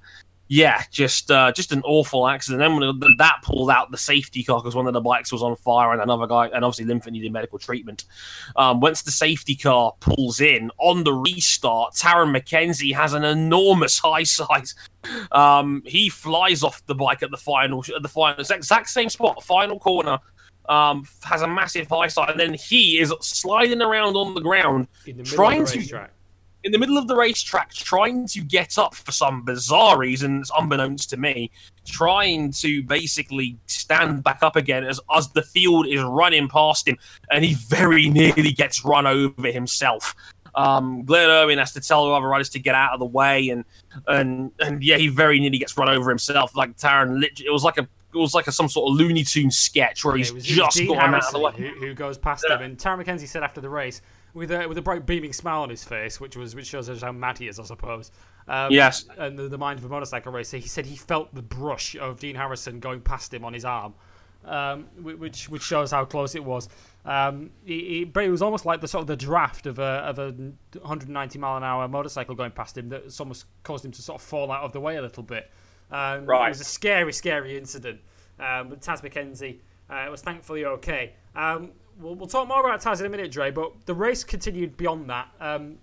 yeah, 0.48 0.82
just 0.90 1.30
uh, 1.30 1.52
just 1.52 1.72
an 1.72 1.80
awful 1.84 2.28
accident. 2.28 2.60
Then 2.60 2.76
when 2.76 3.16
that 3.16 3.36
pulled 3.42 3.70
out 3.70 3.90
the 3.90 3.96
safety 3.96 4.44
car 4.44 4.60
because 4.60 4.74
one 4.74 4.86
of 4.86 4.92
the 4.92 5.00
bikes 5.00 5.32
was 5.32 5.42
on 5.42 5.56
fire 5.56 5.92
and 5.92 6.02
another 6.02 6.26
guy, 6.26 6.48
and 6.48 6.64
obviously 6.64 6.84
Linfoot 6.92 7.12
needed 7.12 7.32
medical 7.32 7.58
treatment. 7.58 8.04
Um, 8.56 8.80
once 8.80 9.02
the 9.02 9.10
safety 9.10 9.56
car 9.56 9.94
pulls 10.00 10.40
in 10.40 10.70
on 10.78 11.04
the 11.04 11.14
restart, 11.14 11.94
Tarran 11.94 12.30
Mackenzie 12.30 12.92
has 12.92 13.14
an 13.14 13.24
enormous 13.24 13.98
high 14.04 14.24
size. 14.24 14.74
Um, 15.32 15.82
he 15.86 16.10
flies 16.10 16.62
off 16.62 16.84
the 16.86 16.94
bike 16.94 17.22
at 17.22 17.30
the 17.30 17.38
final, 17.38 17.82
at 17.94 18.02
the 18.02 18.08
final, 18.08 18.40
exact 18.40 18.88
same 18.88 19.08
spot, 19.08 19.42
final 19.42 19.78
corner. 19.78 20.18
Um, 20.66 21.06
has 21.22 21.42
a 21.42 21.46
massive 21.46 21.88
high 21.88 22.08
side, 22.08 22.30
and 22.30 22.40
then 22.40 22.54
he 22.54 22.98
is 22.98 23.12
sliding 23.20 23.82
around 23.82 24.16
on 24.16 24.32
the 24.34 24.40
ground, 24.40 24.88
the 25.04 25.22
trying 25.22 25.66
to 25.66 26.08
in 26.64 26.72
the 26.72 26.78
middle 26.78 26.96
of 26.96 27.06
the 27.06 27.14
racetrack 27.14 27.72
trying 27.72 28.26
to 28.28 28.40
get 28.40 28.78
up 28.78 28.94
for 28.94 29.12
some 29.12 29.42
bizarre 29.42 29.98
reasons, 29.98 30.50
unbeknownst 30.58 31.10
to 31.10 31.16
me, 31.18 31.50
trying 31.84 32.50
to 32.52 32.82
basically 32.82 33.58
stand 33.66 34.24
back 34.24 34.38
up 34.42 34.56
again 34.56 34.82
as, 34.84 34.98
as 35.14 35.28
the 35.32 35.42
field 35.42 35.86
is 35.86 36.02
running 36.02 36.48
past 36.48 36.88
him, 36.88 36.96
and 37.30 37.44
he 37.44 37.54
very 37.68 38.08
nearly 38.08 38.52
gets 38.52 38.84
run 38.84 39.06
over 39.06 39.48
himself. 39.52 40.14
Um, 40.54 41.04
Glenn 41.04 41.28
Irwin 41.28 41.58
has 41.58 41.72
to 41.72 41.80
tell 41.80 42.06
the 42.06 42.12
other 42.12 42.26
riders 42.26 42.48
to 42.50 42.58
get 42.58 42.74
out 42.74 42.92
of 42.92 43.00
the 43.00 43.06
way, 43.06 43.48
and 43.50 43.64
and 44.06 44.52
and 44.60 44.82
yeah, 44.82 44.96
he 44.96 45.08
very 45.08 45.40
nearly 45.40 45.58
gets 45.58 45.76
run 45.76 45.88
over 45.88 46.08
himself. 46.08 46.56
Like 46.56 46.76
Tarran, 46.76 47.22
it 47.22 47.52
was 47.52 47.64
like 47.64 47.76
a 47.76 47.82
it 47.82 48.18
was 48.18 48.34
like 48.34 48.46
a, 48.46 48.52
some 48.52 48.68
sort 48.68 48.90
of 48.90 48.96
Looney 48.96 49.24
Tune 49.24 49.50
sketch 49.50 50.04
where 50.04 50.16
he's 50.16 50.32
just 50.32 50.76
Dean 50.76 50.96
out 50.96 51.24
of 51.24 51.32
the 51.32 51.40
way. 51.40 51.52
Who, 51.56 51.68
who 51.86 51.94
goes 51.94 52.16
past 52.16 52.44
Yeah. 52.48 52.56
him, 52.56 52.62
and 52.62 52.78
Tarran 52.78 52.98
Mackenzie 52.98 53.26
said 53.26 53.42
after 53.42 53.60
the 53.60 53.68
race 53.68 54.00
with 54.34 54.50
a 54.50 54.66
with 54.66 54.76
a 54.78 54.82
bright 54.82 55.06
beaming 55.06 55.32
smile 55.32 55.62
on 55.62 55.70
his 55.70 55.84
face, 55.84 56.20
which 56.20 56.36
was 56.36 56.54
which 56.54 56.66
shows 56.66 56.90
us 56.90 57.00
how 57.02 57.12
mad 57.12 57.38
he 57.38 57.48
is, 57.48 57.58
I 57.58 57.64
suppose. 57.64 58.10
Um, 58.46 58.70
Yes. 58.72 59.06
and 59.16 59.38
the, 59.38 59.48
the 59.48 59.56
mind 59.58 59.78
of 59.78 59.84
a 59.86 59.88
motorcycle 59.88 60.32
racer. 60.32 60.58
He 60.58 60.68
said 60.68 60.84
he 60.86 60.96
felt 60.96 61.34
the 61.34 61.40
brush 61.42 61.96
of 61.96 62.20
Dean 62.20 62.34
Harrison 62.34 62.78
going 62.80 63.00
past 63.00 63.32
him 63.32 63.44
on 63.44 63.54
his 63.54 63.64
arm, 63.64 63.94
um, 64.44 64.84
which 65.00 65.48
which 65.48 65.62
shows 65.62 65.90
how 65.92 66.04
close 66.04 66.34
it 66.34 66.44
was. 66.44 66.68
Um, 67.06 67.50
he, 67.64 67.80
he, 67.88 68.04
but 68.04 68.24
it 68.24 68.30
was 68.30 68.42
almost 68.42 68.66
like 68.66 68.80
the 68.80 68.88
sort 68.88 69.02
of 69.02 69.06
the 69.06 69.16
draft 69.16 69.66
of 69.66 69.78
a 69.78 69.82
of 69.82 70.18
a 70.18 70.32
190 70.32 71.38
mile 71.38 71.56
an 71.56 71.62
hour 71.64 71.86
motorcycle 71.88 72.34
going 72.34 72.50
past 72.50 72.76
him 72.76 72.88
that 72.90 73.18
almost 73.20 73.46
caused 73.62 73.84
him 73.84 73.92
to 73.92 74.02
sort 74.02 74.20
of 74.20 74.26
fall 74.26 74.50
out 74.50 74.62
of 74.62 74.72
the 74.72 74.80
way 74.80 74.96
a 74.96 75.02
little 75.02 75.22
bit. 75.22 75.50
Um, 75.90 76.26
Right. 76.26 76.46
It 76.46 76.50
was 76.50 76.60
a 76.60 76.64
scary, 76.64 77.12
scary 77.12 77.56
incident. 77.56 78.00
Um, 78.40 78.68
but 78.70 78.80
Taz 78.80 79.02
Mackenzie 79.02 79.60
uh, 79.88 80.06
was 80.10 80.20
thankfully 80.22 80.64
okay. 80.64 81.12
Um, 81.36 81.70
we'll, 81.98 82.14
we'll 82.14 82.28
talk 82.28 82.48
more 82.48 82.60
about 82.60 82.80
Taz 82.80 83.00
in 83.00 83.06
a 83.06 83.08
minute, 83.08 83.30
Dre. 83.30 83.50
But 83.50 83.72
the 83.86 83.94
race 83.94 84.24
continued 84.24 84.76
beyond 84.76 85.08
that. 85.10 85.28
Um, 85.40 85.78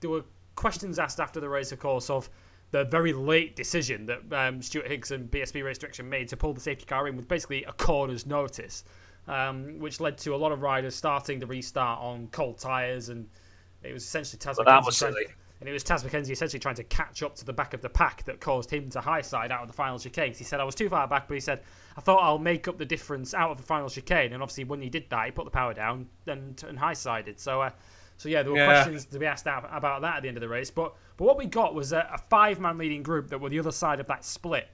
there 0.00 0.10
were 0.10 0.24
questions 0.54 0.98
asked 0.98 1.20
after 1.20 1.40
the 1.40 1.48
race, 1.48 1.72
of 1.72 1.78
course, 1.78 2.10
of 2.10 2.28
the 2.70 2.84
very 2.84 3.12
late 3.12 3.56
decision 3.56 4.06
that 4.06 4.20
um, 4.32 4.62
Stuart 4.62 4.86
Higgs 4.86 5.10
and 5.10 5.30
BSB 5.30 5.64
Race 5.64 5.78
Direction 5.78 6.08
made 6.08 6.28
to 6.28 6.36
pull 6.36 6.52
the 6.54 6.60
safety 6.60 6.84
car 6.84 7.08
in 7.08 7.16
with 7.16 7.26
basically 7.26 7.64
a 7.64 7.72
corner's 7.72 8.26
notice, 8.26 8.84
um, 9.26 9.78
which 9.78 10.00
led 10.00 10.16
to 10.18 10.34
a 10.34 10.36
lot 10.36 10.52
of 10.52 10.62
riders 10.62 10.94
starting 10.94 11.38
the 11.40 11.46
restart 11.46 12.00
on 12.00 12.28
cold 12.28 12.58
tyres, 12.58 13.08
and 13.08 13.28
it 13.82 13.92
was 13.92 14.04
essentially 14.04 14.38
Taz 14.38 14.56
But 14.56 14.66
that 14.66 14.84
was 14.84 14.96
silly. 14.96 15.26
And 15.60 15.68
it 15.68 15.72
was 15.72 15.84
Taz 15.84 16.02
Mackenzie 16.02 16.32
essentially 16.32 16.58
trying 16.58 16.76
to 16.76 16.84
catch 16.84 17.22
up 17.22 17.34
to 17.36 17.44
the 17.44 17.52
back 17.52 17.74
of 17.74 17.82
the 17.82 17.88
pack 17.90 18.24
that 18.24 18.40
caused 18.40 18.70
him 18.70 18.88
to 18.90 19.00
high 19.00 19.20
side 19.20 19.52
out 19.52 19.60
of 19.60 19.68
the 19.68 19.74
final 19.74 19.98
chicane. 19.98 20.32
He 20.32 20.42
said, 20.42 20.58
I 20.58 20.64
was 20.64 20.74
too 20.74 20.88
far 20.88 21.06
back, 21.06 21.28
but 21.28 21.34
he 21.34 21.40
said, 21.40 21.60
I 21.98 22.00
thought 22.00 22.20
I'll 22.22 22.38
make 22.38 22.66
up 22.66 22.78
the 22.78 22.86
difference 22.86 23.34
out 23.34 23.50
of 23.50 23.58
the 23.58 23.62
final 23.62 23.90
chicane. 23.90 24.32
And 24.32 24.42
obviously, 24.42 24.64
when 24.64 24.80
he 24.80 24.88
did 24.88 25.10
that, 25.10 25.26
he 25.26 25.30
put 25.32 25.44
the 25.44 25.50
power 25.50 25.74
down 25.74 26.08
and, 26.26 26.62
and 26.66 26.78
high 26.78 26.94
sided. 26.94 27.38
So, 27.38 27.60
uh, 27.60 27.70
so 28.16 28.30
yeah, 28.30 28.42
there 28.42 28.52
were 28.52 28.58
Yeah. 28.58 28.72
questions 28.82 29.04
to 29.06 29.18
be 29.18 29.26
asked 29.26 29.46
about 29.46 30.00
that 30.00 30.16
at 30.16 30.22
the 30.22 30.28
end 30.28 30.38
of 30.38 30.40
the 30.40 30.48
race. 30.48 30.70
But 30.70 30.94
but 31.18 31.24
what 31.24 31.36
we 31.36 31.44
got 31.44 31.74
was 31.74 31.92
a, 31.92 32.08
a 32.12 32.18
five 32.18 32.58
man 32.58 32.78
leading 32.78 33.02
group 33.02 33.28
that 33.28 33.38
were 33.38 33.50
the 33.50 33.58
other 33.58 33.72
side 33.72 34.00
of 34.00 34.06
that 34.06 34.24
split 34.24 34.68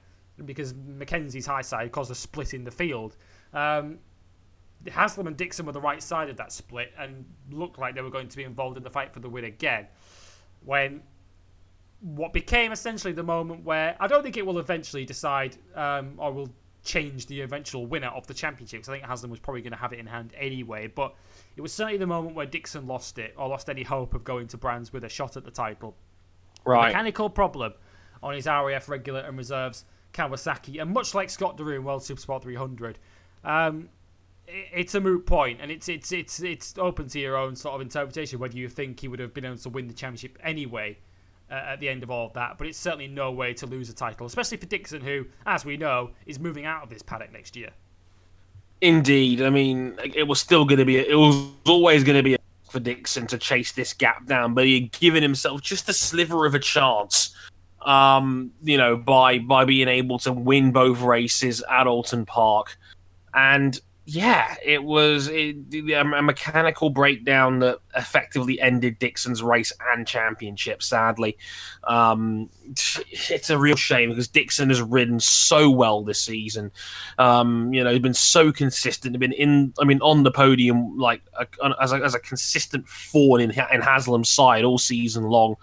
because 0.45 0.73
Mackenzie's 0.73 1.45
high 1.45 1.63
side 1.63 1.91
caused 1.91 2.11
a 2.11 2.15
split 2.15 2.53
in 2.53 2.63
the 2.63 2.71
field. 2.71 3.17
Um, 3.53 3.97
Haslam 4.89 5.27
and 5.27 5.35
Dixon 5.35 5.65
were 5.65 5.71
the 5.71 5.81
right 5.81 6.01
side 6.01 6.29
of 6.29 6.37
that 6.37 6.51
split 6.51 6.93
and 6.97 7.25
looked 7.51 7.79
like 7.79 7.95
they 7.95 8.01
were 8.01 8.09
going 8.09 8.27
to 8.29 8.37
be 8.37 8.43
involved 8.43 8.77
in 8.77 8.83
the 8.83 8.89
fight 8.89 9.11
for 9.13 9.19
the 9.19 9.29
win 9.29 9.45
again. 9.45 9.87
When 10.63 11.01
what 12.01 12.31
became 12.33 12.71
essentially 12.71 13.13
the 13.13 13.23
moment 13.23 13.63
where 13.63 13.95
I 13.99 14.07
don't 14.07 14.21
think 14.23 14.37
it 14.37 14.45
will 14.45 14.59
eventually 14.59 15.03
decide 15.05 15.57
um, 15.75 16.13
or 16.17 16.31
will 16.31 16.49
change 16.83 17.25
the 17.25 17.41
eventual 17.41 17.85
winner 17.87 18.07
of 18.09 18.25
the 18.27 18.33
championship. 18.33 18.81
'cause 18.81 18.89
I 18.89 18.93
think 18.93 19.05
Haslam 19.05 19.31
was 19.31 19.39
probably 19.39 19.61
going 19.61 19.73
to 19.73 19.79
have 19.79 19.91
it 19.93 19.99
in 19.99 20.05
hand 20.05 20.33
anyway. 20.37 20.87
But 20.87 21.15
it 21.55 21.61
was 21.61 21.73
certainly 21.73 21.97
the 21.97 22.05
moment 22.07 22.35
where 22.35 22.45
Dixon 22.45 22.87
lost 22.87 23.17
it 23.17 23.33
or 23.37 23.47
lost 23.49 23.69
any 23.69 23.83
hope 23.83 24.13
of 24.13 24.23
going 24.23 24.47
to 24.49 24.57
Brands 24.57 24.93
with 24.93 25.03
a 25.03 25.09
shot 25.09 25.35
at 25.37 25.43
the 25.43 25.51
title 25.51 25.95
Right. 26.65 26.87
mechanical 26.87 27.29
problem 27.29 27.73
on 28.21 28.33
his 28.35 28.45
RAF 28.45 28.87
regular 28.89 29.21
and 29.21 29.37
reserves 29.37 29.85
Kawasaki, 30.13 30.81
and 30.81 30.91
much 30.93 31.13
like 31.13 31.29
Scott 31.29 31.59
in 31.59 31.83
World 31.83 32.01
Supersport 32.03 32.41
300, 32.43 32.99
um, 33.43 33.89
it's 34.47 34.95
a 34.95 35.01
moot 35.01 35.25
point, 35.25 35.59
and 35.61 35.71
it's 35.71 35.89
it's 35.89 36.11
it's 36.11 36.41
it's 36.41 36.77
open 36.77 37.07
to 37.09 37.19
your 37.19 37.37
own 37.37 37.55
sort 37.55 37.75
of 37.75 37.81
interpretation 37.81 38.39
whether 38.39 38.57
you 38.57 38.69
think 38.69 38.99
he 38.99 39.07
would 39.07 39.19
have 39.19 39.33
been 39.33 39.45
able 39.45 39.57
to 39.57 39.69
win 39.69 39.87
the 39.87 39.93
championship 39.93 40.37
anyway. 40.43 40.97
Uh, 41.49 41.53
at 41.53 41.79
the 41.79 41.87
end 41.87 42.03
of 42.03 42.11
all 42.11 42.25
of 42.25 42.33
that, 42.33 42.57
but 42.57 42.67
it's 42.67 42.77
certainly 42.77 43.07
no 43.07 43.31
way 43.31 43.53
to 43.53 43.65
lose 43.65 43.89
a 43.89 43.93
title, 43.93 44.27
especially 44.27 44.57
for 44.57 44.65
Dixon, 44.65 44.99
who, 44.99 45.25
as 45.45 45.63
we 45.63 45.77
know, 45.77 46.09
is 46.25 46.39
moving 46.39 46.65
out 46.65 46.83
of 46.83 46.89
this 46.89 47.01
paddock 47.01 47.31
next 47.31 47.55
year. 47.55 47.69
Indeed. 48.81 49.41
I 49.41 49.49
mean, 49.49 49.97
it 50.03 50.27
was 50.27 50.41
still 50.41 50.65
going 50.65 50.79
to 50.79 50.83
be, 50.83 50.97
it 50.97 51.15
was 51.15 51.49
always 51.65 52.03
going 52.03 52.17
to 52.17 52.23
be 52.23 52.35
for 52.69 52.81
Dixon 52.81 53.27
to 53.27 53.37
chase 53.37 53.71
this 53.71 53.93
gap 53.93 54.25
down, 54.25 54.53
but 54.53 54.65
he 54.65 54.81
had 54.81 54.91
given 54.91 55.23
himself 55.23 55.61
just 55.61 55.87
a 55.87 55.93
sliver 55.93 56.45
of 56.45 56.53
a 56.53 56.59
chance, 56.59 57.33
um, 57.81 58.51
you 58.61 58.77
know, 58.77 58.97
by 58.97 59.39
by 59.39 59.63
being 59.63 59.87
able 59.87 60.19
to 60.19 60.33
win 60.33 60.71
both 60.71 60.99
races 61.01 61.63
at 61.69 61.87
Oulton 61.87 62.25
Park. 62.27 62.77
And 63.33 63.79
yeah, 64.09 64.55
it 64.63 64.85
was 64.85 65.27
it, 65.27 65.57
a 65.93 66.03
mechanical 66.21 66.89
breakdown 66.89 67.59
that 67.59 67.79
effectively 67.93 68.57
ended 68.61 68.99
Dixon's 68.99 69.43
race 69.43 69.73
and 69.91 70.07
championship, 70.07 70.81
sadly. 70.81 71.37
Um, 71.83 72.49
it's 72.65 73.49
a 73.49 73.57
real 73.57 73.75
shame 73.75 74.07
because 74.07 74.29
Dixon 74.29 74.69
has 74.69 74.81
ridden 74.81 75.19
so 75.19 75.69
well 75.69 76.05
this 76.05 76.21
season. 76.21 76.71
Um, 77.17 77.73
you 77.73 77.83
know, 77.83 77.91
he's 77.91 77.99
been 77.99 78.13
so 78.13 78.53
consistent. 78.53 79.19
Been 79.19 79.33
in, 79.33 79.73
I 79.77 79.83
mean, 79.83 79.99
on 80.01 80.23
the 80.23 80.31
podium 80.31 80.97
like 80.97 81.21
a, 81.37 81.45
as, 81.81 81.91
a, 81.91 81.97
as 81.97 82.15
a 82.15 82.19
consistent 82.19 82.87
forward 82.87 83.41
in 83.41 83.51
in 83.51 83.81
Haslam's 83.81 84.29
side 84.29 84.63
all 84.63 84.77
season 84.77 85.25
long. 85.25 85.55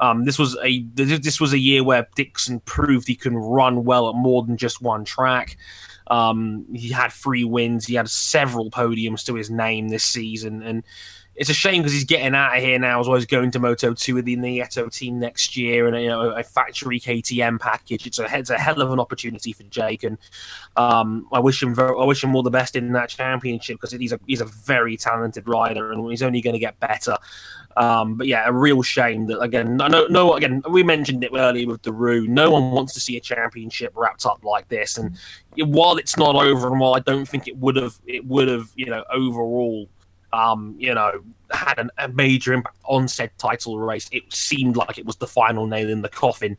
Um, 0.00 0.24
this 0.24 0.38
was 0.38 0.56
a 0.64 0.82
this 0.94 1.40
was 1.42 1.52
a 1.52 1.58
year 1.58 1.84
where 1.84 2.08
Dixon 2.16 2.60
proved 2.60 3.06
he 3.06 3.14
can 3.14 3.36
run 3.36 3.84
well 3.84 4.08
at 4.08 4.16
more 4.16 4.42
than 4.42 4.56
just 4.56 4.80
one 4.80 5.04
track. 5.04 5.58
Um, 6.12 6.66
he 6.74 6.90
had 6.90 7.10
three 7.10 7.42
wins. 7.44 7.86
He 7.86 7.94
had 7.94 8.10
several 8.10 8.70
podiums 8.70 9.24
to 9.24 9.34
his 9.34 9.50
name 9.50 9.88
this 9.88 10.04
season, 10.04 10.62
and 10.62 10.84
it's 11.34 11.48
a 11.48 11.54
shame 11.54 11.80
because 11.80 11.94
he's 11.94 12.04
getting 12.04 12.34
out 12.34 12.56
of 12.56 12.62
here 12.62 12.78
now 12.78 13.00
as 13.00 13.08
well 13.08 13.16
as 13.16 13.24
going 13.24 13.50
to 13.50 13.58
Moto 13.58 13.94
2 13.94 14.14
with 14.14 14.26
the 14.26 14.36
Nieto 14.36 14.92
team 14.92 15.18
next 15.18 15.56
year 15.56 15.86
and 15.86 15.96
you 16.00 16.08
know 16.08 16.30
a 16.30 16.42
factory 16.42 17.00
KTM 17.00 17.58
package. 17.58 18.06
It's 18.06 18.18
a 18.18 18.38
it's 18.38 18.50
a 18.50 18.58
hell 18.58 18.82
of 18.82 18.92
an 18.92 19.00
opportunity 19.00 19.52
for 19.52 19.62
Jake, 19.64 20.02
and 20.02 20.18
um, 20.76 21.26
I 21.32 21.40
wish 21.40 21.62
him 21.62 21.74
very, 21.74 21.96
I 21.98 22.04
wish 22.04 22.22
him 22.22 22.36
all 22.36 22.42
the 22.42 22.50
best 22.50 22.76
in 22.76 22.92
that 22.92 23.08
championship 23.08 23.76
because 23.80 23.92
he's 23.92 24.12
a 24.12 24.20
he's 24.26 24.42
a 24.42 24.46
very 24.46 24.96
talented 24.96 25.48
rider 25.48 25.92
and 25.92 26.08
he's 26.10 26.22
only 26.22 26.42
going 26.42 26.54
to 26.54 26.60
get 26.60 26.78
better. 26.80 27.16
Um, 27.76 28.16
but 28.16 28.26
yeah, 28.26 28.46
a 28.46 28.52
real 28.52 28.82
shame 28.82 29.26
that 29.28 29.40
again. 29.40 29.78
Know, 29.78 30.06
no, 30.08 30.34
again, 30.34 30.62
we 30.68 30.82
mentioned 30.82 31.24
it 31.24 31.30
earlier 31.34 31.66
with 31.66 31.80
Deroue. 31.80 32.28
No 32.28 32.50
one 32.50 32.72
wants 32.72 32.92
to 32.92 33.00
see 33.00 33.16
a 33.16 33.20
championship 33.20 33.92
wrapped 33.96 34.26
up 34.26 34.44
like 34.44 34.68
this, 34.68 34.98
and 34.98 35.16
while 35.56 35.96
it's 35.96 36.18
not 36.18 36.36
over, 36.36 36.68
and 36.68 36.78
while 36.78 36.94
I 36.94 37.00
don't 37.00 37.26
think 37.26 37.48
it 37.48 37.56
would 37.56 37.76
have, 37.76 37.98
it 38.06 38.26
would 38.26 38.48
have, 38.48 38.70
you 38.76 38.86
know, 38.86 39.04
overall 39.10 39.88
um, 40.32 40.74
you 40.78 40.94
know, 40.94 41.22
had 41.50 41.78
an, 41.78 41.90
a 41.98 42.08
major 42.08 42.52
impact 42.52 42.78
on 42.84 43.08
said 43.08 43.30
title 43.38 43.78
race. 43.78 44.08
It 44.12 44.32
seemed 44.32 44.76
like 44.76 44.98
it 44.98 45.06
was 45.06 45.16
the 45.16 45.26
final 45.26 45.66
nail 45.66 45.90
in 45.90 46.02
the 46.02 46.08
coffin 46.08 46.56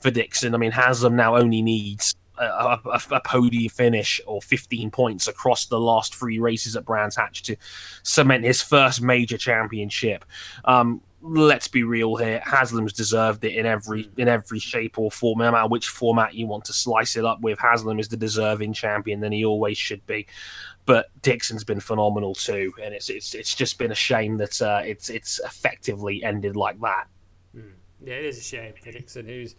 for 0.00 0.10
Dixon. 0.10 0.54
I 0.54 0.58
mean, 0.58 0.70
Haslam 0.70 1.16
now 1.16 1.36
only 1.36 1.62
needs 1.62 2.14
a, 2.38 2.44
a, 2.44 3.00
a 3.10 3.20
podium 3.20 3.70
finish 3.70 4.20
or 4.26 4.40
15 4.42 4.90
points 4.90 5.26
across 5.26 5.66
the 5.66 5.80
last 5.80 6.14
three 6.14 6.38
races 6.38 6.76
at 6.76 6.84
Brands 6.84 7.16
Hatch 7.16 7.42
to 7.44 7.56
cement 8.02 8.44
his 8.44 8.62
first 8.62 9.02
major 9.02 9.38
championship. 9.38 10.24
Um, 10.64 11.00
let's 11.22 11.66
be 11.66 11.82
real 11.82 12.16
here. 12.16 12.40
Haslam's 12.44 12.92
deserved 12.92 13.44
it 13.44 13.54
in 13.54 13.66
every 13.66 14.08
in 14.16 14.28
every 14.28 14.58
shape 14.58 14.98
or 14.98 15.10
form, 15.10 15.38
no 15.38 15.50
matter 15.50 15.68
which 15.68 15.88
format 15.88 16.34
you 16.34 16.46
want 16.46 16.64
to 16.66 16.72
slice 16.72 17.16
it 17.16 17.24
up 17.24 17.40
with. 17.40 17.58
Haslam 17.58 17.98
is 17.98 18.08
the 18.08 18.16
deserving 18.16 18.74
champion, 18.74 19.24
and 19.24 19.34
he 19.34 19.44
always 19.44 19.78
should 19.78 20.06
be 20.06 20.26
but 20.86 21.10
Dixon's 21.20 21.64
been 21.64 21.80
phenomenal 21.80 22.34
too, 22.34 22.72
and 22.82 22.94
it's 22.94 23.10
it's 23.10 23.34
it's 23.34 23.54
just 23.54 23.76
been 23.78 23.90
a 23.90 23.96
shame 23.96 24.36
that 24.38 24.62
uh, 24.62 24.82
it's 24.84 25.10
it's 25.10 25.40
effectively 25.44 26.24
ended 26.24 26.56
like 26.56 26.80
that. 26.80 27.08
Mm. 27.54 27.72
Yeah, 28.04 28.14
it 28.14 28.24
is 28.24 28.38
a 28.38 28.42
shame 28.42 28.72
for 28.80 28.92
Dixon, 28.92 29.26
who's, 29.26 29.56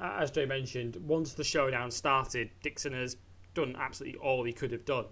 as 0.00 0.30
Jay 0.30 0.44
mentioned, 0.44 0.96
once 0.96 1.32
the 1.32 1.44
showdown 1.44 1.90
started, 1.90 2.50
Dixon 2.62 2.92
has 2.92 3.16
done 3.54 3.74
absolutely 3.78 4.18
all 4.20 4.44
he 4.44 4.52
could 4.52 4.70
have 4.70 4.84
done, 4.84 5.06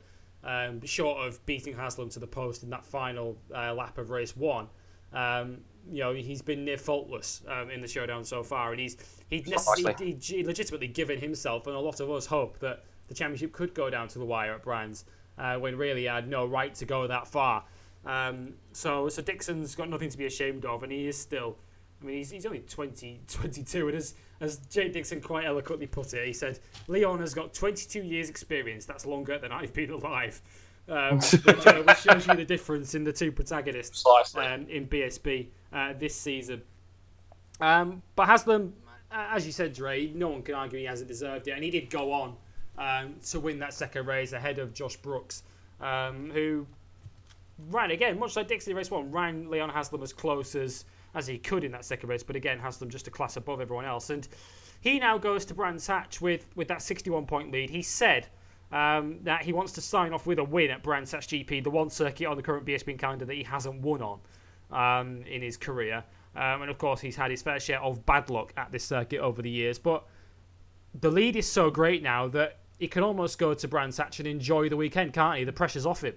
um, 0.44 0.84
short 0.84 1.26
of 1.26 1.44
beating 1.46 1.74
Haslam 1.74 2.10
to 2.10 2.20
the 2.20 2.26
post 2.26 2.62
in 2.62 2.70
that 2.70 2.84
final 2.84 3.38
uh, 3.54 3.72
lap 3.72 3.96
of 3.98 4.10
race 4.10 4.36
one. 4.36 4.68
Um, 5.12 5.58
you 5.90 6.00
know, 6.00 6.12
he's 6.12 6.42
been 6.42 6.64
near 6.64 6.78
faultless 6.78 7.42
um, 7.48 7.70
in 7.70 7.80
the 7.80 7.88
showdown 7.88 8.24
so 8.24 8.42
far, 8.42 8.72
and 8.72 8.80
he's 8.80 8.96
he'd, 9.30 9.48
nec- 9.48 9.98
he, 9.98 10.16
he 10.20 10.44
legitimately 10.44 10.88
given 10.88 11.18
himself 11.18 11.66
and 11.66 11.76
a 11.76 11.80
lot 11.80 12.00
of 12.00 12.10
us 12.10 12.26
hope 12.26 12.58
that 12.58 12.84
the 13.08 13.14
championship 13.14 13.52
could 13.52 13.74
go 13.74 13.88
down 13.88 14.08
to 14.08 14.18
the 14.18 14.24
wire 14.24 14.54
at 14.54 14.62
Brands 14.62 15.04
uh, 15.38 15.56
when 15.56 15.76
really 15.76 16.02
he 16.02 16.06
had 16.06 16.28
no 16.28 16.46
right 16.46 16.74
to 16.74 16.84
go 16.84 17.06
that 17.06 17.26
far. 17.26 17.64
Um, 18.06 18.54
so, 18.72 19.08
so 19.08 19.22
Dixon's 19.22 19.74
got 19.74 19.88
nothing 19.88 20.10
to 20.10 20.18
be 20.18 20.26
ashamed 20.26 20.64
of, 20.64 20.82
and 20.82 20.92
he 20.92 21.06
is 21.06 21.18
still. 21.18 21.56
I 22.02 22.06
mean, 22.06 22.16
he's, 22.18 22.30
he's 22.30 22.44
only 22.44 22.58
20, 22.58 23.20
22, 23.28 23.88
and 23.88 23.96
as 23.96 24.14
as 24.40 24.58
Jake 24.68 24.92
Dixon 24.92 25.20
quite 25.20 25.46
eloquently 25.46 25.86
put 25.86 26.12
it, 26.12 26.26
he 26.26 26.32
said, 26.32 26.58
"Leon 26.88 27.20
has 27.20 27.34
got 27.34 27.54
22 27.54 28.02
years' 28.02 28.28
experience. 28.28 28.84
That's 28.84 29.06
longer 29.06 29.38
than 29.38 29.52
I've 29.52 29.72
been 29.72 29.90
alive." 29.90 30.42
Um, 30.86 31.16
which, 31.44 31.66
uh, 31.66 31.82
which, 31.82 31.98
shows 31.98 32.26
you 32.26 32.34
the 32.34 32.44
difference 32.44 32.94
in 32.94 33.04
the 33.04 33.12
two 33.12 33.32
protagonists 33.32 34.04
um, 34.36 34.66
in 34.68 34.86
BSB 34.86 35.46
uh, 35.72 35.94
this 35.98 36.14
season. 36.14 36.60
Um, 37.58 38.02
but 38.16 38.26
Haslam, 38.26 38.74
as 39.10 39.46
you 39.46 39.52
said, 39.52 39.72
Dre, 39.72 40.08
no 40.08 40.28
one 40.28 40.42
can 40.42 40.54
argue 40.54 40.80
he 40.80 40.84
hasn't 40.84 41.08
deserved 41.08 41.48
it, 41.48 41.52
and 41.52 41.64
he 41.64 41.70
did 41.70 41.88
go 41.88 42.12
on 42.12 42.36
um, 42.78 43.14
to 43.30 43.40
win 43.40 43.58
that 43.60 43.74
second 43.74 44.06
race 44.06 44.32
ahead 44.32 44.58
of 44.58 44.74
Josh 44.74 44.96
Brooks, 44.96 45.42
um, 45.80 46.30
who 46.30 46.66
ran 47.70 47.90
again, 47.90 48.18
much 48.18 48.36
like 48.36 48.48
Dixie 48.48 48.74
race 48.74 48.90
one, 48.90 49.10
ran 49.10 49.50
Leon 49.50 49.70
Haslam 49.70 50.02
as 50.02 50.12
close 50.12 50.54
as 50.54 50.84
as 51.14 51.28
he 51.28 51.38
could 51.38 51.62
in 51.62 51.70
that 51.72 51.84
second 51.84 52.08
race. 52.08 52.24
But 52.24 52.34
again, 52.34 52.58
Haslam 52.58 52.90
just 52.90 53.06
a 53.06 53.10
class 53.10 53.36
above 53.36 53.60
everyone 53.60 53.84
else, 53.84 54.10
and 54.10 54.26
he 54.80 54.98
now 54.98 55.16
goes 55.16 55.46
to 55.46 55.54
Brands 55.54 55.86
Hatch 55.86 56.20
with, 56.20 56.46
with 56.56 56.68
that 56.68 56.82
61 56.82 57.24
point 57.24 57.50
lead. 57.50 57.70
He 57.70 57.80
said 57.80 58.26
um, 58.70 59.18
that 59.22 59.42
he 59.42 59.52
wants 59.52 59.72
to 59.72 59.80
sign 59.80 60.12
off 60.12 60.26
with 60.26 60.38
a 60.38 60.44
win 60.44 60.70
at 60.70 60.82
Brands 60.82 61.12
Hatch 61.12 61.28
GP, 61.28 61.64
the 61.64 61.70
one 61.70 61.88
circuit 61.88 62.26
on 62.26 62.36
the 62.36 62.42
current 62.42 62.66
BSB 62.66 62.98
calendar 62.98 63.24
that 63.24 63.34
he 63.34 63.42
hasn't 63.42 63.80
won 63.80 64.02
on 64.02 64.20
um, 64.70 65.22
in 65.22 65.40
his 65.40 65.56
career. 65.56 66.04
Um, 66.36 66.62
and 66.62 66.70
of 66.70 66.76
course, 66.76 67.00
he's 67.00 67.16
had 67.16 67.30
his 67.30 67.40
fair 67.40 67.60
share 67.60 67.80
of 67.80 68.04
bad 68.04 68.28
luck 68.28 68.52
at 68.58 68.72
this 68.72 68.84
circuit 68.84 69.20
over 69.20 69.40
the 69.40 69.50
years. 69.50 69.78
But 69.78 70.04
the 71.00 71.10
lead 71.10 71.36
is 71.36 71.50
so 71.50 71.70
great 71.70 72.02
now 72.02 72.28
that 72.28 72.58
he 72.78 72.88
can 72.88 73.02
almost 73.02 73.38
go 73.38 73.54
to 73.54 73.68
Brands 73.68 73.96
Hatch 73.96 74.18
and 74.18 74.28
enjoy 74.28 74.68
the 74.68 74.76
weekend, 74.76 75.12
can't 75.12 75.38
he? 75.38 75.44
The 75.44 75.52
pressure's 75.52 75.86
off 75.86 76.02
him 76.02 76.14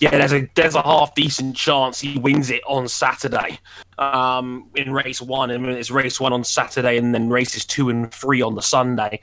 yeah, 0.00 0.10
there's 0.10 0.32
a 0.32 0.48
there's 0.54 0.74
a 0.74 0.82
half 0.82 1.14
decent 1.14 1.56
chance 1.56 2.00
he 2.00 2.18
wins 2.18 2.50
it 2.50 2.62
on 2.66 2.86
Saturday, 2.86 3.58
um, 3.98 4.70
in 4.76 4.92
race 4.92 5.20
one. 5.20 5.48
Mean, 5.48 5.70
it's 5.70 5.90
race 5.90 6.20
one 6.20 6.32
on 6.32 6.44
Saturday, 6.44 6.98
and 6.98 7.12
then 7.12 7.28
races 7.28 7.64
two 7.64 7.88
and 7.88 8.12
three 8.12 8.40
on 8.40 8.54
the 8.54 8.62
Sunday, 8.62 9.20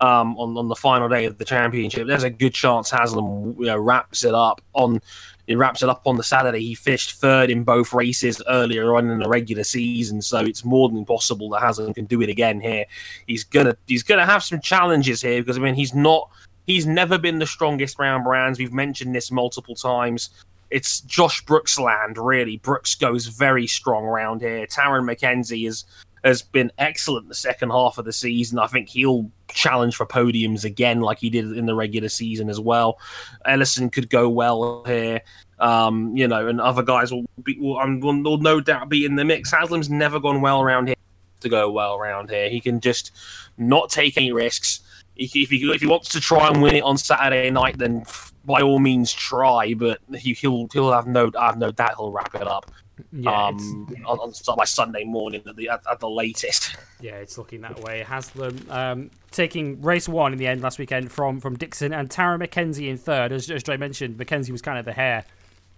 um, 0.00 0.36
on 0.38 0.56
on 0.56 0.68
the 0.68 0.76
final 0.76 1.08
day 1.08 1.26
of 1.26 1.36
the 1.36 1.44
championship. 1.44 2.06
There's 2.06 2.22
a 2.22 2.30
good 2.30 2.54
chance 2.54 2.90
Haslam 2.90 3.56
you 3.58 3.66
know, 3.66 3.78
wraps 3.78 4.24
it 4.24 4.34
up 4.34 4.62
on. 4.72 5.00
He 5.46 5.54
wraps 5.56 5.82
it 5.82 5.88
up 5.88 6.02
on 6.06 6.16
the 6.16 6.22
Saturday. 6.22 6.60
He 6.60 6.74
finished 6.74 7.20
third 7.20 7.50
in 7.50 7.64
both 7.64 7.92
races 7.92 8.42
earlier 8.48 8.96
on 8.96 9.10
in 9.10 9.18
the 9.18 9.28
regular 9.28 9.64
season, 9.64 10.22
so 10.22 10.38
it's 10.38 10.64
more 10.64 10.88
than 10.88 11.04
possible 11.04 11.50
that 11.50 11.60
Haslam 11.60 11.94
can 11.94 12.06
do 12.06 12.22
it 12.22 12.30
again 12.30 12.60
here. 12.60 12.86
He's 13.26 13.44
gonna 13.44 13.76
he's 13.86 14.02
gonna 14.02 14.26
have 14.26 14.42
some 14.42 14.60
challenges 14.60 15.20
here 15.22 15.42
because 15.42 15.58
I 15.58 15.60
mean 15.60 15.74
he's 15.74 15.94
not 15.94 16.30
He's 16.66 16.86
never 16.86 17.18
been 17.18 17.38
the 17.38 17.46
strongest 17.46 17.98
round 17.98 18.24
brands. 18.24 18.58
We've 18.58 18.72
mentioned 18.72 19.14
this 19.14 19.30
multiple 19.30 19.74
times. 19.74 20.30
It's 20.70 21.00
Josh 21.02 21.44
Brooks 21.44 21.78
land, 21.78 22.16
really. 22.16 22.56
Brooks 22.56 22.94
goes 22.94 23.26
very 23.26 23.66
strong 23.66 24.04
around 24.04 24.40
here. 24.40 24.66
Taron 24.66 25.04
McKenzie 25.04 25.68
is 25.68 25.84
has 26.24 26.42
been 26.42 26.72
excellent 26.78 27.28
the 27.28 27.34
second 27.34 27.70
half 27.70 27.98
of 27.98 28.04
the 28.04 28.12
season. 28.12 28.58
I 28.58 28.66
think 28.66 28.88
he'll 28.88 29.30
challenge 29.48 29.94
for 29.94 30.06
podiums 30.06 30.64
again, 30.64 31.00
like 31.00 31.18
he 31.18 31.30
did 31.30 31.56
in 31.56 31.66
the 31.66 31.74
regular 31.74 32.08
season 32.08 32.48
as 32.48 32.58
well. 32.58 32.98
Ellison 33.44 33.90
could 33.90 34.08
go 34.08 34.28
well 34.28 34.82
here, 34.86 35.20
um, 35.58 36.16
you 36.16 36.26
know, 36.26 36.48
and 36.48 36.60
other 36.60 36.82
guys 36.82 37.12
will, 37.12 37.26
be, 37.42 37.58
will, 37.58 37.78
um, 37.78 38.00
will 38.00 38.38
no 38.38 38.60
doubt 38.60 38.88
be 38.88 39.04
in 39.04 39.16
the 39.16 39.24
mix. 39.24 39.52
Haslam's 39.52 39.90
never 39.90 40.18
gone 40.18 40.40
well 40.40 40.62
around 40.62 40.86
here 40.86 40.96
to 41.40 41.48
go 41.48 41.70
well 41.70 41.94
around 41.94 42.30
here. 42.30 42.48
He 42.48 42.60
can 42.60 42.80
just 42.80 43.12
not 43.58 43.90
take 43.90 44.16
any 44.16 44.32
risks 44.32 44.80
if 45.16 45.32
he, 45.32 45.42
if 45.42 45.80
he 45.80 45.86
wants 45.86 46.08
to 46.10 46.20
try 46.20 46.48
and 46.48 46.60
win 46.60 46.74
it 46.74 46.82
on 46.82 46.98
Saturday 46.98 47.50
night, 47.50 47.78
then 47.78 48.04
by 48.44 48.62
all 48.62 48.78
means 48.78 49.12
try. 49.12 49.74
But 49.74 50.00
he, 50.16 50.36
will 50.46 50.68
he'll 50.72 50.92
have 50.92 51.06
no 51.06 51.30
I 51.38 51.46
have 51.46 51.58
no 51.58 51.70
doubt 51.70 51.94
he'll 51.96 52.10
wrap 52.10 52.34
it 52.34 52.46
up. 52.46 52.70
Yeah, 53.12 53.48
um, 53.48 53.94
on, 54.06 54.18
on, 54.18 54.56
by 54.56 54.64
Sunday 54.64 55.04
morning 55.04 55.42
at 55.46 55.56
the 55.56 55.68
at, 55.68 55.82
at, 55.90 56.00
the 56.00 56.08
latest. 56.08 56.76
Yeah, 57.00 57.16
it's 57.16 57.36
looking 57.36 57.60
that 57.62 57.80
way. 57.80 58.02
Haslam 58.02 58.66
um, 58.70 59.10
taking 59.30 59.82
race 59.82 60.08
one 60.08 60.32
in 60.32 60.38
the 60.38 60.46
end 60.46 60.62
last 60.62 60.78
weekend 60.78 61.10
from 61.10 61.40
from 61.40 61.56
Dixon 61.56 61.92
and 61.92 62.08
Tarran 62.08 62.38
Mackenzie 62.38 62.88
in 62.88 62.96
third. 62.96 63.32
As, 63.32 63.50
as 63.50 63.62
Dre 63.62 63.76
mentioned, 63.76 64.16
McKenzie 64.16 64.50
was 64.50 64.62
kind 64.62 64.78
of 64.78 64.84
the 64.84 64.92
hare, 64.92 65.24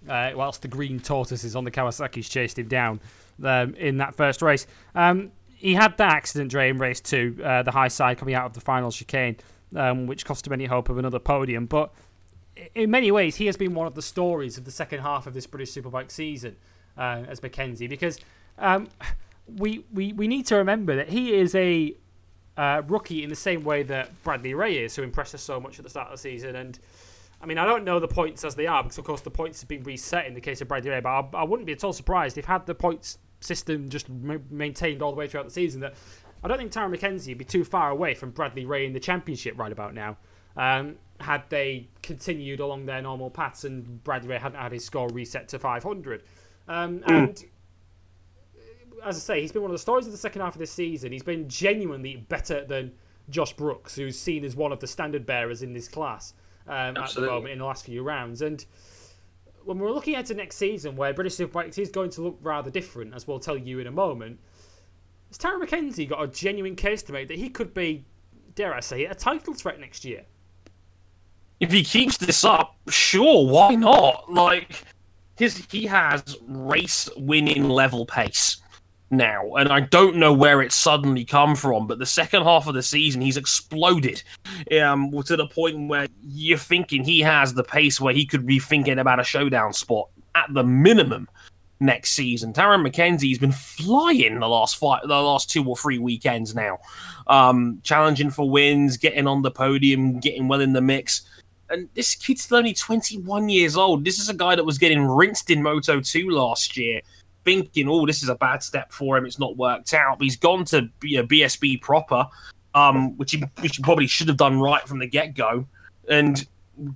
uh, 0.08 0.32
whilst 0.34 0.62
the 0.62 0.68
green 0.68 1.00
tortoises 1.00 1.56
on 1.56 1.64
the 1.64 1.70
Kawasaki's 1.70 2.28
chased 2.28 2.58
him 2.58 2.68
down 2.68 3.00
um, 3.42 3.74
in 3.74 3.96
that 3.98 4.14
first 4.14 4.42
race. 4.42 4.66
Um, 4.94 5.32
he 5.54 5.72
had 5.72 5.96
that 5.96 6.12
accident, 6.12 6.50
Dre, 6.50 6.68
in 6.68 6.78
race 6.78 7.00
two, 7.00 7.40
uh, 7.42 7.62
the 7.62 7.70
high 7.70 7.88
side 7.88 8.18
coming 8.18 8.34
out 8.34 8.44
of 8.44 8.52
the 8.52 8.60
final 8.60 8.90
chicane, 8.90 9.36
um, 9.74 10.06
which 10.06 10.26
cost 10.26 10.46
him 10.46 10.52
any 10.52 10.66
hope 10.66 10.90
of 10.90 10.98
another 10.98 11.18
podium. 11.18 11.64
But 11.64 11.94
in 12.74 12.90
many 12.90 13.10
ways, 13.10 13.36
he 13.36 13.46
has 13.46 13.56
been 13.56 13.74
one 13.74 13.86
of 13.86 13.94
the 13.94 14.02
stories 14.02 14.58
of 14.58 14.66
the 14.66 14.70
second 14.70 15.00
half 15.00 15.26
of 15.26 15.32
this 15.32 15.46
British 15.46 15.72
Superbike 15.72 16.10
season 16.10 16.56
uh, 16.96 17.22
as 17.28 17.42
Mackenzie 17.42 17.86
because 17.86 18.18
um, 18.58 18.88
we, 19.58 19.84
we 19.92 20.12
we 20.12 20.28
need 20.28 20.46
to 20.46 20.56
remember 20.56 20.96
that 20.96 21.08
he 21.08 21.34
is 21.34 21.54
a 21.54 21.94
uh, 22.56 22.82
rookie 22.88 23.22
in 23.22 23.28
the 23.28 23.36
same 23.36 23.64
way 23.64 23.82
that 23.82 24.22
Bradley 24.22 24.54
Ray 24.54 24.78
is, 24.78 24.96
who 24.96 25.02
impressed 25.02 25.34
us 25.34 25.42
so 25.42 25.60
much 25.60 25.78
at 25.78 25.84
the 25.84 25.90
start 25.90 26.08
of 26.08 26.12
the 26.12 26.18
season. 26.18 26.56
And 26.56 26.78
I 27.40 27.46
mean, 27.46 27.58
I 27.58 27.64
don't 27.64 27.84
know 27.84 28.00
the 28.00 28.08
points 28.08 28.44
as 28.44 28.54
they 28.54 28.66
are 28.66 28.82
because, 28.82 28.98
of 28.98 29.04
course, 29.04 29.20
the 29.20 29.30
points 29.30 29.60
have 29.60 29.68
been 29.68 29.82
reset 29.82 30.26
in 30.26 30.34
the 30.34 30.40
case 30.40 30.60
of 30.60 30.68
Bradley 30.68 30.90
Ray, 30.90 31.00
but 31.00 31.10
I, 31.10 31.40
I 31.40 31.44
wouldn't 31.44 31.66
be 31.66 31.72
at 31.72 31.84
all 31.84 31.92
surprised 31.92 32.38
if 32.38 32.46
had 32.46 32.66
the 32.66 32.74
points 32.74 33.18
system 33.40 33.88
just 33.88 34.08
maintained 34.08 35.02
all 35.02 35.10
the 35.10 35.16
way 35.16 35.28
throughout 35.28 35.44
the 35.44 35.52
season 35.52 35.80
that 35.82 35.94
I 36.42 36.48
don't 36.48 36.56
think 36.56 36.72
Tarran 36.72 36.90
Mackenzie 36.90 37.32
would 37.32 37.38
be 37.38 37.44
too 37.44 37.64
far 37.64 37.90
away 37.90 38.14
from 38.14 38.30
Bradley 38.30 38.64
Ray 38.64 38.86
in 38.86 38.92
the 38.92 39.00
championship 39.00 39.58
right 39.58 39.72
about 39.72 39.94
now. 39.94 40.16
Um, 40.56 40.96
had 41.20 41.44
they 41.50 41.88
continued 42.02 42.60
along 42.60 42.86
their 42.86 43.02
normal 43.02 43.30
paths 43.30 43.64
and 43.64 44.02
Bradley 44.04 44.30
Ray 44.30 44.38
hadn't 44.38 44.58
had 44.58 44.72
his 44.72 44.84
score 44.84 45.08
reset 45.08 45.48
to 45.48 45.58
500. 45.58 46.22
Um, 46.68 47.00
mm. 47.00 47.02
And 47.08 47.44
as 49.04 49.16
I 49.16 49.20
say, 49.20 49.40
he's 49.40 49.52
been 49.52 49.62
one 49.62 49.70
of 49.70 49.74
the 49.74 49.80
stories 49.82 50.06
of 50.06 50.12
the 50.12 50.18
second 50.18 50.42
half 50.42 50.54
of 50.54 50.58
this 50.58 50.72
season. 50.72 51.12
He's 51.12 51.22
been 51.22 51.48
genuinely 51.48 52.16
better 52.16 52.64
than 52.64 52.92
Josh 53.30 53.52
Brooks, 53.52 53.94
who's 53.94 54.18
seen 54.18 54.44
as 54.44 54.56
one 54.56 54.72
of 54.72 54.80
the 54.80 54.86
standard 54.86 55.26
bearers 55.26 55.62
in 55.62 55.72
this 55.72 55.88
class 55.88 56.34
um, 56.66 56.96
at 56.96 57.10
the 57.10 57.22
moment 57.22 57.52
in 57.52 57.58
the 57.58 57.64
last 57.64 57.84
few 57.84 58.02
rounds. 58.02 58.42
And 58.42 58.64
when 59.64 59.78
we're 59.78 59.92
looking 59.92 60.14
ahead 60.14 60.26
to 60.26 60.34
next 60.34 60.56
season, 60.56 60.96
where 60.96 61.12
British 61.12 61.36
Superbikes 61.36 61.78
is 61.78 61.90
going 61.90 62.10
to 62.10 62.22
look 62.22 62.38
rather 62.42 62.70
different, 62.70 63.14
as 63.14 63.26
we'll 63.26 63.40
tell 63.40 63.56
you 63.56 63.78
in 63.80 63.86
a 63.86 63.92
moment, 63.92 64.38
has 65.28 65.38
Tarran 65.38 65.60
Mackenzie 65.60 66.06
got 66.06 66.22
a 66.22 66.28
genuine 66.28 66.76
case 66.76 67.02
to 67.04 67.12
make 67.12 67.28
that 67.28 67.38
he 67.38 67.48
could 67.48 67.74
be, 67.74 68.04
dare 68.54 68.74
I 68.74 68.80
say, 68.80 69.06
a 69.06 69.14
title 69.14 69.54
threat 69.54 69.80
next 69.80 70.04
year? 70.04 70.24
If 71.58 71.72
he 71.72 71.82
keeps 71.82 72.16
this 72.18 72.44
up, 72.44 72.76
sure, 72.88 73.46
why 73.46 73.74
not? 73.74 74.32
Like, 74.32 74.84
his 75.36 75.66
he 75.70 75.86
has 75.86 76.36
race 76.46 77.08
winning 77.16 77.68
level 77.68 78.06
pace 78.06 78.56
now, 79.10 79.54
and 79.54 79.68
I 79.68 79.80
don't 79.80 80.16
know 80.16 80.32
where 80.32 80.62
it's 80.62 80.74
suddenly 80.74 81.24
come 81.24 81.54
from, 81.54 81.86
but 81.86 81.98
the 81.98 82.06
second 82.06 82.42
half 82.42 82.66
of 82.66 82.74
the 82.74 82.82
season 82.82 83.20
he's 83.20 83.36
exploded 83.36 84.22
um, 84.82 85.12
to 85.24 85.36
the 85.36 85.46
point 85.46 85.88
where 85.88 86.08
you're 86.26 86.58
thinking 86.58 87.04
he 87.04 87.20
has 87.20 87.54
the 87.54 87.64
pace 87.64 88.00
where 88.00 88.14
he 88.14 88.26
could 88.26 88.46
be 88.46 88.58
thinking 88.58 88.98
about 88.98 89.20
a 89.20 89.24
showdown 89.24 89.72
spot 89.72 90.08
at 90.34 90.52
the 90.52 90.64
minimum 90.64 91.28
next 91.80 92.10
season. 92.12 92.52
Tarran 92.52 92.82
Mackenzie's 92.82 93.38
been 93.38 93.52
flying 93.52 94.40
the 94.40 94.48
last 94.48 94.76
five, 94.76 95.02
the 95.02 95.08
last 95.08 95.50
two 95.50 95.64
or 95.68 95.76
three 95.76 95.98
weekends 95.98 96.54
now, 96.54 96.78
um, 97.26 97.80
challenging 97.82 98.30
for 98.30 98.48
wins, 98.48 98.96
getting 98.96 99.26
on 99.26 99.42
the 99.42 99.50
podium, 99.50 100.18
getting 100.18 100.48
well 100.48 100.60
in 100.60 100.72
the 100.72 100.80
mix. 100.80 101.22
And 101.70 101.88
this 101.94 102.14
kid's 102.14 102.50
only 102.52 102.74
21 102.74 103.48
years 103.48 103.76
old. 103.76 104.04
This 104.04 104.18
is 104.18 104.28
a 104.28 104.34
guy 104.34 104.54
that 104.54 104.64
was 104.64 104.78
getting 104.78 105.04
rinsed 105.04 105.50
in 105.50 105.62
Moto 105.62 106.00
2 106.00 106.30
last 106.30 106.76
year 106.76 107.00
thinking, 107.44 107.88
oh, 107.88 108.06
this 108.06 108.22
is 108.22 108.28
a 108.28 108.34
bad 108.34 108.62
step 108.62 108.92
for 108.92 109.16
him. 109.16 109.24
It's 109.24 109.38
not 109.38 109.56
worked 109.56 109.94
out. 109.94 110.18
But 110.18 110.24
he's 110.24 110.36
gone 110.36 110.64
to 110.66 110.88
be 111.00 111.16
a 111.16 111.22
BSB 111.22 111.80
proper, 111.80 112.26
um, 112.74 113.16
which, 113.16 113.32
he, 113.32 113.44
which 113.60 113.76
he 113.76 113.82
probably 113.82 114.06
should 114.06 114.28
have 114.28 114.36
done 114.36 114.60
right 114.60 114.86
from 114.86 114.98
the 114.98 115.06
get 115.06 115.34
go. 115.34 115.66
And 116.08 116.46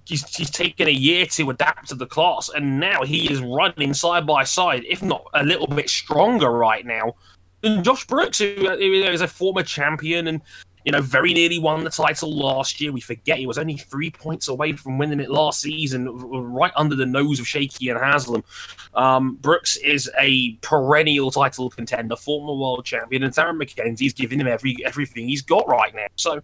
he's, 0.05 0.29
he's 0.37 0.51
taken 0.51 0.89
a 0.89 0.93
year 0.93 1.27
to 1.27 1.51
adapt 1.51 1.89
to 1.89 1.95
the 1.95 2.07
class. 2.07 2.51
And 2.55 2.79
now 2.79 3.03
he 3.05 3.33
is 3.33 3.41
running 3.41 3.95
side 3.95 4.27
by 4.27 4.45
side, 4.45 4.85
if 4.89 5.03
not 5.03 5.25
a 5.35 5.45
little 5.45 5.69
bit 5.69 5.89
stronger 5.89 6.51
right 6.51 6.85
now 6.85 7.15
than 7.63 7.85
Josh 7.85 8.07
Brooks, 8.07 8.39
who 8.39 8.47
is 8.47 9.21
a 9.21 9.29
former 9.29 9.63
champion 9.63 10.29
and 10.29 10.41
you 10.85 10.93
know, 10.93 11.01
very 11.01 11.35
nearly 11.35 11.59
won 11.59 11.85
the 11.85 11.91
title 11.91 12.35
last 12.35 12.81
year. 12.81 12.93
We 12.93 13.01
forget 13.01 13.39
he 13.39 13.47
was 13.47 13.59
only 13.59 13.77
three 13.77 14.11
points 14.11 14.49
away 14.49 14.73
from 14.73 14.99
winning 14.99 15.21
it 15.21 15.31
last 15.31 15.61
season, 15.61 16.09
right 16.09 16.73
under 16.77 16.97
the 16.97 17.07
nose 17.07 17.39
of 17.39 17.47
Shakey 17.47 17.89
and 17.91 17.99
Haslam. 17.99 18.43
Um, 18.95 19.37
Brooks 19.37 19.77
is 19.77 20.11
a 20.19 20.55
perennial 20.57 21.31
title 21.31 21.71
contender, 21.71 22.17
former 22.17 22.55
world 22.55 22.85
champion, 22.85 23.23
and 23.23 23.33
Tarran 23.33 23.59
Mackenzie's 23.59 24.15
giving 24.15 24.41
him 24.41 24.47
every 24.47 24.77
everything 24.85 25.29
he's 25.29 25.43
got 25.43 25.69
right 25.69 25.95
now. 25.95 26.07
So, 26.17 26.41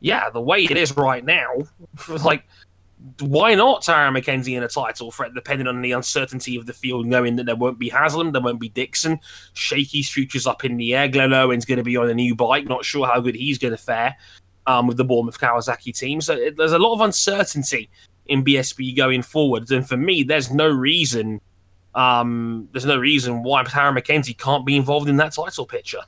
yeah, 0.00 0.30
the 0.30 0.40
way 0.40 0.64
it 0.64 0.76
is 0.76 0.96
right 0.96 1.24
now, 1.24 1.48
like 2.24 2.44
why 3.20 3.54
not 3.54 3.82
Tarran 3.82 4.12
Mackenzie 4.12 4.54
in 4.54 4.62
a 4.62 4.68
title 4.68 5.10
threat, 5.10 5.34
depending 5.34 5.66
on 5.66 5.82
the 5.82 5.92
uncertainty 5.92 6.56
of 6.56 6.66
the 6.66 6.72
field, 6.72 7.06
knowing 7.06 7.36
that 7.36 7.46
there 7.46 7.56
won't 7.56 7.78
be 7.78 7.88
Haslam, 7.88 8.32
there 8.32 8.42
won't 8.42 8.60
be 8.60 8.68
Dixon, 8.68 9.20
Shakey's 9.54 10.08
future's 10.08 10.46
up 10.46 10.64
in 10.64 10.76
the 10.76 10.94
air, 10.94 11.08
Glenn 11.08 11.32
Irwin's 11.32 11.64
going 11.64 11.78
to 11.78 11.84
be 11.84 11.96
on 11.96 12.08
a 12.08 12.14
new 12.14 12.34
bike, 12.34 12.66
not 12.66 12.84
sure 12.84 13.06
how 13.06 13.20
good 13.20 13.34
he's 13.34 13.58
going 13.58 13.72
to 13.72 13.78
fare 13.78 14.16
um, 14.66 14.86
with 14.86 14.96
the 14.96 15.04
Bournemouth 15.04 15.38
Kawasaki 15.38 15.96
team. 15.96 16.20
So 16.20 16.34
it, 16.34 16.56
there's 16.56 16.72
a 16.72 16.78
lot 16.78 16.94
of 16.94 17.00
uncertainty 17.00 17.90
in 18.26 18.44
BSB 18.44 18.96
going 18.96 19.22
forward, 19.22 19.70
and 19.70 19.86
for 19.86 19.96
me, 19.96 20.22
there's 20.22 20.50
no 20.50 20.68
reason, 20.68 21.40
um, 21.94 22.68
there's 22.72 22.86
no 22.86 22.98
reason 22.98 23.42
why 23.42 23.64
Tarran 23.64 23.94
Mackenzie 23.94 24.34
can't 24.34 24.64
be 24.64 24.76
involved 24.76 25.08
in 25.08 25.16
that 25.16 25.32
title 25.32 25.66
picture. 25.66 26.02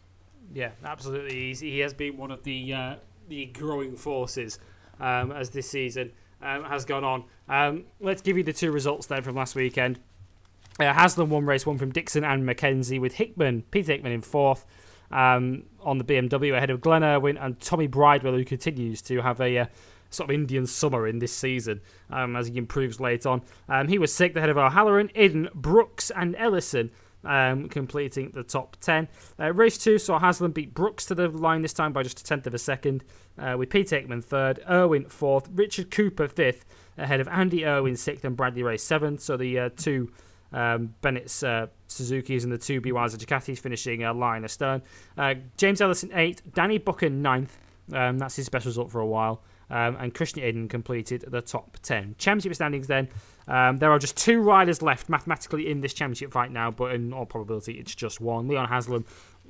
Yeah, 0.52 0.70
absolutely. 0.84 1.34
He's, 1.34 1.60
he 1.60 1.80
has 1.80 1.92
been 1.92 2.16
one 2.16 2.30
of 2.30 2.44
the 2.44 2.72
uh, 2.72 2.94
the 3.28 3.46
growing 3.46 3.96
forces 3.96 4.60
um, 5.00 5.32
as 5.32 5.50
this 5.50 5.68
season 5.68 6.12
um, 6.44 6.64
has 6.64 6.84
gone 6.84 7.04
on. 7.04 7.24
Um, 7.48 7.84
let's 8.00 8.22
give 8.22 8.36
you 8.36 8.44
the 8.44 8.52
two 8.52 8.70
results 8.70 9.06
then 9.06 9.22
from 9.22 9.34
last 9.34 9.54
weekend. 9.54 9.98
Uh, 10.78 10.92
Haslam 10.92 11.30
won 11.30 11.46
race 11.46 11.64
one 11.64 11.78
from 11.78 11.92
Dixon 11.92 12.24
and 12.24 12.44
Mackenzie 12.44 12.98
with 12.98 13.14
Hickman, 13.14 13.62
Peter 13.70 13.92
Hickman 13.92 14.12
in 14.12 14.22
fourth 14.22 14.64
um, 15.10 15.64
on 15.80 15.98
the 15.98 16.04
BMW 16.04 16.56
ahead 16.56 16.70
of 16.70 16.80
Glenn 16.80 17.04
Irwin 17.04 17.36
and 17.36 17.58
Tommy 17.60 17.86
Bridewell, 17.86 18.34
who 18.34 18.44
continues 18.44 19.00
to 19.02 19.20
have 19.22 19.40
a 19.40 19.58
uh, 19.58 19.66
sort 20.10 20.30
of 20.30 20.34
Indian 20.34 20.66
summer 20.66 21.06
in 21.06 21.18
this 21.18 21.32
season 21.32 21.80
um, 22.10 22.36
as 22.36 22.48
he 22.48 22.56
improves 22.56 23.00
late 23.00 23.24
on. 23.24 23.42
Um, 23.68 23.88
he 23.88 23.98
was 23.98 24.12
sixth 24.12 24.36
ahead 24.36 24.50
of 24.50 24.58
O'Halloran, 24.58 25.10
Iddon, 25.14 25.52
Brooks, 25.54 26.10
and 26.10 26.34
Ellison. 26.36 26.90
Um, 27.24 27.70
completing 27.70 28.32
the 28.32 28.42
top 28.42 28.76
10. 28.82 29.08
Uh, 29.40 29.52
race 29.54 29.78
2 29.78 29.98
saw 29.98 30.18
Haslam 30.18 30.52
beat 30.52 30.74
Brooks 30.74 31.06
to 31.06 31.14
the 31.14 31.28
line 31.28 31.62
this 31.62 31.72
time 31.72 31.92
by 31.94 32.02
just 32.02 32.20
a 32.20 32.24
tenth 32.24 32.46
of 32.46 32.52
a 32.52 32.58
second, 32.58 33.02
uh, 33.38 33.56
with 33.58 33.70
Pete 33.70 33.88
Hickman 33.88 34.20
third, 34.20 34.60
Irwin 34.68 35.06
fourth, 35.06 35.48
Richard 35.54 35.90
Cooper 35.90 36.28
fifth, 36.28 36.66
ahead 36.98 37.20
of 37.20 37.28
Andy 37.28 37.64
Irwin 37.64 37.96
sixth 37.96 38.24
and 38.24 38.36
Bradley 38.36 38.62
Ray 38.62 38.76
seventh. 38.76 39.20
So 39.20 39.36
the 39.38 39.58
uh, 39.58 39.70
two 39.74 40.12
um, 40.52 40.94
Bennett's 41.00 41.42
uh, 41.42 41.66
Suzuki's 41.88 42.44
and 42.44 42.52
the 42.52 42.58
two 42.58 42.80
BYs 42.80 43.16
Ducatis 43.16 43.58
finishing 43.58 44.04
uh, 44.04 44.14
line 44.14 44.44
astern. 44.44 44.82
Uh, 45.18 45.34
James 45.56 45.80
Ellison 45.80 46.10
eighth, 46.14 46.42
Danny 46.54 46.78
Buchan 46.78 47.22
ninth. 47.22 47.58
Um, 47.92 48.18
that's 48.18 48.36
his 48.36 48.48
best 48.48 48.64
result 48.64 48.90
for 48.90 49.00
a 49.00 49.06
while. 49.06 49.42
Um, 49.70 49.96
and 49.96 50.14
Christian 50.14 50.42
Iddon 50.42 50.68
completed 50.68 51.24
the 51.26 51.40
top 51.40 51.78
10. 51.82 52.16
Championship 52.18 52.54
standings 52.54 52.86
then. 52.86 53.08
Um, 53.46 53.78
there 53.78 53.90
are 53.90 53.98
just 53.98 54.16
two 54.16 54.40
riders 54.40 54.82
left 54.82 55.08
mathematically 55.08 55.70
in 55.70 55.80
this 55.80 55.92
championship 55.92 56.34
right 56.34 56.50
now, 56.50 56.70
but 56.70 56.92
in 56.94 57.12
all 57.12 57.26
probability, 57.26 57.74
it's 57.74 57.94
just 57.94 58.20
one. 58.20 58.48
Leon 58.48 58.68
Haslam 58.68 59.04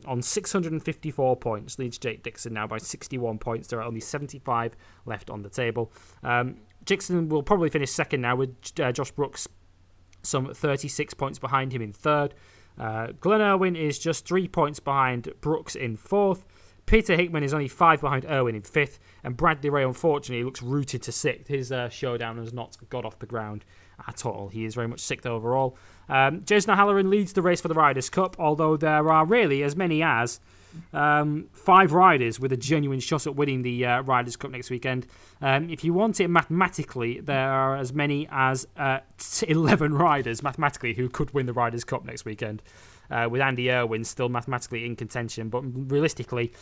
on 0.07 0.21
654 0.21 1.37
points 1.37 1.79
leads 1.79 1.99
Jake 1.99 2.23
Dixon 2.23 2.53
now 2.53 2.67
by 2.67 2.79
61 2.79 3.39
points. 3.39 3.69
There 3.69 3.81
are 3.81 3.85
only 3.85 4.01
75 4.01 4.77
left 5.07 5.31
on 5.31 5.43
the 5.43 5.49
table. 5.49 5.93
Um, 6.23 6.57
Dixon 6.85 7.29
will 7.29 7.43
probably 7.43 7.71
finish 7.71 7.91
second 7.91 8.21
now 8.21 8.37
with 8.37 8.55
uh, 8.81 8.93
Josh 8.93 9.11
Brooks 9.13 9.49
some 10.23 10.53
36 10.53 11.15
points 11.15 11.39
behind 11.39 11.73
him 11.73 11.83
in 11.83 11.93
third. 11.93 12.35
Uh, 12.79 13.09
Glenn 13.21 13.41
Irwin 13.41 13.77
is 13.77 13.99
just 13.99 14.27
three 14.27 14.49
points 14.49 14.81
behind 14.81 15.33
Brooks 15.41 15.75
in 15.75 15.97
fourth. 15.97 16.45
Peter 16.87 17.17
Hickman 17.17 17.43
is 17.43 17.55
only 17.55 17.69
five 17.69 18.01
behind 18.01 18.27
Irwin 18.27 18.55
in 18.55 18.63
fifth, 18.63 18.99
and 19.23 19.37
Bradley 19.37 19.71
Ray, 19.71 19.85
unfortunately, 19.85 20.45
looks 20.45 20.63
rooted 20.63 21.03
to 21.03 21.13
sixth. 21.13 21.49
His 21.49 21.73
uh, 21.73 21.89
showdown 21.89 22.37
has 22.39 22.53
not 22.53 22.77
got 22.91 23.07
off 23.07 23.19
the 23.19 23.27
ground 23.27 23.65
at 24.07 24.25
all. 24.27 24.49
He 24.49 24.65
is 24.65 24.75
very 24.75 24.89
much 24.89 25.01
sixth 25.01 25.27
overall. 25.27 25.77
Um, 26.09 26.43
Jason 26.45 26.73
O'Halloran 26.73 27.11
leads 27.11 27.33
the 27.33 27.43
race 27.43 27.61
for 27.61 27.69
the 27.69 27.75
Riders' 27.75 28.11
Cup, 28.11 28.37
although 28.39 28.77
there 28.77 29.11
are 29.11 29.25
really 29.25 29.63
as 29.63 29.75
many 29.77 30.03
as 30.03 30.41
um, 30.93 31.49
five 31.53 31.93
riders 31.93 32.41
with 32.41 32.53
a 32.53 32.57
genuine 32.57 33.01
shot 33.01 33.27
at 33.27 33.37
winning 33.37 33.63
the 33.63 33.87
uh, 33.87 34.03
Riders' 34.03 34.37
Cup 34.37 34.51
next 34.51 34.71
weekend. 34.71 35.07
Um, 35.41 35.71
if 35.71 35.85
you 35.85 35.93
want 35.93 36.21
it 36.21 36.29
mathematically, 36.29 37.21
there 37.21 37.51
are 37.51 37.77
as 37.77 37.93
many 37.93 38.29
as 38.31 38.67
uh, 38.77 39.01
11 39.47 39.95
riders 39.95 40.43
mathematically 40.43 40.95
who 40.95 41.09
could 41.09 41.33
win 41.33 41.47
the 41.47 41.53
Riders' 41.53 41.85
Cup 41.85 42.05
next 42.05 42.25
weekend 42.25 42.63
uh, 43.11 43.29
with 43.31 43.41
Andy 43.41 43.71
Irwin 43.71 44.05
still 44.05 44.29
mathematically 44.29 44.85
in 44.85 44.97
contention. 44.97 45.49
But 45.49 45.63
realistically, 45.63 46.53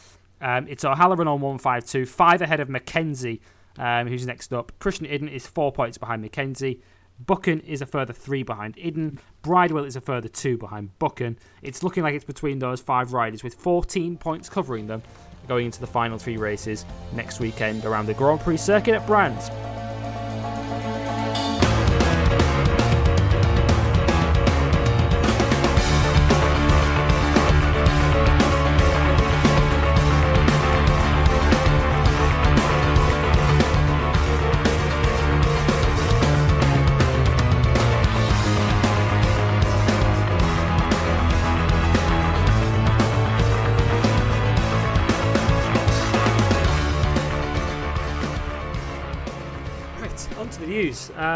um, 0.40 0.66
it's 0.68 0.84
O'Halloran 0.84 1.28
on 1.28 1.40
152, 1.40 2.06
five 2.06 2.42
ahead 2.42 2.60
of 2.60 2.68
Mackenzie, 2.68 3.40
um, 3.78 4.08
who's 4.08 4.26
next 4.26 4.52
up. 4.52 4.72
Christian 4.78 5.06
Iddon 5.06 5.30
is 5.30 5.46
four 5.46 5.72
points 5.72 5.98
behind 5.98 6.22
Mackenzie. 6.22 6.80
Buchan 7.26 7.60
is 7.60 7.82
a 7.82 7.86
further 7.86 8.12
three 8.12 8.42
behind 8.42 8.76
Iddon. 8.76 9.18
Bridewell 9.42 9.84
is 9.84 9.96
a 9.96 10.00
further 10.00 10.28
two 10.28 10.56
behind 10.56 10.98
Buchan. 10.98 11.38
It's 11.62 11.82
looking 11.82 12.02
like 12.02 12.14
it's 12.14 12.24
between 12.24 12.58
those 12.58 12.80
five 12.80 13.12
riders 13.12 13.42
with 13.42 13.54
14 13.54 14.16
points 14.16 14.48
covering 14.48 14.86
them 14.86 15.02
going 15.48 15.66
into 15.66 15.80
the 15.80 15.86
final 15.86 16.18
three 16.18 16.36
races 16.36 16.84
next 17.12 17.40
weekend 17.40 17.84
around 17.84 18.06
the 18.06 18.14
Grand 18.14 18.40
Prix 18.40 18.58
circuit 18.58 18.94
at 18.94 19.06
Brands. 19.06 19.50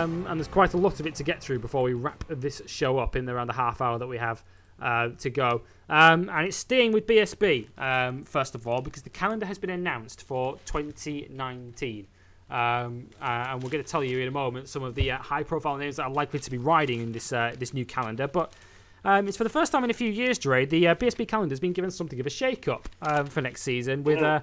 Um, 0.03 0.27
and 0.29 0.39
there's 0.39 0.49
quite 0.49 0.75
a 0.75 0.77
lot 0.77 1.01
of 1.01 1.07
it 1.07 1.15
to 1.17 1.23
get 1.23 1.43
through 1.43 1.59
before 1.59 1.83
we 1.83 1.95
wrap 1.95 2.25
this 2.29 2.63
show 2.67 2.99
up 2.99 3.17
in 3.17 3.25
the 3.25 3.33
around 3.33 3.49
the 3.49 3.53
half 3.53 3.81
hour 3.81 3.99
that 3.99 4.07
we 4.07 4.19
have 4.19 4.43
uh, 4.81 5.11
to 5.19 5.31
go. 5.31 5.63
Um, 5.89 6.29
and 6.29 6.47
it's 6.47 6.57
staying 6.57 6.93
with 6.93 7.07
BSB, 7.07 7.79
um, 7.79 8.25
first 8.25 8.55
of 8.55 8.67
all, 8.67 8.81
because 8.81 9.03
the 9.03 9.11
calendar 9.11 9.47
has 9.47 9.59
been 9.59 9.71
announced 9.71 10.23
for 10.23 10.59
2019. 10.67 12.07
Um, 12.49 13.09
uh, 13.21 13.25
and 13.25 13.63
we're 13.63 13.71
going 13.71 13.83
to 13.83 13.91
tell 13.91 14.05
you 14.05 14.21
in 14.21 14.29
a 14.29 14.33
moment 14.33 14.69
some 14.69 14.85
of 14.85 14.95
the 14.95 15.11
uh, 15.11 15.19
high-profile 15.19 15.79
names 15.79 15.97
that 15.97 16.05
are 16.05 16.11
likely 16.11 16.39
to 16.39 16.51
be 16.51 16.59
riding 16.59 17.01
in 17.01 17.13
this 17.13 17.33
uh, 17.33 17.55
this 17.59 17.75
new 17.75 17.85
calendar. 17.85 18.29
But 18.29 18.53
um, 19.05 19.27
it's 19.27 19.37
for 19.37 19.45
the 19.45 19.51
first 19.51 19.73
time 19.73 19.83
in 19.85 19.91
a 19.91 19.95
few 19.95 20.11
years, 20.11 20.39
Dre. 20.39 20.65
The 20.65 20.89
uh, 20.89 20.95
BSB 20.95 21.27
calendar 21.27 21.53
has 21.53 21.61
been 21.61 21.73
given 21.73 21.91
something 21.91 22.21
of 22.21 22.27
a 22.27 22.31
shake-up 22.31 22.89
um, 23.03 23.27
for 23.27 23.41
next 23.41 23.63
season, 23.63 24.05
with 24.05 24.23
uh, 24.23 24.41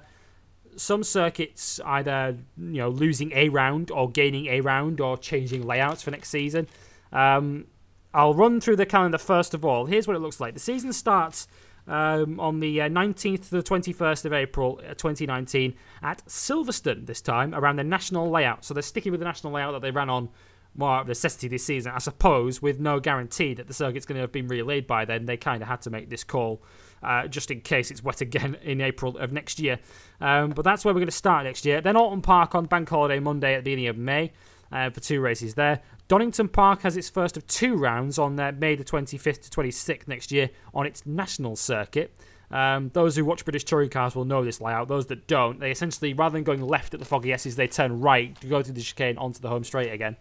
some 0.76 1.02
circuits 1.02 1.80
either 1.84 2.36
you 2.56 2.78
know 2.78 2.88
losing 2.88 3.32
a 3.32 3.48
round 3.48 3.90
or 3.90 4.10
gaining 4.10 4.46
a 4.46 4.60
round 4.60 5.00
or 5.00 5.16
changing 5.16 5.66
layouts 5.66 6.02
for 6.02 6.10
next 6.10 6.30
season. 6.30 6.68
Um, 7.12 7.66
I'll 8.12 8.34
run 8.34 8.60
through 8.60 8.76
the 8.76 8.86
calendar 8.86 9.18
first 9.18 9.54
of 9.54 9.64
all. 9.64 9.86
Here's 9.86 10.06
what 10.06 10.16
it 10.16 10.20
looks 10.20 10.40
like. 10.40 10.54
The 10.54 10.60
season 10.60 10.92
starts 10.92 11.48
um, 11.86 12.40
on 12.40 12.60
the 12.60 12.82
uh, 12.82 12.88
19th 12.88 13.48
to 13.48 13.50
the 13.50 13.62
21st 13.62 14.24
of 14.24 14.32
April 14.32 14.80
uh, 14.82 14.94
2019 14.94 15.74
at 16.02 16.24
Silverstone 16.26 17.06
this 17.06 17.20
time 17.20 17.54
around 17.54 17.76
the 17.76 17.84
national 17.84 18.30
layout. 18.30 18.64
So 18.64 18.72
they're 18.74 18.82
sticking 18.82 19.12
with 19.12 19.20
the 19.20 19.26
national 19.26 19.52
layout 19.52 19.72
that 19.72 19.82
they 19.82 19.90
ran 19.90 20.08
on 20.08 20.28
more 20.76 21.00
of 21.00 21.08
necessity 21.08 21.48
this 21.48 21.64
season. 21.64 21.92
I 21.94 21.98
suppose 21.98 22.60
with 22.62 22.80
no 22.80 23.00
guarantee 23.00 23.54
that 23.54 23.66
the 23.66 23.74
circuit's 23.74 24.06
going 24.06 24.16
to 24.16 24.22
have 24.22 24.32
been 24.32 24.48
relayed 24.48 24.86
by 24.86 25.04
then, 25.04 25.26
they 25.26 25.36
kind 25.36 25.62
of 25.62 25.68
had 25.68 25.82
to 25.82 25.90
make 25.90 26.10
this 26.10 26.24
call 26.24 26.62
uh, 27.04 27.28
just 27.28 27.50
in 27.50 27.60
case 27.60 27.90
it's 27.90 28.02
wet 28.02 28.20
again 28.20 28.56
in 28.62 28.80
April 28.80 29.16
of 29.18 29.32
next 29.32 29.60
year. 29.60 29.78
Um, 30.20 30.50
but 30.50 30.62
that's 30.62 30.84
where 30.84 30.94
we're 30.94 31.00
going 31.00 31.08
to 31.08 31.12
start 31.12 31.44
next 31.44 31.64
year. 31.64 31.80
Then 31.80 31.96
Oulton 31.96 32.22
Park 32.22 32.54
on 32.54 32.66
Bank 32.66 32.88
Holiday 32.88 33.20
Monday 33.20 33.54
at 33.54 33.58
the 33.58 33.70
beginning 33.70 33.88
of 33.88 33.96
May 33.96 34.32
uh, 34.72 34.90
for 34.90 35.00
two 35.00 35.20
races 35.20 35.54
there. 35.54 35.80
Donington 36.08 36.48
Park 36.48 36.82
has 36.82 36.96
its 36.96 37.08
first 37.08 37.36
of 37.36 37.46
two 37.46 37.76
rounds 37.76 38.18
on 38.18 38.38
uh, 38.38 38.52
May 38.56 38.74
the 38.74 38.84
25th 38.84 39.48
to 39.48 39.50
26th 39.50 40.08
next 40.08 40.32
year 40.32 40.50
on 40.74 40.86
its 40.86 41.06
national 41.06 41.56
circuit. 41.56 42.14
Um, 42.50 42.90
those 42.92 43.16
who 43.16 43.24
watch 43.24 43.44
British 43.44 43.64
touring 43.64 43.88
cars 43.88 44.14
will 44.14 44.26
know 44.26 44.44
this 44.44 44.60
layout. 44.60 44.88
Those 44.88 45.06
that 45.06 45.26
don't, 45.26 45.58
they 45.60 45.70
essentially, 45.70 46.12
rather 46.12 46.34
than 46.34 46.44
going 46.44 46.60
left 46.60 46.94
at 46.94 47.00
the 47.00 47.06
Foggy 47.06 47.32
S's, 47.32 47.56
they 47.56 47.66
turn 47.66 48.00
right 48.00 48.38
to 48.40 48.46
go 48.46 48.62
through 48.62 48.74
the 48.74 48.82
chicane 48.82 49.18
onto 49.18 49.40
the 49.40 49.48
home 49.48 49.64
straight 49.64 49.92
again 49.92 50.16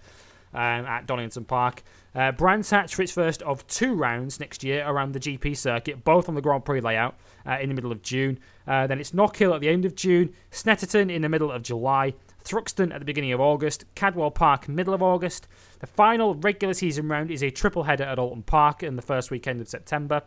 um, 0.53 0.85
at 0.85 1.05
Donington 1.05 1.45
Park. 1.45 1.83
Uh, 2.15 2.31
Brands 2.31 2.69
Hatch 2.69 2.93
for 2.93 3.01
its 3.01 3.11
first 3.11 3.41
of 3.41 3.65
two 3.67 3.95
rounds 3.95 4.39
next 4.39 4.63
year 4.63 4.85
around 4.87 5.13
the 5.13 5.19
GP 5.19 5.57
circuit, 5.57 6.03
both 6.03 6.29
on 6.29 6.35
the 6.35 6.41
Grand 6.41 6.63
Prix 6.63 6.81
layout 6.81 7.15
uh, 7.45 7.57
in 7.59 7.69
the 7.69 7.75
middle 7.75 7.91
of 7.91 8.01
June. 8.01 8.39
Uh, 8.67 8.85
then 8.85 8.99
it's 8.99 9.11
Knockhill 9.11 9.53
at 9.53 9.61
the 9.61 9.69
end 9.69 9.85
of 9.85 9.95
June, 9.95 10.33
Snetterton 10.51 11.11
in 11.11 11.23
the 11.23 11.29
middle 11.29 11.51
of 11.51 11.63
July, 11.63 12.13
Thruxton 12.43 12.93
at 12.93 12.99
the 12.99 13.05
beginning 13.05 13.33
of 13.33 13.41
August, 13.41 13.85
Cadwell 13.95 14.31
Park 14.31 14.69
middle 14.69 14.93
of 14.93 15.01
August. 15.01 15.47
The 15.79 15.87
final 15.87 16.35
regular 16.35 16.73
season 16.73 17.07
round 17.07 17.31
is 17.31 17.43
a 17.43 17.49
triple 17.49 17.83
header 17.83 18.03
at 18.03 18.19
Oulton 18.19 18.43
Park 18.45 18.83
in 18.83 18.95
the 18.95 19.01
first 19.01 19.31
weekend 19.31 19.61
of 19.61 19.69
September. 19.69 20.21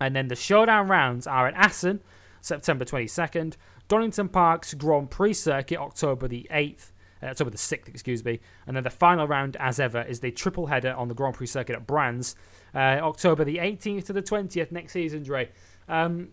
And 0.00 0.14
then 0.16 0.28
the 0.28 0.36
showdown 0.36 0.88
rounds 0.88 1.26
are 1.26 1.46
at 1.46 1.54
Assen, 1.54 2.00
September 2.40 2.84
22nd, 2.84 3.56
Donington 3.88 4.28
Park's 4.28 4.74
Grand 4.74 5.10
Prix 5.10 5.34
circuit, 5.34 5.78
October 5.78 6.26
the 6.28 6.46
8th, 6.50 6.92
uh, 7.22 7.26
October 7.26 7.50
the 7.50 7.56
6th, 7.56 7.88
excuse 7.88 8.24
me. 8.24 8.40
And 8.66 8.76
then 8.76 8.84
the 8.84 8.90
final 8.90 9.26
round, 9.26 9.56
as 9.58 9.80
ever, 9.80 10.02
is 10.02 10.20
the 10.20 10.30
triple 10.30 10.66
header 10.66 10.92
on 10.92 11.08
the 11.08 11.14
Grand 11.14 11.34
Prix 11.34 11.46
circuit 11.46 11.76
at 11.76 11.86
Brands, 11.86 12.36
uh, 12.74 12.78
October 13.02 13.44
the 13.44 13.58
18th 13.58 14.06
to 14.06 14.12
the 14.12 14.22
20th 14.22 14.72
next 14.72 14.92
season, 14.92 15.22
Dre. 15.22 15.50
Um, 15.88 16.28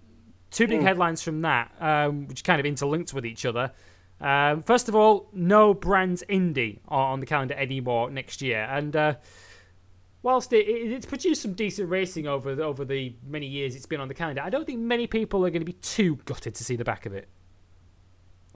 two 0.51 0.67
big 0.67 0.81
mm. 0.81 0.83
headlines 0.83 1.21
from 1.21 1.41
that, 1.41 1.71
um, 1.79 2.27
which 2.27 2.43
kind 2.43 2.59
of 2.59 2.65
interlinked 2.65 3.13
with 3.13 3.25
each 3.25 3.45
other. 3.45 3.71
Um, 4.19 4.63
first 4.63 4.89
of 4.89 4.95
all, 4.95 5.29
no 5.33 5.73
Brands 5.73 6.23
Indy 6.27 6.81
on 6.87 7.19
the 7.19 7.25
calendar 7.25 7.53
anymore 7.53 8.09
next 8.09 8.41
year. 8.41 8.67
And 8.69 8.95
uh, 8.95 9.15
whilst 10.23 10.53
it, 10.53 10.67
it, 10.67 10.91
it's 10.91 11.05
produced 11.05 11.41
some 11.41 11.53
decent 11.53 11.89
racing 11.89 12.27
over 12.27 12.55
the, 12.55 12.63
over 12.63 12.83
the 12.83 13.15
many 13.25 13.45
years 13.45 13.75
it's 13.75 13.85
been 13.85 14.01
on 14.01 14.07
the 14.07 14.13
calendar, 14.13 14.41
I 14.41 14.49
don't 14.49 14.65
think 14.65 14.79
many 14.79 15.07
people 15.07 15.45
are 15.45 15.49
going 15.49 15.61
to 15.61 15.65
be 15.65 15.73
too 15.73 16.15
gutted 16.25 16.55
to 16.55 16.63
see 16.63 16.75
the 16.75 16.85
back 16.85 17.05
of 17.05 17.13
it. 17.13 17.27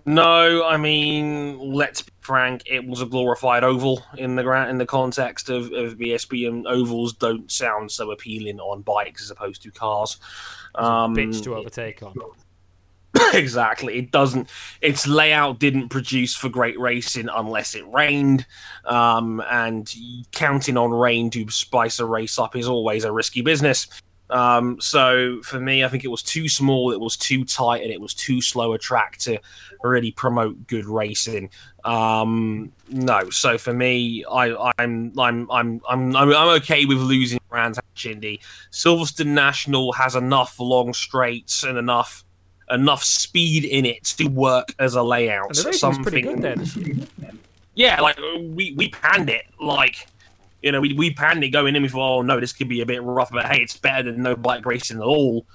No, 0.06 0.66
I 0.66 0.78
mean, 0.78 1.60
let's 1.60 2.02
be 2.02 2.12
frank. 2.22 2.64
It 2.66 2.86
was 2.86 3.02
a 3.02 3.06
glorified 3.06 3.64
oval 3.64 4.04
in 4.18 4.36
the 4.36 4.50
in 4.70 4.78
the 4.78 4.86
context 4.86 5.50
of, 5.50 5.66
of 5.74 5.98
BSB, 5.98 6.48
and 6.48 6.66
ovals 6.68 7.14
don't 7.14 7.52
sound 7.52 7.92
so 7.92 8.12
appealing 8.12 8.60
on 8.60 8.82
bikes 8.82 9.22
as 9.24 9.32
opposed 9.32 9.62
to 9.64 9.72
cars. 9.72 10.18
Um, 10.76 11.16
bitch 11.16 11.44
to 11.44 11.56
overtake 11.56 12.02
on. 12.02 12.16
exactly. 13.34 13.98
It 13.98 14.12
doesn't. 14.12 14.50
Its 14.82 15.08
layout 15.08 15.60
didn't 15.60 15.90
produce 15.90 16.36
for 16.36 16.50
great 16.50 16.80
racing 16.80 17.30
unless 17.34 17.76
it 17.76 17.88
rained, 17.88 18.46
um, 18.86 19.44
and 19.50 19.94
counting 20.32 20.78
on 20.78 20.92
rain 20.92 21.30
to 21.32 21.50
spice 21.50 22.00
a 22.00 22.06
race 22.06 22.40
up 22.40 22.56
is 22.56 22.68
always 22.68 23.04
a 23.04 23.12
risky 23.12 23.42
business. 23.42 23.88
Um, 24.32 24.80
so 24.80 25.42
for 25.44 25.60
me, 25.60 25.84
I 25.84 25.90
think 25.90 26.04
it 26.06 26.08
was 26.08 26.24
too 26.24 26.48
small, 26.48 26.92
it 26.92 27.00
was 27.00 27.18
too 27.18 27.44
tight, 27.44 27.84
and 27.84 27.92
it 27.92 28.00
was 28.00 28.14
too 28.14 28.42
slow 28.42 28.74
a 28.74 28.78
track 28.78 29.18
to 29.20 29.40
really 29.84 30.12
promote 30.12 30.68
good 30.68 30.86
racing. 30.86 31.50
Um, 31.84 32.72
no, 32.90 33.30
so 33.30 33.58
for 33.58 33.74
me, 33.74 34.24
I, 34.26 34.72
I'm 34.78 35.12
I'm 35.20 35.52
I'm 35.52 35.82
I'm 35.88 36.16
I'm 36.16 36.50
okay 36.62 36.86
with 36.86 36.98
losing 37.00 37.40
Brands 37.50 37.80
Indy. 38.06 38.40
Silverstone 38.72 39.28
National 39.28 39.92
has 39.94 40.16
enough 40.16 40.60
long 40.60 40.94
straights 40.94 41.64
and 41.64 41.78
enough 41.78 42.24
enough 42.70 43.04
speed 43.04 43.66
in 43.66 43.86
it 43.86 44.06
to 44.06 44.28
work 44.28 44.74
as 44.80 44.96
a 44.96 45.04
layout. 45.04 45.58
And 45.58 45.68
the 45.68 45.74
Something, 45.74 46.04
pretty 46.04 46.22
good 46.22 46.76
year. 46.78 47.32
yeah, 47.76 48.02
like 48.02 48.18
we 48.40 48.74
we 48.78 48.90
panned 48.90 49.30
it 49.30 49.46
like 49.60 50.08
you 50.62 50.72
know, 50.72 50.82
we, 50.82 50.94
we 50.94 51.14
panned 51.14 51.44
it 51.44 51.50
going 51.50 51.76
in. 51.76 51.82
We 51.82 51.90
thought, 51.90 52.20
oh 52.20 52.22
no, 52.22 52.40
this 52.40 52.54
could 52.54 52.70
be 52.70 52.82
a 52.82 52.86
bit 52.86 53.02
rough, 53.04 53.32
but 53.32 53.46
hey, 53.46 53.62
it's 53.62 53.78
better 53.78 54.12
than 54.12 54.22
no 54.22 54.36
bike 54.36 54.66
racing 54.66 54.98
at 54.98 55.04
all. 55.04 55.46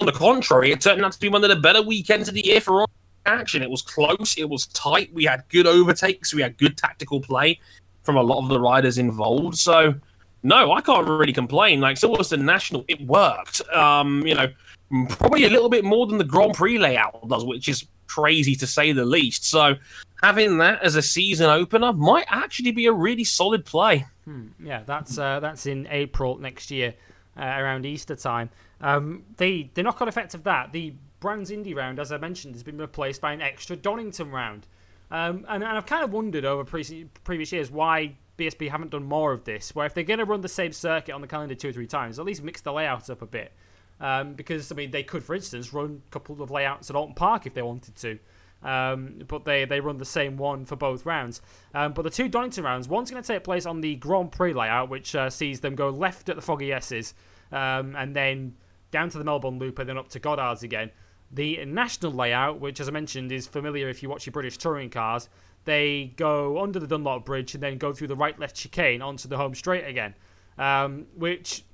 On 0.00 0.06
the 0.06 0.12
contrary, 0.12 0.72
it 0.72 0.80
turned 0.80 1.04
out 1.04 1.12
to 1.12 1.20
be 1.20 1.28
one 1.28 1.44
of 1.44 1.50
the 1.50 1.56
better 1.56 1.82
weekends 1.82 2.28
of 2.28 2.34
the 2.34 2.44
year 2.44 2.60
for 2.60 2.86
action. 3.26 3.62
It 3.62 3.70
was 3.70 3.82
close, 3.82 4.36
it 4.38 4.48
was 4.48 4.66
tight. 4.68 5.12
We 5.12 5.24
had 5.24 5.44
good 5.48 5.66
overtakes, 5.66 6.34
we 6.34 6.42
had 6.42 6.56
good 6.56 6.76
tactical 6.76 7.20
play 7.20 7.60
from 8.02 8.16
a 8.16 8.22
lot 8.22 8.42
of 8.42 8.48
the 8.48 8.60
riders 8.60 8.98
involved. 8.98 9.56
So, 9.56 9.94
no, 10.42 10.72
I 10.72 10.80
can't 10.80 11.06
really 11.06 11.32
complain. 11.32 11.80
Like 11.80 11.96
Silverstone 11.96 12.42
National, 12.42 12.84
it 12.88 13.00
worked. 13.06 13.66
Um, 13.70 14.26
you 14.26 14.34
know, 14.34 14.48
probably 15.08 15.44
a 15.44 15.50
little 15.50 15.70
bit 15.70 15.84
more 15.84 16.06
than 16.06 16.18
the 16.18 16.24
Grand 16.24 16.54
Prix 16.54 16.78
layout 16.78 17.28
does, 17.28 17.44
which 17.44 17.68
is 17.68 17.86
crazy 18.06 18.54
to 18.56 18.66
say 18.66 18.92
the 18.92 19.04
least. 19.04 19.44
So, 19.44 19.74
having 20.22 20.58
that 20.58 20.82
as 20.82 20.96
a 20.96 21.02
season 21.02 21.50
opener 21.50 21.92
might 21.92 22.26
actually 22.28 22.72
be 22.72 22.86
a 22.86 22.92
really 22.92 23.24
solid 23.24 23.64
play. 23.64 24.06
Hmm, 24.24 24.48
yeah, 24.62 24.82
that's 24.84 25.18
uh, 25.18 25.40
that's 25.40 25.66
in 25.66 25.86
April 25.90 26.38
next 26.38 26.70
year, 26.70 26.94
uh, 27.36 27.44
around 27.44 27.86
Easter 27.86 28.16
time. 28.16 28.50
Um, 28.80 29.24
the 29.36 29.68
the 29.74 29.82
knock-on 29.82 30.08
effect 30.08 30.34
of 30.34 30.44
that, 30.44 30.72
the 30.72 30.94
Brands 31.20 31.50
Indy 31.50 31.74
round, 31.74 31.98
as 31.98 32.12
I 32.12 32.18
mentioned, 32.18 32.54
has 32.54 32.62
been 32.62 32.78
replaced 32.78 33.20
by 33.20 33.32
an 33.32 33.40
extra 33.40 33.76
Donington 33.76 34.30
round, 34.30 34.66
um, 35.10 35.44
and, 35.48 35.62
and 35.62 35.76
I've 35.76 35.86
kind 35.86 36.04
of 36.04 36.12
wondered 36.12 36.44
over 36.44 36.64
pre- 36.64 37.06
previous 37.24 37.52
years 37.52 37.70
why 37.70 38.16
BSB 38.38 38.68
haven't 38.68 38.90
done 38.90 39.04
more 39.04 39.32
of 39.32 39.44
this. 39.44 39.74
Where 39.74 39.86
if 39.86 39.94
they're 39.94 40.04
going 40.04 40.18
to 40.18 40.24
run 40.24 40.40
the 40.40 40.48
same 40.48 40.72
circuit 40.72 41.12
on 41.12 41.20
the 41.20 41.26
calendar 41.26 41.54
two 41.54 41.68
or 41.68 41.72
three 41.72 41.86
times, 41.86 42.18
at 42.18 42.24
least 42.24 42.42
mix 42.42 42.60
the 42.60 42.72
layout 42.72 43.08
up 43.10 43.22
a 43.22 43.26
bit. 43.26 43.52
Um, 44.00 44.34
because 44.34 44.70
I 44.70 44.74
mean, 44.74 44.90
they 44.90 45.02
could, 45.02 45.22
for 45.22 45.34
instance, 45.34 45.72
run 45.72 46.02
a 46.06 46.10
couple 46.10 46.42
of 46.42 46.50
layouts 46.50 46.90
at 46.90 46.96
Oulton 46.96 47.14
Park 47.14 47.46
if 47.46 47.54
they 47.54 47.62
wanted 47.62 47.96
to. 47.96 48.18
Um, 48.62 49.22
but 49.28 49.44
they, 49.44 49.66
they 49.66 49.80
run 49.80 49.98
the 49.98 50.04
same 50.04 50.36
one 50.36 50.64
for 50.64 50.74
both 50.74 51.04
rounds. 51.04 51.42
Um, 51.74 51.92
but 51.92 52.02
the 52.02 52.10
two 52.10 52.28
Donington 52.28 52.64
rounds, 52.64 52.88
one's 52.88 53.10
going 53.10 53.22
to 53.22 53.26
take 53.26 53.44
place 53.44 53.66
on 53.66 53.80
the 53.80 53.96
Grand 53.96 54.32
Prix 54.32 54.54
layout, 54.54 54.88
which 54.88 55.14
uh, 55.14 55.28
sees 55.28 55.60
them 55.60 55.74
go 55.74 55.90
left 55.90 56.28
at 56.28 56.36
the 56.36 56.42
Foggy 56.42 56.72
S's, 56.72 57.14
um, 57.52 57.94
and 57.94 58.16
then 58.16 58.54
down 58.90 59.10
to 59.10 59.18
the 59.18 59.24
Melbourne 59.24 59.58
Loop, 59.58 59.78
and 59.78 59.88
then 59.88 59.98
up 59.98 60.08
to 60.10 60.18
Goddard's 60.18 60.62
again. 60.62 60.90
The 61.30 61.64
national 61.66 62.12
layout, 62.12 62.60
which, 62.60 62.80
as 62.80 62.88
I 62.88 62.92
mentioned, 62.92 63.32
is 63.32 63.46
familiar 63.46 63.88
if 63.88 64.02
you 64.02 64.08
watch 64.08 64.24
your 64.24 64.32
British 64.32 64.56
touring 64.56 64.88
cars, 64.88 65.28
they 65.64 66.12
go 66.16 66.62
under 66.62 66.78
the 66.78 66.86
Dunlop 66.86 67.24
Bridge 67.24 67.54
and 67.54 67.62
then 67.62 67.76
go 67.76 67.92
through 67.92 68.08
the 68.08 68.16
right 68.16 68.38
left 68.38 68.54
chicane 68.54 69.02
onto 69.02 69.28
the 69.28 69.36
home 69.36 69.54
straight 69.54 69.86
again, 69.86 70.14
um, 70.58 71.06
which 71.16 71.64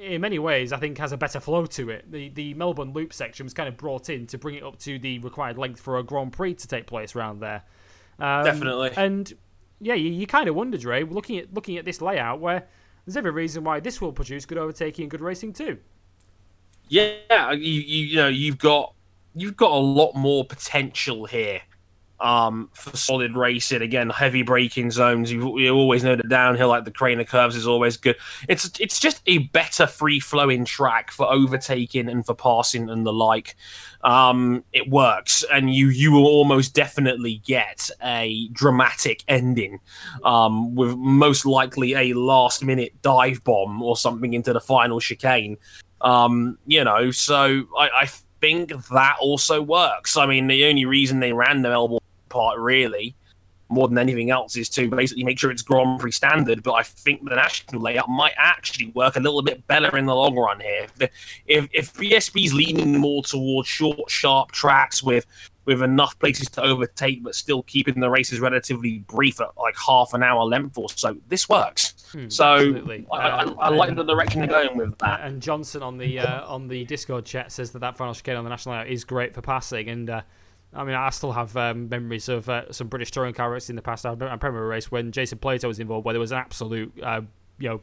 in 0.00 0.20
many 0.20 0.38
ways, 0.38 0.72
I 0.72 0.78
think 0.78 0.98
has 0.98 1.12
a 1.12 1.16
better 1.16 1.40
flow 1.40 1.66
to 1.66 1.90
it. 1.90 2.10
The 2.10 2.30
the 2.30 2.54
Melbourne 2.54 2.92
Loop 2.92 3.12
section 3.12 3.44
was 3.44 3.54
kind 3.54 3.68
of 3.68 3.76
brought 3.76 4.08
in 4.08 4.26
to 4.28 4.38
bring 4.38 4.54
it 4.54 4.62
up 4.62 4.78
to 4.80 4.98
the 4.98 5.18
required 5.18 5.58
length 5.58 5.80
for 5.80 5.98
a 5.98 6.02
Grand 6.02 6.32
Prix 6.32 6.54
to 6.54 6.68
take 6.68 6.86
place 6.86 7.14
around 7.14 7.40
there. 7.40 7.62
Um, 8.18 8.44
Definitely. 8.44 8.90
And 8.96 9.32
yeah, 9.80 9.94
you, 9.94 10.10
you 10.10 10.26
kind 10.26 10.48
of 10.48 10.54
wonder, 10.54 10.78
Dre, 10.78 11.02
looking 11.04 11.38
at 11.38 11.52
looking 11.52 11.76
at 11.76 11.84
this 11.84 12.00
layout, 12.00 12.40
where 12.40 12.66
there's 13.04 13.16
every 13.16 13.30
reason 13.30 13.64
why 13.64 13.80
this 13.80 14.00
will 14.00 14.12
produce 14.12 14.46
good 14.46 14.58
overtaking 14.58 15.04
and 15.04 15.10
good 15.10 15.20
racing 15.20 15.52
too. 15.52 15.78
Yeah, 16.88 17.52
you 17.52 17.80
you, 17.80 18.06
you 18.06 18.16
know 18.16 18.28
you've 18.28 18.58
got 18.58 18.94
you've 19.34 19.56
got 19.56 19.70
a 19.70 19.78
lot 19.78 20.14
more 20.14 20.44
potential 20.44 21.26
here 21.26 21.60
um, 22.20 22.68
for 22.74 22.96
solid 22.96 23.34
racing. 23.34 23.82
Again, 23.82 24.10
heavy 24.10 24.42
braking 24.42 24.90
zones. 24.90 25.32
You, 25.32 25.58
you 25.58 25.74
always 25.74 26.04
know 26.04 26.16
the 26.16 26.22
downhill, 26.24 26.68
like 26.68 26.84
the 26.84 26.90
Craner 26.90 27.26
curves, 27.26 27.56
is 27.56 27.66
always 27.66 27.96
good. 27.96 28.16
It's 28.48 28.70
it's 28.78 29.00
just 29.00 29.22
a 29.26 29.38
better 29.38 29.86
free 29.86 30.20
flowing 30.20 30.64
track 30.64 31.10
for 31.10 31.30
overtaking 31.30 32.08
and 32.08 32.24
for 32.24 32.34
passing 32.34 32.88
and 32.90 33.06
the 33.06 33.12
like. 33.12 33.56
Um, 34.02 34.64
it 34.72 34.88
works, 34.88 35.44
and 35.52 35.74
you 35.74 35.88
you 35.88 36.12
will 36.12 36.26
almost 36.26 36.74
definitely 36.74 37.42
get 37.46 37.90
a 38.02 38.48
dramatic 38.48 39.24
ending, 39.28 39.80
um, 40.24 40.74
with 40.74 40.96
most 40.96 41.46
likely 41.46 41.94
a 41.94 42.14
last 42.14 42.64
minute 42.64 43.00
dive 43.02 43.42
bomb 43.44 43.82
or 43.82 43.96
something 43.96 44.34
into 44.34 44.52
the 44.52 44.60
final 44.60 45.00
chicane. 45.00 45.56
Um, 46.00 46.58
you 46.66 46.82
know, 46.82 47.10
so 47.10 47.64
I, 47.78 47.88
I 47.94 48.10
think 48.40 48.72
that 48.88 49.16
also 49.20 49.60
works. 49.60 50.16
I 50.16 50.26
mean, 50.26 50.46
the 50.46 50.64
only 50.64 50.86
reason 50.86 51.20
they 51.20 51.32
ran 51.32 51.62
the 51.62 51.68
Melbourne 51.68 51.99
part 52.30 52.58
really 52.58 53.14
more 53.70 53.88
than 53.88 53.98
anything 53.98 54.30
else 54.30 54.56
is 54.56 54.68
to 54.68 54.88
basically 54.88 55.24
make 55.24 55.38
sure 55.38 55.50
it's 55.50 55.62
Grand 55.62 56.00
Prix 56.00 56.12
standard. 56.12 56.62
But 56.62 56.72
I 56.72 56.82
think 56.82 57.24
the 57.24 57.36
national 57.36 57.80
layout 57.80 58.08
might 58.08 58.34
actually 58.36 58.88
work 58.88 59.16
a 59.16 59.20
little 59.20 59.42
bit 59.42 59.66
better 59.66 59.96
in 59.96 60.06
the 60.06 60.14
long 60.14 60.36
run 60.36 60.60
here. 60.60 60.86
If 61.46 61.68
if 61.72 61.94
BSB's 61.94 62.52
leaning 62.52 62.98
more 62.98 63.22
towards 63.22 63.68
short, 63.68 64.10
sharp 64.10 64.50
tracks 64.50 65.02
with 65.02 65.26
with 65.66 65.82
enough 65.82 66.18
places 66.18 66.48
to 66.50 66.62
overtake, 66.62 67.22
but 67.22 67.34
still 67.34 67.62
keeping 67.62 68.00
the 68.00 68.10
races 68.10 68.40
relatively 68.40 68.98
brief 69.00 69.40
at 69.40 69.56
like 69.56 69.76
half 69.86 70.14
an 70.14 70.22
hour 70.22 70.44
length 70.44 70.76
or 70.76 70.88
so, 70.88 71.16
this 71.28 71.48
works. 71.48 71.94
Hmm, 72.10 72.28
so 72.28 73.04
I, 73.12 73.16
I, 73.16 73.44
I, 73.44 73.68
uh, 73.68 73.70
like 73.70 73.94
the 73.94 74.02
direction 74.02 74.40
they're 74.40 74.48
going 74.48 74.76
with 74.76 74.98
that. 74.98 75.20
And 75.20 75.40
Johnson 75.40 75.82
on 75.82 75.96
the 75.96 76.18
uh, 76.18 76.44
on 76.46 76.66
the 76.66 76.84
Discord 76.86 77.24
chat 77.24 77.52
says 77.52 77.70
that 77.70 77.78
that 77.80 77.96
final 77.96 78.14
chicane 78.14 78.36
on 78.36 78.42
the 78.42 78.50
national 78.50 78.74
layout 78.74 78.88
is 78.88 79.04
great 79.04 79.32
for 79.32 79.42
passing 79.42 79.88
and. 79.88 80.10
Uh, 80.10 80.22
I 80.72 80.84
mean, 80.84 80.94
I 80.94 81.10
still 81.10 81.32
have 81.32 81.56
um, 81.56 81.88
memories 81.88 82.28
of 82.28 82.48
uh, 82.48 82.72
some 82.72 82.86
British 82.88 83.10
touring 83.10 83.34
car 83.34 83.50
races 83.50 83.70
in 83.70 83.76
the 83.76 83.82
past. 83.82 84.06
I 84.06 84.10
remember 84.10 84.32
a 84.32 84.38
Premier 84.38 84.66
race 84.66 84.90
when 84.90 85.10
Jason 85.10 85.38
Plato 85.38 85.66
was 85.66 85.80
involved, 85.80 86.04
where 86.04 86.12
there 86.12 86.20
was 86.20 86.32
an 86.32 86.38
absolute, 86.38 86.92
uh, 87.02 87.22
you 87.58 87.68
know, 87.68 87.80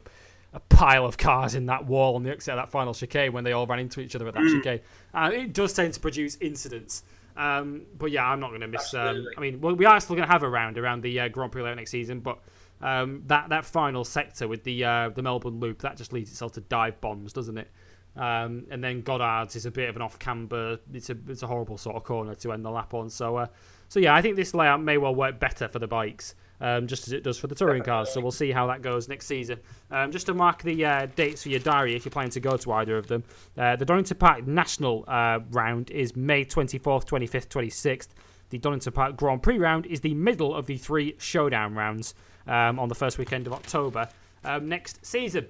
a 0.54 0.60
pile 0.60 1.04
of 1.04 1.18
cars 1.18 1.54
in 1.54 1.66
that 1.66 1.84
wall 1.84 2.16
on 2.16 2.22
the 2.22 2.30
exit 2.30 2.52
of 2.52 2.56
that 2.56 2.70
final 2.70 2.94
chicane 2.94 3.32
when 3.32 3.44
they 3.44 3.52
all 3.52 3.66
ran 3.66 3.78
into 3.78 4.00
each 4.00 4.16
other 4.16 4.26
at 4.26 4.34
that 4.34 4.42
mm. 4.42 4.62
chicane. 4.62 4.80
Uh, 5.12 5.30
it 5.32 5.52
does 5.52 5.74
tend 5.74 5.92
to 5.92 6.00
produce 6.00 6.36
incidents. 6.40 7.02
Um, 7.36 7.82
but 7.96 8.10
yeah, 8.10 8.28
I'm 8.28 8.40
not 8.40 8.48
going 8.48 8.62
to 8.62 8.68
miss. 8.68 8.92
Um, 8.94 9.26
I 9.36 9.40
mean, 9.40 9.60
well, 9.60 9.74
we 9.74 9.84
are 9.84 10.00
still 10.00 10.16
going 10.16 10.26
to 10.26 10.32
have 10.32 10.42
a 10.42 10.48
round 10.48 10.76
around 10.78 11.02
the 11.02 11.20
uh, 11.20 11.28
Grand 11.28 11.52
Prix 11.52 11.62
later 11.62 11.76
next 11.76 11.90
season, 11.90 12.20
but 12.20 12.40
um, 12.80 13.22
that 13.26 13.50
that 13.50 13.64
final 13.64 14.04
sector 14.04 14.48
with 14.48 14.64
the 14.64 14.84
uh, 14.84 15.08
the 15.10 15.22
Melbourne 15.22 15.60
Loop 15.60 15.82
that 15.82 15.96
just 15.96 16.12
leads 16.12 16.30
itself 16.30 16.52
to 16.52 16.60
dive 16.62 17.00
bombs, 17.00 17.32
doesn't 17.32 17.58
it? 17.58 17.70
Um, 18.18 18.66
and 18.70 18.82
then 18.82 19.02
Goddard's 19.02 19.54
is 19.54 19.64
a 19.64 19.70
bit 19.70 19.88
of 19.88 19.96
an 19.96 20.02
off 20.02 20.18
camber. 20.18 20.78
It's 20.92 21.08
a 21.08 21.16
it's 21.28 21.42
a 21.42 21.46
horrible 21.46 21.78
sort 21.78 21.96
of 21.96 22.04
corner 22.04 22.34
to 22.34 22.52
end 22.52 22.64
the 22.64 22.70
lap 22.70 22.92
on. 22.92 23.08
So 23.08 23.36
uh, 23.36 23.46
so 23.88 24.00
yeah, 24.00 24.14
I 24.14 24.20
think 24.20 24.36
this 24.36 24.54
layout 24.54 24.82
may 24.82 24.98
well 24.98 25.14
work 25.14 25.38
better 25.38 25.68
for 25.68 25.78
the 25.78 25.86
bikes, 25.86 26.34
um, 26.60 26.88
just 26.88 27.06
as 27.06 27.12
it 27.12 27.22
does 27.22 27.38
for 27.38 27.46
the 27.46 27.54
touring 27.54 27.82
cars. 27.82 28.10
So 28.10 28.20
we'll 28.20 28.32
see 28.32 28.50
how 28.50 28.66
that 28.66 28.82
goes 28.82 29.08
next 29.08 29.26
season. 29.26 29.60
Um, 29.90 30.10
just 30.10 30.26
to 30.26 30.34
mark 30.34 30.62
the 30.62 30.84
uh, 30.84 31.06
dates 31.16 31.44
for 31.44 31.48
your 31.48 31.60
diary, 31.60 31.94
if 31.94 32.04
you're 32.04 32.10
planning 32.10 32.32
to 32.32 32.40
go 32.40 32.56
to 32.56 32.72
either 32.72 32.98
of 32.98 33.06
them, 33.06 33.22
uh, 33.56 33.76
the 33.76 33.84
Donington 33.84 34.18
Park 34.18 34.46
National 34.46 35.04
uh, 35.06 35.38
round 35.52 35.90
is 35.90 36.16
May 36.16 36.44
24th, 36.44 37.06
25th, 37.06 37.48
26th. 37.48 38.08
The 38.50 38.58
Donington 38.58 38.92
Park 38.92 39.16
Grand 39.16 39.42
Prix 39.42 39.58
round 39.58 39.86
is 39.86 40.00
the 40.00 40.14
middle 40.14 40.54
of 40.54 40.66
the 40.66 40.76
three 40.76 41.14
showdown 41.18 41.74
rounds 41.74 42.14
um, 42.46 42.78
on 42.78 42.88
the 42.88 42.94
first 42.94 43.16
weekend 43.16 43.46
of 43.46 43.52
October 43.52 44.08
um, 44.44 44.68
next 44.68 45.04
season. 45.04 45.46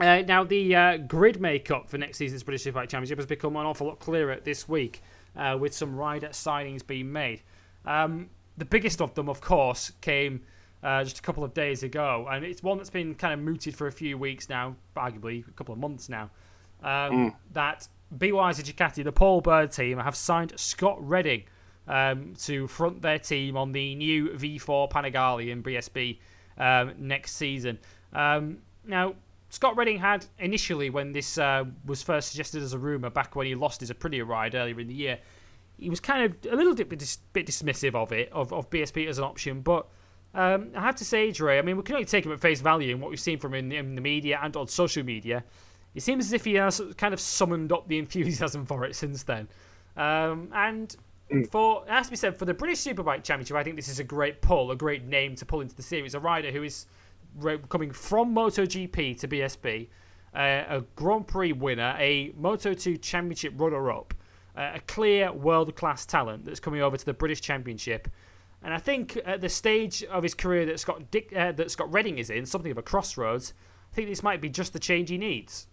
Uh, 0.00 0.22
now, 0.26 0.42
the 0.42 0.74
uh, 0.74 0.96
grid 0.96 1.40
makeup 1.40 1.90
for 1.90 1.98
next 1.98 2.16
season's 2.16 2.42
British 2.42 2.64
Superbike 2.64 2.88
Championship 2.88 3.18
has 3.18 3.26
become 3.26 3.54
an 3.56 3.66
awful 3.66 3.86
lot 3.86 3.98
clearer 3.98 4.40
this 4.42 4.66
week, 4.66 5.02
uh, 5.36 5.56
with 5.60 5.74
some 5.74 5.94
rider 5.94 6.28
signings 6.28 6.86
being 6.86 7.12
made. 7.12 7.42
Um, 7.84 8.30
the 8.56 8.64
biggest 8.64 9.02
of 9.02 9.14
them, 9.14 9.28
of 9.28 9.42
course, 9.42 9.92
came 10.00 10.42
uh, 10.82 11.04
just 11.04 11.18
a 11.18 11.22
couple 11.22 11.44
of 11.44 11.52
days 11.52 11.82
ago, 11.82 12.26
and 12.30 12.44
it's 12.44 12.62
one 12.62 12.78
that's 12.78 12.90
been 12.90 13.14
kind 13.14 13.34
of 13.34 13.40
mooted 13.40 13.76
for 13.76 13.88
a 13.88 13.92
few 13.92 14.16
weeks 14.16 14.48
now, 14.48 14.74
arguably 14.96 15.46
a 15.46 15.52
couple 15.52 15.74
of 15.74 15.78
months 15.78 16.08
now. 16.08 16.30
Um, 16.82 17.12
mm. 17.12 17.34
That 17.52 17.86
BYD 18.16 18.72
Ducati, 18.72 19.04
the 19.04 19.12
Paul 19.12 19.42
Bird 19.42 19.70
team, 19.70 19.98
have 19.98 20.16
signed 20.16 20.54
Scott 20.56 20.96
Redding 21.06 21.44
um, 21.86 22.34
to 22.40 22.66
front 22.68 23.02
their 23.02 23.18
team 23.18 23.56
on 23.58 23.72
the 23.72 23.94
new 23.94 24.30
V4 24.30 24.90
Panigale 24.90 25.50
in 25.50 25.62
BSB 25.62 26.18
um, 26.56 26.94
next 26.98 27.36
season. 27.36 27.78
Um, 28.14 28.58
now, 28.84 29.14
Scott 29.50 29.76
Redding 29.76 29.98
had 29.98 30.24
initially, 30.38 30.90
when 30.90 31.12
this 31.12 31.36
uh, 31.36 31.64
was 31.84 32.02
first 32.02 32.30
suggested 32.30 32.62
as 32.62 32.72
a 32.72 32.78
rumor 32.78 33.10
back 33.10 33.34
when 33.34 33.46
he 33.46 33.54
lost 33.56 33.80
his 33.80 33.90
Aprilia 33.90 34.26
ride 34.26 34.54
earlier 34.54 34.78
in 34.78 34.86
the 34.86 34.94
year, 34.94 35.18
he 35.76 35.90
was 35.90 35.98
kind 35.98 36.24
of 36.24 36.52
a 36.52 36.56
little 36.56 36.74
bit, 36.74 36.88
bit 36.88 37.46
dismissive 37.46 37.94
of 37.94 38.12
it, 38.12 38.30
of, 38.32 38.52
of 38.52 38.70
BSB 38.70 39.08
as 39.08 39.18
an 39.18 39.24
option. 39.24 39.60
But 39.60 39.88
um, 40.34 40.70
I 40.76 40.80
have 40.80 40.94
to 40.96 41.04
say, 41.04 41.32
Dre, 41.32 41.58
I 41.58 41.62
mean, 41.62 41.76
we 41.76 41.82
can 41.82 41.96
only 41.96 42.06
take 42.06 42.24
him 42.24 42.32
at 42.32 42.40
face 42.40 42.60
value 42.60 42.92
and 42.92 43.02
what 43.02 43.10
we've 43.10 43.20
seen 43.20 43.38
from 43.38 43.54
him 43.54 43.72
in, 43.72 43.86
in 43.86 43.94
the 43.96 44.00
media 44.00 44.38
and 44.40 44.56
on 44.56 44.68
social 44.68 45.02
media. 45.02 45.42
It 45.94 46.02
seems 46.02 46.26
as 46.26 46.32
if 46.32 46.44
he 46.44 46.54
has 46.54 46.80
kind 46.96 47.12
of 47.12 47.18
summoned 47.18 47.72
up 47.72 47.88
the 47.88 47.98
enthusiasm 47.98 48.66
for 48.66 48.84
it 48.84 48.94
since 48.94 49.24
then. 49.24 49.48
Um, 49.96 50.50
and 50.54 50.94
mm. 51.32 51.50
for 51.50 51.84
it 51.86 51.90
has 51.90 52.06
to 52.06 52.10
be 52.10 52.16
said, 52.16 52.38
for 52.38 52.44
the 52.44 52.54
British 52.54 52.78
Superbike 52.78 53.24
Championship, 53.24 53.56
I 53.56 53.64
think 53.64 53.74
this 53.74 53.88
is 53.88 53.98
a 53.98 54.04
great 54.04 54.40
pull, 54.42 54.70
a 54.70 54.76
great 54.76 55.04
name 55.04 55.34
to 55.36 55.44
pull 55.44 55.60
into 55.60 55.74
the 55.74 55.82
series. 55.82 56.14
A 56.14 56.20
rider 56.20 56.52
who 56.52 56.62
is 56.62 56.86
coming 57.68 57.90
from 57.90 58.34
MotoGP 58.34 59.18
to 59.20 59.28
BSB. 59.28 59.88
uh, 60.34 60.64
a 60.68 60.84
Grand 60.96 61.26
Prix 61.26 61.52
winner, 61.52 61.96
a 61.98 62.32
Moto 62.36 62.74
2 62.74 62.96
Championship 62.98 63.54
runner 63.56 63.90
up, 63.90 64.14
uh, 64.56 64.72
a 64.74 64.80
clear 64.80 65.32
world 65.32 65.74
class 65.74 66.06
talent 66.06 66.44
that's 66.44 66.60
coming 66.60 66.80
over 66.80 66.96
to 66.96 67.04
the 67.04 67.14
British 67.14 67.40
Championship. 67.40 68.08
And 68.62 68.74
I 68.74 68.78
think 68.78 69.18
at 69.24 69.40
the 69.40 69.48
stage 69.48 70.04
of 70.04 70.22
his 70.22 70.34
career 70.34 70.66
that 70.66 70.78
Scott, 70.78 71.10
Dick, 71.10 71.34
uh, 71.34 71.52
that 71.52 71.70
Scott 71.70 71.92
Redding 71.92 72.18
is 72.18 72.30
in, 72.30 72.44
something 72.46 72.70
of 72.70 72.78
a 72.78 72.82
crossroads, 72.82 73.54
I 73.90 73.94
think 73.94 74.08
this 74.08 74.22
might 74.22 74.40
be 74.40 74.48
just 74.48 74.72
the 74.72 74.78
change 74.78 75.08
he 75.08 75.18
needs. 75.18 75.66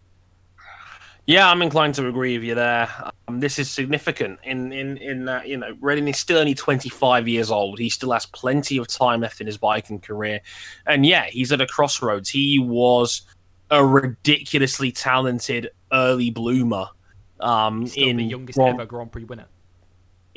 Yeah, 1.28 1.52
I'm 1.52 1.62
inclined 1.62 1.94
to 1.96 2.08
agree 2.08 2.38
with 2.38 2.48
you 2.48 2.56
there. 2.56 2.90
Um, 3.28 3.42
this 3.42 3.60
is 3.60 3.70
significant 3.70 4.40
in 4.46 4.72
in 4.72 4.96
in 4.98 5.26
that 5.26 5.46
you 5.46 5.58
know 5.58 5.76
Redding 5.82 6.08
is 6.08 6.18
still 6.18 6.38
only 6.38 6.56
25 6.56 7.28
years 7.28 7.52
old. 7.52 7.80
He 7.80 7.90
still 7.90 8.14
has 8.14 8.26
plenty 8.26 8.78
of 8.78 8.88
time 8.88 9.20
left 9.20 9.42
in 9.42 9.48
his 9.48 9.58
biking 9.58 10.00
career, 10.00 10.40
and 10.86 11.06
yeah, 11.06 11.26
he's 11.26 11.52
at 11.52 11.60
a 11.60 11.68
crossroads. 11.68 12.30
He 12.30 12.60
was 12.60 13.24
a 13.70 13.86
ridiculously 13.86 14.94
talented 14.94 15.70
early 15.92 16.30
bloomer. 16.30 16.88
Um, 17.42 17.86
still 17.88 18.08
in 18.08 18.18
the 18.18 18.24
youngest 18.24 18.58
ever 18.58 18.86
Grand 18.86 19.12
Prix 19.12 19.26
winner. 19.26 19.48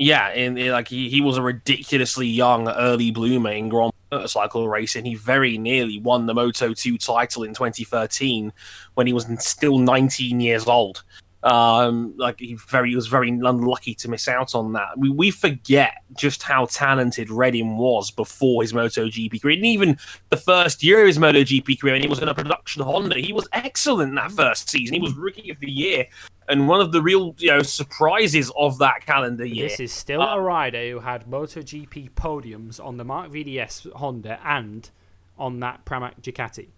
Yeah, 0.01 0.33
in, 0.33 0.57
in, 0.57 0.73
like 0.73 0.89
he, 0.89 1.11
he 1.11 1.21
was 1.21 1.37
a 1.37 1.43
ridiculously 1.43 2.27
young 2.27 2.71
early 2.71 3.11
bloomer 3.11 3.51
in 3.51 3.69
Grand 3.69 3.93
motorcycle 4.11 4.67
racing. 4.67 5.05
He 5.05 5.15
very 5.15 5.59
nearly 5.59 6.01
won 6.01 6.25
the 6.25 6.33
Moto 6.33 6.73
2 6.73 6.97
title 6.97 7.43
in 7.43 7.53
2013 7.53 8.51
when 8.95 9.07
he 9.07 9.13
was 9.13 9.27
still 9.45 9.77
19 9.77 10.41
years 10.41 10.67
old. 10.67 11.05
Um, 11.43 12.15
like 12.19 12.39
he 12.39 12.55
very 12.69 12.91
he 12.91 12.97
was 12.97 13.07
very 13.07 13.31
unlucky 13.31 13.95
to 13.95 14.09
miss 14.09 14.29
out 14.29 14.55
on 14.55 14.75
that. 14.75 14.99
We 14.99 15.09
we 15.09 15.31
forget 15.31 15.95
just 16.15 16.43
how 16.43 16.67
talented 16.67 17.31
Redding 17.31 17.79
was 17.79 18.11
before 18.11 18.63
his 18.63 18.75
MotoGP 18.75 19.41
career, 19.41 19.57
and 19.57 19.65
even 19.65 19.99
the 20.29 20.37
first 20.37 20.83
year 20.83 21.01
of 21.01 21.07
his 21.07 21.19
MotoGP 21.19 21.81
career, 21.81 21.95
and 21.95 22.05
he 22.05 22.11
was 22.11 22.19
in 22.19 22.29
a 22.29 22.35
production 22.35 22.83
Honda. 22.83 23.19
He 23.19 23.33
was 23.33 23.49
excellent 23.53 24.15
that 24.17 24.33
first 24.33 24.69
season. 24.69 24.95
He 24.95 25.01
was 25.01 25.15
Rookie 25.15 25.49
of 25.49 25.59
the 25.61 25.71
Year, 25.71 26.07
and 26.49 26.69
one 26.69 26.83
of 26.83 26.93
the 26.93 27.01
real 27.01 27.35
you 27.39 27.49
know 27.49 27.63
surprises 27.63 28.53
of 28.55 28.77
that 28.79 29.07
calendar 29.07 29.47
year. 29.47 29.69
This 29.69 29.81
is 29.81 29.93
still 29.93 30.21
uh, 30.21 30.37
a 30.37 30.41
rider 30.41 30.91
who 30.91 31.01
had 31.01 31.25
MotoGP 31.25 32.11
podiums 32.11 32.85
on 32.85 32.99
the 32.99 33.05
Mark 33.05 33.31
VDS 33.31 33.91
Honda 33.95 34.39
and 34.45 34.91
on 35.39 35.61
that 35.61 35.87
Pramac 35.87 36.21
Ducati 36.21 36.69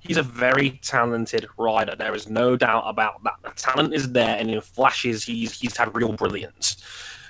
he's 0.00 0.16
a 0.16 0.22
very 0.22 0.78
talented 0.82 1.46
rider. 1.56 1.94
There 1.96 2.14
is 2.14 2.28
no 2.28 2.56
doubt 2.56 2.84
about 2.86 3.22
that. 3.24 3.34
The 3.42 3.50
talent 3.50 3.94
is 3.94 4.12
there, 4.12 4.36
and 4.38 4.50
in 4.50 4.60
flashes, 4.60 5.24
he's 5.24 5.58
he's 5.58 5.76
had 5.76 5.94
real 5.94 6.12
brilliance. 6.12 6.76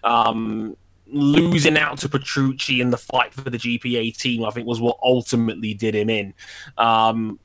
Um, 0.04 0.76
losing 1.10 1.78
out 1.78 1.98
to 1.98 2.08
Petrucci 2.08 2.80
in 2.80 2.90
the 2.90 2.98
fight 2.98 3.32
for 3.32 3.48
the 3.48 3.58
GPA 3.58 4.16
team, 4.16 4.44
I 4.44 4.50
think, 4.50 4.66
was 4.66 4.80
what 4.80 4.98
ultimately 5.02 5.74
did 5.74 5.94
him 5.94 6.10
in. 6.10 6.34
Um, 6.76 7.38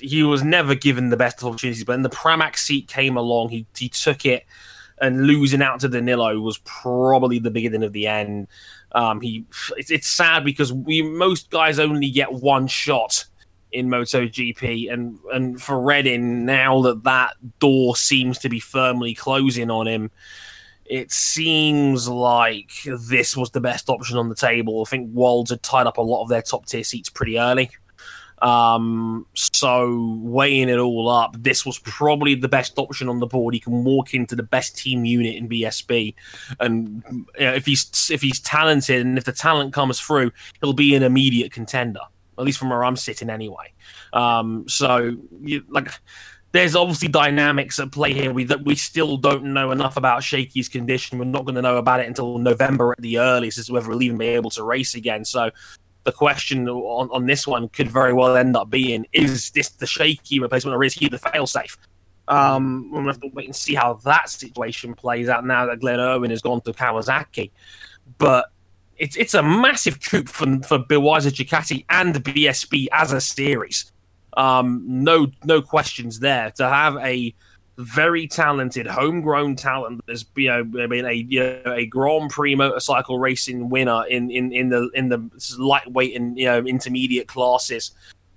he 0.00 0.22
was 0.22 0.42
never 0.42 0.74
given 0.74 1.10
the 1.10 1.16
best 1.16 1.40
of 1.40 1.48
opportunities, 1.48 1.84
but 1.84 1.92
when 1.92 2.02
the 2.02 2.10
Pramac 2.10 2.56
seat 2.56 2.88
came 2.88 3.16
along, 3.16 3.50
he 3.50 3.66
he 3.76 3.88
took 3.88 4.24
it. 4.26 4.44
And 5.00 5.26
losing 5.26 5.62
out 5.62 5.80
to 5.80 5.88
Danilo 5.88 6.38
was 6.38 6.58
probably 6.58 7.40
the 7.40 7.50
beginning 7.50 7.82
of 7.82 7.92
the 7.92 8.06
end. 8.06 8.46
Um, 8.92 9.20
he, 9.20 9.44
it's, 9.76 9.90
it's 9.90 10.06
sad 10.06 10.44
because 10.44 10.72
we 10.72 11.02
most 11.02 11.50
guys 11.50 11.80
only 11.80 12.08
get 12.08 12.32
one 12.32 12.68
shot 12.68 13.24
in 13.72 13.88
MotoGP, 13.88 14.92
and 14.92 15.18
and 15.32 15.60
for 15.60 15.80
Redding, 15.80 16.44
now 16.44 16.82
that 16.82 17.04
that 17.04 17.34
door 17.58 17.96
seems 17.96 18.38
to 18.38 18.48
be 18.48 18.60
firmly 18.60 19.14
closing 19.14 19.70
on 19.70 19.88
him, 19.88 20.10
it 20.84 21.10
seems 21.10 22.08
like 22.08 22.72
this 23.08 23.36
was 23.36 23.50
the 23.50 23.60
best 23.60 23.88
option 23.88 24.18
on 24.18 24.28
the 24.28 24.34
table. 24.34 24.82
I 24.86 24.90
think 24.90 25.10
Wolds 25.12 25.50
had 25.50 25.62
tied 25.62 25.86
up 25.86 25.96
a 25.96 26.02
lot 26.02 26.22
of 26.22 26.28
their 26.28 26.42
top 26.42 26.66
tier 26.66 26.84
seats 26.84 27.08
pretty 27.08 27.38
early. 27.38 27.70
Um, 28.42 29.24
so 29.34 30.18
weighing 30.20 30.68
it 30.68 30.78
all 30.78 31.08
up, 31.08 31.36
this 31.38 31.64
was 31.64 31.78
probably 31.78 32.34
the 32.34 32.48
best 32.48 32.76
option 32.76 33.08
on 33.08 33.20
the 33.20 33.26
board. 33.26 33.54
He 33.54 33.60
can 33.60 33.84
walk 33.84 34.14
into 34.14 34.34
the 34.34 34.42
best 34.42 34.76
team 34.76 35.04
unit 35.04 35.36
in 35.36 35.48
BSB, 35.48 36.14
and 36.58 37.04
you 37.38 37.44
know, 37.44 37.54
if 37.54 37.64
he's 37.64 38.10
if 38.10 38.20
he's 38.20 38.40
talented 38.40 39.06
and 39.06 39.16
if 39.16 39.24
the 39.24 39.32
talent 39.32 39.72
comes 39.72 40.00
through, 40.00 40.32
he'll 40.60 40.72
be 40.72 40.96
an 40.96 41.04
immediate 41.04 41.52
contender 41.52 42.00
at 42.38 42.44
least 42.44 42.58
from 42.58 42.70
where 42.70 42.84
I'm 42.84 42.96
sitting 42.96 43.30
anyway. 43.30 43.72
Um, 44.12 44.64
so, 44.68 45.16
you, 45.40 45.64
like, 45.68 45.90
there's 46.52 46.76
obviously 46.76 47.08
dynamics 47.08 47.78
at 47.78 47.92
play 47.92 48.12
here. 48.12 48.32
We 48.32 48.44
that 48.44 48.64
we 48.64 48.74
still 48.74 49.16
don't 49.16 49.44
know 49.44 49.70
enough 49.70 49.96
about 49.96 50.22
Shakey's 50.22 50.68
condition. 50.68 51.18
We're 51.18 51.24
not 51.24 51.44
going 51.44 51.54
to 51.54 51.62
know 51.62 51.78
about 51.78 52.00
it 52.00 52.06
until 52.06 52.38
November 52.38 52.92
at 52.92 53.00
the 53.00 53.18
earliest, 53.18 53.58
as 53.58 53.66
to 53.66 53.72
whether 53.72 53.88
we'll 53.88 54.02
even 54.02 54.18
be 54.18 54.26
able 54.26 54.50
to 54.50 54.62
race 54.62 54.94
again. 54.94 55.24
So, 55.24 55.50
the 56.04 56.12
question 56.12 56.68
on, 56.68 57.08
on 57.10 57.26
this 57.26 57.46
one 57.46 57.68
could 57.68 57.90
very 57.90 58.12
well 58.12 58.36
end 58.36 58.56
up 58.56 58.68
being: 58.68 59.06
Is 59.12 59.50
this 59.50 59.70
the 59.70 59.86
Shakey 59.86 60.40
replacement, 60.40 60.76
or 60.76 60.84
is 60.84 60.94
he 60.94 61.08
the 61.08 61.18
failsafe? 61.18 61.76
Um, 62.28 62.90
to 62.94 63.02
have 63.02 63.20
to 63.20 63.28
wait 63.32 63.46
and 63.46 63.56
see 63.56 63.74
how 63.74 63.94
that 64.04 64.30
situation 64.30 64.94
plays 64.94 65.28
out 65.28 65.44
now 65.44 65.66
that 65.66 65.80
Glenn 65.80 65.98
Irwin 65.98 66.30
has 66.30 66.40
gone 66.40 66.60
to 66.62 66.72
Kawasaki. 66.72 67.50
But 68.18 68.51
it's 69.02 69.16
it's 69.16 69.34
a 69.34 69.42
massive 69.42 70.00
coup 70.00 70.24
for 70.24 70.60
for 70.60 70.78
Be 70.78 70.96
Wiser 70.96 71.30
Ducati 71.30 71.84
and 71.90 72.14
BSB 72.14 72.86
as 72.92 73.12
a 73.12 73.20
series. 73.20 73.90
Um, 74.36 74.84
no 74.86 75.26
no 75.44 75.60
questions 75.60 76.20
there. 76.20 76.52
To 76.52 76.68
have 76.68 76.96
a 76.98 77.34
very 77.78 78.28
talented 78.28 78.86
homegrown 78.86 79.56
talent 79.56 80.02
that's 80.06 80.24
you 80.36 80.46
know 80.46 80.62
been 80.62 81.04
a 81.04 81.12
you 81.14 81.40
know, 81.40 81.74
a 81.74 81.84
Grand 81.86 82.30
Prix 82.30 82.54
motorcycle 82.54 83.18
racing 83.18 83.68
winner 83.68 84.04
in, 84.06 84.30
in, 84.30 84.52
in 84.52 84.68
the 84.68 84.88
in 84.94 85.08
the 85.08 85.28
lightweight 85.58 86.14
and 86.14 86.38
you 86.38 86.46
know 86.46 86.60
intermediate 86.60 87.26
classes, 87.26 87.90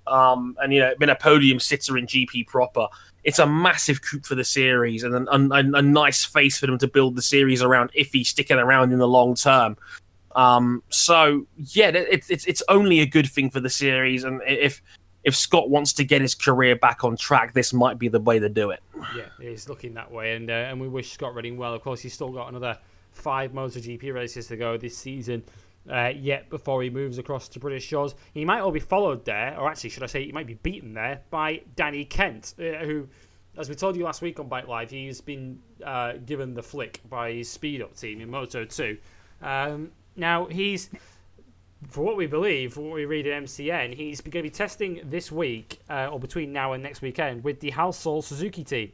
um, 0.08 0.56
and 0.60 0.72
you 0.72 0.80
know 0.80 0.92
been 0.98 1.10
a 1.10 1.16
podium 1.16 1.60
sitter 1.60 1.96
in 1.96 2.08
GP 2.08 2.48
proper. 2.48 2.88
It's 3.22 3.38
a 3.38 3.46
massive 3.46 4.02
coup 4.02 4.20
for 4.24 4.34
the 4.34 4.44
series 4.44 5.04
and 5.04 5.28
a, 5.28 5.32
a, 5.32 5.58
a 5.58 5.82
nice 5.82 6.24
face 6.24 6.58
for 6.58 6.66
them 6.66 6.78
to 6.78 6.88
build 6.88 7.14
the 7.14 7.22
series 7.22 7.62
around 7.62 7.90
if 7.94 8.12
he's 8.12 8.28
sticking 8.28 8.58
around 8.58 8.92
in 8.92 8.98
the 8.98 9.08
long 9.08 9.36
term. 9.36 9.76
Um, 10.36 10.82
so 10.90 11.46
yeah, 11.56 11.88
it's 11.88 12.30
it's 12.30 12.44
it's 12.44 12.62
only 12.68 13.00
a 13.00 13.06
good 13.06 13.26
thing 13.26 13.50
for 13.50 13.58
the 13.58 13.70
series, 13.70 14.22
and 14.22 14.42
if 14.46 14.82
if 15.24 15.34
Scott 15.34 15.70
wants 15.70 15.94
to 15.94 16.04
get 16.04 16.20
his 16.20 16.34
career 16.34 16.76
back 16.76 17.02
on 17.02 17.16
track, 17.16 17.54
this 17.54 17.72
might 17.72 17.98
be 17.98 18.08
the 18.08 18.20
way 18.20 18.38
to 18.38 18.48
do 18.48 18.70
it. 18.70 18.80
Yeah, 19.16 19.24
it's 19.40 19.68
looking 19.68 19.94
that 19.94 20.12
way, 20.12 20.36
and 20.36 20.50
uh, 20.50 20.52
and 20.52 20.80
we 20.80 20.88
wish 20.88 21.10
Scott 21.10 21.34
Redding 21.34 21.56
well. 21.56 21.72
Of 21.72 21.82
course, 21.82 22.00
he's 22.00 22.12
still 22.12 22.28
got 22.28 22.50
another 22.50 22.78
five 23.12 23.52
MotoGP 23.52 24.12
races 24.12 24.46
to 24.48 24.56
go 24.56 24.76
this 24.76 24.96
season. 24.96 25.42
Uh, 25.90 26.12
yet 26.16 26.50
before 26.50 26.82
he 26.82 26.90
moves 26.90 27.16
across 27.16 27.48
to 27.48 27.60
British 27.60 27.84
shores, 27.84 28.16
he 28.34 28.44
might 28.44 28.60
all 28.60 28.72
be 28.72 28.80
followed 28.80 29.24
there, 29.24 29.56
or 29.58 29.70
actually, 29.70 29.88
should 29.88 30.02
I 30.02 30.06
say, 30.06 30.24
he 30.26 30.32
might 30.32 30.46
be 30.46 30.54
beaten 30.54 30.92
there 30.92 31.22
by 31.30 31.62
Danny 31.76 32.04
Kent, 32.04 32.54
uh, 32.58 32.84
who, 32.84 33.08
as 33.56 33.68
we 33.68 33.76
told 33.76 33.96
you 33.96 34.04
last 34.04 34.20
week 34.20 34.40
on 34.40 34.48
Bike 34.48 34.66
Live, 34.66 34.90
he's 34.90 35.20
been 35.20 35.60
uh, 35.84 36.14
given 36.24 36.54
the 36.54 36.62
flick 36.62 37.00
by 37.08 37.32
his 37.32 37.48
speed 37.48 37.82
up 37.82 37.96
team 37.96 38.20
in 38.20 38.28
Moto 38.28 38.64
2. 38.64 38.98
Um, 39.42 39.92
now, 40.16 40.46
he's, 40.46 40.90
for 41.88 42.02
what 42.02 42.16
we 42.16 42.26
believe, 42.26 42.74
for 42.74 42.80
what 42.80 42.94
we 42.94 43.04
read 43.04 43.26
at 43.26 43.44
MCN, 43.44 43.94
he's 43.94 44.20
going 44.20 44.32
to 44.32 44.42
be 44.42 44.50
testing 44.50 45.00
this 45.04 45.30
week, 45.30 45.80
uh, 45.88 46.08
or 46.10 46.18
between 46.18 46.52
now 46.52 46.72
and 46.72 46.82
next 46.82 47.02
weekend, 47.02 47.44
with 47.44 47.60
the 47.60 47.70
Halsall 47.70 48.24
Suzuki 48.24 48.64
team. 48.64 48.92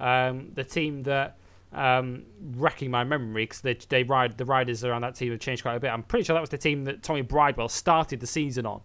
Um, 0.00 0.50
the 0.54 0.64
team 0.64 1.04
that, 1.04 1.38
um, 1.72 2.24
wrecking 2.56 2.90
my 2.90 3.04
memory, 3.04 3.44
because 3.44 3.60
they, 3.60 3.74
they 3.88 4.02
ride 4.02 4.36
the 4.36 4.44
riders 4.44 4.84
around 4.84 5.02
that 5.02 5.14
team 5.14 5.30
have 5.30 5.40
changed 5.40 5.62
quite 5.62 5.76
a 5.76 5.80
bit. 5.80 5.90
I'm 5.90 6.02
pretty 6.02 6.24
sure 6.24 6.34
that 6.34 6.40
was 6.40 6.50
the 6.50 6.58
team 6.58 6.84
that 6.84 7.02
Tommy 7.02 7.22
Bridewell 7.22 7.70
started 7.70 8.20
the 8.20 8.26
season 8.26 8.66
on. 8.66 8.82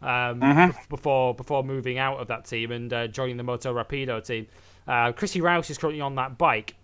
Um, 0.00 0.40
mm-hmm. 0.40 0.76
before 0.88 1.32
before 1.32 1.62
moving 1.62 1.96
out 1.96 2.18
of 2.18 2.26
that 2.26 2.44
team 2.44 2.72
and 2.72 2.92
uh, 2.92 3.06
joining 3.06 3.36
the 3.36 3.44
Moto 3.44 3.72
Rapido 3.72 4.24
team. 4.24 4.48
Uh, 4.88 5.12
Chrissy 5.12 5.40
Rouse 5.40 5.70
is 5.70 5.78
currently 5.78 6.00
on 6.00 6.16
that 6.16 6.36
bike. 6.38 6.74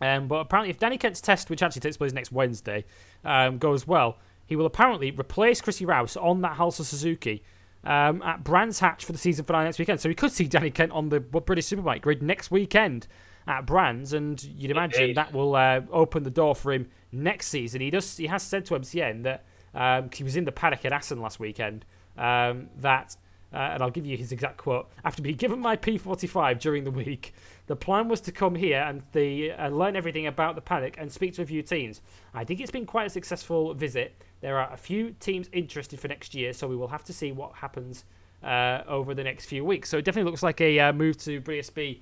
Um, 0.00 0.28
but 0.28 0.36
apparently, 0.36 0.70
if 0.70 0.78
Danny 0.78 0.98
Kent's 0.98 1.20
test, 1.20 1.50
which 1.50 1.62
actually 1.62 1.80
takes 1.80 1.96
place 1.96 2.12
next 2.12 2.32
Wednesday, 2.32 2.84
um, 3.24 3.58
goes 3.58 3.86
well, 3.86 4.18
he 4.46 4.56
will 4.56 4.66
apparently 4.66 5.10
replace 5.10 5.60
Chrissy 5.60 5.84
Rouse 5.84 6.16
on 6.16 6.40
that 6.40 6.56
Halsall 6.56 6.84
Suzuki 6.84 7.42
um, 7.84 8.22
at 8.22 8.42
Brands 8.42 8.80
Hatch 8.80 9.04
for 9.04 9.12
the 9.12 9.18
season 9.18 9.44
finale 9.44 9.64
next 9.64 9.78
weekend. 9.78 10.00
So 10.00 10.08
we 10.08 10.14
could 10.14 10.32
see 10.32 10.44
Danny 10.48 10.70
Kent 10.70 10.92
on 10.92 11.08
the 11.08 11.20
British 11.20 11.66
Superbike 11.66 12.02
grid 12.02 12.22
next 12.22 12.50
weekend 12.50 13.06
at 13.46 13.66
Brands, 13.66 14.12
and 14.12 14.42
you'd 14.42 14.70
imagine 14.70 15.02
Indeed. 15.02 15.16
that 15.16 15.32
will 15.32 15.54
uh, 15.54 15.80
open 15.90 16.22
the 16.22 16.30
door 16.30 16.54
for 16.54 16.72
him 16.72 16.88
next 17.12 17.48
season. 17.48 17.80
He 17.80 17.90
does. 17.90 18.16
He 18.16 18.26
has 18.26 18.42
said 18.42 18.64
to 18.66 18.74
MCN 18.74 19.22
that 19.24 19.44
um, 19.74 20.10
he 20.12 20.24
was 20.24 20.36
in 20.36 20.44
the 20.44 20.52
paddock 20.52 20.84
at 20.84 20.92
Assen 20.92 21.20
last 21.20 21.40
weekend. 21.40 21.84
Um, 22.18 22.68
that 22.78 23.16
uh, 23.52 23.56
and 23.56 23.82
I'll 23.82 23.90
give 23.90 24.06
you 24.06 24.16
his 24.16 24.32
exact 24.32 24.58
quote. 24.58 24.88
After 25.04 25.22
being 25.22 25.36
given 25.36 25.58
my 25.58 25.76
P45 25.76 26.60
during 26.60 26.84
the 26.84 26.90
week, 26.90 27.34
the 27.66 27.76
plan 27.76 28.08
was 28.08 28.20
to 28.22 28.32
come 28.32 28.54
here 28.54 28.80
and 28.80 29.02
the, 29.12 29.52
uh, 29.52 29.68
learn 29.68 29.96
everything 29.96 30.26
about 30.26 30.54
the 30.54 30.60
paddock 30.60 30.96
and 30.98 31.10
speak 31.10 31.34
to 31.34 31.42
a 31.42 31.46
few 31.46 31.62
teams. 31.62 32.00
I 32.34 32.44
think 32.44 32.60
it's 32.60 32.70
been 32.70 32.86
quite 32.86 33.06
a 33.06 33.10
successful 33.10 33.74
visit. 33.74 34.22
There 34.40 34.58
are 34.58 34.72
a 34.72 34.76
few 34.76 35.12
teams 35.20 35.48
interested 35.52 36.00
for 36.00 36.08
next 36.08 36.34
year, 36.34 36.52
so 36.52 36.66
we 36.66 36.76
will 36.76 36.88
have 36.88 37.04
to 37.04 37.12
see 37.12 37.32
what 37.32 37.54
happens 37.54 38.04
uh, 38.42 38.82
over 38.86 39.14
the 39.14 39.24
next 39.24 39.46
few 39.46 39.64
weeks. 39.64 39.88
So 39.88 39.98
it 39.98 40.04
definitely 40.04 40.30
looks 40.30 40.42
like 40.42 40.60
a 40.60 40.78
uh, 40.78 40.92
move 40.92 41.18
to 41.18 41.40
BSB 41.40 42.00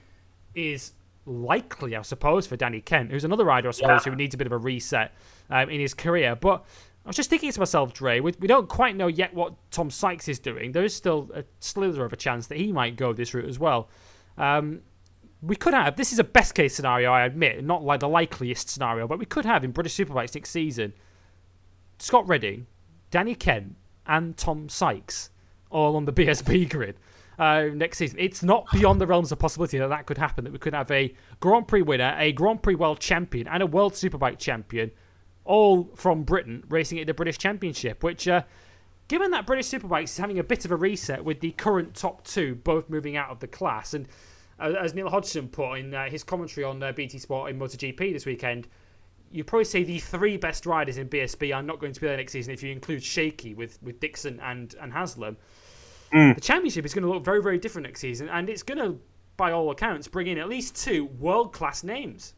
is 0.54 0.92
likely, 1.26 1.94
I 1.94 2.02
suppose, 2.02 2.46
for 2.46 2.56
Danny 2.56 2.80
Kent, 2.80 3.10
who's 3.10 3.24
another 3.24 3.44
rider, 3.44 3.68
I 3.68 3.72
suppose, 3.72 4.06
yeah. 4.06 4.12
who 4.12 4.16
needs 4.16 4.34
a 4.34 4.38
bit 4.38 4.46
of 4.46 4.52
a 4.52 4.58
reset 4.58 5.12
um, 5.50 5.68
in 5.68 5.80
his 5.80 5.94
career. 5.94 6.34
But 6.34 6.64
I 7.08 7.10
was 7.10 7.16
just 7.16 7.30
thinking 7.30 7.50
to 7.50 7.58
myself, 7.58 7.94
Dre, 7.94 8.20
we, 8.20 8.34
we 8.38 8.46
don't 8.46 8.68
quite 8.68 8.94
know 8.94 9.06
yet 9.06 9.32
what 9.32 9.54
Tom 9.70 9.90
Sykes 9.90 10.28
is 10.28 10.38
doing. 10.38 10.72
There 10.72 10.84
is 10.84 10.94
still 10.94 11.30
a 11.32 11.42
slither 11.58 12.04
of 12.04 12.12
a 12.12 12.16
chance 12.16 12.48
that 12.48 12.58
he 12.58 12.70
might 12.70 12.96
go 12.96 13.14
this 13.14 13.32
route 13.32 13.48
as 13.48 13.58
well. 13.58 13.88
Um, 14.36 14.82
we 15.40 15.56
could 15.56 15.72
have, 15.72 15.96
this 15.96 16.12
is 16.12 16.18
a 16.18 16.24
best 16.24 16.54
case 16.54 16.74
scenario, 16.74 17.10
I 17.10 17.24
admit, 17.24 17.64
not 17.64 17.82
like 17.82 18.00
the 18.00 18.10
likeliest 18.10 18.68
scenario, 18.68 19.08
but 19.08 19.18
we 19.18 19.24
could 19.24 19.46
have 19.46 19.64
in 19.64 19.70
British 19.70 19.96
Superbikes 19.96 20.34
next 20.34 20.50
season 20.50 20.92
Scott 21.98 22.28
Redding, 22.28 22.66
Danny 23.10 23.34
Kent, 23.34 23.76
and 24.06 24.36
Tom 24.36 24.68
Sykes 24.68 25.30
all 25.70 25.96
on 25.96 26.04
the 26.04 26.12
BSB 26.12 26.68
grid. 26.68 26.96
Uh, 27.38 27.70
next 27.72 27.96
season. 27.96 28.18
It's 28.20 28.42
not 28.42 28.70
beyond 28.70 29.00
the 29.00 29.06
realms 29.06 29.32
of 29.32 29.38
possibility 29.38 29.78
that 29.78 29.88
that 29.88 30.04
could 30.04 30.18
happen. 30.18 30.44
That 30.44 30.52
we 30.52 30.58
could 30.58 30.74
have 30.74 30.90
a 30.90 31.14
Grand 31.40 31.68
Prix 31.68 31.80
winner, 31.80 32.14
a 32.18 32.32
Grand 32.32 32.62
Prix 32.62 32.74
World 32.74 33.00
Champion, 33.00 33.48
and 33.48 33.62
a 33.62 33.66
World 33.66 33.94
Superbike 33.94 34.38
Champion, 34.38 34.90
all 35.48 35.90
from 35.96 36.22
Britain, 36.22 36.62
racing 36.68 37.00
at 37.00 37.06
the 37.06 37.14
British 37.14 37.38
Championship. 37.38 38.04
Which, 38.04 38.28
uh, 38.28 38.42
given 39.08 39.30
that 39.32 39.46
British 39.46 39.66
Superbikes 39.66 40.04
is 40.04 40.18
having 40.18 40.38
a 40.38 40.44
bit 40.44 40.64
of 40.64 40.70
a 40.70 40.76
reset 40.76 41.24
with 41.24 41.40
the 41.40 41.50
current 41.52 41.94
top 41.94 42.24
two 42.24 42.54
both 42.54 42.88
moving 42.88 43.16
out 43.16 43.30
of 43.30 43.40
the 43.40 43.48
class, 43.48 43.94
and 43.94 44.06
uh, 44.60 44.74
as 44.80 44.94
Neil 44.94 45.08
Hodgson 45.08 45.48
put 45.48 45.74
in 45.74 45.94
uh, 45.94 46.08
his 46.08 46.22
commentary 46.22 46.64
on 46.64 46.82
uh, 46.82 46.92
BT 46.92 47.18
Sport 47.18 47.50
in 47.50 47.58
MotoGP 47.58 48.12
this 48.12 48.26
weekend, 48.26 48.68
you 49.30 49.42
probably 49.42 49.64
say 49.64 49.82
the 49.82 49.98
three 49.98 50.36
best 50.36 50.66
riders 50.66 50.98
in 50.98 51.08
BSB 51.08 51.54
are 51.54 51.62
not 51.62 51.78
going 51.78 51.92
to 51.92 52.00
be 52.00 52.06
there 52.06 52.16
next 52.16 52.32
season 52.32 52.52
if 52.52 52.62
you 52.62 52.70
include 52.70 53.02
Shakey 53.02 53.54
with, 53.54 53.82
with 53.82 54.00
Dixon 54.00 54.38
and, 54.40 54.74
and 54.80 54.92
Haslam. 54.92 55.36
Mm. 56.12 56.34
The 56.34 56.40
championship 56.40 56.84
is 56.84 56.94
going 56.94 57.04
to 57.04 57.10
look 57.10 57.24
very, 57.24 57.42
very 57.42 57.58
different 57.58 57.86
next 57.86 58.00
season, 58.00 58.28
and 58.28 58.48
it's 58.48 58.62
going 58.62 58.78
to, 58.78 58.98
by 59.36 59.52
all 59.52 59.70
accounts, 59.70 60.08
bring 60.08 60.26
in 60.26 60.38
at 60.38 60.48
least 60.48 60.76
two 60.76 61.06
world 61.18 61.52
class 61.52 61.84
names. 61.84 62.34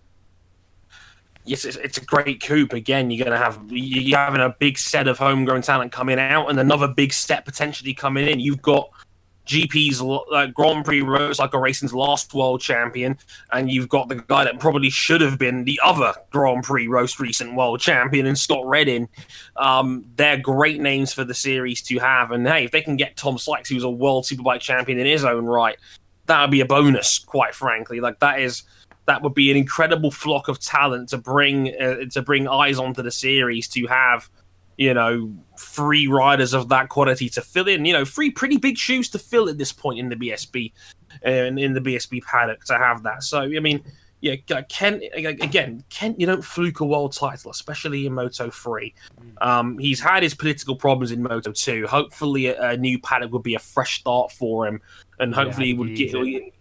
Yes, 1.44 1.64
it's, 1.64 1.76
it's, 1.76 1.98
a 1.98 2.04
great 2.04 2.42
coup 2.42 2.68
Again, 2.70 3.10
you're 3.10 3.24
going 3.24 3.36
to 3.36 3.42
have 3.42 3.58
you're 3.70 4.18
having 4.18 4.42
a 4.42 4.54
big 4.58 4.78
set 4.78 5.08
of 5.08 5.18
homegrown 5.18 5.62
talent 5.62 5.90
coming 5.90 6.18
out, 6.18 6.48
and 6.50 6.60
another 6.60 6.86
big 6.86 7.12
step 7.12 7.44
potentially 7.44 7.94
coming 7.94 8.28
in. 8.28 8.40
You've 8.40 8.62
got 8.62 8.90
GP's 9.46 10.00
uh, 10.00 10.46
Grand 10.48 10.84
Prix 10.84 11.02
Motorcycle 11.02 11.60
Racing's 11.60 11.92
last 11.92 12.34
world 12.34 12.60
champion, 12.60 13.18
and 13.52 13.70
you've 13.70 13.88
got 13.88 14.08
the 14.08 14.16
guy 14.16 14.44
that 14.44 14.60
probably 14.60 14.90
should 14.90 15.20
have 15.20 15.38
been 15.38 15.64
the 15.64 15.80
other 15.82 16.12
Grand 16.30 16.62
Prix 16.62 16.86
most 16.86 17.18
recent 17.18 17.56
world 17.56 17.80
champion, 17.80 18.26
and 18.26 18.38
Scott 18.38 18.64
Redding. 18.66 19.08
Um, 19.56 20.04
they're 20.16 20.38
great 20.38 20.80
names 20.80 21.12
for 21.12 21.24
the 21.24 21.34
series 21.34 21.82
to 21.82 21.98
have, 21.98 22.30
and 22.30 22.46
hey, 22.46 22.64
if 22.64 22.70
they 22.70 22.82
can 22.82 22.96
get 22.96 23.16
Tom 23.16 23.38
Sykes, 23.38 23.68
who's 23.68 23.82
a 23.82 23.90
world 23.90 24.24
superbike 24.24 24.60
champion 24.60 24.98
in 24.98 25.06
his 25.06 25.24
own 25.24 25.46
right, 25.46 25.78
that 26.26 26.42
would 26.42 26.50
be 26.50 26.60
a 26.60 26.66
bonus. 26.66 27.18
Quite 27.18 27.54
frankly, 27.54 28.00
like 28.00 28.20
that 28.20 28.40
is 28.40 28.62
that 29.10 29.22
would 29.22 29.34
be 29.34 29.50
an 29.50 29.56
incredible 29.56 30.12
flock 30.12 30.46
of 30.46 30.60
talent 30.60 31.08
to 31.08 31.18
bring 31.18 31.74
uh, 31.80 31.96
to 32.12 32.22
bring 32.22 32.46
eyes 32.46 32.78
onto 32.78 33.02
the 33.02 33.10
series 33.10 33.66
to 33.68 33.86
have 33.88 34.30
you 34.76 34.94
know, 34.94 35.30
three 35.58 36.06
riders 36.06 36.54
of 36.54 36.70
that 36.70 36.88
quality 36.88 37.28
to 37.28 37.42
fill 37.42 37.68
in. 37.68 37.84
You 37.84 37.92
know, 37.92 38.06
three 38.06 38.30
pretty 38.30 38.56
big 38.56 38.78
shoes 38.78 39.10
to 39.10 39.18
fill 39.18 39.50
at 39.50 39.58
this 39.58 39.72
point 39.72 39.98
in 39.98 40.08
the 40.08 40.16
BSB 40.16 40.72
and 41.22 41.58
in 41.58 41.74
the 41.74 41.82
BSB 41.82 42.22
paddock 42.22 42.64
to 42.64 42.78
have 42.78 43.02
that. 43.02 43.22
So, 43.22 43.40
I 43.40 43.60
mean, 43.60 43.84
yeah, 44.22 44.36
Kent 44.70 45.02
again. 45.12 45.84
Kent, 45.90 46.18
you 46.18 46.26
don't 46.26 46.42
fluke 46.42 46.80
a 46.80 46.86
world 46.86 47.12
title, 47.12 47.50
especially 47.50 48.06
in 48.06 48.14
Moto 48.14 48.48
Three. 48.48 48.94
Um, 49.42 49.76
he's 49.78 50.00
had 50.00 50.22
his 50.22 50.34
political 50.34 50.76
problems 50.76 51.10
in 51.10 51.22
Moto 51.22 51.52
Two. 51.52 51.86
Hopefully, 51.86 52.46
a, 52.46 52.70
a, 52.70 52.76
new 52.76 52.98
paddock 52.98 53.32
would 53.32 53.42
be 53.42 53.54
a 53.54 53.58
fresh 53.58 54.00
start 54.00 54.32
for 54.32 54.66
him, 54.66 54.80
and 55.18 55.34
hopefully, 55.34 55.68
yeah, 55.68 55.72
he 55.72 55.78
would 55.78 55.94
get. 55.94 56.54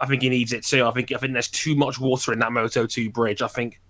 I 0.00 0.06
think 0.06 0.22
he 0.22 0.28
needs 0.28 0.52
it 0.52 0.64
too. 0.64 0.86
I 0.86 0.90
think 0.92 1.12
I 1.12 1.18
think 1.18 1.32
there's 1.32 1.48
too 1.48 1.74
much 1.74 1.98
water 1.98 2.32
in 2.32 2.38
that 2.40 2.52
Moto 2.52 2.86
Two 2.86 3.10
bridge. 3.10 3.42
I 3.42 3.48
think 3.48 3.80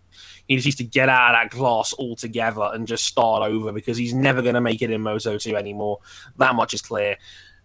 he 0.48 0.56
needs 0.56 0.76
to 0.76 0.84
get 0.84 1.08
out 1.08 1.34
of 1.34 1.42
that 1.42 1.56
class 1.56 1.94
altogether 1.98 2.70
and 2.72 2.86
just 2.86 3.04
start 3.04 3.42
over 3.42 3.70
because 3.70 3.98
he's 3.98 4.14
never 4.14 4.42
going 4.42 4.54
to 4.54 4.60
make 4.60 4.80
it 4.80 4.90
in 4.90 5.02
Moto 5.02 5.36
2 5.36 5.54
anymore. 5.56 5.98
That 6.38 6.54
much 6.54 6.72
is 6.72 6.80
clear. 6.82 7.16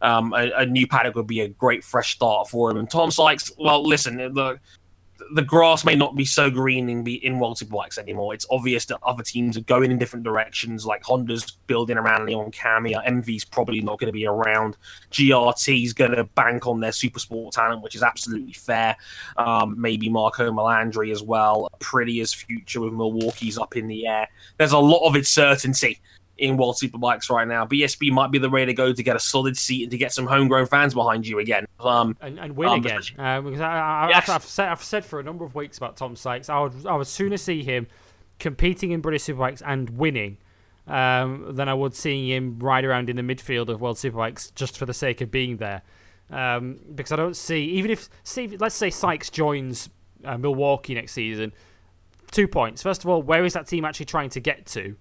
Um, 0.01 0.33
a, 0.33 0.51
a, 0.57 0.65
new 0.65 0.85
paddock 0.85 1.15
would 1.15 1.27
be 1.27 1.39
a 1.39 1.47
great 1.47 1.81
fresh 1.81 2.15
start 2.15 2.49
for 2.49 2.69
him. 2.69 2.75
And 2.75 2.89
Tom 2.89 3.09
Sykes, 3.09 3.53
well, 3.57 3.81
listen, 3.81 4.17
the 4.17 4.59
the 5.33 5.41
grass 5.41 5.85
may 5.85 5.95
not 5.95 6.15
be 6.15 6.25
so 6.25 6.49
green 6.49 6.89
in, 6.89 7.05
in 7.05 7.39
World 7.39 7.57
Superbikes 7.57 7.97
anymore. 7.97 8.33
It's 8.33 8.45
obvious 8.49 8.85
that 8.85 8.99
other 9.03 9.23
teams 9.23 9.57
are 9.57 9.61
going 9.61 9.91
in 9.91 9.97
different 9.97 10.23
directions, 10.23 10.85
like 10.85 11.03
Honda's 11.03 11.51
building 11.67 11.97
around 11.97 12.25
Leon 12.25 12.51
Camier. 12.51 13.05
MV's 13.05 13.45
probably 13.45 13.81
not 13.81 13.99
going 13.99 14.07
to 14.07 14.13
be 14.13 14.25
around. 14.25 14.77
GRT's 15.11 15.93
going 15.93 16.11
to 16.11 16.23
bank 16.23 16.67
on 16.67 16.79
their 16.79 16.91
super 16.91 17.19
sport 17.19 17.53
talent, 17.53 17.81
which 17.81 17.95
is 17.95 18.03
absolutely 18.03 18.53
fair. 18.53 18.95
Um, 19.37 19.79
maybe 19.79 20.09
Marco 20.09 20.51
Melandri 20.51 21.11
as 21.11 21.21
well. 21.21 21.69
Prettiest 21.79 22.35
future 22.35 22.81
with 22.81 22.93
Milwaukee's 22.93 23.57
up 23.57 23.75
in 23.75 23.87
the 23.87 24.07
air. 24.07 24.27
There's 24.57 24.71
a 24.71 24.79
lot 24.79 25.07
of 25.07 25.15
uncertainty 25.15 25.99
in 26.37 26.57
World 26.57 26.75
Superbikes 26.81 27.29
right 27.29 27.47
now. 27.47 27.65
BSB 27.65 28.11
might 28.11 28.31
be 28.31 28.39
the 28.39 28.49
way 28.49 28.65
to 28.65 28.73
go 28.73 28.91
to 28.91 29.03
get 29.03 29.15
a 29.15 29.19
solid 29.19 29.57
seat 29.57 29.83
and 29.83 29.91
to 29.91 29.97
get 29.97 30.11
some 30.11 30.25
homegrown 30.25 30.65
fans 30.65 30.93
behind 30.93 31.27
you 31.27 31.39
again. 31.39 31.65
Um, 31.79 32.17
and, 32.21 32.39
and 32.39 32.55
win 32.55 32.69
um, 32.69 32.79
again. 32.79 33.01
Uh, 33.17 33.41
because 33.41 33.61
I, 33.61 33.77
I, 33.77 34.09
yes. 34.09 34.29
I've, 34.29 34.43
said, 34.43 34.69
I've 34.69 34.83
said 34.83 35.05
for 35.05 35.19
a 35.19 35.23
number 35.23 35.45
of 35.45 35.53
weeks 35.55 35.77
about 35.77 35.97
Tom 35.97 36.15
Sykes, 36.15 36.49
I 36.49 36.59
would, 36.59 36.85
I 36.85 36.95
would 36.95 37.07
sooner 37.07 37.37
see 37.37 37.63
him 37.63 37.87
competing 38.39 38.91
in 38.91 39.01
British 39.01 39.23
Superbikes 39.23 39.61
and 39.65 39.89
winning 39.91 40.37
um, 40.87 41.55
than 41.55 41.69
I 41.69 41.73
would 41.73 41.93
seeing 41.93 42.27
him 42.27 42.59
ride 42.59 42.83
around 42.83 43.09
in 43.09 43.15
the 43.15 43.21
midfield 43.21 43.69
of 43.69 43.79
World 43.79 43.97
Superbikes 43.97 44.53
just 44.55 44.77
for 44.77 44.85
the 44.85 44.93
sake 44.93 45.21
of 45.21 45.31
being 45.31 45.57
there. 45.57 45.81
Um, 46.29 46.79
because 46.95 47.11
I 47.11 47.15
don't 47.15 47.35
see, 47.35 47.63
even 47.65 47.91
if, 47.91 48.09
see, 48.23 48.47
let's 48.57 48.75
say 48.75 48.89
Sykes 48.89 49.29
joins 49.29 49.89
uh, 50.25 50.37
Milwaukee 50.37 50.95
next 50.95 51.11
season, 51.11 51.53
two 52.31 52.47
points. 52.47 52.81
First 52.81 53.03
of 53.03 53.09
all, 53.09 53.21
where 53.21 53.45
is 53.45 53.53
that 53.53 53.67
team 53.67 53.85
actually 53.85 54.07
trying 54.07 54.29
to 54.31 54.39
get 54.39 54.65
to? 54.67 54.95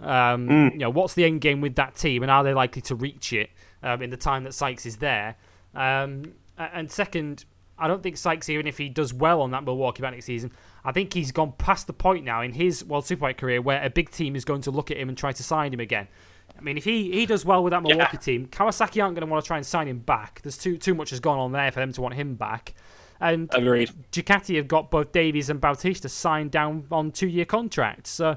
Um, 0.00 0.48
mm. 0.48 0.72
You 0.72 0.78
know, 0.78 0.90
what's 0.90 1.14
the 1.14 1.24
end 1.24 1.40
game 1.40 1.60
with 1.60 1.76
that 1.76 1.94
team, 1.94 2.22
and 2.22 2.30
are 2.30 2.42
they 2.42 2.54
likely 2.54 2.82
to 2.82 2.94
reach 2.94 3.32
it 3.32 3.50
um, 3.82 4.02
in 4.02 4.10
the 4.10 4.16
time 4.16 4.44
that 4.44 4.54
Sykes 4.54 4.86
is 4.86 4.96
there? 4.96 5.36
Um, 5.74 6.34
and 6.58 6.90
second, 6.90 7.44
I 7.78 7.88
don't 7.88 8.02
think 8.02 8.16
Sykes, 8.16 8.48
even 8.48 8.66
if 8.66 8.78
he 8.78 8.88
does 8.88 9.12
well 9.12 9.40
on 9.40 9.50
that 9.52 9.64
Milwaukee 9.64 10.02
back 10.02 10.12
next 10.12 10.26
season, 10.26 10.52
I 10.84 10.92
think 10.92 11.12
he's 11.12 11.32
gone 11.32 11.52
past 11.58 11.86
the 11.86 11.92
point 11.92 12.24
now 12.24 12.42
in 12.42 12.52
his 12.52 12.84
World 12.84 13.04
Superbike 13.04 13.38
career 13.38 13.60
where 13.60 13.82
a 13.82 13.90
big 13.90 14.10
team 14.10 14.36
is 14.36 14.44
going 14.44 14.62
to 14.62 14.70
look 14.70 14.90
at 14.90 14.96
him 14.96 15.08
and 15.08 15.16
try 15.16 15.32
to 15.32 15.42
sign 15.42 15.72
him 15.72 15.80
again. 15.80 16.08
I 16.56 16.60
mean, 16.60 16.76
if 16.76 16.84
he, 16.84 17.10
he 17.12 17.26
does 17.26 17.44
well 17.44 17.64
with 17.64 17.72
that 17.72 17.82
Milwaukee 17.82 18.10
yeah. 18.14 18.20
team, 18.20 18.46
Kawasaki 18.46 19.02
aren't 19.02 19.16
going 19.16 19.26
to 19.26 19.26
want 19.26 19.42
to 19.42 19.46
try 19.46 19.56
and 19.56 19.66
sign 19.66 19.88
him 19.88 19.98
back. 19.98 20.40
There's 20.42 20.58
too 20.58 20.76
too 20.76 20.94
much 20.94 21.10
has 21.10 21.20
gone 21.20 21.38
on 21.38 21.52
there 21.52 21.70
for 21.72 21.80
them 21.80 21.92
to 21.92 22.00
want 22.00 22.14
him 22.14 22.34
back. 22.34 22.74
And 23.20 23.48
Agreed. 23.54 23.90
Ducati 24.10 24.56
have 24.56 24.68
got 24.68 24.90
both 24.90 25.12
Davies 25.12 25.48
and 25.48 25.60
Bautista 25.60 26.08
signed 26.08 26.50
down 26.50 26.86
on 26.90 27.12
two 27.12 27.28
year 27.28 27.44
contracts. 27.44 28.10
So 28.10 28.36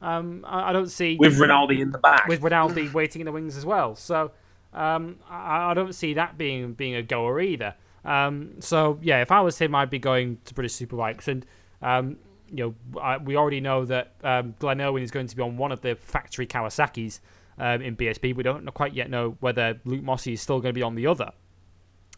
um, 0.00 0.44
I, 0.46 0.70
I, 0.70 0.72
don't 0.72 0.90
see 0.90 1.16
with 1.16 1.38
Rinaldi 1.38 1.80
in 1.80 1.90
the 1.90 1.98
back, 1.98 2.26
with 2.26 2.42
Rinaldi 2.42 2.88
waiting 2.94 3.20
in 3.20 3.26
the 3.26 3.32
wings 3.32 3.56
as 3.56 3.64
well. 3.64 3.94
So 3.94 4.32
um, 4.72 5.16
I, 5.28 5.70
I, 5.70 5.74
don't 5.74 5.94
see 5.94 6.14
that 6.14 6.36
being 6.36 6.72
being 6.74 6.94
a 6.94 7.02
goer 7.02 7.40
either. 7.40 7.74
Um, 8.04 8.60
so 8.60 8.98
yeah, 9.02 9.22
if 9.22 9.32
I 9.32 9.40
was 9.40 9.58
him, 9.58 9.74
I'd 9.74 9.90
be 9.90 9.98
going 9.98 10.38
to 10.44 10.54
British 10.54 10.74
Superbikes, 10.74 11.28
and 11.28 11.46
um, 11.80 12.16
you 12.50 12.74
know 12.92 13.00
I, 13.00 13.16
we 13.18 13.36
already 13.36 13.60
know 13.60 13.84
that 13.86 14.14
um, 14.22 14.54
Glenn 14.58 14.80
Irwin 14.80 15.02
is 15.02 15.10
going 15.10 15.26
to 15.28 15.36
be 15.36 15.42
on 15.42 15.56
one 15.56 15.72
of 15.72 15.80
the 15.80 15.94
factory 15.94 16.46
Kawasaki's 16.46 17.20
um, 17.58 17.80
in 17.80 17.96
BSB. 17.96 18.34
We 18.34 18.42
don't 18.42 18.66
quite 18.74 18.94
yet 18.94 19.08
know 19.08 19.36
whether 19.40 19.80
Luke 19.84 20.02
Mossey 20.02 20.34
is 20.34 20.42
still 20.42 20.60
going 20.60 20.74
to 20.74 20.78
be 20.78 20.82
on 20.82 20.96
the 20.96 21.06
other. 21.06 21.32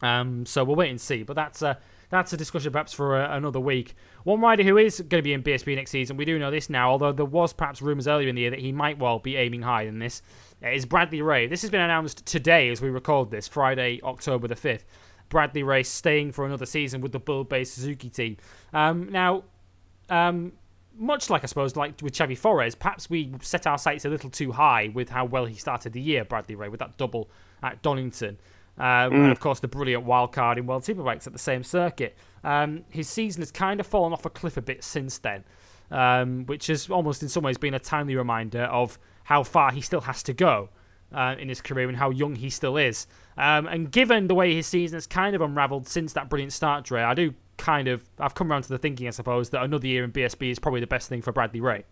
so 0.00 0.64
we'll 0.64 0.76
wait 0.76 0.90
and 0.90 1.00
see. 1.00 1.22
But 1.22 1.36
that's 1.36 1.62
uh, 1.62 1.74
that's 2.10 2.32
a 2.32 2.36
discussion 2.36 2.72
perhaps 2.72 2.92
for 2.92 3.16
uh, 3.16 3.36
another 3.36 3.60
week. 3.60 3.94
One 4.24 4.40
rider 4.40 4.62
who 4.62 4.78
is 4.78 5.00
going 5.00 5.20
to 5.20 5.22
be 5.22 5.32
in 5.32 5.42
BSB 5.42 5.76
next 5.76 5.90
season, 5.90 6.16
we 6.16 6.24
do 6.24 6.38
know 6.38 6.50
this 6.50 6.70
now, 6.70 6.90
although 6.90 7.12
there 7.12 7.24
was 7.24 7.52
perhaps 7.52 7.82
rumours 7.82 8.08
earlier 8.08 8.28
in 8.28 8.34
the 8.34 8.42
year 8.42 8.50
that 8.50 8.60
he 8.60 8.72
might 8.72 8.98
well 8.98 9.18
be 9.18 9.36
aiming 9.36 9.62
higher 9.62 9.86
than 9.86 9.98
this, 9.98 10.22
uh, 10.64 10.68
is 10.68 10.86
Bradley 10.86 11.22
Ray. 11.22 11.46
This 11.46 11.62
has 11.62 11.70
been 11.70 11.80
announced 11.80 12.24
today 12.26 12.70
as 12.70 12.80
we 12.80 12.88
record 12.88 13.30
this, 13.30 13.48
Friday, 13.48 14.00
October 14.02 14.48
the 14.48 14.54
5th. 14.54 14.84
Bradley 15.28 15.62
Ray 15.62 15.82
staying 15.82 16.32
for 16.32 16.46
another 16.46 16.66
season 16.66 17.00
with 17.00 17.12
the 17.12 17.20
Buildbase 17.20 17.68
Suzuki 17.68 18.08
team. 18.08 18.36
Um, 18.72 19.10
now, 19.10 19.44
um, 20.08 20.52
much 20.98 21.30
like 21.30 21.42
I 21.42 21.46
suppose, 21.46 21.76
like 21.76 22.00
with 22.00 22.14
Xavi 22.14 22.38
Forés, 22.38 22.78
perhaps 22.78 23.10
we 23.10 23.32
set 23.42 23.66
our 23.66 23.78
sights 23.78 24.04
a 24.04 24.08
little 24.08 24.30
too 24.30 24.52
high 24.52 24.90
with 24.94 25.10
how 25.10 25.24
well 25.24 25.44
he 25.44 25.54
started 25.54 25.92
the 25.92 26.00
year, 26.00 26.24
Bradley 26.24 26.54
Ray, 26.54 26.68
with 26.68 26.80
that 26.80 26.96
double 26.96 27.28
at 27.62 27.82
Donington. 27.82 28.38
Um, 28.78 28.84
mm. 28.84 29.14
And 29.14 29.32
of 29.32 29.40
course, 29.40 29.60
the 29.60 29.68
brilliant 29.68 30.04
wild 30.04 30.32
card 30.32 30.58
in 30.58 30.66
World 30.66 30.82
Superbikes 30.82 31.26
at 31.26 31.32
the 31.32 31.38
same 31.38 31.62
circuit. 31.62 32.16
Um, 32.44 32.84
his 32.90 33.08
season 33.08 33.42
has 33.42 33.50
kind 33.50 33.80
of 33.80 33.86
fallen 33.86 34.12
off 34.12 34.24
a 34.26 34.30
cliff 34.30 34.56
a 34.56 34.62
bit 34.62 34.84
since 34.84 35.18
then, 35.18 35.44
um, 35.90 36.44
which 36.46 36.66
has 36.68 36.90
almost 36.90 37.22
in 37.22 37.28
some 37.28 37.42
ways 37.42 37.58
been 37.58 37.74
a 37.74 37.78
timely 37.78 38.16
reminder 38.16 38.64
of 38.64 38.98
how 39.24 39.42
far 39.42 39.72
he 39.72 39.80
still 39.80 40.02
has 40.02 40.22
to 40.24 40.32
go 40.32 40.68
uh, 41.12 41.34
in 41.38 41.48
his 41.48 41.60
career 41.60 41.88
and 41.88 41.96
how 41.96 42.10
young 42.10 42.36
he 42.36 42.50
still 42.50 42.76
is. 42.76 43.06
Um, 43.36 43.66
and 43.66 43.90
given 43.90 44.28
the 44.28 44.34
way 44.34 44.54
his 44.54 44.66
season 44.66 44.96
has 44.96 45.06
kind 45.06 45.34
of 45.34 45.40
unravelled 45.40 45.88
since 45.88 46.12
that 46.12 46.28
brilliant 46.28 46.52
start, 46.52 46.84
Dre, 46.84 47.02
I 47.02 47.14
do 47.14 47.34
kind 47.56 47.88
of 47.88 48.04
I've 48.18 48.34
come 48.34 48.52
around 48.52 48.62
to 48.62 48.68
the 48.68 48.78
thinking, 48.78 49.06
I 49.06 49.10
suppose, 49.10 49.50
that 49.50 49.62
another 49.62 49.86
year 49.86 50.04
in 50.04 50.12
BSB 50.12 50.50
is 50.50 50.58
probably 50.58 50.80
the 50.80 50.86
best 50.86 51.08
thing 51.08 51.22
for 51.22 51.32
Bradley 51.32 51.60
Ray. 51.60 51.84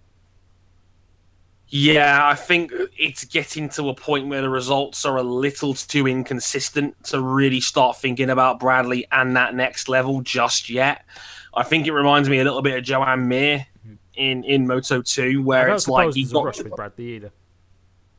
Yeah, 1.76 2.28
I 2.28 2.36
think 2.36 2.72
it's 2.96 3.24
getting 3.24 3.68
to 3.70 3.88
a 3.88 3.94
point 3.96 4.28
where 4.28 4.40
the 4.40 4.48
results 4.48 5.05
are 5.05 5.16
a 5.16 5.24
little 5.24 5.74
too 5.74 6.06
inconsistent 6.06 7.02
to 7.06 7.20
really 7.20 7.60
start 7.60 7.96
thinking 7.96 8.30
about 8.30 8.60
Bradley 8.60 9.09
and 9.10 9.36
that 9.36 9.56
next 9.56 9.88
level 9.88 10.20
just 10.20 10.70
yet. 10.70 11.05
I 11.52 11.64
think 11.64 11.88
it 11.88 11.92
reminds 11.92 12.28
me 12.28 12.38
a 12.38 12.44
little 12.44 12.62
bit 12.62 12.78
of 12.78 12.84
Joan 12.84 13.26
Mir 13.26 13.66
in 14.14 14.44
in 14.44 14.68
Moto 14.68 15.02
Two, 15.02 15.42
where 15.42 15.68
it's 15.70 15.88
like 15.88 16.14
he 16.14 16.24
got 16.26 16.44
rush 16.44 16.62
with 16.62 16.76
Bradley 16.76 17.16
either. 17.16 17.32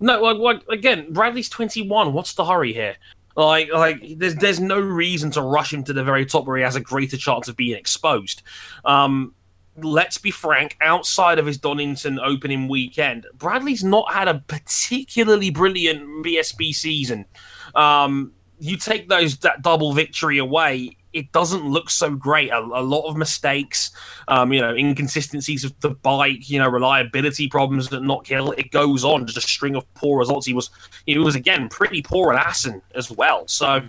No, 0.02 0.22
like, 0.22 0.38
like 0.38 0.68
again, 0.68 1.14
Bradley's 1.14 1.48
twenty 1.48 1.88
one. 1.88 2.11
What's 2.11 2.34
the 2.34 2.44
hurry 2.44 2.73
here? 2.73 2.98
Like, 3.38 3.72
like 3.72 4.18
there's 4.18 4.36
there's 4.36 4.60
no 4.60 4.82
reason 4.82 5.32
to 5.32 5.41
rush 5.41 5.72
him 5.72 5.86
to 5.86 5.94
the 5.94 6.03
very 6.03 6.26
top 6.26 6.45
where 6.45 6.57
he 6.57 6.64
has 6.64 6.76
a 6.76 6.82
greater 6.82 7.15
chance 7.15 7.48
of 7.48 7.56
being 7.56 7.77
exposed. 7.77 8.41
Um, 8.84 9.34
let's 9.77 10.18
be 10.18 10.31
frank, 10.31 10.77
outside 10.81 11.39
of 11.39 11.45
his 11.45 11.57
Donington 11.57 12.19
opening 12.19 12.68
weekend, 12.68 13.27
Bradley's 13.35 13.84
not 13.84 14.11
had 14.14 14.27
a 14.27 14.43
particularly 14.47 15.49
brilliant 15.49 16.26
BSB 16.26 16.73
season. 16.73 17.26
Um, 17.73 18.31
you 18.60 18.77
take 18.77 19.10
those 19.10 19.38
that 19.38 19.61
double 19.61 19.93
victory 19.93 20.38
away, 20.38 20.97
it 21.11 21.31
doesn't 21.31 21.65
look 21.65 21.89
so 21.89 22.14
great. 22.14 22.52
A, 22.52 22.60
a 22.60 22.84
lot 22.84 23.07
of 23.07 23.15
mistakes, 23.15 23.91
um, 24.27 24.52
you 24.52 24.61
know, 24.61 24.76
inconsistencies 24.76 25.64
of 25.64 25.77
the 25.80 25.89
bike, 25.89 26.49
you 26.49 26.60
know, 26.60 26.69
reliability 26.69 27.47
problems 27.47 27.89
that 27.89 28.02
not 28.02 28.26
kill. 28.26 28.52
It 28.52 28.72
goes 28.72 29.03
on, 29.03 29.26
just 29.26 29.38
a 29.38 29.41
string 29.41 29.76
of 29.76 29.91
poor 29.93 30.19
results. 30.19 30.45
He 30.45 30.53
was, 30.53 30.69
he 31.06 31.18
was 31.18 31.35
again 31.35 31.69
pretty 31.69 32.02
poor 32.02 32.34
at 32.34 32.45
Assen 32.45 32.81
as 32.93 33.10
well. 33.10 33.47
So, 33.47 33.81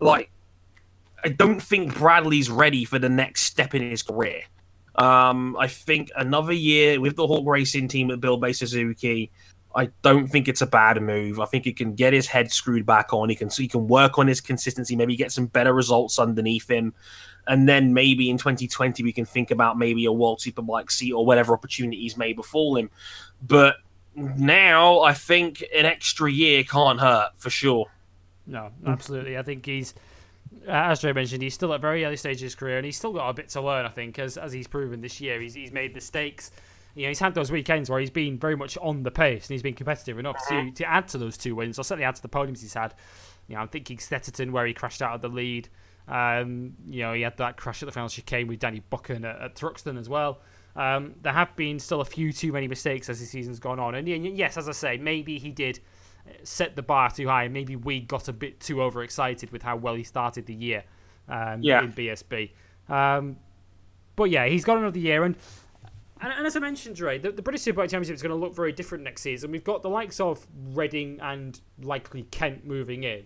like, 0.00 0.30
I 1.24 1.30
don't 1.30 1.60
think 1.60 1.96
Bradley's 1.96 2.48
ready 2.48 2.84
for 2.84 3.00
the 3.00 3.08
next 3.08 3.42
step 3.42 3.74
in 3.74 3.82
his 3.82 4.04
career. 4.04 4.42
Um, 4.98 5.56
I 5.58 5.68
think 5.68 6.10
another 6.16 6.52
year 6.52 7.00
with 7.00 7.14
the 7.14 7.26
Hawk 7.26 7.46
Racing 7.46 7.86
team 7.86 8.10
at 8.10 8.20
Buildbase 8.20 8.56
Suzuki, 8.56 9.30
I 9.74 9.90
don't 10.02 10.26
think 10.26 10.48
it's 10.48 10.60
a 10.60 10.66
bad 10.66 11.00
move. 11.00 11.38
I 11.38 11.44
think 11.44 11.64
he 11.64 11.72
can 11.72 11.94
get 11.94 12.12
his 12.12 12.26
head 12.26 12.50
screwed 12.50 12.84
back 12.84 13.12
on. 13.12 13.28
He 13.28 13.36
can 13.36 13.48
he 13.48 13.68
can 13.68 13.86
work 13.86 14.18
on 14.18 14.26
his 14.26 14.40
consistency, 14.40 14.96
maybe 14.96 15.14
get 15.14 15.30
some 15.30 15.46
better 15.46 15.72
results 15.72 16.18
underneath 16.18 16.68
him, 16.68 16.94
and 17.46 17.68
then 17.68 17.94
maybe 17.94 18.28
in 18.28 18.38
2020 18.38 19.04
we 19.04 19.12
can 19.12 19.24
think 19.24 19.52
about 19.52 19.78
maybe 19.78 20.04
a 20.04 20.12
World 20.12 20.40
Superbike 20.40 20.90
seat 20.90 21.12
or 21.12 21.24
whatever 21.24 21.54
opportunities 21.54 22.16
may 22.16 22.32
befall 22.32 22.76
him. 22.76 22.90
But 23.46 23.76
now 24.16 25.00
I 25.00 25.12
think 25.12 25.62
an 25.76 25.86
extra 25.86 26.30
year 26.30 26.64
can't 26.64 26.98
hurt 26.98 27.30
for 27.36 27.50
sure. 27.50 27.86
No, 28.48 28.70
absolutely. 28.84 29.38
I 29.38 29.42
think 29.42 29.64
he's 29.64 29.94
as 30.68 31.00
Joe 31.00 31.12
mentioned, 31.12 31.42
he's 31.42 31.54
still 31.54 31.72
at 31.74 31.80
very 31.80 32.04
early 32.04 32.16
stage 32.16 32.36
of 32.36 32.42
his 32.42 32.54
career, 32.54 32.76
and 32.76 32.84
he's 32.84 32.96
still 32.96 33.12
got 33.12 33.28
a 33.28 33.34
bit 33.34 33.48
to 33.50 33.60
learn. 33.60 33.86
I 33.86 33.90
think, 33.90 34.18
as 34.18 34.36
as 34.36 34.52
he's 34.52 34.66
proven 34.66 35.00
this 35.00 35.20
year, 35.20 35.40
he's 35.40 35.54
he's 35.54 35.72
made 35.72 35.94
mistakes. 35.94 36.50
You 36.94 37.02
know, 37.04 37.08
he's 37.08 37.20
had 37.20 37.34
those 37.34 37.52
weekends 37.52 37.88
where 37.90 38.00
he's 38.00 38.10
been 38.10 38.38
very 38.38 38.56
much 38.56 38.76
on 38.78 39.02
the 39.02 39.10
pace 39.10 39.46
and 39.46 39.54
he's 39.54 39.62
been 39.62 39.74
competitive 39.74 40.18
enough 40.18 40.36
to 40.48 40.70
to 40.72 40.84
add 40.84 41.08
to 41.08 41.18
those 41.18 41.36
two 41.38 41.54
wins, 41.54 41.78
or 41.78 41.84
certainly 41.84 42.04
add 42.04 42.16
to 42.16 42.22
the 42.22 42.28
podiums 42.28 42.60
he's 42.60 42.74
had. 42.74 42.94
You 43.46 43.54
know, 43.54 43.62
I'm 43.62 43.68
thinking 43.68 43.98
Snetterton 43.98 44.50
where 44.50 44.66
he 44.66 44.74
crashed 44.74 45.02
out 45.02 45.14
of 45.14 45.22
the 45.22 45.28
lead. 45.28 45.68
Um, 46.06 46.74
you 46.86 47.02
know, 47.02 47.12
he 47.12 47.22
had 47.22 47.36
that 47.36 47.56
crash 47.56 47.82
at 47.82 47.86
the 47.86 47.92
final 47.92 48.08
chicane 48.08 48.48
with 48.48 48.58
Danny 48.58 48.80
Buchan 48.90 49.24
at, 49.24 49.40
at 49.40 49.54
Thruxton 49.54 49.98
as 49.98 50.08
well. 50.08 50.40
Um, 50.74 51.14
there 51.22 51.32
have 51.32 51.54
been 51.56 51.78
still 51.78 52.00
a 52.00 52.04
few 52.04 52.32
too 52.32 52.52
many 52.52 52.68
mistakes 52.68 53.08
as 53.08 53.20
the 53.20 53.26
season's 53.26 53.58
gone 53.58 53.78
on, 53.78 53.94
and 53.94 54.08
yes, 54.08 54.56
as 54.56 54.68
I 54.68 54.72
say, 54.72 54.96
maybe 54.96 55.38
he 55.38 55.50
did 55.50 55.80
set 56.42 56.76
the 56.76 56.82
bar 56.82 57.10
too 57.10 57.28
high. 57.28 57.48
Maybe 57.48 57.76
we 57.76 58.00
got 58.00 58.28
a 58.28 58.32
bit 58.32 58.60
too 58.60 58.82
overexcited 58.82 59.50
with 59.50 59.62
how 59.62 59.76
well 59.76 59.94
he 59.94 60.04
started 60.04 60.46
the 60.46 60.54
year 60.54 60.84
um, 61.28 61.62
yeah. 61.62 61.82
in 61.82 61.92
BSB. 61.92 62.50
Um, 62.88 63.36
but 64.16 64.30
yeah, 64.30 64.46
he's 64.46 64.64
got 64.64 64.78
another 64.78 64.98
year, 64.98 65.24
and 65.24 65.36
and, 66.20 66.32
and 66.32 66.46
as 66.46 66.56
I 66.56 66.60
mentioned, 66.60 66.96
Dre, 66.96 67.18
the, 67.18 67.30
the 67.30 67.42
British 67.42 67.62
Superbike 67.62 67.90
Championship 67.90 68.16
is 68.16 68.22
going 68.22 68.30
to 68.30 68.36
look 68.36 68.54
very 68.54 68.72
different 68.72 69.04
next 69.04 69.22
season. 69.22 69.50
We've 69.50 69.64
got 69.64 69.82
the 69.82 69.90
likes 69.90 70.20
of 70.20 70.46
Redding 70.72 71.20
and 71.22 71.60
likely 71.82 72.22
Kent 72.24 72.66
moving 72.66 73.04
in. 73.04 73.24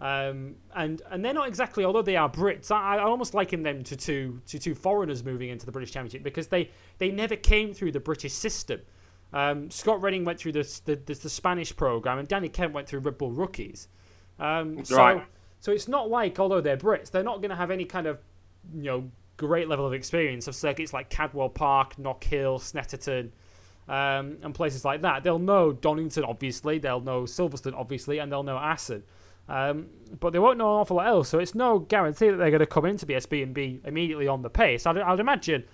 Um, 0.00 0.56
and 0.74 1.00
and 1.10 1.24
they're 1.24 1.32
not 1.32 1.48
exactly, 1.48 1.84
although 1.84 2.02
they 2.02 2.16
are 2.16 2.28
Brits, 2.28 2.70
I, 2.70 2.96
I 2.96 3.02
almost 3.02 3.32
liken 3.32 3.62
them 3.62 3.82
to 3.84 3.96
two 3.96 4.40
to 4.46 4.58
two 4.58 4.74
foreigners 4.74 5.24
moving 5.24 5.50
into 5.50 5.64
the 5.64 5.72
British 5.72 5.92
Championship 5.92 6.22
because 6.22 6.48
they, 6.48 6.70
they 6.98 7.10
never 7.10 7.36
came 7.36 7.72
through 7.72 7.92
the 7.92 8.00
British 8.00 8.32
system. 8.32 8.80
Um, 9.34 9.68
Scott 9.68 10.00
Redding 10.00 10.24
went 10.24 10.38
through 10.38 10.52
the, 10.52 10.80
the, 10.84 10.94
the 10.94 11.28
Spanish 11.28 11.74
program, 11.74 12.18
and 12.18 12.28
Danny 12.28 12.48
Kent 12.48 12.72
went 12.72 12.88
through 12.88 13.00
Red 13.00 13.18
Bull 13.18 13.32
Rookies. 13.32 13.88
Um, 14.38 14.84
so, 14.84 14.96
right. 14.96 15.24
so 15.58 15.72
it's 15.72 15.88
not 15.88 16.08
like, 16.08 16.38
although 16.38 16.60
they're 16.60 16.76
Brits, 16.76 17.10
they're 17.10 17.24
not 17.24 17.38
going 17.40 17.50
to 17.50 17.56
have 17.56 17.72
any 17.72 17.84
kind 17.84 18.06
of, 18.06 18.20
you 18.72 18.84
know, 18.84 19.10
great 19.36 19.68
level 19.68 19.84
of 19.84 19.92
experience 19.92 20.46
of 20.46 20.54
circuits 20.54 20.92
like 20.92 21.10
Cadwell 21.10 21.48
Park, 21.48 21.96
Knockhill, 21.96 22.60
Snetterton, 22.60 23.30
um, 23.88 24.38
and 24.42 24.54
places 24.54 24.84
like 24.84 25.02
that. 25.02 25.24
They'll 25.24 25.40
know 25.40 25.72
Donington, 25.72 26.22
obviously. 26.22 26.78
They'll 26.78 27.00
know 27.00 27.22
Silverstone, 27.22 27.74
obviously, 27.76 28.18
and 28.18 28.30
they'll 28.30 28.44
know 28.44 28.56
Assen. 28.56 29.02
Um, 29.48 29.88
but 30.20 30.32
they 30.32 30.38
won't 30.38 30.58
know 30.58 30.76
an 30.76 30.80
awful 30.80 30.96
lot 30.96 31.08
else, 31.08 31.28
so 31.28 31.40
it's 31.40 31.56
no 31.56 31.80
guarantee 31.80 32.30
that 32.30 32.36
they're 32.36 32.50
going 32.50 32.60
to 32.60 32.66
come 32.66 32.86
into 32.86 33.04
BSB 33.04 33.42
and 33.42 33.52
be 33.52 33.80
immediately 33.84 34.28
on 34.28 34.42
the 34.42 34.48
pace. 34.48 34.86
I'd, 34.86 34.96
I'd 34.96 35.20
imagine 35.20 35.64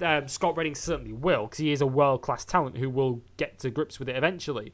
um, 0.00 0.28
Scott 0.28 0.56
Redding 0.56 0.74
certainly 0.74 1.12
will, 1.12 1.44
because 1.44 1.58
he 1.58 1.72
is 1.72 1.80
a 1.80 1.86
world 1.86 2.22
class 2.22 2.44
talent 2.44 2.76
who 2.76 2.90
will 2.90 3.22
get 3.36 3.58
to 3.60 3.70
grips 3.70 3.98
with 3.98 4.08
it 4.08 4.16
eventually. 4.16 4.72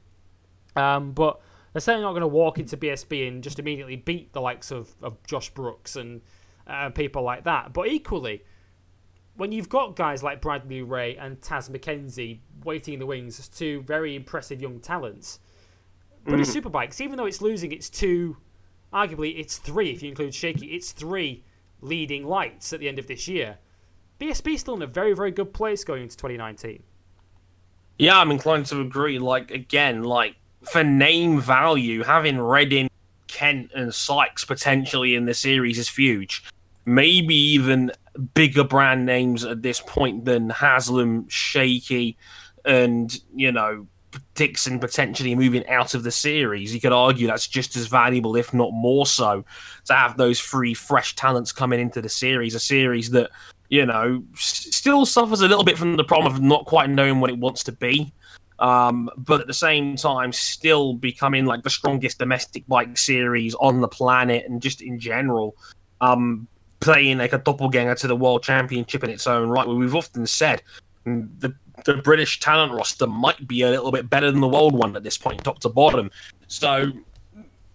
Um, 0.77 1.13
but 1.13 1.41
they're 1.73 1.81
certainly 1.81 2.05
not 2.05 2.13
going 2.13 2.23
to 2.23 2.29
walk 2.29 2.59
into 2.59 2.77
BSB 2.77 3.29
and 3.29 3.43
just 3.43 3.59
immediately 3.59 3.97
beat 3.97 4.33
the 4.33 4.41
likes 4.41 4.71
of, 4.71 4.95
of 5.03 5.23
Josh 5.27 5.51
Brooks 5.51 5.97
and 5.97 6.21
uh, 6.67 6.91
people 6.91 7.23
like 7.23 7.45
that. 7.45 7.73
But 7.73 7.89
equally, 7.89 8.45
when 9.37 9.53
you've 9.53 9.69
got 9.69 9.97
guys 9.97 10.23
like 10.23 10.41
Bradley 10.41 10.83
Ray 10.83 11.17
and 11.17 11.41
Taz 11.41 11.69
Mackenzie 11.71 12.43
waiting 12.65 12.95
in 12.95 13.01
the 13.01 13.07
wings 13.07 13.39
as 13.39 13.49
two 13.49 13.83
very 13.83 14.15
impressive 14.15 14.61
young 14.61 14.81
talents, 14.81 15.41
British 16.25 16.49
mm. 16.49 16.63
Superbikes, 16.63 17.01
even 17.01 17.17
though 17.17 17.27
it's 17.27 17.43
losing 17.43 17.73
its 17.73 17.91
two, 17.91 18.37
arguably 18.93 19.39
it's 19.39 19.59
three 19.59 19.91
if 19.91 20.03
you 20.03 20.09
include 20.09 20.35
Shakey, 20.35 20.67
it's 20.69 20.93
three 20.93 21.45
leading 21.81 22.25
lights 22.25 22.73
at 22.73 22.81
the 22.81 22.89
end 22.89 22.99
of 22.99 23.07
this 23.07 23.29
year 23.29 23.59
BSB 24.20 24.59
still 24.59 24.74
in 24.74 24.82
a 24.82 24.86
very, 24.86 25.12
very 25.15 25.31
good 25.31 25.53
place 25.53 25.85
going 25.85 26.03
into 26.03 26.16
2019. 26.16 26.82
Yeah, 27.99 28.19
I'm 28.19 28.31
inclined 28.31 28.66
to 28.66 28.81
agree. 28.81 29.19
Like, 29.19 29.51
again, 29.51 30.03
like, 30.03 30.36
for 30.62 30.82
name 30.82 31.41
value, 31.41 32.03
having 32.03 32.41
Redding, 32.41 32.91
Kent, 33.27 33.70
and 33.74 33.95
Sykes 33.95 34.45
potentially 34.45 35.15
in 35.15 35.24
the 35.24 35.35
series 35.35 35.78
is 35.78 35.89
huge. 35.89 36.45
Maybe 36.86 37.35
even 37.35 37.93
bigger 38.35 38.65
brand 38.65 39.07
names 39.07 39.45
at 39.45 39.62
this 39.62 39.81
point 39.81 40.24
than 40.24 40.51
Haslam, 40.51 41.28
Shakey, 41.28 42.16
and, 42.65 43.19
you 43.35 43.53
know, 43.53 43.86
Dixon 44.35 44.78
potentially 44.78 45.35
moving 45.35 45.66
out 45.69 45.95
of 45.95 46.03
the 46.03 46.11
series. 46.11 46.74
You 46.74 46.81
could 46.81 46.93
argue 46.93 47.27
that's 47.27 47.49
just 47.49 47.77
as 47.77 47.86
valuable, 47.86 48.36
if 48.36 48.55
not 48.55 48.73
more 48.73 49.07
so, 49.07 49.45
to 49.86 49.93
have 49.93 50.16
those 50.16 50.41
three 50.41 50.74
fresh 50.74 51.16
talents 51.16 51.53
coming 51.53 51.81
into 51.81 52.01
the 52.01 52.09
series. 52.09 52.55
A 52.55 52.61
series 52.61 53.11
that 53.11 53.31
you 53.69 53.86
know, 53.86 54.23
still 54.35 55.07
suffers 55.07 55.41
a 55.41 55.49
little 55.49 55.65
bit 55.65 55.78
from 55.78 55.97
the 55.97 56.05
problem 56.05 56.32
of 56.32 56.41
not 56.41 56.66
quite 56.66 56.91
knowing 56.91 57.20
what 57.20 57.31
it 57.31 57.39
wants 57.39 57.65
to 57.65 57.73
be. 57.73 58.12
Um, 58.59 59.11
but 59.16 59.41
at 59.41 59.47
the 59.47 59.55
same 59.55 59.97
time, 59.97 60.32
still 60.32 60.95
becoming 60.95 61.45
like 61.45 61.62
the 61.62 61.70
strongest 61.70 62.19
domestic 62.19 62.66
bike 62.69 62.97
series 62.97 63.55
on 63.57 63.81
the 63.81 63.89
planet 63.89 64.45
and 64.47 64.62
just 64.62 64.81
in 64.81 64.99
general, 64.99 65.57
um, 66.01 66.47
playing 66.81 67.19
like 67.19 67.32
a 67.32 67.39
doppelganger 67.39 67.95
to 67.97 68.07
the 68.07 68.16
world 68.16 68.43
championship 68.43 69.03
in 69.03 69.11
its 69.11 69.27
own 69.27 69.49
right. 69.49 69.66
Where 69.66 69.77
we've 69.77 69.95
often 69.95 70.27
said 70.27 70.62
mm, 71.07 71.28
the 71.41 71.55
the 71.85 71.95
British 71.95 72.39
talent 72.39 72.73
roster 72.73 73.07
might 73.07 73.49
be 73.49 73.62
a 73.62 73.70
little 73.70 73.91
bit 73.91 74.09
better 74.09 74.31
than 74.31 74.41
the 74.41 74.49
world 74.49 74.74
one 74.74 74.95
at 74.95 75.03
this 75.03 75.19
point, 75.19 75.43
top 75.43 75.59
to 75.61 75.69
bottom. 75.69 76.11
So 76.47 76.93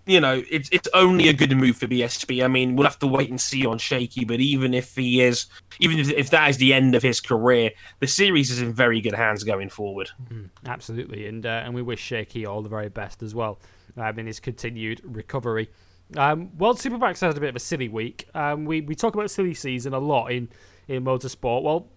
you 0.10 0.20
know, 0.20 0.42
it's 0.50 0.70
it's 0.72 0.88
only 0.96 1.30
a 1.30 1.34
good 1.34 1.56
move 1.56 1.78
for 1.78 1.86
BSB. 1.86 2.44
I 2.44 2.48
mean, 2.48 2.76
we'll 2.76 2.88
have 2.88 2.98
to 3.00 3.08
wait 3.08 3.30
and 3.30 3.40
see 3.40 3.64
on 3.68 3.78
Shakey, 3.78 4.26
but 4.26 4.40
even 4.40 4.74
if 4.74 4.96
he 4.96 5.22
is, 5.22 5.46
even 5.80 6.00
if, 6.00 6.10
if 6.10 6.32
that 6.32 6.50
is 6.50 6.58
the 6.58 6.74
end 6.74 6.96
of 6.96 7.04
his 7.04 7.22
career, 7.22 7.70
the 8.00 8.08
series 8.08 8.50
is 8.50 8.60
in 8.60 8.74
very 8.74 9.02
good 9.02 9.14
hands 9.14 9.44
going 9.44 9.70
forward. 9.70 10.10
Mm, 10.34 10.50
absolutely, 10.66 11.28
and 11.28 11.46
uh, 11.46 11.62
and 11.64 11.76
we 11.76 11.84
wish 11.84 12.00
Shakey 12.00 12.48
all 12.48 12.64
the 12.64 12.70
very 12.70 12.90
best 12.90 13.22
as 13.22 13.36
well 13.36 13.60
um, 13.98 14.18
in 14.18 14.26
his 14.26 14.40
continued 14.40 15.00
recovery. 15.04 15.70
Um, 16.18 16.58
World 16.58 16.80
Superbikes 16.80 17.20
has 17.20 17.22
had 17.22 17.38
a 17.38 17.42
bit 17.42 17.50
of 17.50 17.56
a 17.56 17.60
silly 17.60 17.88
week. 17.88 18.28
Um, 18.34 18.66
we 18.66 18.82
we 18.82 18.96
talk 18.96 19.14
about 19.14 19.30
silly 19.30 19.54
season 19.54 19.94
a 19.94 20.00
lot 20.00 20.32
in 20.32 20.50
in 20.88 21.06
motorsport. 21.06 21.62
Well, 21.62 21.88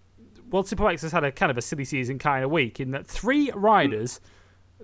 World 0.50 0.66
Superbikes 0.66 1.00
has 1.00 1.12
had 1.12 1.24
a 1.24 1.32
kind 1.32 1.50
of 1.50 1.56
a 1.56 1.62
silly 1.62 1.86
season 1.86 2.18
kind 2.18 2.44
of 2.44 2.50
week 2.50 2.78
in 2.78 2.90
that 2.90 3.06
three 3.06 3.50
riders. 3.54 4.20
Mm 4.22 4.28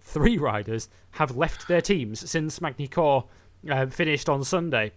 three 0.00 0.36
riders 0.38 0.88
have 1.12 1.36
left 1.36 1.68
their 1.68 1.80
teams 1.80 2.28
since 2.30 2.60
Magny-Cours 2.60 3.24
uh, 3.70 3.86
finished 3.86 4.28
on 4.28 4.44
Sunday. 4.44 4.92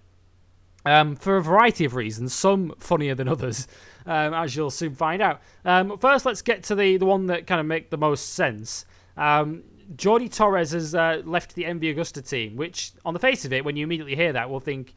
Um, 0.83 1.15
for 1.15 1.37
a 1.37 1.41
variety 1.43 1.85
of 1.85 1.93
reasons, 1.93 2.33
some 2.33 2.73
funnier 2.79 3.13
than 3.13 3.27
others, 3.27 3.67
um, 4.05 4.33
as 4.33 4.55
you'll 4.55 4.71
soon 4.71 4.95
find 4.95 5.21
out. 5.21 5.41
Um, 5.63 5.97
first, 5.99 6.25
let's 6.25 6.41
get 6.41 6.63
to 6.63 6.75
the, 6.75 6.97
the 6.97 7.05
one 7.05 7.27
that 7.27 7.45
kind 7.45 7.59
of 7.59 7.67
make 7.67 7.91
the 7.91 7.97
most 7.97 8.33
sense. 8.33 8.85
Um, 9.15 9.63
Jordi 9.95 10.33
Torres 10.33 10.71
has 10.71 10.95
uh, 10.95 11.21
left 11.23 11.53
the 11.53 11.63
MV 11.65 11.95
Agusta 11.95 12.27
team, 12.27 12.55
which, 12.55 12.93
on 13.05 13.13
the 13.13 13.19
face 13.19 13.45
of 13.45 13.53
it, 13.53 13.63
when 13.63 13.75
you 13.75 13.83
immediately 13.83 14.15
hear 14.15 14.33
that, 14.33 14.49
will 14.49 14.59
think, 14.59 14.95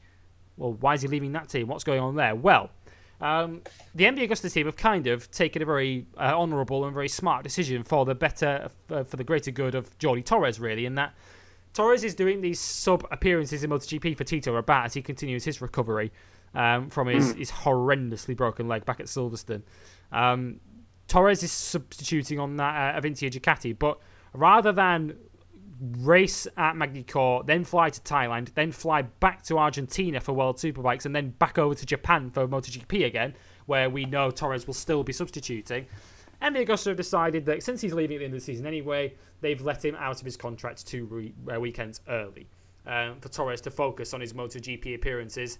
well, 0.57 0.73
why 0.73 0.95
is 0.95 1.03
he 1.03 1.09
leaving 1.09 1.33
that 1.33 1.49
team? 1.49 1.67
What's 1.67 1.85
going 1.85 2.01
on 2.01 2.17
there? 2.17 2.35
Well, 2.35 2.71
um, 3.25 3.63
the 3.95 4.05
MV 4.05 4.29
Agusta 4.29 4.53
team 4.53 4.67
have 4.67 4.77
kind 4.77 5.07
of 5.07 5.31
taken 5.31 5.63
a 5.63 5.65
very 5.65 6.07
uh, 6.19 6.39
honourable 6.39 6.85
and 6.85 6.93
very 6.93 7.09
smart 7.09 7.43
decision 7.43 7.83
for 7.83 8.05
the 8.05 8.15
better, 8.15 8.69
uh, 8.91 9.03
for 9.03 9.17
the 9.17 9.25
greater 9.25 9.51
good 9.51 9.75
of 9.75 9.99
Jordi 9.99 10.23
Torres, 10.23 10.61
really, 10.61 10.85
in 10.85 10.95
that 10.97 11.15
Torres 11.73 12.05
is 12.05 12.15
doing 12.15 12.43
these 12.43 12.61
sub 12.61 13.07
appearances 13.11 13.65
in 13.65 13.71
MotoGP 13.71 14.17
for 14.19 14.25
Tito 14.25 14.53
Rabat 14.53 14.85
as 14.85 14.95
he 14.95 15.01
continues 15.01 15.43
his 15.43 15.63
recovery 15.63 16.13
um, 16.55 16.91
from 16.91 17.09
his, 17.09 17.33
mm. 17.33 17.39
his 17.39 17.51
horrendously 17.51 18.37
broken 18.37 18.69
leg 18.69 18.85
back 18.85 19.01
at 19.01 19.07
Silverstone. 19.07 19.63
Um, 20.13 20.61
Torres 21.09 21.43
is 21.43 21.51
substituting 21.51 22.39
on 22.39 22.57
that 22.57 22.95
uh, 22.95 23.01
Avintia 23.01 23.31
Ducati, 23.31 23.77
but 23.77 23.99
rather 24.35 24.71
than 24.71 25.17
race 25.99 26.47
at 26.57 26.77
Magny-Cours, 26.77 27.45
then 27.47 27.65
fly 27.65 27.91
to 27.91 28.01
Thailand, 28.01 28.55
then 28.55 28.73
fly 28.73 29.03
back 29.03 29.43
to 29.45 29.59
Argentina 29.59 30.21
for 30.21 30.33
World 30.33 30.57
Superbikes, 30.57 31.07
and 31.07 31.15
then 31.15 31.31
back 31.31 31.59
over 31.59 31.75
to 31.75 31.87
Japan 31.87 32.31
for 32.31 32.47
MotoGP 32.47 33.07
again, 33.07 33.35
where 33.67 33.91
we 33.91 34.05
know 34.05 34.31
Torres 34.31 34.67
will 34.67 34.75
still 34.75 35.03
be 35.03 35.13
substituting. 35.13 35.87
MV 36.43 36.67
Agusta 36.67 36.87
have 36.87 36.97
decided 36.97 37.47
that 37.47 37.63
since 37.63 37.81
he's 37.81 37.95
leaving 37.95 38.17
at 38.17 38.19
the 38.19 38.25
end 38.27 38.35
of 38.35 38.41
the 38.41 38.45
season 38.45 38.67
anyway, 38.67 39.15
they've 39.41 39.63
let 39.63 39.85
him 39.85 39.95
out 39.97 40.19
of 40.19 40.25
his 40.25 40.37
contract 40.37 40.87
two 40.87 41.07
re- 41.07 41.35
uh, 41.55 41.59
weekends 41.59 42.01
early 42.09 42.49
um, 42.87 43.19
for 43.21 43.29
Torres 43.29 43.61
to 43.63 43.71
focus 43.71 44.13
on 44.15 44.21
his 44.21 44.33
MotoGP 44.33 44.95
appearances, 44.95 45.59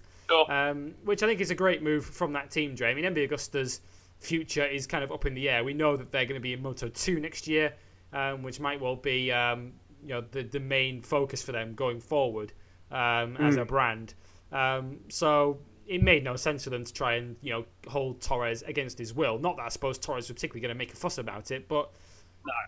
um, 0.49 0.93
which 1.03 1.23
I 1.23 1.27
think 1.27 1.41
is 1.41 1.51
a 1.51 1.55
great 1.55 1.81
move 1.81 2.05
from 2.05 2.33
that 2.33 2.51
team, 2.51 2.75
Dre. 2.75 2.91
I 2.91 2.93
mean, 2.93 3.05
MV 3.05 3.29
Agusta's 3.29 3.81
future 4.19 4.65
is 4.65 4.87
kind 4.87 5.03
of 5.03 5.11
up 5.11 5.25
in 5.25 5.33
the 5.33 5.49
air. 5.49 5.63
We 5.63 5.73
know 5.73 5.97
that 5.97 6.11
they're 6.11 6.25
going 6.25 6.39
to 6.39 6.43
be 6.43 6.53
in 6.53 6.61
Moto 6.61 6.87
2 6.87 7.19
next 7.19 7.47
year, 7.47 7.73
um, 8.13 8.43
which 8.43 8.59
might 8.59 8.79
well 8.79 8.95
be 8.95 9.31
um, 9.31 9.73
you 10.03 10.09
know 10.09 10.23
the, 10.31 10.43
the 10.43 10.59
main 10.59 11.01
focus 11.01 11.41
for 11.41 11.51
them 11.51 11.73
going 11.73 11.99
forward 11.99 12.53
um, 12.91 13.37
as 13.37 13.55
a 13.55 13.65
brand. 13.65 14.13
Um, 14.51 14.99
so 15.09 15.59
it 15.87 16.01
made 16.01 16.23
no 16.23 16.35
sense 16.35 16.63
for 16.63 16.69
them 16.69 16.83
to 16.83 16.93
try 16.93 17.15
and 17.15 17.35
you 17.41 17.51
know 17.51 17.65
hold 17.87 18.21
Torres 18.21 18.63
against 18.63 18.97
his 18.97 19.13
will. 19.13 19.37
Not 19.37 19.57
that 19.57 19.63
I 19.63 19.69
suppose 19.69 19.97
Torres 19.97 20.29
was 20.29 20.35
particularly 20.35 20.61
going 20.61 20.73
to 20.73 20.77
make 20.77 20.93
a 20.93 20.95
fuss 20.95 21.17
about 21.17 21.51
it, 21.51 21.67
but 21.67 21.91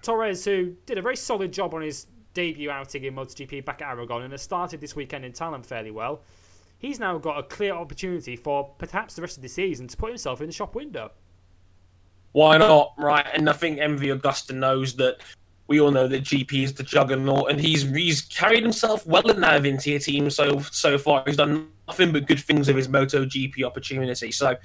Torres, 0.02 0.44
who 0.46 0.76
did 0.86 0.98
a 0.98 1.02
very 1.02 1.16
solid 1.16 1.52
job 1.52 1.74
on 1.74 1.82
his 1.82 2.08
debut 2.34 2.70
outing 2.70 3.04
in 3.04 3.16
MotoGP 3.16 3.66
back 3.66 3.82
at 3.82 3.90
Aragon 3.90 4.24
and 4.24 4.32
has 4.32 4.42
started 4.42 4.80
this 4.80 4.96
weekend 4.96 5.26
in 5.26 5.32
Thailand 5.32 5.66
fairly 5.66 5.92
well, 5.92 6.22
he's 6.78 7.00
now 7.00 7.18
got 7.18 7.38
a 7.38 7.44
clear 7.44 7.74
opportunity 7.74 8.36
for 8.36 8.72
perhaps 8.78 9.16
the 9.16 9.22
rest 9.22 9.38
of 9.38 9.44
the 9.44 9.50
season 9.50 9.88
to 9.88 9.98
put 9.98 10.10
himself 10.10 10.42
in 10.42 10.48
the 10.48 10.54
shop 10.54 10.76
window. 10.76 11.12
Why 12.34 12.58
not? 12.58 12.94
Right. 12.98 13.26
And 13.34 13.50
I 13.50 13.54
think 13.54 13.80
MV 13.80 14.20
Agusta 14.20 14.54
knows 14.54 14.96
that 14.98 15.18
we 15.68 15.82
all 15.82 15.92
know 15.92 16.08
that 16.08 16.24
GP 16.24 16.64
is 16.64 16.74
the 16.74 16.84
juggernaut, 16.84 17.52
and 17.52 17.60
he's 17.60 17.84
he's 17.84 18.22
carried 18.22 18.64
himself 18.64 19.06
well 19.06 19.30
in 19.30 19.42
that 19.42 19.62
Avintia 19.62 20.02
team 20.04 20.30
so 20.30 20.60
so 20.60 20.98
far. 20.98 21.24
He's 21.26 21.38
done 21.38 21.70
nothing 21.88 22.12
but 22.12 22.26
good 22.26 22.40
things 22.40 22.68
with 22.68 22.78
his 22.78 22.90
Moto 22.90 23.26
GP 23.26 23.64
opportunity. 23.64 24.32
So, 24.32 24.56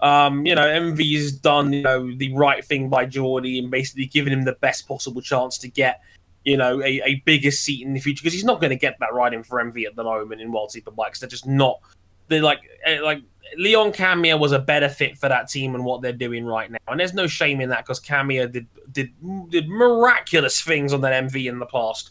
um, 0.00 0.44
you 0.44 0.54
know, 0.54 0.66
MV's 0.66 1.32
done 1.32 1.72
you 1.72 1.82
know 1.82 2.14
the 2.16 2.34
right 2.34 2.64
thing 2.64 2.88
by 2.88 3.06
Jordi 3.06 3.58
and 3.58 3.70
basically 3.70 4.06
giving 4.06 4.32
him 4.32 4.42
the 4.42 4.54
best 4.54 4.88
possible 4.88 5.22
chance 5.22 5.58
to 5.58 5.68
get 5.68 6.00
you 6.44 6.56
know 6.56 6.82
a, 6.82 7.00
a 7.04 7.14
bigger 7.24 7.52
seat 7.52 7.86
in 7.86 7.92
the 7.92 8.00
future 8.00 8.22
because 8.22 8.32
he's 8.32 8.44
not 8.44 8.60
going 8.60 8.70
to 8.70 8.76
get 8.76 8.96
that 8.98 9.14
riding 9.14 9.44
for 9.44 9.62
MV 9.62 9.86
at 9.86 9.94
the 9.94 10.04
moment 10.04 10.40
in 10.40 10.50
World 10.50 10.72
Superbikes. 10.74 11.20
They're 11.20 11.28
just 11.28 11.46
not. 11.46 11.80
They're 12.26 12.42
like 12.42 12.60
eh, 12.84 13.00
like 13.00 13.22
Leon 13.56 13.92
Camier 13.92 14.38
was 14.38 14.52
a 14.52 14.58
better 14.58 14.88
fit 14.88 15.16
for 15.16 15.28
that 15.28 15.48
team 15.48 15.74
and 15.74 15.84
what 15.84 16.02
they're 16.02 16.12
doing 16.12 16.44
right 16.44 16.70
now, 16.70 16.78
and 16.88 17.00
there's 17.00 17.14
no 17.14 17.26
shame 17.26 17.60
in 17.60 17.68
that 17.70 17.84
because 17.84 18.00
Camia 18.00 18.50
did 18.50 18.66
did 18.92 19.12
did 19.50 19.68
miraculous 19.68 20.60
things 20.60 20.92
on 20.92 21.00
that 21.02 21.24
MV 21.24 21.48
in 21.48 21.58
the 21.58 21.66
past. 21.66 22.10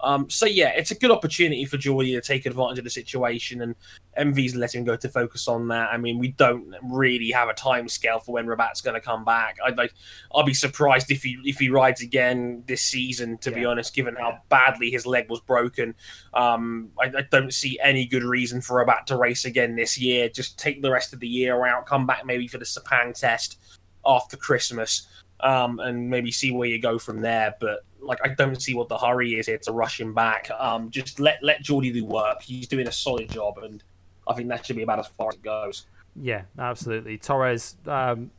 Um, 0.00 0.30
so 0.30 0.46
yeah, 0.46 0.68
it's 0.68 0.90
a 0.90 0.94
good 0.94 1.10
opportunity 1.10 1.64
for 1.64 1.76
Jordi 1.76 2.14
to 2.14 2.20
take 2.20 2.46
advantage 2.46 2.78
of 2.78 2.84
the 2.84 2.90
situation, 2.90 3.62
and 3.62 3.74
MV's 4.16 4.54
letting 4.54 4.80
him 4.80 4.84
go 4.84 4.96
to 4.96 5.08
focus 5.08 5.48
on 5.48 5.68
that. 5.68 5.90
I 5.92 5.96
mean, 5.96 6.18
we 6.18 6.28
don't 6.28 6.72
really 6.84 7.30
have 7.30 7.48
a 7.48 7.54
time 7.54 7.88
scale 7.88 8.20
for 8.20 8.32
when 8.32 8.46
Rabat's 8.46 8.80
going 8.80 8.94
to 8.94 9.00
come 9.00 9.24
back. 9.24 9.58
I'd 9.64 9.76
like, 9.76 9.92
I'll 10.32 10.44
be 10.44 10.54
surprised 10.54 11.10
if 11.10 11.22
he 11.22 11.38
if 11.44 11.58
he 11.58 11.68
rides 11.68 12.00
again 12.00 12.62
this 12.66 12.82
season. 12.82 13.38
To 13.38 13.50
be 13.50 13.64
honest, 13.64 13.94
given 13.94 14.14
Yeah. 14.18 14.32
how 14.32 14.38
badly 14.48 14.90
his 14.90 15.04
leg 15.06 15.28
was 15.28 15.40
broken, 15.40 15.94
um, 16.34 16.90
I, 17.00 17.06
I 17.06 17.22
don't 17.30 17.52
see 17.52 17.78
any 17.82 18.06
good 18.06 18.22
reason 18.22 18.60
for 18.60 18.76
Rabat 18.84 19.06
to 19.06 19.16
race 19.16 19.44
again 19.44 19.74
this 19.74 19.98
year. 19.98 20.28
Just 20.28 20.58
take 20.58 20.80
the 20.80 20.90
rest 20.90 21.12
of 21.12 21.20
the 21.20 21.28
year 21.28 21.66
out, 21.66 21.86
come 21.86 22.06
back 22.06 22.24
maybe 22.24 22.46
for 22.46 22.58
the 22.58 22.64
Sepang 22.64 23.18
test 23.18 23.58
after 24.06 24.36
Christmas, 24.36 25.08
um, 25.40 25.80
and 25.80 26.08
maybe 26.08 26.30
see 26.30 26.52
where 26.52 26.68
you 26.68 26.80
go 26.80 26.98
from 26.98 27.20
there. 27.20 27.54
But 27.60 27.80
like, 28.00 28.18
I 28.24 28.28
don't 28.28 28.60
see 28.60 28.74
what 28.74 28.88
the 28.88 28.98
hurry 28.98 29.38
is 29.38 29.46
here 29.46 29.58
to 29.58 29.72
rush 29.72 30.00
him 30.00 30.14
back. 30.14 30.50
Um, 30.58 30.90
just 30.90 31.20
let 31.20 31.42
let 31.42 31.62
Jordi 31.62 31.92
do 31.92 32.04
work. 32.04 32.42
He's 32.42 32.68
doing 32.68 32.88
a 32.88 32.92
solid 32.92 33.30
job, 33.30 33.58
and 33.58 33.82
I 34.26 34.34
think 34.34 34.48
that 34.48 34.66
should 34.66 34.76
be 34.76 34.82
about 34.82 34.98
as 34.98 35.06
far 35.08 35.28
as 35.28 35.34
it 35.34 35.42
goes. 35.42 35.86
Yeah, 36.16 36.42
absolutely. 36.58 37.18
Torres, 37.18 37.76
um, 37.86 38.30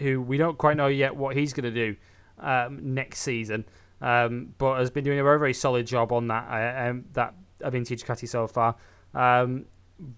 who 0.00 0.20
we 0.20 0.36
don't 0.36 0.58
quite 0.58 0.76
know 0.76 0.88
yet 0.88 1.14
what 1.14 1.36
he's 1.36 1.52
going 1.52 1.64
to 1.64 1.70
do 1.70 1.96
um, 2.38 2.94
next 2.94 3.20
season, 3.20 3.64
um, 4.00 4.54
but 4.58 4.78
has 4.78 4.90
been 4.90 5.04
doing 5.04 5.18
a 5.18 5.22
very, 5.22 5.38
very 5.38 5.54
solid 5.54 5.86
job 5.86 6.12
on 6.12 6.28
that 6.28 6.48
uh, 6.50 6.90
um, 6.90 7.04
that 7.12 7.34
Avintia 7.60 8.02
Ducati 8.02 8.28
so 8.28 8.46
far. 8.46 8.76
Um, 9.14 9.66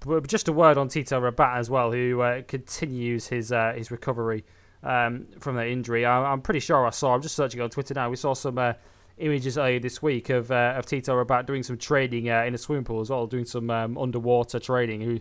but 0.01 0.27
just 0.27 0.48
a 0.48 0.52
word 0.52 0.78
on 0.78 0.89
Tito 0.89 1.20
Rabat 1.20 1.59
as 1.59 1.69
well, 1.69 1.93
who 1.93 2.23
uh, 2.23 2.43
continues 2.43 3.28
his 3.28 3.52
uh, 3.52 3.74
his 3.77 3.90
recovery 3.90 4.44
um, 4.85 5.27
from 5.40 5.56
that 5.56 5.66
injury. 5.66 6.05
I, 6.05 6.32
I'm 6.32 6.40
pretty 6.40 6.61
sure 6.61 6.86
I 6.86 6.90
saw. 6.90 7.15
I'm 7.15 7.23
just 7.23 7.35
searching 7.35 7.61
on 7.61 7.70
Twitter 7.70 7.94
now. 7.94 8.11
We 8.11 8.16
saw 8.16 8.35
some 8.35 8.59
uh, 8.59 8.74
images 9.19 9.59
earlier 9.59 9.81
this 9.81 10.02
week 10.02 10.31
of 10.31 10.51
uh, 10.51 10.74
of 10.77 10.86
Tito 10.86 11.15
Rabat 11.15 11.47
doing 11.47 11.62
some 11.62 11.78
training 11.78 12.31
uh, 12.31 12.44
in 12.44 12.55
a 12.55 12.59
swimming 12.59 12.85
pool 12.85 13.01
as 13.01 13.11
well, 13.11 13.27
doing 13.27 13.44
some 13.44 13.70
um, 13.70 13.98
underwater 13.98 14.59
training. 14.59 15.01
Who 15.01 15.20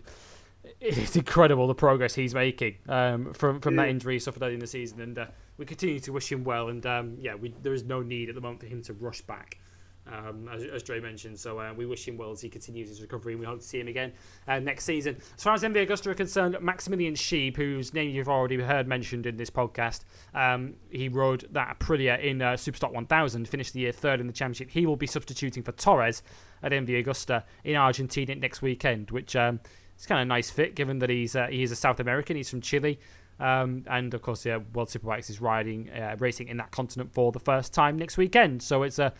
it's 0.80 1.16
incredible 1.16 1.66
the 1.66 1.74
progress 1.74 2.14
he's 2.14 2.34
making 2.34 2.76
um, 2.88 3.32
from 3.32 3.60
from 3.60 3.76
that 3.76 3.88
injury 3.88 4.14
he 4.14 4.18
suffered 4.18 4.42
early 4.42 4.54
in 4.54 4.60
the 4.60 4.66
season, 4.66 5.00
and 5.00 5.18
uh, 5.18 5.26
we 5.56 5.64
continue 5.64 6.00
to 6.00 6.12
wish 6.12 6.30
him 6.30 6.44
well. 6.44 6.68
And 6.68 6.84
um, 6.86 7.16
yeah, 7.20 7.34
we, 7.34 7.54
there 7.62 7.74
is 7.74 7.84
no 7.84 8.02
need 8.02 8.28
at 8.28 8.34
the 8.34 8.40
moment 8.40 8.60
for 8.60 8.66
him 8.66 8.82
to 8.82 8.92
rush 8.92 9.20
back, 9.22 9.58
um, 10.06 10.48
as, 10.52 10.64
as 10.64 10.82
Dre 10.82 11.00
mentioned. 11.00 11.38
So 11.38 11.58
uh, 11.58 11.72
we 11.74 11.86
wish 11.86 12.06
him 12.06 12.16
well 12.16 12.30
as 12.30 12.40
he 12.40 12.48
continues 12.48 12.88
his 12.88 13.00
recovery, 13.00 13.32
and 13.32 13.40
we 13.40 13.46
hope 13.46 13.60
to 13.60 13.66
see 13.66 13.80
him 13.80 13.88
again 13.88 14.12
uh, 14.46 14.58
next 14.58 14.84
season. 14.84 15.16
As 15.36 15.42
far 15.42 15.54
as 15.54 15.62
MV 15.62 15.86
Agusta 15.86 16.08
are 16.08 16.14
concerned, 16.14 16.56
Maximilian 16.60 17.14
Scheib, 17.14 17.56
whose 17.56 17.94
name 17.94 18.10
you've 18.10 18.28
already 18.28 18.60
heard 18.60 18.86
mentioned 18.86 19.26
in 19.26 19.36
this 19.36 19.50
podcast, 19.50 20.00
um, 20.34 20.74
he 20.90 21.08
rode 21.08 21.48
that 21.52 21.78
Aprilia 21.78 22.22
in 22.22 22.42
uh, 22.42 22.52
Superstock 22.52 22.92
1000, 22.92 23.48
finished 23.48 23.72
the 23.72 23.80
year 23.80 23.92
third 23.92 24.20
in 24.20 24.26
the 24.26 24.32
championship. 24.32 24.70
He 24.70 24.86
will 24.86 24.96
be 24.96 25.06
substituting 25.06 25.62
for 25.62 25.72
Torres 25.72 26.22
at 26.62 26.72
MV 26.72 27.04
Agusta 27.04 27.44
in 27.64 27.76
Argentina 27.76 28.34
next 28.34 28.62
weekend, 28.62 29.10
which 29.10 29.36
um, 29.36 29.60
is 29.98 30.06
kind 30.06 30.20
of 30.20 30.22
a 30.22 30.28
nice 30.28 30.50
fit 30.50 30.74
given 30.74 30.98
that 31.00 31.10
he's 31.10 31.36
uh, 31.36 31.46
he 31.46 31.62
is 31.62 31.70
a 31.70 31.76
South 31.76 32.00
American. 32.00 32.36
He's 32.36 32.50
from 32.50 32.60
Chile. 32.60 32.98
Um, 33.40 33.84
and 33.88 34.14
of 34.14 34.22
course, 34.22 34.46
yeah, 34.46 34.58
World 34.74 34.88
Superbikes 34.88 35.28
is 35.28 35.40
riding, 35.40 35.90
uh, 35.90 36.16
racing 36.18 36.48
in 36.48 36.56
that 36.58 36.70
continent 36.70 37.12
for 37.12 37.32
the 37.32 37.40
first 37.40 37.74
time 37.74 37.98
next 37.98 38.16
weekend. 38.16 38.62
So 38.62 38.84
it's 38.84 38.98
a, 38.98 39.12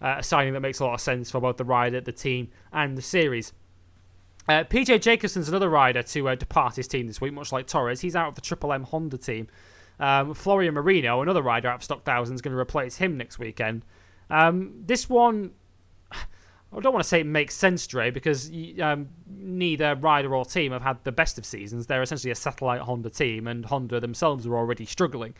a 0.00 0.22
signing 0.22 0.52
that 0.54 0.60
makes 0.60 0.80
a 0.80 0.84
lot 0.84 0.94
of 0.94 1.00
sense 1.00 1.30
for 1.30 1.40
both 1.40 1.56
the 1.56 1.64
rider, 1.64 2.00
the 2.00 2.12
team, 2.12 2.48
and 2.72 2.96
the 2.96 3.02
series. 3.02 3.52
Uh, 4.48 4.64
PJ 4.64 5.02
Jacobsen's 5.02 5.48
another 5.48 5.68
rider 5.68 6.02
to 6.02 6.28
uh, 6.28 6.34
depart 6.34 6.76
his 6.76 6.88
team 6.88 7.06
this 7.06 7.20
week, 7.20 7.34
much 7.34 7.52
like 7.52 7.66
Torres. 7.66 8.00
He's 8.00 8.16
out 8.16 8.28
of 8.28 8.34
the 8.34 8.40
Triple 8.40 8.72
M 8.72 8.84
Honda 8.84 9.18
team. 9.18 9.48
Um, 10.00 10.32
Florian 10.32 10.74
Marino, 10.74 11.20
another 11.20 11.42
rider 11.42 11.68
out 11.68 11.76
of 11.76 11.82
Stock 11.82 12.04
Thousand, 12.04 12.36
is 12.36 12.40
going 12.40 12.54
to 12.54 12.58
replace 12.58 12.96
him 12.96 13.18
next 13.18 13.38
weekend. 13.38 13.84
Um, 14.30 14.84
this 14.86 15.08
one, 15.08 15.52
I 16.12 16.80
don't 16.80 16.92
want 16.92 17.02
to 17.02 17.08
say 17.08 17.20
it 17.20 17.26
makes 17.26 17.54
sense, 17.54 17.86
Dre, 17.86 18.10
because 18.10 18.50
um, 18.80 19.08
neither 19.28 19.94
rider 19.96 20.34
or 20.34 20.44
team 20.44 20.72
have 20.72 20.82
had 20.82 21.04
the 21.04 21.12
best 21.12 21.36
of 21.36 21.44
seasons. 21.44 21.86
They're 21.86 22.02
essentially 22.02 22.30
a 22.30 22.36
satellite 22.36 22.80
Honda 22.82 23.10
team, 23.10 23.46
and 23.46 23.66
Honda 23.66 24.00
themselves 24.00 24.46
are 24.46 24.56
already 24.56 24.86
struggling 24.86 25.34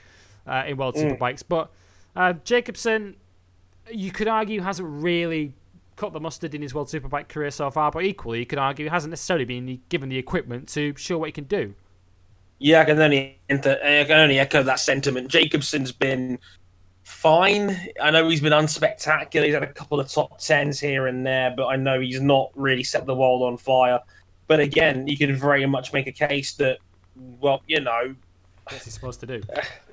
uh, 0.47 0.65
in 0.67 0.77
World 0.77 0.97
Superbikes. 0.97 1.45
But 1.49 1.71
uh, 2.15 2.35
Jacobson, 2.45 3.17
you 3.91 4.11
could 4.11 4.29
argue, 4.29 4.61
hasn't 4.61 4.89
really 4.89 5.55
cut 5.97 6.13
the 6.13 6.21
mustard 6.21 6.55
in 6.55 6.63
his 6.63 6.75
World 6.75 6.89
Superbike 6.89 7.29
career 7.29 7.51
so 7.51 7.71
far, 7.71 7.91
but 7.91 8.05
equally, 8.05 8.41
you 8.41 8.47
could 8.47 8.59
argue 8.59 8.87
he 8.87 8.91
hasn't 8.91 9.11
necessarily 9.11 9.45
been 9.45 9.81
given 9.89 10.09
the 10.09 10.19
equipment 10.19 10.69
to 10.71 10.95
show 10.97 11.19
what 11.19 11.27
he 11.27 11.33
can 11.33 11.45
do. 11.45 11.75
Yeah, 12.59 12.81
I 12.81 12.85
can 12.85 13.01
only 13.01 13.39
enter, 13.49 13.79
I 13.83 14.05
can 14.05 14.19
only 14.19 14.39
echo 14.39 14.63
that 14.63 14.81
sentiment. 14.81 15.29
Jacobsen's 15.29 15.93
been 15.93 16.39
fine. 17.03 17.77
I 18.03 18.11
know 18.11 18.29
he's 18.29 18.41
been 18.41 18.53
unspectacular. 18.53 19.45
He's 19.45 19.55
had 19.55 19.63
a 19.63 19.73
couple 19.73 20.01
of 20.01 20.11
top 20.11 20.39
tens 20.39 20.81
here 20.81 21.07
and 21.07 21.27
there, 21.27 21.55
but 21.57 21.67
I 21.67 21.77
know 21.77 22.01
he's 22.01 22.21
not 22.21 22.51
really 22.55 22.85
set 22.85 23.07
the 23.07 23.15
world 23.15 23.43
on 23.43 23.57
fire. 23.57 24.01
But 24.47 24.61
again, 24.61 25.07
you 25.07 25.17
can 25.17 25.35
very 25.37 25.67
much 25.67 25.93
make 25.93 26.07
a 26.07 26.13
case 26.13 26.55
that, 26.55 26.79
well, 27.17 27.63
you 27.67 27.81
know, 27.81 28.15
What's 28.71 28.85
he 28.85 28.91
supposed 28.91 29.21
to 29.21 29.27
do? 29.27 29.43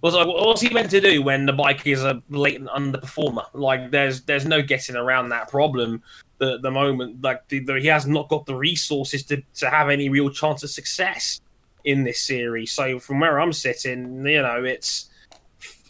what's, 0.00 0.16
what's 0.16 0.60
he 0.60 0.70
meant 0.70 0.90
to 0.90 1.00
do 1.00 1.22
when 1.22 1.46
the 1.46 1.52
bike 1.52 1.86
is 1.86 2.04
a 2.04 2.22
blatant 2.30 2.68
underperformer? 2.70 3.46
Like, 3.52 3.90
there's 3.90 4.22
there's 4.22 4.46
no 4.46 4.62
getting 4.62 4.96
around 4.96 5.30
that 5.30 5.48
problem 5.48 6.02
at 6.40 6.62
the 6.62 6.70
moment. 6.70 7.22
Like, 7.22 7.48
the, 7.48 7.60
the, 7.60 7.80
he 7.80 7.86
has 7.88 8.06
not 8.06 8.28
got 8.28 8.46
the 8.46 8.56
resources 8.56 9.22
to, 9.24 9.42
to 9.56 9.70
have 9.70 9.90
any 9.90 10.08
real 10.08 10.30
chance 10.30 10.62
of 10.62 10.70
success 10.70 11.40
in 11.84 12.04
this 12.04 12.20
series. 12.20 12.72
So, 12.72 12.98
from 12.98 13.20
where 13.20 13.40
I'm 13.40 13.52
sitting, 13.52 14.24
you 14.26 14.42
know, 14.42 14.64
it's 14.64 15.10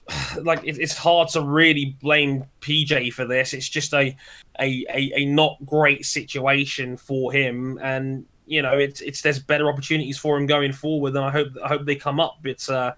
like 0.43 0.60
it, 0.64 0.78
it's 0.78 0.97
hard 0.97 1.28
to 1.30 1.43
really 1.43 1.97
blame 2.01 2.44
PJ 2.60 3.12
for 3.12 3.24
this. 3.24 3.52
It's 3.52 3.68
just 3.68 3.93
a 3.94 4.16
a, 4.60 4.84
a, 4.90 5.12
a 5.16 5.24
not 5.24 5.56
great 5.64 6.05
situation 6.05 6.97
for 6.97 7.32
him, 7.32 7.78
and 7.82 8.26
you 8.47 8.62
know, 8.62 8.76
it's 8.76 9.01
it's 9.01 9.22
there's 9.22 9.39
better 9.39 9.68
opportunities 9.68 10.18
for 10.18 10.36
him 10.36 10.47
going 10.47 10.72
forward, 10.72 11.14
and 11.14 11.24
I 11.24 11.30
hope 11.30 11.48
I 11.64 11.68
hope 11.68 11.84
they 11.84 11.97
come 11.97 12.20
up. 12.20 12.39
It's 12.44 12.68
uh, 12.68 12.93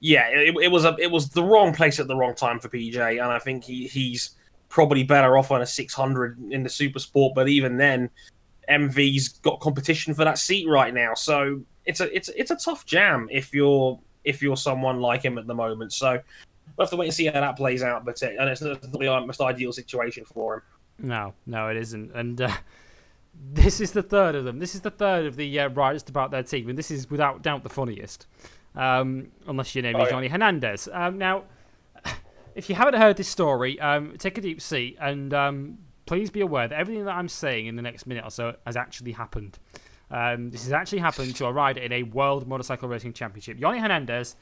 yeah, 0.00 0.28
it, 0.28 0.54
it 0.62 0.70
was 0.70 0.84
a 0.84 0.96
it 0.98 1.10
was 1.10 1.28
the 1.28 1.42
wrong 1.42 1.74
place 1.74 2.00
at 2.00 2.08
the 2.08 2.16
wrong 2.16 2.34
time 2.34 2.58
for 2.58 2.68
PJ, 2.68 2.96
and 2.96 3.32
I 3.32 3.38
think 3.38 3.64
he 3.64 3.86
he's 3.86 4.30
probably 4.68 5.02
better 5.02 5.36
off 5.36 5.50
on 5.50 5.62
a 5.62 5.66
600 5.66 6.38
in 6.50 6.62
the 6.62 6.68
Super 6.68 6.98
Sport. 6.98 7.34
But 7.34 7.48
even 7.48 7.76
then, 7.76 8.08
MV's 8.68 9.28
got 9.28 9.60
competition 9.60 10.14
for 10.14 10.24
that 10.24 10.38
seat 10.38 10.66
right 10.68 10.94
now, 10.94 11.14
so 11.14 11.62
it's 11.84 12.00
a 12.00 12.14
it's 12.14 12.30
it's 12.30 12.50
a 12.50 12.56
tough 12.56 12.86
jam 12.86 13.28
if 13.30 13.52
you're 13.52 13.98
if 14.24 14.42
you're 14.42 14.56
someone 14.56 15.00
like 15.00 15.22
him 15.22 15.36
at 15.36 15.46
the 15.46 15.54
moment. 15.54 15.92
So 15.92 16.12
we'll 16.76 16.86
have 16.86 16.90
to 16.90 16.96
wait 16.96 17.06
and 17.06 17.14
see 17.14 17.26
how 17.26 17.32
that 17.32 17.56
plays 17.56 17.82
out. 17.82 18.04
But 18.04 18.22
it, 18.22 18.36
and 18.38 18.48
it's 18.48 18.62
not 18.62 18.80
the 18.80 19.26
most 19.26 19.40
ideal 19.40 19.72
situation 19.72 20.24
for 20.24 20.54
him. 20.54 20.62
No, 20.98 21.34
no, 21.46 21.68
it 21.68 21.76
isn't. 21.76 22.12
And 22.14 22.40
uh, 22.40 22.50
this 23.52 23.80
is 23.80 23.92
the 23.92 24.02
third 24.02 24.34
of 24.34 24.44
them. 24.44 24.58
This 24.58 24.74
is 24.74 24.80
the 24.80 24.90
third 24.90 25.26
of 25.26 25.36
the 25.36 25.60
uh, 25.60 25.68
riders 25.68 26.04
about 26.08 26.30
their 26.30 26.42
team, 26.42 26.68
and 26.68 26.78
this 26.78 26.90
is 26.90 27.10
without 27.10 27.42
doubt 27.42 27.62
the 27.62 27.68
funniest. 27.68 28.26
Um, 28.74 29.28
unless 29.46 29.74
your 29.74 29.82
name 29.82 29.96
Oh, 29.96 30.00
is 30.02 30.06
yeah. 30.06 30.10
Johnny 30.10 30.28
Hernandez. 30.28 30.88
Um, 30.92 31.18
now, 31.18 31.44
if 32.54 32.68
you 32.68 32.74
haven't 32.76 32.94
heard 33.00 33.16
this 33.16 33.28
story, 33.28 33.78
um, 33.80 34.14
take 34.18 34.38
a 34.38 34.40
deep 34.40 34.60
seat 34.60 34.96
and 35.00 35.34
um, 35.34 35.78
please 36.06 36.30
be 36.30 36.40
aware 36.40 36.68
that 36.68 36.78
everything 36.78 37.04
that 37.04 37.14
I'm 37.16 37.28
saying 37.28 37.66
in 37.66 37.76
the 37.76 37.82
next 37.82 38.06
minute 38.06 38.24
or 38.24 38.30
so 38.30 38.54
has 38.66 38.76
actually 38.76 39.12
happened. 39.12 39.58
Um, 40.10 40.50
this 40.50 40.64
has 40.64 40.72
actually 40.72 40.98
happened 40.98 41.36
to 41.36 41.46
a 41.46 41.52
rider 41.52 41.80
in 41.80 41.92
a 41.92 42.02
World 42.02 42.46
Motorcycle 42.48 42.88
Racing 42.88 43.12
Championship. 43.12 43.58
Johnny 43.58 43.78
Hernandez 43.78 44.34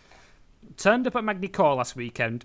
turned 0.77 1.07
up 1.07 1.15
at 1.17 1.25
Magny-Cours 1.25 1.77
last 1.77 1.97
weekend 1.97 2.45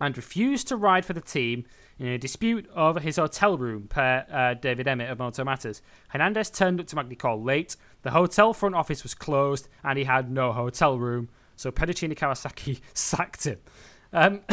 and 0.00 0.16
refused 0.16 0.68
to 0.68 0.76
ride 0.76 1.04
for 1.06 1.12
the 1.14 1.20
team 1.20 1.64
in 1.98 2.08
a 2.08 2.18
dispute 2.18 2.68
over 2.76 3.00
his 3.00 3.16
hotel 3.16 3.56
room, 3.56 3.86
per 3.88 4.26
uh, 4.30 4.54
David 4.54 4.86
Emmett 4.86 5.08
of 5.10 5.18
Moto 5.18 5.42
Matters. 5.44 5.80
Hernandez 6.08 6.50
turned 6.50 6.80
up 6.80 6.86
to 6.88 6.96
Magny-Cours 6.96 7.42
late. 7.42 7.76
The 8.02 8.10
hotel 8.12 8.52
front 8.54 8.74
office 8.74 9.02
was 9.02 9.14
closed, 9.14 9.68
and 9.82 9.98
he 9.98 10.04
had 10.04 10.30
no 10.30 10.52
hotel 10.52 10.98
room. 10.98 11.28
So 11.56 11.70
Pedercini 11.72 12.16
Kawasaki 12.16 12.80
sacked 12.94 13.44
him. 13.44 13.58
Um, 14.12 14.40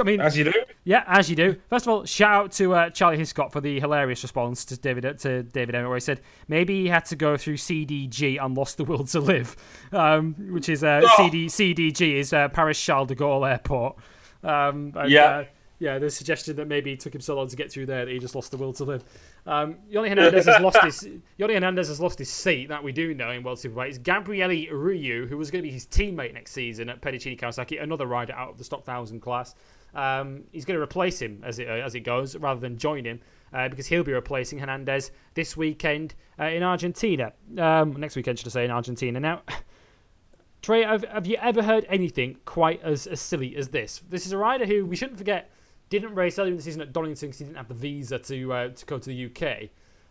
I 0.00 0.02
mean, 0.02 0.20
As 0.20 0.36
you 0.36 0.42
do. 0.42 0.52
yeah, 0.82 1.04
as 1.06 1.30
you 1.30 1.36
do. 1.36 1.54
First 1.70 1.86
of 1.86 1.90
all, 1.92 2.04
shout 2.04 2.44
out 2.46 2.52
to 2.52 2.74
uh, 2.74 2.90
Charlie 2.90 3.16
Hiscott 3.16 3.52
for 3.52 3.60
the 3.60 3.78
hilarious 3.78 4.24
response 4.24 4.64
to 4.66 4.76
David 4.76 5.18
to 5.20 5.44
David 5.44 5.76
Emmett, 5.76 5.88
where 5.88 5.96
he 5.96 6.00
said 6.00 6.20
maybe 6.48 6.82
he 6.82 6.88
had 6.88 7.04
to 7.06 7.16
go 7.16 7.36
through 7.36 7.58
CDG 7.58 8.44
and 8.44 8.56
lost 8.56 8.76
the 8.76 8.82
will 8.84 9.04
to 9.04 9.20
live, 9.20 9.54
um, 9.92 10.34
which 10.50 10.68
is 10.68 10.82
uh, 10.82 11.02
CD 11.16 11.46
CDG 11.46 12.14
is 12.16 12.32
uh, 12.32 12.48
Paris 12.48 12.82
Charles 12.82 13.06
de 13.06 13.14
Gaulle 13.14 13.48
Airport. 13.48 13.96
Um, 14.42 14.92
and, 14.96 15.10
Yeah. 15.12 15.24
uh, 15.24 15.44
yeah. 15.78 15.98
The 16.00 16.10
suggestion 16.10 16.56
that 16.56 16.66
maybe 16.66 16.92
it 16.94 16.98
took 16.98 17.14
him 17.14 17.20
so 17.20 17.36
long 17.36 17.46
to 17.46 17.54
get 17.54 17.70
through 17.70 17.86
there 17.86 18.04
that 18.04 18.10
he 18.10 18.18
just 18.18 18.34
lost 18.34 18.50
the 18.50 18.56
will 18.56 18.72
to 18.74 18.84
live. 18.84 19.04
Um, 19.46 19.76
Yonny 19.90 20.08
Hernandez 20.10 20.46
has 20.46 20.60
lost 20.60 20.82
his 20.82 21.08
Yonny 21.38 21.54
Hernandez 21.54 21.88
has 21.88 22.00
lost 22.00 22.18
his 22.18 22.28
seat 22.28 22.68
that 22.68 22.82
we 22.82 22.92
do 22.92 23.14
know 23.14 23.30
in 23.30 23.42
World 23.42 23.58
Superbike. 23.58 23.88
It's 23.88 23.98
Gabriele 23.98 24.72
Ruiu, 24.72 25.28
who 25.28 25.38
was 25.38 25.50
going 25.50 25.62
to 25.62 25.68
be 25.68 25.72
his 25.72 25.86
teammate 25.86 26.34
next 26.34 26.52
season 26.52 26.88
at 26.88 27.00
Pedercini 27.00 27.38
Kawasaki, 27.38 27.82
another 27.82 28.06
rider 28.06 28.34
out 28.34 28.50
of 28.50 28.58
the 28.58 28.64
stock 28.64 28.84
thousand 28.84 29.20
class. 29.20 29.54
Um, 29.94 30.44
he's 30.52 30.64
going 30.64 30.76
to 30.76 30.82
replace 30.82 31.20
him 31.20 31.42
as 31.44 31.58
it 31.58 31.68
uh, 31.68 31.72
as 31.72 31.94
it 31.94 32.00
goes, 32.00 32.36
rather 32.36 32.60
than 32.60 32.76
join 32.76 33.04
him, 33.04 33.20
uh, 33.52 33.68
because 33.68 33.86
he'll 33.86 34.04
be 34.04 34.12
replacing 34.12 34.58
Hernandez 34.58 35.10
this 35.34 35.56
weekend 35.56 36.14
uh, 36.38 36.44
in 36.44 36.62
Argentina. 36.62 37.32
Um, 37.56 37.94
next 37.94 38.16
weekend, 38.16 38.38
should 38.38 38.48
I 38.48 38.50
say, 38.50 38.64
in 38.64 38.70
Argentina. 38.70 39.18
Now, 39.18 39.42
Dre, 40.62 40.82
have, 40.82 41.04
have 41.04 41.26
you 41.26 41.36
ever 41.40 41.62
heard 41.62 41.86
anything 41.88 42.36
quite 42.44 42.82
as, 42.82 43.06
as 43.06 43.20
silly 43.20 43.56
as 43.56 43.68
this? 43.68 44.02
This 44.08 44.26
is 44.26 44.32
a 44.32 44.38
rider 44.38 44.66
who 44.66 44.84
we 44.84 44.96
shouldn't 44.96 45.18
forget 45.18 45.50
didn't 45.90 46.14
race 46.14 46.38
earlier 46.38 46.50
in 46.52 46.56
the 46.56 46.62
season 46.62 46.80
at 46.82 46.92
Donington 46.92 47.28
because 47.28 47.38
he 47.38 47.44
didn't 47.44 47.56
have 47.56 47.68
the 47.68 47.74
visa 47.74 48.18
to 48.18 48.52
uh, 48.52 48.68
to 48.68 48.86
go 48.86 48.98
to 48.98 49.08
the 49.08 49.26
UK. 49.26 49.68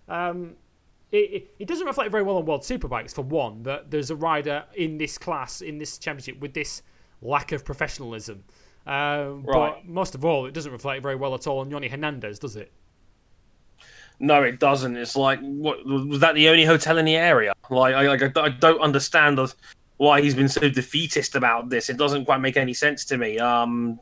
Um, 0.07 0.55
it, 1.11 1.17
it, 1.17 1.51
it 1.59 1.67
doesn't 1.67 1.85
reflect 1.87 2.11
very 2.11 2.23
well 2.23 2.37
on 2.37 2.45
World 2.45 2.61
Superbikes 2.61 3.13
for 3.13 3.21
one 3.21 3.63
that 3.63 3.89
there's 3.91 4.09
a 4.11 4.15
rider 4.15 4.65
in 4.75 4.97
this 4.97 5.17
class 5.17 5.61
in 5.61 5.77
this 5.77 5.97
championship 5.97 6.39
with 6.39 6.53
this 6.53 6.81
lack 7.21 7.51
of 7.51 7.63
professionalism. 7.63 8.43
Um, 8.85 9.43
But 9.45 9.53
Right. 9.53 9.85
most 9.87 10.15
of 10.15 10.25
all, 10.25 10.45
it 10.45 10.53
doesn't 10.53 10.71
reflect 10.71 11.01
very 11.03 11.15
well 11.15 11.33
at 11.33 11.47
all 11.47 11.59
on 11.59 11.69
Yonny 11.69 11.89
Hernandez, 11.89 12.39
does 12.39 12.55
it? 12.55 12.71
No, 14.19 14.41
it 14.43 14.59
doesn't. 14.59 14.97
It's 14.97 15.15
like, 15.15 15.39
what 15.41 15.85
was 15.85 16.19
that 16.21 16.33
the 16.35 16.49
only 16.49 16.65
hotel 16.65 16.97
in 16.97 17.05
the 17.05 17.15
area? 17.15 17.53
Like, 17.69 17.93
I, 17.93 18.07
like, 18.07 18.35
I 18.37 18.49
don't 18.49 18.81
understand 18.81 19.37
the- 19.37 19.53
why 19.97 20.21
he's 20.21 20.35
been 20.35 20.49
so 20.49 20.69
defeatist 20.69 21.35
about 21.35 21.69
this. 21.69 21.89
It 21.89 21.97
doesn't 21.97 22.25
quite 22.25 22.39
make 22.39 22.57
any 22.57 22.73
sense 22.73 23.05
to 23.05 23.17
me. 23.17 23.37
Um, 23.39 23.99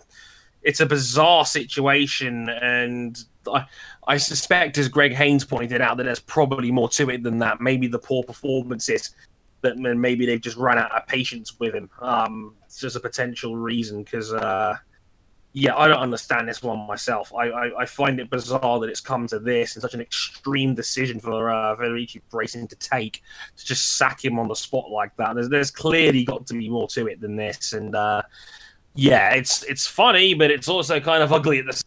it's 0.65 0.79
a 0.79 0.85
bizarre 0.85 1.45
situation, 1.45 2.49
and 2.49 3.23
I, 3.47 3.65
I 4.07 4.17
suspect, 4.17 4.77
as 4.79 4.89
Greg 4.89 5.13
Haynes 5.13 5.45
pointed 5.45 5.79
out, 5.79 5.97
that 5.97 6.03
there's 6.03 6.19
probably 6.19 6.71
more 6.71 6.89
to 6.89 7.09
it 7.11 7.23
than 7.23 7.37
that. 7.39 7.61
Maybe 7.61 7.87
the 7.87 7.99
poor 7.99 8.23
performances 8.23 9.15
that 9.61 9.77
maybe 9.77 10.25
they've 10.25 10.41
just 10.41 10.57
run 10.57 10.77
out 10.77 10.91
of 10.91 11.07
patience 11.07 11.59
with 11.59 11.73
him. 11.73 11.89
Um, 12.01 12.55
it's 12.65 12.79
just 12.79 12.95
a 12.95 12.99
potential 12.99 13.55
reason 13.55 14.03
because. 14.03 14.33
Uh, 14.33 14.75
yeah, 15.57 15.73
I 15.77 15.87
don't 15.87 16.01
understand 16.01 16.49
this 16.49 16.61
one 16.61 16.85
myself. 16.85 17.33
I, 17.33 17.47
I, 17.47 17.83
I 17.83 17.85
find 17.85 18.19
it 18.19 18.29
bizarre 18.29 18.77
that 18.81 18.89
it's 18.89 18.99
come 18.99 19.25
to 19.27 19.39
this 19.39 19.75
and 19.75 19.81
such 19.81 19.93
an 19.93 20.01
extreme 20.01 20.75
decision 20.75 21.17
for 21.17 21.49
uh, 21.49 21.77
Pedercini 21.77 22.21
Racing 22.33 22.67
to 22.67 22.75
take 22.75 23.23
to 23.55 23.65
just 23.65 23.97
sack 23.97 24.25
him 24.25 24.37
on 24.37 24.49
the 24.49 24.53
spot 24.53 24.91
like 24.91 25.15
that. 25.15 25.33
There's, 25.33 25.47
there's 25.47 25.71
clearly 25.71 26.25
got 26.25 26.45
to 26.47 26.55
be 26.55 26.67
more 26.67 26.89
to 26.89 27.07
it 27.07 27.21
than 27.21 27.37
this, 27.37 27.71
and 27.71 27.95
uh, 27.95 28.23
yeah, 28.95 29.33
it's 29.33 29.63
it's 29.63 29.85
funny, 29.85 30.33
but 30.33 30.51
it's 30.51 30.69
also 30.69 30.99
kind 30.99 31.21
of 31.21 31.31
ugly 31.33 31.59
at 31.59 31.65
the. 31.65 31.83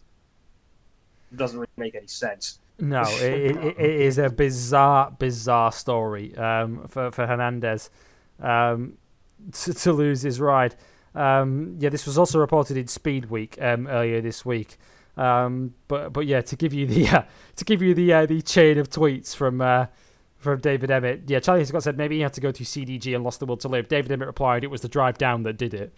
It 1.33 1.37
doesn't 1.37 1.59
really 1.59 1.69
make 1.77 1.95
any 1.95 2.07
sense. 2.07 2.59
No, 2.79 3.03
it, 3.07 3.57
it, 3.57 3.79
it 3.79 4.01
is 4.01 4.19
a 4.19 4.31
bizarre, 4.31 5.11
bizarre 5.19 5.73
story 5.73 6.37
um, 6.37 6.87
for 6.89 7.11
for 7.11 7.27
Hernandez 7.27 7.91
um, 8.41 8.99
to, 9.53 9.75
to 9.75 9.93
lose 9.93 10.23
his 10.23 10.41
ride. 10.41 10.75
Um, 11.15 11.77
yeah, 11.79 11.89
this 11.89 12.07
was 12.07 12.19
also 12.19 12.39
reported 12.39 12.77
in 12.77 12.87
Speed 12.87 13.31
Week 13.31 13.57
um, 13.61 13.87
earlier 13.87 14.21
this 14.21 14.45
week. 14.45 14.79
Um, 15.17 15.75
but 15.89 16.13
but 16.13 16.27
yeah, 16.27 16.43
to 16.43 16.57
give 16.57 16.73
you 16.73 16.87
the 16.87 17.09
uh, 17.19 17.23
to 17.57 17.65
give 17.65 17.83
you 17.83 17.95
the 17.95 18.13
uh, 18.13 18.27
the 18.27 18.43
chain 18.43 18.79
of 18.79 18.89
tweets 18.89 19.35
from 19.35 19.61
uh, 19.61 19.87
from 20.37 20.61
David 20.61 20.91
Emmett. 20.91 21.23
Yeah, 21.27 21.41
Charlie 21.41 21.65
Scott 21.65 21.83
said 21.83 21.97
maybe 21.97 22.17
he 22.17 22.23
had 22.23 22.35
to 22.35 22.41
go 22.41 22.53
to 22.53 22.63
CDG 22.63 23.15
and 23.15 23.25
lost 23.25 23.41
the 23.41 23.47
will 23.47 23.57
to 23.59 23.69
live. 23.69 23.89
David 23.89 24.13
Emmett 24.13 24.29
replied 24.29 24.63
it 24.63 24.71
was 24.71 24.83
the 24.83 24.89
drive 24.89 25.19
down 25.19 25.43
that 25.43 25.57
did 25.57 25.75
it. 25.75 25.93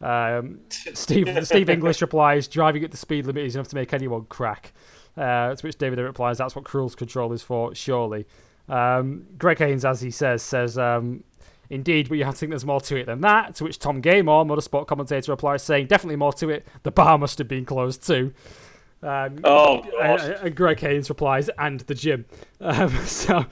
Um, 0.00 0.60
Steve 0.68 1.46
Steve 1.46 1.70
English 1.70 2.00
replies 2.00 2.48
driving 2.48 2.84
at 2.84 2.90
the 2.90 2.96
speed 2.96 3.26
limit 3.26 3.44
is 3.44 3.54
enough 3.54 3.68
to 3.68 3.76
make 3.76 3.92
anyone 3.92 4.26
crack. 4.26 4.72
Uh, 5.16 5.54
to 5.54 5.66
which 5.66 5.78
David 5.78 5.98
Emmett 5.98 6.08
replies 6.08 6.38
that's 6.38 6.56
what 6.56 6.64
cruise 6.64 6.94
control 6.96 7.32
is 7.32 7.42
for, 7.42 7.74
surely. 7.74 8.26
Um, 8.68 9.26
Greg 9.38 9.58
Haynes, 9.58 9.84
as 9.84 10.00
he 10.00 10.10
says, 10.10 10.42
says 10.42 10.76
um, 10.76 11.22
Indeed, 11.70 12.08
but 12.08 12.18
you 12.18 12.24
have 12.24 12.34
to 12.34 12.40
think 12.40 12.50
there's 12.50 12.64
more 12.64 12.80
to 12.82 12.96
it 12.96 13.06
than 13.06 13.20
that. 13.22 13.56
To 13.56 13.64
which 13.64 13.78
Tom 13.78 14.02
Gaymor, 14.02 14.46
motorsport 14.46 14.86
commentator, 14.86 15.32
replies 15.32 15.62
saying, 15.62 15.86
"Definitely 15.86 16.16
more 16.16 16.32
to 16.34 16.50
it. 16.50 16.66
The 16.82 16.90
bar 16.90 17.16
must 17.16 17.38
have 17.38 17.48
been 17.48 17.64
closed 17.64 18.06
too." 18.06 18.32
Um, 19.02 19.40
Oh, 19.44 19.82
and, 20.00 20.20
and 20.20 20.54
Greg 20.54 20.80
Haynes 20.80 21.08
replies, 21.08 21.48
"And 21.58 21.80
the 21.80 21.94
gym." 21.94 22.26
Um, 22.60 22.90
so, 23.06 23.46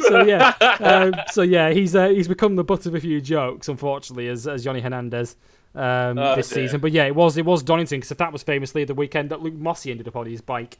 so 0.00 0.24
yeah, 0.24 0.54
um, 0.80 1.14
so 1.30 1.42
yeah, 1.42 1.70
he's 1.70 1.94
uh, 1.94 2.08
he's 2.08 2.28
become 2.28 2.56
the 2.56 2.64
butt 2.64 2.86
of 2.86 2.94
a 2.94 3.00
few 3.00 3.20
jokes, 3.20 3.68
unfortunately, 3.68 4.28
as 4.28 4.46
as 4.46 4.64
Johnny 4.64 4.80
Hernandez 4.80 5.36
um, 5.78 6.18
Oh, 6.18 6.34
this 6.36 6.48
dear. 6.48 6.64
season. 6.66 6.80
But 6.80 6.92
yeah, 6.92 7.04
it 7.06 7.14
was 7.14 7.36
it 7.36 7.44
was 7.44 7.62
Donington 7.62 8.00
because 8.00 8.16
that 8.16 8.32
was 8.32 8.42
famously 8.42 8.84
the 8.84 8.94
weekend 8.94 9.30
that 9.30 9.40
Luke 9.40 9.54
Mossey 9.54 9.90
ended 9.90 10.08
up 10.08 10.16
on 10.16 10.26
his 10.26 10.40
bike 10.40 10.78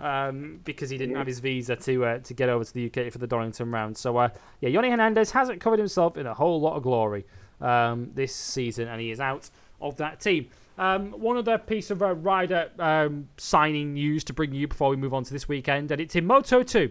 um, 0.00 0.60
because 0.64 0.90
he 0.90 0.98
didn't 0.98 1.16
have 1.16 1.26
his 1.26 1.40
visa 1.40 1.76
to 1.76 2.04
uh, 2.04 2.18
to 2.18 2.34
get 2.34 2.48
over 2.48 2.64
to 2.64 2.72
the 2.74 2.86
UK 2.86 3.12
for 3.12 3.18
the 3.18 3.26
Donington 3.26 3.70
round. 3.70 3.96
So 3.96 4.16
uh, 4.16 4.28
yeah, 4.60 4.70
Yonny 4.70 4.90
Hernandez 4.90 5.30
hasn't 5.32 5.60
covered 5.60 5.78
himself 5.78 6.16
in 6.16 6.26
a 6.26 6.34
whole 6.34 6.60
lot 6.60 6.76
of 6.76 6.82
glory 6.82 7.24
um, 7.60 8.10
this 8.14 8.34
season, 8.34 8.88
and 8.88 9.00
he 9.00 9.10
is 9.10 9.20
out 9.20 9.50
of 9.80 9.96
that 9.96 10.20
team. 10.20 10.48
Um, 10.78 11.10
one 11.12 11.36
other 11.36 11.58
piece 11.58 11.90
of 11.90 12.02
uh, 12.02 12.14
rider 12.14 12.70
um, 12.78 13.28
signing 13.36 13.92
news 13.94 14.24
to 14.24 14.32
bring 14.32 14.54
you 14.54 14.66
before 14.66 14.88
we 14.88 14.96
move 14.96 15.12
on 15.12 15.24
to 15.24 15.32
this 15.32 15.46
weekend, 15.46 15.90
and 15.90 16.00
it's 16.00 16.16
in 16.16 16.26
Moto 16.26 16.62
2. 16.62 16.90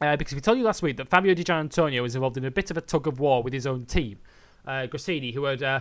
Uh, 0.00 0.14
because 0.14 0.34
we 0.34 0.40
told 0.40 0.58
you 0.58 0.62
last 0.62 0.82
week 0.82 0.96
that 0.98 1.08
Fabio 1.08 1.32
Di 1.34 1.42
Gianantonio 1.42 2.02
was 2.02 2.14
involved 2.14 2.36
in 2.36 2.44
a 2.44 2.50
bit 2.50 2.70
of 2.70 2.76
a 2.76 2.80
tug 2.82 3.06
of 3.08 3.18
war 3.18 3.42
with 3.42 3.52
his 3.52 3.66
own 3.66 3.86
team, 3.86 4.18
uh, 4.66 4.86
Gresini, 4.86 5.32
who 5.34 5.44
had 5.44 5.62
uh, 5.62 5.80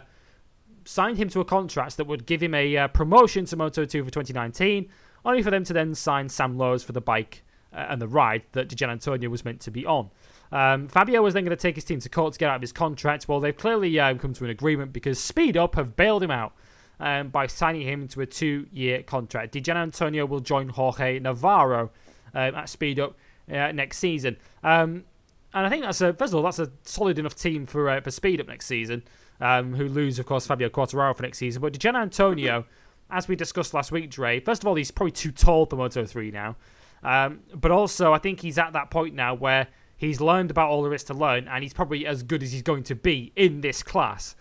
signed 0.86 1.18
him 1.18 1.30
to 1.30 1.40
a 1.40 1.46
contract 1.46 1.98
that 1.98 2.08
would 2.08 2.26
give 2.26 2.42
him 2.42 2.54
a 2.54 2.78
uh, 2.78 2.88
promotion 2.88 3.46
to 3.46 3.56
Moto 3.56 3.86
2 3.86 4.04
for 4.04 4.10
2019, 4.10 4.90
only 5.26 5.44
for 5.44 5.52
them 5.52 5.64
to 5.64 5.74
then 5.74 5.96
sign 5.96 6.30
Sam 6.30 6.58
Lowes 6.58 6.84
for 6.84 6.94
the 6.94 7.02
bike 7.02 7.44
uh, 7.74 7.88
and 7.90 8.02
the 8.02 8.08
ride 8.08 8.44
that 8.54 8.70
Di 8.70 8.76
Gianantonio 8.76 9.30
was 9.30 9.44
meant 9.44 9.60
to 9.62 9.72
be 9.72 9.86
on. 9.86 10.10
Um, 10.52 10.88
Fabio 10.88 11.22
was 11.22 11.34
then 11.34 11.44
going 11.44 11.58
to 11.58 11.62
take 11.62 11.76
his 11.76 11.84
team 11.84 12.00
to 12.00 12.10
court 12.10 12.34
to 12.34 12.40
get 12.40 12.50
out 12.50 12.56
of 12.58 12.62
his 12.62 12.72
contract. 12.72 13.28
Well, 13.28 13.40
they've 13.40 13.56
clearly 13.56 14.00
um, 14.00 14.20
come 14.20 14.34
to 14.34 14.44
an 14.46 14.50
agreement 14.50 14.94
because 14.94 15.20
Speed 15.20 15.58
Up 15.58 15.76
have 15.76 15.96
bailed 15.96 16.24
him 16.24 16.32
out 16.32 16.54
um, 17.00 17.30
by 17.30 17.48
signing 17.48 17.82
him 17.82 18.08
to 18.10 18.22
a 18.22 18.26
two 18.26 18.68
year 18.72 19.04
contract. 19.04 19.54
Di 19.54 19.62
Gianantonio 19.62 20.26
will 20.26 20.40
join 20.40 20.70
Jorge 20.70 21.20
Navarro 21.20 21.92
um, 22.34 22.56
at 22.56 22.70
Speed 22.70 23.00
Up 23.00 23.16
uh, 23.52 23.72
next 23.72 23.98
season. 23.98 24.38
Um, 24.64 25.06
and 25.54 25.66
I 25.66 25.70
think 25.70 25.84
that's 25.84 26.02
a 26.02 26.14
first 26.14 26.34
of 26.34 26.38
all 26.38 26.44
that's 26.44 26.60
a 26.60 26.70
solid 26.84 27.18
enough 27.18 27.36
team 27.36 27.66
for 27.66 27.90
uh, 27.90 28.02
for 28.02 28.12
Speed 28.12 28.42
Up 28.42 28.48
next 28.48 28.66
season. 28.68 29.04
Um, 29.42 29.74
who 29.74 29.90
lose 29.90 30.18
of 30.18 30.26
course 30.26 30.48
Fabio 30.48 30.70
Quartararo 30.70 31.14
for 31.14 31.24
next 31.24 31.40
season, 31.40 31.62
but 31.62 31.74
Di 31.74 31.78
Gianantonio, 31.78 32.66
as 33.10 33.28
we 33.28 33.36
discussed 33.36 33.74
last 33.74 33.92
week, 33.92 34.10
Dre. 34.10 34.40
First 34.40 34.64
of 34.64 34.68
all, 34.68 34.76
he's 34.76 34.92
probably 34.92 35.12
too 35.12 35.34
tall 35.34 35.66
for 35.66 35.76
Moto 35.76 36.06
three 36.06 36.32
now, 36.32 36.56
um, 37.04 37.42
but 37.54 37.70
also 37.70 38.14
I 38.14 38.18
think 38.18 38.40
he's 38.40 38.58
at 38.58 38.72
that 38.72 38.90
point 38.90 39.14
now 39.14 39.34
where 39.34 39.68
he's 39.98 40.22
learned 40.22 40.52
about 40.52 40.70
all 40.70 40.84
there 40.84 40.94
is 40.94 41.04
to 41.06 41.14
learn, 41.14 41.50
and 41.50 41.64
he's 41.64 41.74
probably 41.74 42.08
as 42.08 42.24
good 42.24 42.44
as 42.44 42.54
he's 42.54 42.62
going 42.62 42.84
to 42.84 42.96
be 42.96 43.34
in 43.36 43.60
this 43.60 43.84
class. 43.84 44.38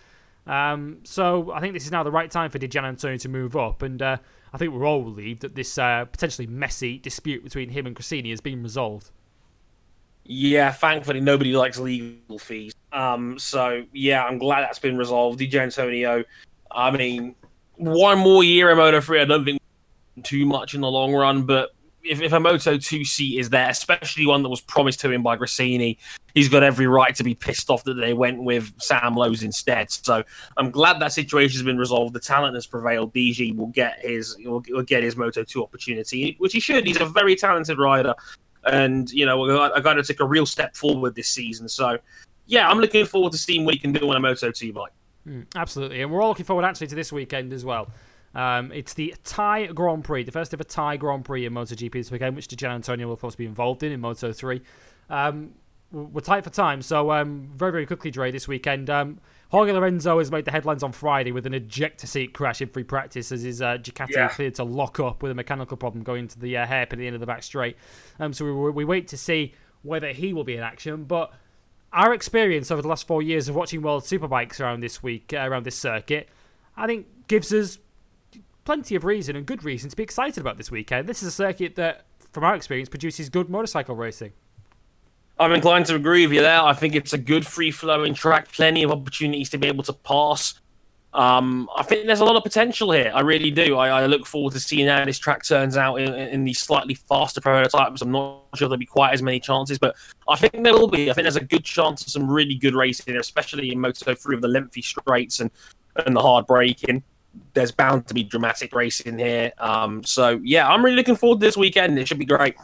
Um, 0.46 0.98
so 1.02 1.50
I 1.50 1.58
think 1.58 1.74
this 1.74 1.86
is 1.86 1.90
now 1.90 2.04
the 2.04 2.12
right 2.12 2.30
time 2.30 2.50
for 2.50 2.58
Di 2.58 2.68
Gianantonio 2.68 3.16
to 3.18 3.28
move 3.28 3.56
up, 3.56 3.82
and 3.82 4.00
uh, 4.00 4.18
I 4.52 4.58
think 4.58 4.72
we're 4.72 4.86
all 4.86 5.02
relieved 5.02 5.42
that 5.42 5.56
this 5.56 5.76
uh, 5.76 6.04
potentially 6.04 6.46
messy 6.46 6.98
dispute 6.98 7.42
between 7.42 7.70
him 7.70 7.84
and 7.86 7.96
Gresini 7.96 8.30
has 8.30 8.40
been 8.40 8.62
resolved. 8.62 9.10
Yeah, 10.24 10.72
thankfully 10.72 11.20
nobody 11.20 11.55
likes 11.55 11.78
legal 11.78 12.38
fees. 12.38 12.74
Um, 12.92 13.38
so 13.38 13.84
yeah, 13.92 14.24
I'm 14.24 14.38
glad 14.38 14.62
that's 14.62 14.78
been 14.78 14.96
resolved. 14.96 15.38
Di 15.38 15.46
Gianantonio, 15.46 16.24
I 16.70 16.90
mean, 16.90 17.34
one 17.76 18.18
more 18.18 18.42
year 18.42 18.70
in 18.70 18.76
Moto 18.76 19.01
3, 19.01 19.20
I 19.20 19.24
don't 19.24 19.44
think 19.44 19.60
too 20.22 20.46
much 20.46 20.74
in 20.74 20.80
the 20.80 20.90
long 20.90 21.12
run, 21.12 21.42
but 21.42 21.70
if, 22.05 22.20
if 22.20 22.32
a 22.32 22.40
Moto 22.40 22.76
2 22.76 23.05
seat 23.05 23.38
is 23.38 23.51
there, 23.51 23.68
especially 23.68 24.26
one 24.26 24.42
that 24.42 24.48
was 24.48 24.60
promised 24.60 25.01
to 25.01 25.10
him 25.10 25.22
by 25.22 25.36
Gresini, 25.36 25.96
he's 26.34 26.48
got 26.48 26.62
every 26.62 26.86
right 26.86 27.14
to 27.16 27.24
be 27.24 27.34
pissed 27.34 27.70
off 27.70 27.84
that 27.84 27.94
they 27.94 28.12
went 28.12 28.42
with 28.42 28.72
Sam 28.78 29.14
Lowes 29.14 29.42
instead. 29.42 29.90
So 29.90 30.22
I'm 30.56 30.70
glad 30.70 31.01
that 31.01 31.12
situation 31.12 31.56
has 31.56 31.62
been 31.62 31.78
resolved. 31.78 32.14
The 32.14 32.20
talent 32.20 32.55
has 32.55 32.66
prevailed. 32.66 33.14
DG 33.14 33.56
will 33.56 33.68
get 33.68 34.01
his 34.01 34.36
will, 34.44 34.62
will 34.68 34.82
get 34.82 35.02
his 35.02 35.16
Moto 35.16 35.42
2 35.44 35.62
opportunity, 35.62 36.36
which 36.38 36.52
he 36.52 36.60
should. 36.60 36.86
He's 36.86 37.01
a 37.01 37.06
very 37.06 37.36
talented 37.36 37.78
rider. 37.78 38.14
And, 38.66 39.11
you 39.11 39.27
know, 39.27 39.73
I 39.73 39.81
got 39.81 39.95
to 39.95 40.03
take 40.03 40.20
a 40.20 40.24
real 40.24 40.47
step 40.47 40.74
forward 40.74 41.15
this 41.15 41.28
season. 41.28 41.69
So, 41.69 41.99
yeah, 42.47 42.69
I'm 42.69 42.78
looking 42.78 43.05
forward 43.07 43.32
to 43.32 43.39
seeing 43.39 43.65
what 43.65 43.74
he 43.74 43.81
can 43.81 43.93
do 43.93 44.09
on 44.09 44.16
a 44.16 44.20
Moto 44.20 44.51
2 44.51 44.73
bike. 44.73 44.93
Mm, 45.27 45.47
absolutely. 45.55 46.03
And 46.03 46.11
we're 46.11 46.23
all 46.23 46.31
looking 46.31 46.45
forward, 46.45 46.65
actually, 46.65 46.89
to 46.89 46.95
this 46.95 47.12
weekend 47.12 47.53
as 47.53 47.65
well. 47.65 47.91
Um, 48.35 48.73
it's 48.73 48.95
the 48.95 49.15
Thai 49.24 49.66
Grand 49.66 50.05
Prix, 50.05 50.24
the 50.24 50.32
first 50.32 50.53
ever 50.53 50.65
Thai 50.65 50.97
Grand 50.97 51.24
Prix 51.24 51.47
in 51.47 51.53
MotoGP 51.53 51.93
this 51.93 52.11
weekend, 52.11 52.36
which 52.36 52.49
Di 52.49 52.57
Gianantonio 52.57 53.07
will, 53.07 53.15
of 53.15 53.20
course, 53.20 53.36
be 53.36 53.47
involved 53.47 53.82
in 53.82 53.93
in 53.93 54.01
Moto 54.01 54.32
3. 54.32 54.61
Um, 55.09 55.53
we're 55.93 56.20
tight 56.20 56.43
for 56.43 56.51
time, 56.51 56.82
so 56.82 57.12
um, 57.12 57.49
very, 57.55 57.70
very 57.70 57.86
quickly, 57.86 58.11
Dre, 58.11 58.32
this 58.32 58.49
weekend. 58.49 58.91
Jorge 59.50 59.72
Lorenzo 59.72 60.18
has 60.18 60.30
made 60.30 60.44
the 60.44 60.50
headlines 60.50 60.82
on 60.82 60.92
Friday 60.92 61.32
with 61.32 61.46
an 61.46 61.54
ejector 61.54 62.06
seat 62.06 62.32
crash 62.32 62.60
in 62.60 62.68
free 62.68 62.82
practice 62.82 63.30
as 63.30 63.42
his 63.42 63.62
uh, 63.62 63.76
Ducati 63.78 64.10
yeah. 64.10 64.28
cleared 64.28 64.54
to 64.56 64.64
lock 64.64 64.98
up 64.98 65.22
with 65.22 65.30
a 65.30 65.34
mechanical 65.34 65.76
problem 65.76 66.02
going 66.02 66.28
to 66.28 66.38
the 66.38 66.56
uh, 66.56 66.66
hairpin 66.66 66.98
at 66.98 67.00
the 67.00 67.06
end 67.06 67.14
of 67.14 67.20
the 67.20 67.26
back 67.26 67.42
straight. 67.42 67.76
Um, 68.18 68.32
so 68.32 68.44
we, 68.44 68.70
we 68.70 68.84
wait 68.84 69.08
to 69.08 69.16
see 69.16 69.54
whether 69.82 70.12
he 70.12 70.32
will 70.32 70.44
be 70.44 70.56
in 70.56 70.62
action, 70.62 71.04
but 71.04 71.32
our 71.92 72.12
experience 72.12 72.70
over 72.70 72.82
the 72.82 72.88
last 72.88 73.06
four 73.06 73.22
years 73.22 73.48
of 73.48 73.54
watching 73.54 73.80
World 73.80 74.02
Superbikes 74.02 74.60
around 74.60 74.80
this 74.80 75.02
week, 75.02 75.32
uh, 75.32 75.38
around 75.48 75.64
this 75.64 75.76
circuit, 75.76 76.28
I 76.76 76.86
think 76.86 77.06
gives 77.28 77.52
us 77.52 77.78
plenty 78.64 78.96
of 78.96 79.04
reason 79.04 79.36
and 79.36 79.46
good 79.46 79.62
reason 79.62 79.90
to 79.90 79.96
be 79.96 80.02
excited 80.02 80.40
about 80.40 80.56
this 80.56 80.70
weekend. 80.70 81.08
This 81.08 81.22
is 81.22 81.28
a 81.28 81.30
circuit 81.30 81.76
that, 81.76 82.06
from 82.32 82.44
our 82.44 82.56
experience, 82.56 82.88
produces 82.88 83.28
good 83.28 83.48
motorcycle 83.48 83.94
racing. 83.94 84.32
I'm 85.39 85.52
inclined 85.52 85.86
to 85.86 85.97
agree 85.97 86.27
with 86.27 86.35
you 86.35 86.43
there. 86.43 86.61
I 86.61 86.73
think 86.73 86.94
it's 86.94 87.12
a 87.12 87.19
good 87.19 87.47
free 87.47 87.70
flowing 87.70 88.15
track, 88.15 88.52
plenty 88.52 88.82
of 88.85 88.90
opportunities 88.90 89.51
to 89.51 89.59
be 89.59 89.66
able 89.66 89.82
to 89.85 89.93
pass. 89.93 90.61
Um, 91.12 91.69
I 91.77 91.82
think 91.85 92.06
there's 92.06 92.20
a 92.20 92.24
lot 92.24 92.36
of 92.36 92.43
potential 92.43 92.90
here. 92.90 93.12
I 93.15 93.20
really 93.20 93.51
do. 93.51 93.77
I, 93.77 94.02
I 94.02 94.06
look 94.06 94.27
forward 94.27 94.52
to 94.55 94.61
seeing 94.61 94.89
how 94.89 95.05
this 95.05 95.19
track 95.19 95.44
turns 95.44 95.77
out 95.77 95.97
in, 95.97 96.12
in 96.15 96.44
these 96.44 96.61
slightly 96.61 96.94
faster 96.94 97.40
prototypes. 97.40 98.02
I'm 98.02 98.11
not 98.11 98.43
sure 98.55 98.69
there'll 98.69 98.78
be 98.78 98.86
quite 98.86 99.12
as 99.12 99.23
many 99.23 99.39
chances, 99.40 99.78
but 99.78 99.97
I 100.28 100.36
think 100.36 100.65
there 100.65 100.73
will 100.73 100.89
be. 100.89 101.11
I 101.11 101.15
think 101.15 101.24
there's 101.24 101.36
a 101.36 101.44
good 101.44 101.65
chance 101.65 102.02
of 102.02 102.09
some 102.09 102.28
really 102.28 102.56
good 102.56 102.74
racing, 102.74 103.16
especially 103.16 103.70
in 103.70 103.81
Moto 103.81 104.15
3 104.15 104.36
with 104.36 104.43
the 104.43 104.48
lengthy 104.48 104.82
straights 104.82 105.40
and, 105.40 105.51
and 106.05 106.16
the 106.16 106.23
hard 106.23 106.47
braking 106.47 107.02
there's 107.52 107.73
bound 107.73 108.06
to 108.06 108.15
be 108.15 108.23
dramatic 108.23 108.73
racing 108.74 109.19
here. 109.19 109.52
Um, 109.59 110.05
so 110.05 110.40
yeah, 110.44 110.69
I'm 110.69 110.85
really 110.85 110.97
looking 110.97 111.16
forward 111.16 111.40
to 111.40 111.47
this 111.47 111.56
weekend. 111.56 111.98
It 111.98 112.06
should 112.06 112.19
be 112.19 112.24
great. 112.24 112.55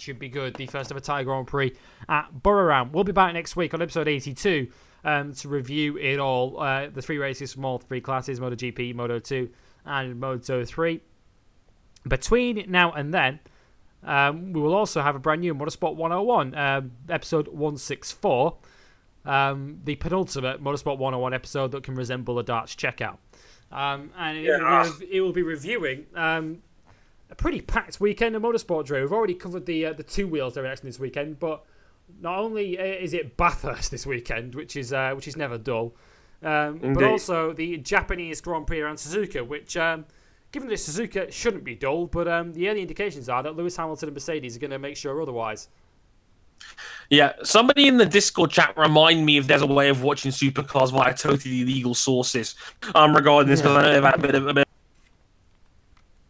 Should 0.00 0.18
be 0.18 0.30
good. 0.30 0.54
The 0.54 0.66
first 0.66 0.90
ever 0.90 1.00
Thai 1.00 1.24
Grand 1.24 1.46
Prix 1.46 1.74
at 2.08 2.30
Buriram. 2.42 2.92
We'll 2.92 3.04
be 3.04 3.12
back 3.12 3.34
next 3.34 3.54
week 3.54 3.74
on 3.74 3.82
episode 3.82 4.08
82 4.08 4.68
um, 5.04 5.34
to 5.34 5.48
review 5.48 5.98
it 5.98 6.18
all. 6.18 6.58
Uh, 6.58 6.88
the 6.88 7.02
three 7.02 7.18
races 7.18 7.52
from 7.52 7.66
all 7.66 7.78
three 7.78 8.00
classes: 8.00 8.40
MotoGP, 8.40 8.94
Moto 8.94 9.18
2, 9.18 9.50
and 9.84 10.18
Moto 10.18 10.64
3. 10.64 11.02
Between 12.08 12.64
now 12.68 12.92
and 12.92 13.12
then, 13.12 13.40
um, 14.02 14.54
we 14.54 14.60
will 14.60 14.74
also 14.74 15.02
have 15.02 15.16
a 15.16 15.18
brand 15.18 15.42
new 15.42 15.54
Motorsport 15.54 15.96
101 15.96 16.54
uh, 16.54 16.80
episode 17.10 17.48
164. 17.48 18.56
Um, 19.26 19.80
the 19.84 19.96
penultimate 19.96 20.64
Motorsport 20.64 20.96
101 20.96 21.34
episode 21.34 21.72
that 21.72 21.82
can 21.82 21.94
resemble 21.94 22.38
a 22.38 22.42
darts 22.42 22.74
checkout. 22.74 23.18
Um, 23.70 24.10
and 24.16 24.38
it, 24.38 24.44
yeah. 24.44 24.90
it, 25.10 25.20
will 25.20 25.32
be 25.32 25.42
reviewing 25.42 26.06
um, 26.14 26.62
a 27.30 27.34
pretty 27.34 27.60
packed 27.60 28.00
weekend 28.00 28.36
of 28.36 28.42
motorsport. 28.42 28.86
Drew, 28.86 29.00
we've 29.00 29.12
already 29.12 29.34
covered 29.34 29.66
the 29.66 29.86
uh, 29.86 29.92
the 29.92 30.02
two 30.02 30.26
wheels 30.26 30.54
direction 30.54 30.86
this 30.86 30.98
weekend, 30.98 31.38
but 31.38 31.64
not 32.20 32.38
only 32.38 32.78
uh, 32.78 32.82
is 32.82 33.14
it 33.14 33.36
Bathurst 33.36 33.90
this 33.90 34.06
weekend, 34.06 34.54
which 34.54 34.76
is 34.76 34.92
uh, 34.92 35.12
which 35.14 35.28
is 35.28 35.36
never 35.36 35.58
dull, 35.58 35.94
um, 36.42 36.78
but 36.94 37.04
also 37.04 37.52
the 37.52 37.76
Japanese 37.78 38.40
Grand 38.40 38.66
Prix 38.66 38.80
around 38.80 38.96
Suzuka, 38.96 39.46
which. 39.46 39.76
Um, 39.76 40.04
given 40.52 40.68
that 40.68 40.74
Suzuka 40.74 41.30
shouldn't 41.30 41.62
be 41.62 41.76
dull, 41.76 42.06
but 42.06 42.26
um, 42.26 42.52
the 42.52 42.68
early 42.68 42.82
indications 42.82 43.28
are 43.28 43.40
that 43.40 43.56
Lewis 43.56 43.76
Hamilton 43.76 44.08
and 44.08 44.16
Mercedes 44.16 44.56
are 44.56 44.58
going 44.58 44.72
to 44.72 44.80
make 44.80 44.96
sure 44.96 45.22
otherwise. 45.22 45.68
Yeah, 47.08 47.32
somebody 47.42 47.88
in 47.88 47.96
the 47.96 48.06
Discord 48.06 48.50
chat 48.50 48.76
remind 48.76 49.24
me 49.24 49.36
if 49.38 49.46
there's 49.46 49.62
a 49.62 49.66
way 49.66 49.88
of 49.88 50.02
watching 50.02 50.30
supercars 50.30 50.92
via 50.92 51.14
totally 51.14 51.64
legal 51.64 51.94
sources 51.94 52.54
um, 52.94 53.14
regarding 53.14 53.50
this 53.50 53.60
because 53.60 53.76
I 53.76 53.82
know 53.82 53.92
they've 53.92 54.02
had 54.02 54.14
a 54.14 54.18
bit 54.18 54.34
of 54.34 54.46
a 54.46 54.54
bit, 54.54 54.68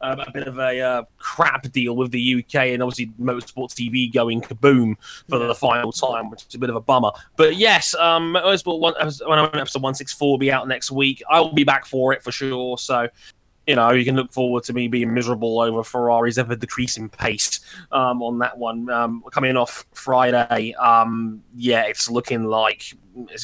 uh, 0.01 0.17
a 0.27 0.31
bit 0.31 0.49
of 0.49 0.59
a 0.59 0.81
uh, 0.81 1.03
crap 1.19 1.71
deal 1.73 1.97
with 1.97 2.11
the 2.11 2.45
UK 2.45 2.67
and 2.69 2.83
obviously 2.83 3.13
Motorsport 3.21 3.71
TV 3.75 4.13
going 4.13 4.41
kaboom 4.41 4.97
for 5.29 5.39
the 5.39 5.55
final 5.55 5.93
time, 5.93 6.31
which 6.31 6.47
is 6.49 6.55
a 6.55 6.59
bit 6.59 6.71
of 6.71 6.77
a 6.77 6.81
bummer. 6.81 7.11
But 7.37 7.57
yes, 7.57 7.95
um, 7.95 8.35
Motorsport 8.35 8.81
one, 8.81 8.95
when 9.27 9.39
I'm 9.39 9.55
episode 9.55 9.83
one 9.83 9.95
six 9.95 10.13
four 10.13 10.33
will 10.33 10.39
be 10.39 10.53
out 10.53 10.69
next 10.69 10.91
week. 10.91 11.23
I 11.31 11.41
will 11.41 11.53
be 11.53 11.65
back 11.65 11.87
for 11.87 12.13
it 12.13 12.23
for 12.23 12.33
sure. 12.33 12.79
So 12.79 13.09
you 13.71 13.77
know, 13.77 13.93
you 13.93 14.05
can 14.05 14.17
look 14.17 14.33
forward 14.33 14.65
to 14.65 14.73
me 14.73 14.89
being 14.89 15.15
miserable 15.15 15.61
over 15.61 15.85
Ferrari's 15.85 16.39
ever 16.39 16.57
decreasing 16.57 17.09
pace 17.09 17.61
um, 17.93 18.21
on 18.21 18.41
that 18.41 18.59
one. 18.59 18.91
Um, 18.91 19.23
coming 19.31 19.57
off 19.57 19.87
Friday, 19.95 20.75
um, 20.75 21.41
yeah, 21.55 21.85
it's 21.85 22.11
looking 22.11 22.47
like 22.47 22.93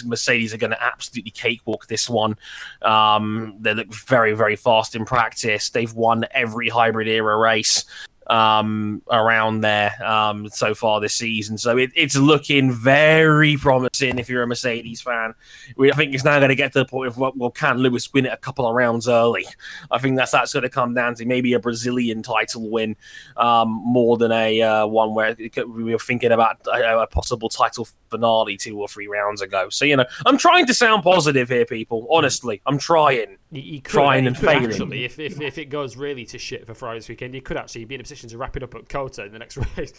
Mercedes 0.05 0.53
are 0.53 0.57
going 0.57 0.73
to 0.73 0.83
absolutely 0.83 1.31
cakewalk 1.31 1.87
this 1.87 2.11
one. 2.11 2.37
Um, 2.83 3.55
they 3.61 3.73
look 3.73 3.95
very, 3.95 4.33
very 4.33 4.57
fast 4.57 4.97
in 4.97 5.05
practice. 5.05 5.71
They've 5.71 5.95
won 5.95 6.27
every 6.33 6.69
hybrid 6.69 7.07
era 7.07 7.37
race 7.37 7.85
um, 8.29 9.03
around 9.11 9.61
there 9.61 9.95
um, 10.05 10.49
so 10.49 10.75
far 10.75 11.01
this 11.01 11.15
season. 11.15 11.59
So 11.59 11.77
it, 11.79 11.91
it's 11.95 12.17
looking 12.17 12.73
very 12.73 13.57
promising 13.57 14.19
if 14.19 14.29
you're 14.29 14.43
a 14.43 14.47
Mercedes 14.47 15.01
fan. 15.01 15.35
We, 15.77 15.93
I 15.93 15.97
think 15.97 16.15
it's 16.15 16.25
now 16.25 16.39
going 16.39 16.49
to 16.49 16.57
get 16.57 16.73
to 16.73 16.81
the 16.81 16.85
point 16.85 17.09
of, 17.09 17.19
well, 17.19 17.51
can 17.51 17.79
Lewis 17.79 18.13
win 18.13 18.27
it 18.27 18.33
a 18.33 18.37
couple 18.37 18.67
of 18.67 18.75
rounds 18.75 19.09
early? 19.09 19.47
I 19.91 19.99
think 19.99 20.17
that's 20.17 20.33
that's 20.33 20.53
going 20.53 20.65
to 20.65 20.69
come 20.69 20.95
down 20.95 21.15
to 21.17 21.25
maybe 21.25 21.53
a 21.53 21.61
Brazilian 21.61 22.23
title 22.23 22.69
win 22.69 22.97
um, 23.37 23.69
more 23.85 24.17
than 24.17 24.33
a 24.33 24.61
uh, 24.61 24.87
one 24.87 25.15
where 25.15 25.37
we 25.67 25.93
were 25.93 25.99
thinking 25.99 26.33
about 26.33 26.59
a, 26.67 27.03
a, 27.03 27.07
possible 27.07 27.49
title 27.49 27.87
finale 28.11 28.57
two 28.57 28.79
or 28.79 28.89
three 28.89 29.07
rounds 29.07 29.41
ago. 29.41 29.69
So, 29.71 29.85
you 29.85 29.97
know, 29.97 30.05
I'm 30.27 30.39
trying 30.39 30.67
to 30.67 30.75
sound 30.75 31.03
positive 31.03 31.49
here, 31.49 31.65
people. 31.65 32.07
Honestly, 32.11 32.61
I'm 32.67 32.79
trying. 32.79 33.39
He, 33.61 33.81
could, 33.81 33.93
trying 33.93 34.27
and 34.27 34.37
failing. 34.37 34.71
Actually, 34.71 35.05
if, 35.05 35.19
if, 35.19 35.41
if 35.41 35.59
it 35.59 35.67
goes 35.67 35.97
really 35.97 36.25
to 36.27 36.39
shit 36.39 36.67
for 36.67 36.75
Friday's 36.75 37.09
weekend, 37.09 37.35
he 37.35 37.41
could 37.41 37.57
actually 37.57 37.85
be 37.85 37.95
in 37.95 38.01
a 38.01 38.05
position 38.05 38.29
to 38.31 38.39
wrap 38.39 38.57
it 38.57 38.63
up 38.63 38.75
at 38.75 38.89
COTA 38.89 39.25
in 39.25 39.33
the 39.33 39.39
next 39.39 39.57
race, 39.77 39.93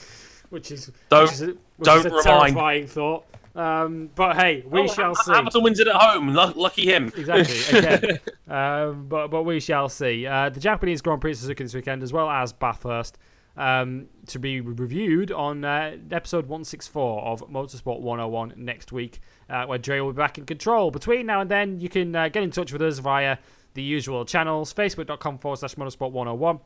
which 0.50 0.72
is 0.72 0.92
don't 1.10 1.24
which 1.24 1.32
is 1.34 1.42
a, 1.42 1.46
which 1.46 1.58
don't 1.84 2.00
is 2.00 2.06
a 2.06 2.10
remind. 2.10 2.24
terrifying 2.24 2.88
thought. 2.88 3.26
Um, 3.56 4.12
but 4.14 4.38
hey, 4.38 4.64
we 4.68 4.82
oh, 4.82 4.88
shall 4.88 5.16
see. 5.16 5.34
Hamilton 5.34 5.64
wins 5.64 5.80
it 5.80 5.88
at 5.88 5.96
home. 5.96 6.34
lucky 6.34 6.86
him. 6.86 7.12
Exactly. 7.18 7.80
Again. 7.80 8.20
um, 8.48 9.08
but 9.08 9.30
but 9.30 9.44
we 9.44 9.60
shall 9.60 9.90
see. 9.90 10.28
Uh, 10.28 10.50
the 10.50 10.60
Japanese 10.60 11.02
Grand 11.02 11.22
Prix 11.22 11.34
Suzuka 11.34 11.58
this 11.58 11.74
weekend, 11.74 12.04
as 12.04 12.14
well 12.14 12.30
as 12.30 12.54
Bathurst, 12.54 13.18
um, 13.58 14.08
to 14.28 14.38
be 14.38 14.62
reviewed 14.62 15.32
on 15.32 15.66
uh, 15.66 15.98
episode 16.12 16.46
164 16.46 17.24
of 17.24 17.42
Motorsport 17.50 18.00
101 18.02 18.54
next 18.58 18.92
week, 18.92 19.20
uh, 19.50 19.66
where 19.66 19.78
Dre 19.78 20.00
will 20.00 20.14
be 20.14 20.18
back 20.18 20.38
in 20.38 20.46
control. 20.46 20.92
Between 20.92 21.26
now 21.26 21.42
and 21.42 21.50
then, 21.50 21.80
you 21.80 21.90
can 21.90 22.16
uh, 22.16 22.30
get 22.30 22.44
in 22.44 22.52
touch 22.52 22.72
with 22.74 22.82
us 22.82 23.00
via 23.00 23.38
the 23.74 23.84
usual 23.84 24.26
channels 24.26 24.74
facebook.com 24.74 25.38
forward 25.38 25.58
slash 25.58 25.76
motorsport 25.76 26.12
101, 26.12 26.60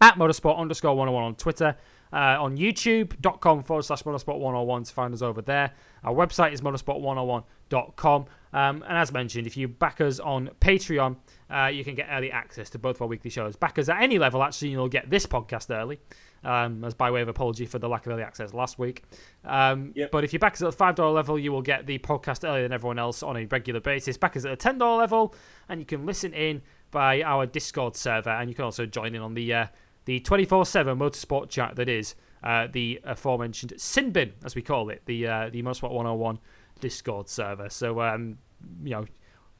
at 0.00 0.14
motorsport 0.14 0.56
underscore 0.58 0.94
101 0.94 1.24
on 1.24 1.34
Twitter. 1.34 1.76
Uh, 2.12 2.42
on 2.42 2.56
youtube.com 2.56 3.62
forward 3.62 3.84
slash 3.84 4.02
motorsport 4.02 4.40
101 4.40 4.82
to 4.82 4.92
find 4.92 5.14
us 5.14 5.22
over 5.22 5.40
there. 5.42 5.72
Our 6.02 6.12
website 6.12 6.52
is 6.52 6.60
motorsport101.com. 6.60 8.26
Um, 8.52 8.82
and 8.88 8.98
as 8.98 9.12
mentioned, 9.12 9.46
if 9.46 9.56
you 9.56 9.68
back 9.68 10.00
us 10.00 10.18
on 10.18 10.50
Patreon, 10.60 11.16
uh, 11.50 11.66
you 11.66 11.84
can 11.84 11.94
get 11.94 12.08
early 12.10 12.30
access 12.30 12.70
to 12.70 12.78
both 12.78 12.96
of 12.96 13.02
our 13.02 13.08
weekly 13.08 13.30
shows. 13.30 13.56
Back 13.56 13.78
us 13.78 13.88
at 13.88 14.02
any 14.02 14.18
level, 14.18 14.42
actually, 14.42 14.68
you'll 14.68 14.88
get 14.88 15.10
this 15.10 15.26
podcast 15.26 15.74
early, 15.74 15.98
um, 16.44 16.84
as 16.84 16.94
by 16.94 17.10
way 17.10 17.22
of 17.22 17.28
apology 17.28 17.66
for 17.66 17.78
the 17.78 17.88
lack 17.88 18.06
of 18.06 18.12
early 18.12 18.22
access 18.22 18.54
last 18.54 18.78
week. 18.78 19.04
Um, 19.44 19.92
yep. 19.94 20.10
But 20.10 20.24
if 20.24 20.32
you 20.32 20.38
back 20.38 20.54
us 20.54 20.62
at 20.62 20.70
the 20.70 20.76
$5 20.76 21.14
level, 21.14 21.38
you 21.38 21.52
will 21.52 21.62
get 21.62 21.86
the 21.86 21.98
podcast 21.98 22.48
earlier 22.48 22.62
than 22.62 22.72
everyone 22.72 22.98
else 22.98 23.22
on 23.22 23.36
a 23.36 23.44
regular 23.46 23.80
basis. 23.80 24.16
Back 24.16 24.36
us 24.36 24.44
at 24.44 24.58
the 24.58 24.68
$10 24.70 24.98
level, 24.98 25.34
and 25.68 25.80
you 25.80 25.86
can 25.86 26.06
listen 26.06 26.32
in 26.32 26.62
by 26.90 27.22
our 27.22 27.46
Discord 27.46 27.96
server, 27.96 28.30
and 28.30 28.48
you 28.48 28.54
can 28.54 28.64
also 28.64 28.86
join 28.86 29.14
in 29.14 29.22
on 29.22 29.34
the 29.34 29.52
uh, 29.52 29.66
the 30.04 30.20
24 30.20 30.66
7 30.66 30.98
motorsport 30.98 31.50
chat 31.50 31.76
that 31.76 31.88
is 31.88 32.14
uh, 32.42 32.66
the 32.72 33.00
aforementioned 33.04 33.72
Sinbin, 33.76 34.32
as 34.44 34.54
we 34.54 34.62
call 34.62 34.88
it, 34.88 35.02
the 35.06 35.26
uh, 35.26 35.50
the 35.50 35.62
Motorsport 35.62 35.92
101 35.92 36.38
Discord 36.80 37.28
server. 37.28 37.68
So, 37.68 38.00
um, 38.00 38.38
you 38.82 38.90
know, 38.90 39.04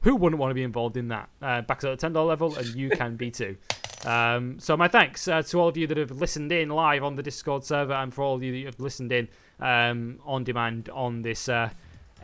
who 0.01 0.15
wouldn't 0.15 0.39
want 0.39 0.51
to 0.51 0.55
be 0.55 0.63
involved 0.63 0.97
in 0.97 1.09
that? 1.09 1.29
Uh, 1.41 1.61
back 1.61 1.83
at 1.83 1.99
the 1.99 2.09
$10 2.09 2.27
level, 2.27 2.55
and 2.55 2.67
you 2.67 2.89
can 2.89 3.15
be 3.15 3.31
too. 3.31 3.55
Um, 4.05 4.59
so 4.59 4.75
my 4.75 4.87
thanks 4.87 5.27
uh, 5.27 5.43
to 5.43 5.59
all 5.59 5.67
of 5.67 5.77
you 5.77 5.85
that 5.87 5.97
have 5.97 6.11
listened 6.11 6.51
in 6.51 6.69
live 6.69 7.03
on 7.03 7.15
the 7.15 7.23
Discord 7.23 7.63
server, 7.63 7.93
and 7.93 8.13
for 8.13 8.23
all 8.23 8.35
of 8.35 8.43
you 8.43 8.51
that 8.51 8.65
have 8.65 8.79
listened 8.79 9.11
in 9.11 9.27
um, 9.59 10.19
on 10.25 10.43
demand 10.43 10.89
on 10.89 11.21
this 11.21 11.47
uh, 11.47 11.69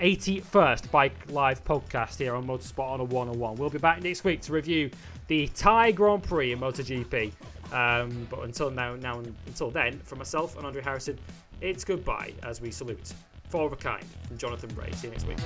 81st 0.02 0.92
Bike 0.92 1.16
Live 1.30 1.64
podcast 1.64 2.18
here 2.18 2.36
on 2.36 2.46
Motorsport 2.46 2.92
on 2.92 3.00
a 3.00 3.04
101. 3.04 3.56
We'll 3.56 3.70
be 3.70 3.78
back 3.78 4.02
next 4.02 4.24
week 4.24 4.42
to 4.42 4.54
review 4.54 4.90
the 5.28 5.48
Thai 5.50 5.92
Grand 5.92 6.24
Prix 6.24 6.52
in 6.52 6.60
MotoGP. 6.60 7.32
Um, 7.72 8.28
but 8.30 8.42
until 8.42 8.72
now, 8.72 8.96
now 8.96 9.22
until 9.46 9.70
then, 9.72 10.00
from 10.00 10.20
myself 10.20 10.56
and 10.58 10.66
Andre 10.66 10.82
Harrison, 10.82 11.20
it's 11.62 11.84
goodbye 11.84 12.34
as 12.44 12.62
we 12.62 12.72
salute 12.72 13.14
four 13.50 13.66
of 13.66 13.74
a 13.74 13.76
kind 13.76 14.06
from 14.28 14.38
Jonathan 14.38 14.70
Rea. 14.76 14.92
See 14.94 15.08
you 15.08 15.12
next 15.12 15.28
week. 15.28 15.38